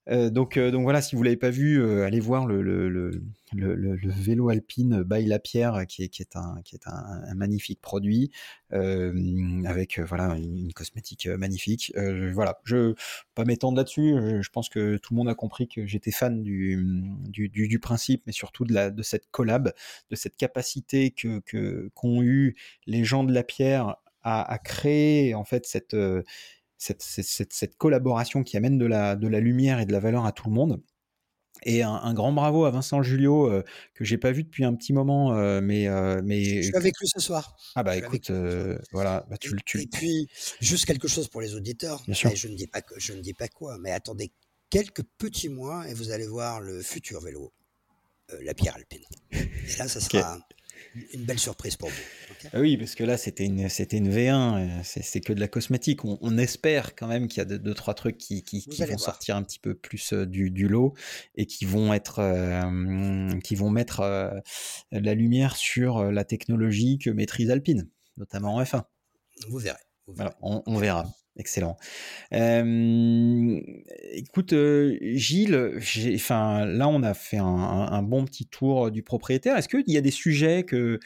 Euh, 0.08 0.30
donc, 0.30 0.56
euh, 0.56 0.70
donc 0.70 0.82
voilà, 0.82 1.02
si 1.02 1.16
vous 1.16 1.22
l'avez 1.22 1.36
pas 1.36 1.50
vu, 1.50 1.82
euh, 1.82 2.04
allez 2.04 2.20
voir 2.20 2.46
le, 2.46 3.20
vélo 3.52 4.48
alpine 4.48 5.02
Baille 5.02 5.26
la 5.26 5.38
Pierre, 5.38 5.86
qui 5.88 6.02
est, 6.02 6.36
un, 6.36 7.34
magnifique 7.34 7.80
produit 7.80 8.30
avec 8.70 9.98
voilà 10.00 10.36
une, 10.36 10.72
cosmétique 10.72 11.26
magnifique. 11.26 11.92
voilà, 12.32 12.60
je 12.64 12.94
pas 13.34 13.44
m'étendre 13.44 13.76
là-dessus. 13.76 14.14
Je 14.42 14.48
pense 14.50 14.68
que 14.68 14.96
tout 14.98 15.14
le 15.14 15.18
monde 15.18 15.28
a 15.28 15.34
compris 15.34 15.68
que 15.68 15.86
j'étais 15.86 16.10
fan 16.10 16.42
du, 16.42 17.78
principe, 17.80 18.22
mais 18.26 18.32
surtout 18.32 18.64
de 18.64 19.02
cette 19.02 19.30
collab, 19.30 19.72
de 20.10 20.16
cette 20.16 20.36
capacité 20.36 21.10
que 21.10 21.90
qu'ont 21.94 22.22
eu 22.22 22.56
les 22.86 23.04
gens 23.04 23.24
de 23.24 23.32
la 23.32 23.42
pierre 23.42 23.96
à, 24.22 24.52
à 24.52 24.58
créer 24.58 25.34
en 25.34 25.44
fait 25.44 25.66
cette 25.66 25.96
cette, 26.78 27.02
cette, 27.02 27.52
cette, 27.52 27.76
collaboration 27.76 28.42
qui 28.42 28.56
amène 28.56 28.78
de 28.78 28.86
la, 28.86 29.16
de 29.16 29.28
la 29.28 29.40
lumière 29.40 29.80
et 29.80 29.86
de 29.86 29.92
la 29.92 30.00
valeur 30.00 30.26
à 30.26 30.32
tout 30.32 30.48
le 30.48 30.54
monde. 30.54 30.82
Et 31.64 31.82
un, 31.82 32.12
grand 32.12 32.32
bravo 32.32 32.64
à 32.64 32.70
Vincent 32.70 33.02
Julio, 33.02 33.50
euh, 33.50 33.64
que 33.94 34.04
j'ai 34.04 34.18
pas 34.18 34.30
vu 34.30 34.44
depuis 34.44 34.64
un 34.64 34.74
petit 34.74 34.92
moment, 34.92 35.34
euh, 35.34 35.60
mais, 35.62 35.88
euh, 35.88 36.20
mais... 36.22 36.62
Je 36.62 36.68
suis 36.68 36.76
avec 36.76 36.94
lui 37.00 37.08
ce 37.08 37.20
soir. 37.20 37.56
Ah 37.74 37.82
bah 37.82 37.96
écoute, 37.96 38.30
voilà, 38.92 39.26
bah, 39.30 39.36
tu, 39.38 39.56
tu... 39.64 39.80
Et 39.80 39.86
puis, 39.86 40.28
juste 40.60 40.84
quelque 40.84 41.08
chose 41.08 41.28
pour 41.28 41.40
les 41.40 41.54
auditeurs. 41.54 42.02
Bien 42.04 42.14
sûr. 42.14 42.30
Je 42.34 42.48
ne, 42.48 42.54
dis 42.54 42.66
pas, 42.66 42.82
je 42.98 43.12
ne 43.14 43.20
dis 43.20 43.34
pas 43.34 43.48
quoi, 43.48 43.78
mais 43.78 43.90
attendez 43.90 44.32
quelques 44.68 45.02
petits 45.16 45.48
mois 45.48 45.88
et 45.88 45.94
vous 45.94 46.10
allez 46.10 46.26
voir 46.26 46.60
le 46.60 46.82
futur 46.82 47.20
vélo, 47.20 47.52
la 48.42 48.52
pierre 48.52 48.76
alpine. 48.76 49.04
Et 49.32 49.76
là, 49.78 49.88
ça 49.88 50.00
sera 50.00 50.38
une 51.12 51.24
belle 51.24 51.38
surprise 51.38 51.76
pour 51.76 51.88
vous. 51.88 52.48
Ah 52.52 52.60
oui, 52.60 52.76
parce 52.76 52.94
que 52.94 53.04
là, 53.04 53.16
c'était 53.16 53.44
une, 53.44 53.68
c'était 53.68 53.96
une 53.96 54.10
V1, 54.10 54.58
euh, 54.58 54.80
c'est, 54.82 55.20
que 55.20 55.32
de 55.32 55.40
la 55.40 55.48
cosmétique. 55.48 56.04
On, 56.04 56.38
espère 56.38 56.94
quand 56.94 57.06
même 57.06 57.28
qu'il 57.28 57.38
y 57.38 57.40
a 57.40 57.44
deux, 57.44 57.74
trois 57.74 57.94
trucs 57.94 58.18
qui, 58.18 58.42
qui, 58.42 58.66
vont 58.84 58.98
sortir 58.98 59.36
un 59.36 59.42
petit 59.42 59.58
peu 59.58 59.74
plus 59.74 60.12
euh, 60.12 60.26
du, 60.26 60.50
du, 60.50 60.68
lot 60.68 60.94
et 61.34 61.46
qui 61.46 61.64
vont 61.64 61.92
être, 61.92 62.18
euh, 62.20 63.38
qui 63.40 63.54
vont 63.54 63.70
mettre 63.70 64.02
la 64.92 65.14
lumière 65.14 65.56
sur 65.56 66.10
la 66.10 66.24
technologie 66.24 66.98
que 66.98 67.10
maîtrise 67.10 67.50
Alpine, 67.50 67.88
notamment 68.16 68.56
en 68.56 68.62
F1. 68.62 68.84
Vous 69.48 69.58
verrez. 69.58 69.78
on, 70.40 70.78
verra. 70.78 71.06
Excellent. 71.38 71.76
Euh, 72.32 73.60
écoute, 74.12 74.54
euh, 74.54 74.96
Gilles, 75.02 75.78
enfin, 76.14 76.64
là, 76.64 76.88
on 76.88 77.02
a 77.02 77.12
fait 77.12 77.36
un, 77.36 78.02
bon 78.02 78.24
petit 78.24 78.46
tour 78.46 78.90
du 78.90 79.02
propriétaire. 79.02 79.56
Est-ce 79.56 79.68
qu'il 79.68 79.90
y 79.92 79.98
a 79.98 80.00
des 80.00 80.10
sujets 80.10 80.64
que, 80.64 80.98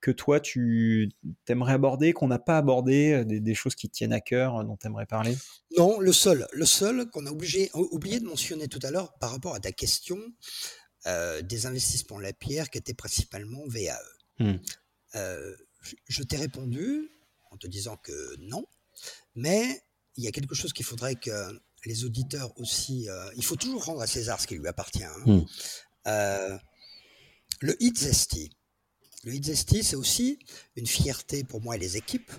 que 0.00 0.10
toi, 0.10 0.40
tu 0.40 1.08
aimerais 1.48 1.74
aborder, 1.74 2.12
qu'on 2.12 2.26
n'a 2.26 2.40
pas 2.40 2.58
abordé, 2.58 3.24
des, 3.24 3.54
choses 3.54 3.76
qui 3.76 3.88
tiennent 3.88 4.12
à 4.12 4.20
cœur, 4.20 4.64
dont 4.64 4.76
tu 4.76 4.88
aimerais 4.88 5.06
parler? 5.06 5.36
Non, 5.76 6.00
le 6.00 6.12
seul, 6.12 6.48
le 6.52 6.66
seul 6.66 7.08
qu'on 7.10 7.26
a 7.26 7.30
obligé, 7.30 7.70
oublié 7.74 8.18
de 8.18 8.26
mentionner 8.26 8.66
tout 8.66 8.80
à 8.82 8.90
l'heure 8.90 9.16
par 9.20 9.30
rapport 9.30 9.54
à 9.54 9.60
ta 9.60 9.70
question 9.70 10.18
euh, 11.06 11.42
des 11.42 11.66
investissements 11.66 12.18
La 12.18 12.32
Pierre, 12.32 12.70
qui 12.70 12.78
étaient 12.78 12.94
principalement 12.94 13.62
VAE. 13.66 13.96
Hmm. 14.38 14.56
je 16.08 16.22
t'ai 16.22 16.36
répondu 16.36 17.08
en 17.50 17.56
te 17.56 17.66
disant 17.66 17.96
que 17.96 18.36
non, 18.40 18.66
mais 19.36 19.82
il 20.16 20.24
y 20.24 20.28
a 20.28 20.32
quelque 20.32 20.54
chose 20.54 20.72
qu'il 20.72 20.84
faudrait 20.84 21.14
que 21.14 21.30
les 21.86 22.04
auditeurs 22.04 22.52
aussi. 22.60 23.08
Euh, 23.08 23.30
il 23.36 23.44
faut 23.44 23.56
toujours 23.56 23.84
rendre 23.84 24.00
à 24.00 24.06
César 24.06 24.40
ce 24.40 24.46
qui 24.46 24.56
lui 24.56 24.68
appartient. 24.68 25.04
Hein. 25.04 25.22
Hmm. 25.24 25.44
Euh, 26.08 26.58
le 27.60 27.82
Hit 27.82 27.98
Zesty. 27.98 28.50
Le 29.24 29.34
Hit 29.34 29.44
Zesty, 29.44 29.82
c'est 29.82 29.96
aussi 29.96 30.38
une 30.74 30.86
fierté 30.86 31.44
pour 31.44 31.60
moi 31.60 31.76
et 31.76 31.78
les 31.78 31.96
équipes, 31.96 32.30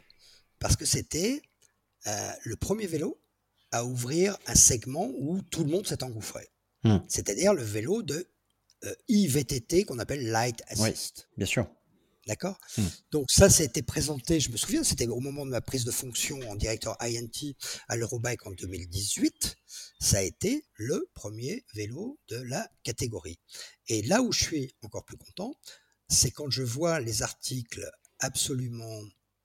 parce 0.59 0.75
que 0.75 0.85
c'était 0.85 1.41
euh, 2.07 2.31
le 2.43 2.55
premier 2.55 2.87
vélo 2.87 3.19
à 3.71 3.83
ouvrir 3.83 4.37
un 4.47 4.55
segment 4.55 5.09
où 5.17 5.41
tout 5.41 5.63
le 5.63 5.71
monde 5.71 5.87
s'est 5.87 6.03
engouffré. 6.03 6.47
Hmm. 6.83 6.99
C'est-à-dire 7.07 7.53
le 7.53 7.63
vélo 7.63 8.03
de 8.03 8.27
IVTT 9.09 9.85
qu'on 9.85 9.97
appelle 9.97 10.29
Light 10.29 10.61
Assist. 10.67 11.27
bien 11.35 11.47
sûr. 11.47 11.67
D'accord? 12.27 12.59
Mmh. 12.77 12.83
Donc 13.11 13.31
ça, 13.31 13.49
ça 13.49 13.63
a 13.63 13.65
été 13.65 13.81
présenté, 13.81 14.41
je 14.41 14.51
me 14.51 14.57
souviens, 14.57 14.83
c'était 14.83 15.07
au 15.07 15.21
moment 15.21 15.45
de 15.45 15.51
ma 15.51 15.61
prise 15.61 15.85
de 15.85 15.91
fonction 15.91 16.37
en 16.49 16.55
directeur 16.55 16.97
INT 17.01 17.55
à 17.87 17.95
l'Eurobike 17.95 18.45
en 18.45 18.51
2018. 18.51 19.55
Ça 19.99 20.17
a 20.17 20.21
été 20.21 20.65
le 20.75 21.09
premier 21.13 21.65
vélo 21.73 22.19
de 22.27 22.35
la 22.37 22.69
catégorie. 22.83 23.39
Et 23.87 24.01
là 24.01 24.21
où 24.21 24.33
je 24.33 24.43
suis 24.43 24.75
encore 24.83 25.05
plus 25.05 25.17
content, 25.17 25.55
c'est 26.09 26.31
quand 26.31 26.49
je 26.49 26.63
vois 26.63 26.99
les 26.99 27.21
articles 27.21 27.89
absolument, 28.19 29.01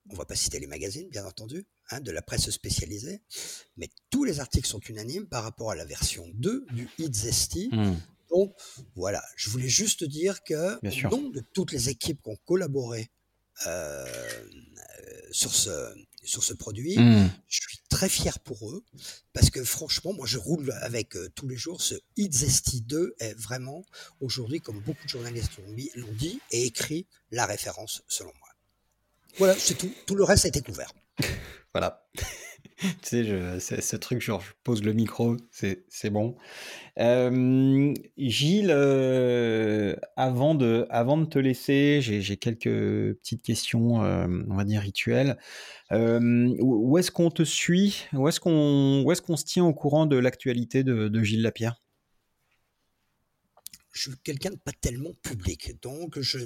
on 0.09 0.15
va 0.15 0.25
pas 0.25 0.35
citer 0.35 0.59
les 0.59 0.67
magazines, 0.67 1.07
bien 1.09 1.25
entendu, 1.25 1.65
hein, 1.89 2.01
de 2.01 2.11
la 2.11 2.21
presse 2.21 2.49
spécialisée, 2.49 3.21
mais 3.77 3.89
tous 4.09 4.25
les 4.25 4.41
articles 4.41 4.67
sont 4.67 4.79
unanimes 4.81 5.27
par 5.27 5.43
rapport 5.43 5.71
à 5.71 5.75
la 5.75 5.85
version 5.85 6.29
2 6.33 6.65
du 6.71 6.89
Itzesti, 6.99 7.69
mmh. 7.71 7.95
Donc 8.33 8.55
voilà, 8.95 9.23
je 9.35 9.49
voulais 9.49 9.69
juste 9.69 10.03
dire 10.03 10.43
que 10.43 10.79
au 11.05 11.09
nom 11.09 11.29
de 11.29 11.41
toutes 11.53 11.71
les 11.71 11.89
équipes 11.89 12.21
qui 12.23 12.29
ont 12.29 12.37
collaboré 12.45 13.11
euh, 13.67 14.05
sur 15.31 15.53
ce 15.53 15.93
sur 16.23 16.41
ce 16.41 16.53
produit, 16.53 16.97
mmh. 16.97 17.29
je 17.49 17.59
suis 17.67 17.79
très 17.89 18.07
fier 18.07 18.39
pour 18.39 18.71
eux 18.71 18.83
parce 19.33 19.49
que 19.49 19.61
franchement, 19.63 20.13
moi 20.13 20.25
je 20.25 20.37
roule 20.37 20.71
avec 20.81 21.17
euh, 21.17 21.29
tous 21.35 21.47
les 21.49 21.57
jours. 21.57 21.81
Ce 21.81 21.95
Itzesti 22.15 22.81
2 22.81 23.15
est 23.19 23.33
vraiment 23.33 23.85
aujourd'hui, 24.21 24.61
comme 24.61 24.79
beaucoup 24.79 25.03
de 25.03 25.09
journalistes 25.09 25.51
l'ont 25.95 26.13
dit 26.13 26.39
et 26.51 26.65
écrit, 26.65 27.07
la 27.31 27.45
référence 27.45 28.03
selon 28.07 28.31
moi. 28.39 28.49
Voilà, 29.37 29.55
c'est 29.59 29.75
tout. 29.75 29.91
Tout 30.05 30.15
le 30.15 30.23
reste 30.23 30.45
a 30.45 30.47
été 30.47 30.61
couvert. 30.61 30.93
Voilà. 31.73 32.07
tu 33.01 33.25
sais, 33.59 33.81
ce 33.81 33.95
truc, 33.95 34.21
genre, 34.21 34.41
je 34.41 34.51
pose 34.63 34.83
le 34.83 34.93
micro, 34.93 35.37
c'est, 35.51 36.09
bon. 36.09 36.35
Euh, 36.99 37.93
Gilles, 38.17 38.71
euh, 38.71 39.95
avant, 40.15 40.55
de, 40.55 40.85
avant 40.89 41.17
de 41.17 41.25
te 41.25 41.39
laisser, 41.39 41.99
j'ai, 42.01 42.37
quelques 42.37 43.15
petites 43.17 43.41
questions, 43.41 44.03
euh, 44.03 44.27
on 44.49 44.55
va 44.55 44.63
dire, 44.65 44.81
rituelles. 44.81 45.37
où 45.91 46.97
est-ce 46.97 47.11
qu'on 47.11 47.31
te 47.31 47.43
suit? 47.43 48.05
Où 48.13 48.27
est-ce 48.27 48.39
qu'on, 48.39 49.03
qu'on 49.25 49.37
se 49.37 49.45
tient 49.45 49.65
au 49.65 49.73
courant 49.73 50.05
de 50.05 50.17
l'actualité 50.17 50.83
de, 50.83 51.07
de 51.07 51.23
Gilles 51.23 51.41
Lapierre? 51.41 51.81
Je 53.91 54.09
suis 54.09 54.19
quelqu'un 54.23 54.49
de 54.49 54.55
pas 54.55 54.71
tellement 54.71 55.13
public, 55.21 55.79
donc 55.83 56.19
je 56.19 56.39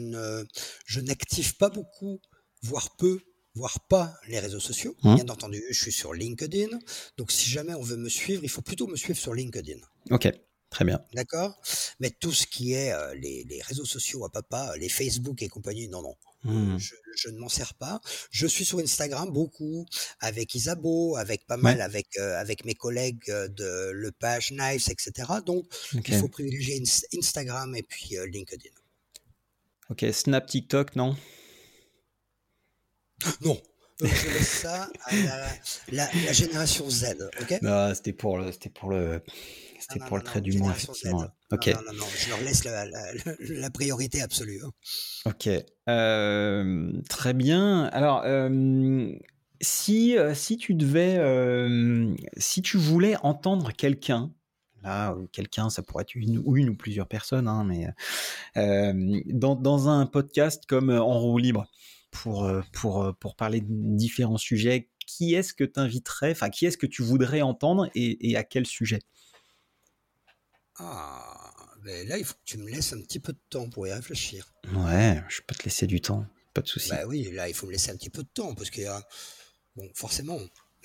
je 0.85 0.99
n'active 0.99 1.55
pas 1.55 1.69
beaucoup, 1.69 2.19
voire 2.61 2.97
peu, 2.97 3.21
voire 3.57 3.79
pas 3.81 4.13
les 4.27 4.39
réseaux 4.39 4.59
sociaux. 4.59 4.95
Mmh. 5.03 5.15
Bien 5.15 5.29
entendu, 5.29 5.63
je 5.69 5.81
suis 5.81 5.91
sur 5.91 6.13
LinkedIn. 6.13 6.69
Donc, 7.17 7.31
si 7.31 7.49
jamais 7.49 7.73
on 7.73 7.81
veut 7.81 7.97
me 7.97 8.09
suivre, 8.09 8.43
il 8.43 8.49
faut 8.49 8.61
plutôt 8.61 8.87
me 8.87 8.95
suivre 8.95 9.19
sur 9.19 9.33
LinkedIn. 9.33 9.79
Ok, 10.11 10.31
très 10.69 10.85
bien. 10.85 11.01
D'accord? 11.13 11.59
Mais 11.99 12.11
tout 12.11 12.31
ce 12.31 12.45
qui 12.45 12.73
est 12.73 12.93
euh, 12.93 13.13
les, 13.15 13.61
réseaux 13.63 13.85
sociaux 13.85 14.23
à 14.25 14.29
papa, 14.29 14.73
les 14.77 14.89
Facebook 14.89 15.41
et 15.41 15.49
compagnie, 15.49 15.89
non, 15.89 16.01
non. 16.01 16.15
Mmh. 16.43 16.77
Je, 16.77 17.29
ne 17.29 17.39
m'en 17.39 17.49
sers 17.49 17.73
pas. 17.73 17.99
Je 18.29 18.45
suis 18.45 18.63
sur 18.63 18.79
Instagram 18.79 19.31
beaucoup, 19.31 19.85
avec 20.19 20.53
Isabeau, 20.53 21.15
avec 21.17 21.45
pas 21.47 21.57
mal, 21.57 21.81
avec, 21.81 22.15
euh, 22.17 22.39
avec 22.39 22.63
mes 22.63 22.75
collègues 22.75 23.29
euh, 23.29 23.47
de 23.47 23.89
Le 23.91 24.11
Page 24.11 24.51
Knives, 24.51 24.87
etc. 24.89 25.11
Donc, 25.45 25.65
il 25.93 26.13
faut 26.15 26.29
privilégier 26.29 26.81
Instagram 27.17 27.75
et 27.75 27.83
puis 27.83 28.15
LinkedIn. 28.31 28.69
Ok, 29.89 30.05
Snap, 30.11 30.45
TikTok, 30.45 30.95
non? 30.95 31.15
non, 33.41 33.57
Donc 33.99 34.11
je 34.13 34.29
laisse 34.29 34.61
ça 34.61 34.89
à 35.05 35.11
la, 35.91 36.33
génération 36.33 36.89
Z. 36.89 37.29
ok? 37.41 37.61
Non, 37.61 37.93
c'était 37.95 38.13
pour 38.13 38.37
le, 38.37 38.51
c'était 38.51 38.69
pour 38.69 38.89
le, 38.89 39.23
c'était 39.79 40.05
pour 40.05 40.17
le 40.17 40.23
trait 40.23 40.41
d'humour 40.41 40.71
effectivement. 40.71 41.25
Ok. 41.51 41.67
Non, 41.67 41.81
non, 41.87 41.93
non, 41.93 42.05
je 42.15 42.29
leur 42.29 42.41
laisse 42.41 42.63
la, 42.63 43.69
priorité 43.71 44.21
absolue. 44.21 44.61
Hein. 44.63 44.71
Ok. 45.25 45.49
Euh, 45.89 46.91
très 47.09 47.33
bien. 47.33 47.85
Alors. 47.85 48.21
Euh, 48.25 49.11
si, 49.59 50.15
euh, 50.15 50.35
si 50.35 50.57
tu 50.57 50.75
devais, 50.75 51.17
si 52.37 52.61
tu 52.61 52.77
voulais 52.77 53.15
entendre 53.23 53.71
quelqu'un 53.71 54.31
Là, 54.83 55.17
quelqu'un, 55.31 55.71
ça 55.71 55.81
pourrait 55.81 56.03
être 56.03 56.13
une 56.13 56.37
ou 56.45 56.55
une 56.55 56.69
ou 56.69 56.75
plusieurs 56.75 57.07
personnes, 57.07 57.47
hein, 57.47 57.65
mais 57.65 57.87
dans, 59.25 59.55
dans, 59.55 59.89
un 59.89 60.05
podcast 60.05 60.65
comme 60.67 60.91
En 60.91 61.19
roue 61.19 61.39
libre, 61.39 61.65
pour, 62.21 62.51
pour, 62.73 63.15
pour 63.19 63.35
parler 63.35 63.61
de 63.61 63.67
différents 63.69 64.37
sujets, 64.37 64.89
qui 65.05 65.35
est-ce 65.35 65.53
que 65.53 65.63
tu 65.63 65.79
inviterais, 65.79 66.31
enfin, 66.31 66.49
qui 66.49 66.65
est-ce 66.65 66.77
que 66.77 66.85
tu 66.85 67.01
voudrais 67.01 67.41
entendre 67.41 67.89
et, 67.95 68.29
et 68.29 68.35
à 68.35 68.43
quel 68.43 68.65
sujet? 68.65 68.99
Ah, 70.79 71.51
ben 71.83 72.07
là, 72.07 72.17
il 72.17 72.25
faut 72.25 72.33
que 72.33 72.45
tu 72.45 72.57
me 72.57 72.69
laisses 72.69 72.93
un 72.93 73.01
petit 73.01 73.19
peu 73.19 73.33
de 73.33 73.39
temps 73.49 73.69
pour 73.69 73.87
y 73.87 73.91
réfléchir. 73.91 74.53
Ouais, 74.73 75.23
je 75.29 75.41
peux 75.41 75.55
te 75.55 75.63
laisser 75.63 75.87
du 75.87 76.01
temps, 76.01 76.25
pas 76.53 76.61
de 76.61 76.67
souci. 76.67 76.89
Bah 76.89 77.05
oui, 77.07 77.31
là, 77.31 77.47
il 77.47 77.53
faut 77.53 77.65
me 77.65 77.71
laisser 77.71 77.91
un 77.91 77.95
petit 77.95 78.09
peu 78.09 78.23
de 78.23 78.29
temps, 78.33 78.53
parce 78.53 78.69
que, 78.69 78.81
bon, 79.75 79.89
forcément, 79.95 80.39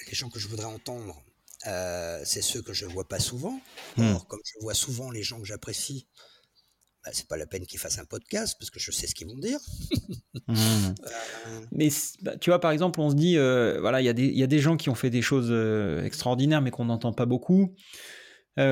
les 0.07 0.15
gens 0.15 0.31
que 0.31 0.39
je 0.39 0.49
voudrais 0.49 0.67
entendre, 0.67 1.23
euh, 1.67 2.21
c'est 2.25 2.43
ceux 2.43 2.63
que 2.63 2.73
je 2.73 2.87
vois 2.87 3.07
pas 3.07 3.21
souvent. 3.21 3.61
Hmm. 3.97 4.17
Comme 4.29 4.41
je 4.45 4.61
vois 4.63 4.75
souvent 4.75 5.11
les 5.11 5.23
gens 5.23 5.41
que 5.41 5.47
j'apprécie, 5.47 6.07
bah, 7.05 7.11
c'est 7.13 7.27
pas 7.29 7.37
la 7.37 7.47
peine 7.47 7.67
qu'ils 7.67 7.79
fassent 7.81 7.99
un 7.99 8.05
podcast 8.05 8.57
parce 8.59 8.71
que 8.71 8.79
je 8.79 8.91
sais 8.91 9.07
ce 9.07 9.15
qu'ils 9.15 9.29
vont 9.29 9.39
dire. 9.39 9.59
Hmm. 10.49 10.55
Euh, 11.47 11.61
mais 11.73 11.89
bah, 12.23 12.37
tu 12.37 12.51
vois, 12.51 12.61
par 12.61 12.71
exemple, 12.71 13.01
on 13.01 13.11
se 13.11 13.15
dit, 13.15 13.37
euh, 13.37 13.79
voilà, 13.81 14.01
il 14.01 14.05
y, 14.05 14.39
y, 14.39 14.43
a 14.43 14.47
des 14.47 14.59
gens 14.59 14.77
qui 14.77 14.89
ont 14.89 14.95
fait 14.95 15.11
des 15.11 15.23
choses 15.23 15.53
extraordinaires, 16.05 16.63
mais 16.63 16.71
qu'on 16.71 16.85
n'entend 16.87 17.13
pas 17.13 17.27
beaucoup. 17.27 17.75
et 18.57 18.63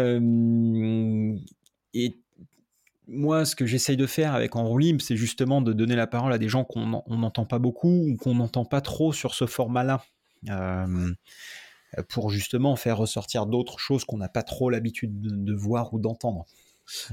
moi, 3.06 3.44
ce 3.44 3.56
que 3.56 3.66
j'essaye 3.66 3.96
de 3.96 4.06
faire 4.06 4.34
avec 4.34 4.54
Enroulim, 4.56 5.00
c'est 5.00 5.16
justement 5.16 5.60
de 5.60 5.72
donner 5.72 5.96
la 5.96 6.06
parole 6.06 6.32
à 6.32 6.38
des 6.38 6.48
gens 6.48 6.64
qu'on 6.64 6.86
n'entend 6.86 7.44
pas 7.44 7.58
beaucoup 7.58 8.08
ou 8.08 8.16
qu'on 8.16 8.36
n'entend 8.36 8.64
pas 8.64 8.80
trop 8.80 9.12
sur 9.12 9.34
ce 9.34 9.46
format-là. 9.46 10.04
Euh, 10.48 12.02
pour 12.08 12.30
justement 12.30 12.76
faire 12.76 12.98
ressortir 12.98 13.46
d'autres 13.46 13.78
choses 13.78 14.04
qu'on 14.04 14.18
n'a 14.18 14.28
pas 14.28 14.44
trop 14.44 14.70
l'habitude 14.70 15.20
de, 15.20 15.54
voir 15.54 15.92
ou 15.92 15.98
d'entendre. 15.98 16.46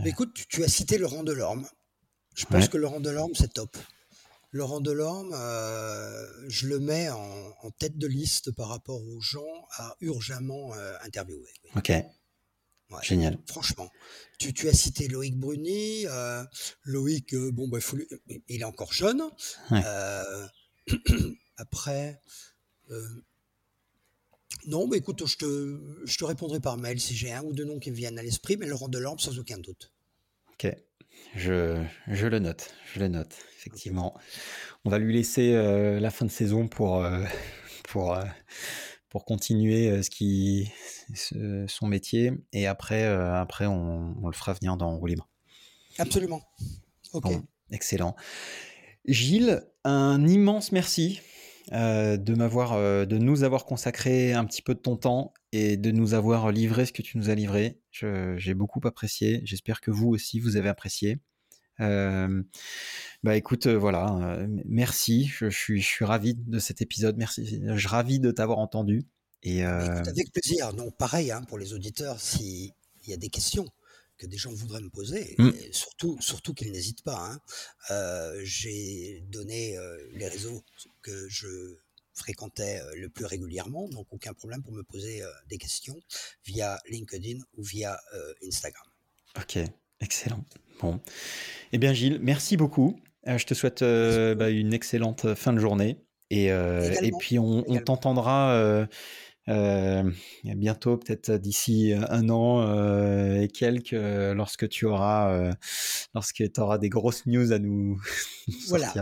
Écoute, 0.05 0.33
tu, 0.49 0.63
as 0.63 0.67
cité 0.67 0.97
Laurent 0.97 1.23
Delorme. 1.23 1.67
Je 2.35 2.45
pense 2.45 2.67
que 2.69 2.77
Laurent 2.77 2.99
Delorme, 2.99 3.33
c'est 3.35 3.53
top. 3.53 3.75
Laurent 4.51 4.79
Delorme, 4.79 5.33
euh, 5.33 6.49
je 6.49 6.67
le 6.67 6.79
mets 6.79 7.09
en, 7.09 7.71
tête 7.79 7.97
de 7.97 8.07
liste 8.07 8.51
par 8.51 8.69
rapport 8.69 9.01
aux 9.01 9.19
gens 9.21 9.67
à 9.77 9.95
urgemment 10.01 10.73
euh, 10.73 10.93
interviewer. 11.03 11.51
Ok. 11.75 11.91
Génial. 13.01 13.37
Franchement. 13.47 13.91
Tu, 14.39 14.69
as 14.69 14.73
cité 14.73 15.07
Loïc 15.09 15.37
Bruni. 15.37 16.05
Loïc, 16.83 17.35
bon, 17.35 17.67
bah, 17.67 17.79
il 18.47 18.61
est 18.61 18.63
encore 18.63 18.93
jeune. 18.93 19.21
après, 21.57 22.21
non, 24.65 24.87
mais 24.87 24.97
écoute, 24.97 25.25
je 25.25 25.37
te, 25.37 25.79
je 26.05 26.17
te 26.17 26.25
répondrai 26.25 26.59
par 26.59 26.77
mail 26.77 26.99
si 26.99 27.15
j'ai 27.15 27.31
un 27.31 27.43
ou 27.43 27.53
deux 27.53 27.65
noms 27.65 27.79
qui 27.79 27.91
me 27.91 27.95
viennent 27.95 28.19
à 28.19 28.23
l'esprit, 28.23 28.57
mais 28.57 28.65
Laurent 28.65 28.87
Delorme 28.87 29.19
sans 29.19 29.37
aucun 29.39 29.57
doute. 29.57 29.93
Ok, 30.53 30.75
je, 31.35 31.83
je 32.07 32.27
le 32.27 32.39
note, 32.39 32.73
je 32.93 32.99
le 32.99 33.07
note, 33.07 33.35
effectivement. 33.57 34.17
On 34.85 34.89
va 34.89 34.99
lui 34.99 35.13
laisser 35.13 35.53
euh, 35.53 35.99
la 35.99 36.09
fin 36.09 36.25
de 36.25 36.31
saison 36.31 36.67
pour, 36.67 37.03
euh, 37.03 37.23
pour, 37.83 38.13
euh, 38.13 38.23
pour 39.09 39.25
continuer 39.25 40.01
ce 40.03 40.09
qui, 40.09 40.71
son 41.67 41.87
métier, 41.87 42.33
et 42.51 42.67
après, 42.67 43.05
après 43.05 43.67
on, 43.67 44.15
on, 44.21 44.27
le 44.27 44.33
fera 44.33 44.53
venir 44.53 44.75
dans 44.77 44.97
Roue 44.97 45.07
Libre. 45.07 45.29
Absolument. 45.97 46.41
Ok. 47.13 47.31
excellent. 47.71 48.15
Gilles, 49.05 49.63
un 49.85 50.27
immense 50.27 50.73
merci 50.73 51.21
euh, 51.73 52.15
de 52.15 52.33
m'avoir, 52.33 52.73
euh, 52.73 53.05
de 53.05 53.17
nous 53.17 53.43
avoir 53.43 53.65
consacré 53.65 54.33
un 54.33 54.45
petit 54.45 54.61
peu 54.61 54.73
de 54.73 54.79
ton 54.79 54.95
temps 54.95 55.33
et 55.51 55.75
de 55.75 55.91
nous 55.91 56.13
avoir 56.13 56.51
livré 56.51 56.85
ce 56.85 56.93
que 56.93 57.01
tu 57.01 57.17
nous 57.17 57.29
as 57.29 57.35
livré. 57.35 57.79
j'ai 57.91 58.53
beaucoup 58.53 58.81
apprécié. 58.85 59.41
J'espère 59.43 59.81
que 59.81 59.91
vous 59.91 60.07
aussi 60.07 60.39
vous 60.39 60.55
avez 60.55 60.69
apprécié. 60.69 61.19
Euh, 61.79 62.41
bah 63.23 63.35
écoute, 63.35 63.67
voilà, 63.67 64.39
merci. 64.65 65.25
Je, 65.25 65.49
suis, 65.49 65.81
je 65.81 65.87
suis 65.87 66.05
ravi 66.05 66.35
de 66.35 66.59
cet 66.59 66.81
épisode. 66.81 67.17
Merci. 67.17 67.61
Je 67.63 67.77
suis 67.77 67.87
ravi 67.87 68.19
de 68.19 68.31
t'avoir 68.31 68.59
entendu. 68.59 69.05
Et 69.43 69.63
avec 69.63 70.31
plaisir. 70.31 70.73
Non, 70.73 70.89
pareil 70.91 71.31
hein, 71.31 71.43
pour 71.47 71.57
les 71.57 71.73
auditeurs, 71.73 72.19
s'il 72.19 72.71
y 73.07 73.13
a 73.13 73.17
des 73.17 73.29
questions 73.29 73.65
que 74.17 74.25
des 74.25 74.37
gens 74.37 74.51
voudraient 74.51 74.81
me 74.81 74.89
poser, 74.89 75.35
mmh. 75.37 75.51
surtout, 75.71 76.17
surtout 76.21 76.53
qu'ils 76.53 76.71
n'hésitent 76.71 77.03
pas. 77.03 77.39
Hein. 77.89 78.33
J'ai 78.43 79.23
donné 79.29 79.77
les 80.13 80.27
réseaux 80.27 80.63
que 81.01 81.27
je 81.29 81.77
fréquentais 82.13 82.81
le 82.95 83.09
plus 83.09 83.25
régulièrement, 83.25 83.87
donc 83.89 84.07
aucun 84.11 84.33
problème 84.33 84.63
pour 84.63 84.73
me 84.73 84.83
poser 84.83 85.21
des 85.49 85.57
questions 85.57 85.99
via 86.45 86.79
LinkedIn 86.89 87.39
ou 87.55 87.63
via 87.63 87.99
Instagram. 88.45 88.87
Ok, 89.37 89.59
excellent. 90.01 90.43
Bon, 90.81 90.99
eh 91.71 91.77
bien 91.77 91.93
Gilles, 91.93 92.19
merci 92.21 92.57
beaucoup. 92.57 92.99
je 93.25 93.45
te 93.45 93.53
souhaite 93.53 93.83
bah, 93.83 94.49
une 94.49 94.73
excellente 94.73 95.35
fin 95.35 95.53
de 95.53 95.59
journée 95.59 96.03
et, 96.31 96.45
et 96.47 97.11
puis 97.19 97.37
on, 97.37 97.63
on 97.69 97.79
t'entendra 97.79 98.87
euh, 99.49 100.03
bientôt, 100.43 100.97
peut-être 100.97 101.31
d'ici 101.31 101.93
un 101.93 102.29
an 102.29 102.61
euh, 102.61 103.41
et 103.41 103.47
quelques, 103.47 103.93
euh, 103.93 104.33
lorsque 104.33 104.67
tu 104.67 104.85
auras, 104.85 105.53
lorsque 106.13 106.51
tu 106.51 106.61
auras 106.61 106.77
des 106.77 106.89
grosses 106.89 107.25
news 107.25 107.51
à 107.51 107.59
nous. 107.59 108.01
voilà, 108.67 108.93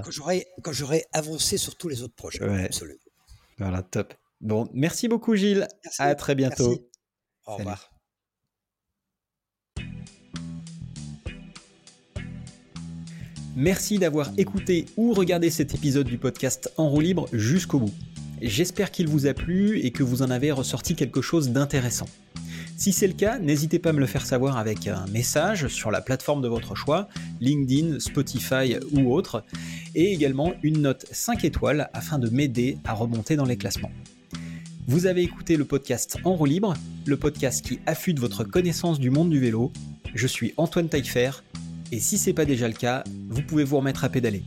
quand 0.61 0.71
j'aurai 0.71 1.05
avancé 1.13 1.57
sur 1.57 1.75
tous 1.75 1.89
les 1.89 2.01
autres 2.01 2.15
projets. 2.15 2.65
Absolument. 2.65 2.99
Voilà, 3.57 3.81
top. 3.81 4.13
Bon, 4.41 4.69
merci 4.73 5.07
beaucoup, 5.07 5.35
Gilles. 5.35 5.67
À 5.97 6.13
très 6.15 6.35
bientôt. 6.35 6.89
Au 7.47 7.55
revoir. 7.55 7.91
Merci 13.55 13.99
d'avoir 13.99 14.31
écouté 14.37 14.85
ou 14.97 15.13
regardé 15.13 15.49
cet 15.49 15.73
épisode 15.73 16.05
du 16.05 16.17
podcast 16.17 16.69
En 16.75 16.89
roue 16.89 16.99
libre 16.99 17.29
jusqu'au 17.31 17.79
bout. 17.79 17.93
J'espère 18.41 18.91
qu'il 18.91 19.07
vous 19.07 19.27
a 19.27 19.33
plu 19.33 19.79
et 19.79 19.91
que 19.91 20.03
vous 20.03 20.21
en 20.21 20.29
avez 20.29 20.51
ressorti 20.51 20.95
quelque 20.95 21.21
chose 21.21 21.49
d'intéressant. 21.49 22.07
Si 22.77 22.91
c'est 22.91 23.07
le 23.07 23.13
cas, 23.13 23.39
n'hésitez 23.39 23.79
pas 23.79 23.91
à 23.91 23.93
me 23.93 24.01
le 24.01 24.05
faire 24.05 24.25
savoir 24.25 24.57
avec 24.57 24.87
un 24.87 25.05
message 25.07 25.69
sur 25.69 25.91
la 25.91 26.01
plateforme 26.01 26.41
de 26.41 26.49
votre 26.49 26.75
choix, 26.75 27.07
LinkedIn, 27.39 28.01
Spotify 28.01 28.75
ou 28.91 29.13
autre, 29.13 29.45
et 29.95 30.11
également 30.11 30.53
une 30.61 30.81
note 30.81 31.05
5 31.09 31.45
étoiles 31.45 31.89
afin 31.93 32.19
de 32.19 32.29
m'aider 32.29 32.77
à 32.83 32.93
remonter 32.93 33.37
dans 33.37 33.45
les 33.45 33.55
classements. 33.55 33.91
Vous 34.87 35.05
avez 35.05 35.21
écouté 35.23 35.55
le 35.55 35.63
podcast 35.63 36.17
En 36.25 36.35
roue 36.35 36.45
libre, 36.45 36.73
le 37.05 37.17
podcast 37.17 37.65
qui 37.65 37.79
affûte 37.85 38.19
votre 38.19 38.43
connaissance 38.43 38.99
du 38.99 39.09
monde 39.09 39.29
du 39.29 39.39
vélo. 39.39 39.71
Je 40.13 40.27
suis 40.27 40.53
Antoine 40.57 40.89
Taillefer, 40.89 41.31
et 41.93 41.99
si 42.01 42.17
c'est 42.17 42.33
pas 42.33 42.45
déjà 42.45 42.67
le 42.67 42.73
cas, 42.73 43.05
vous 43.29 43.41
pouvez 43.41 43.63
vous 43.63 43.77
remettre 43.77 44.03
à 44.03 44.09
pédaler. 44.09 44.43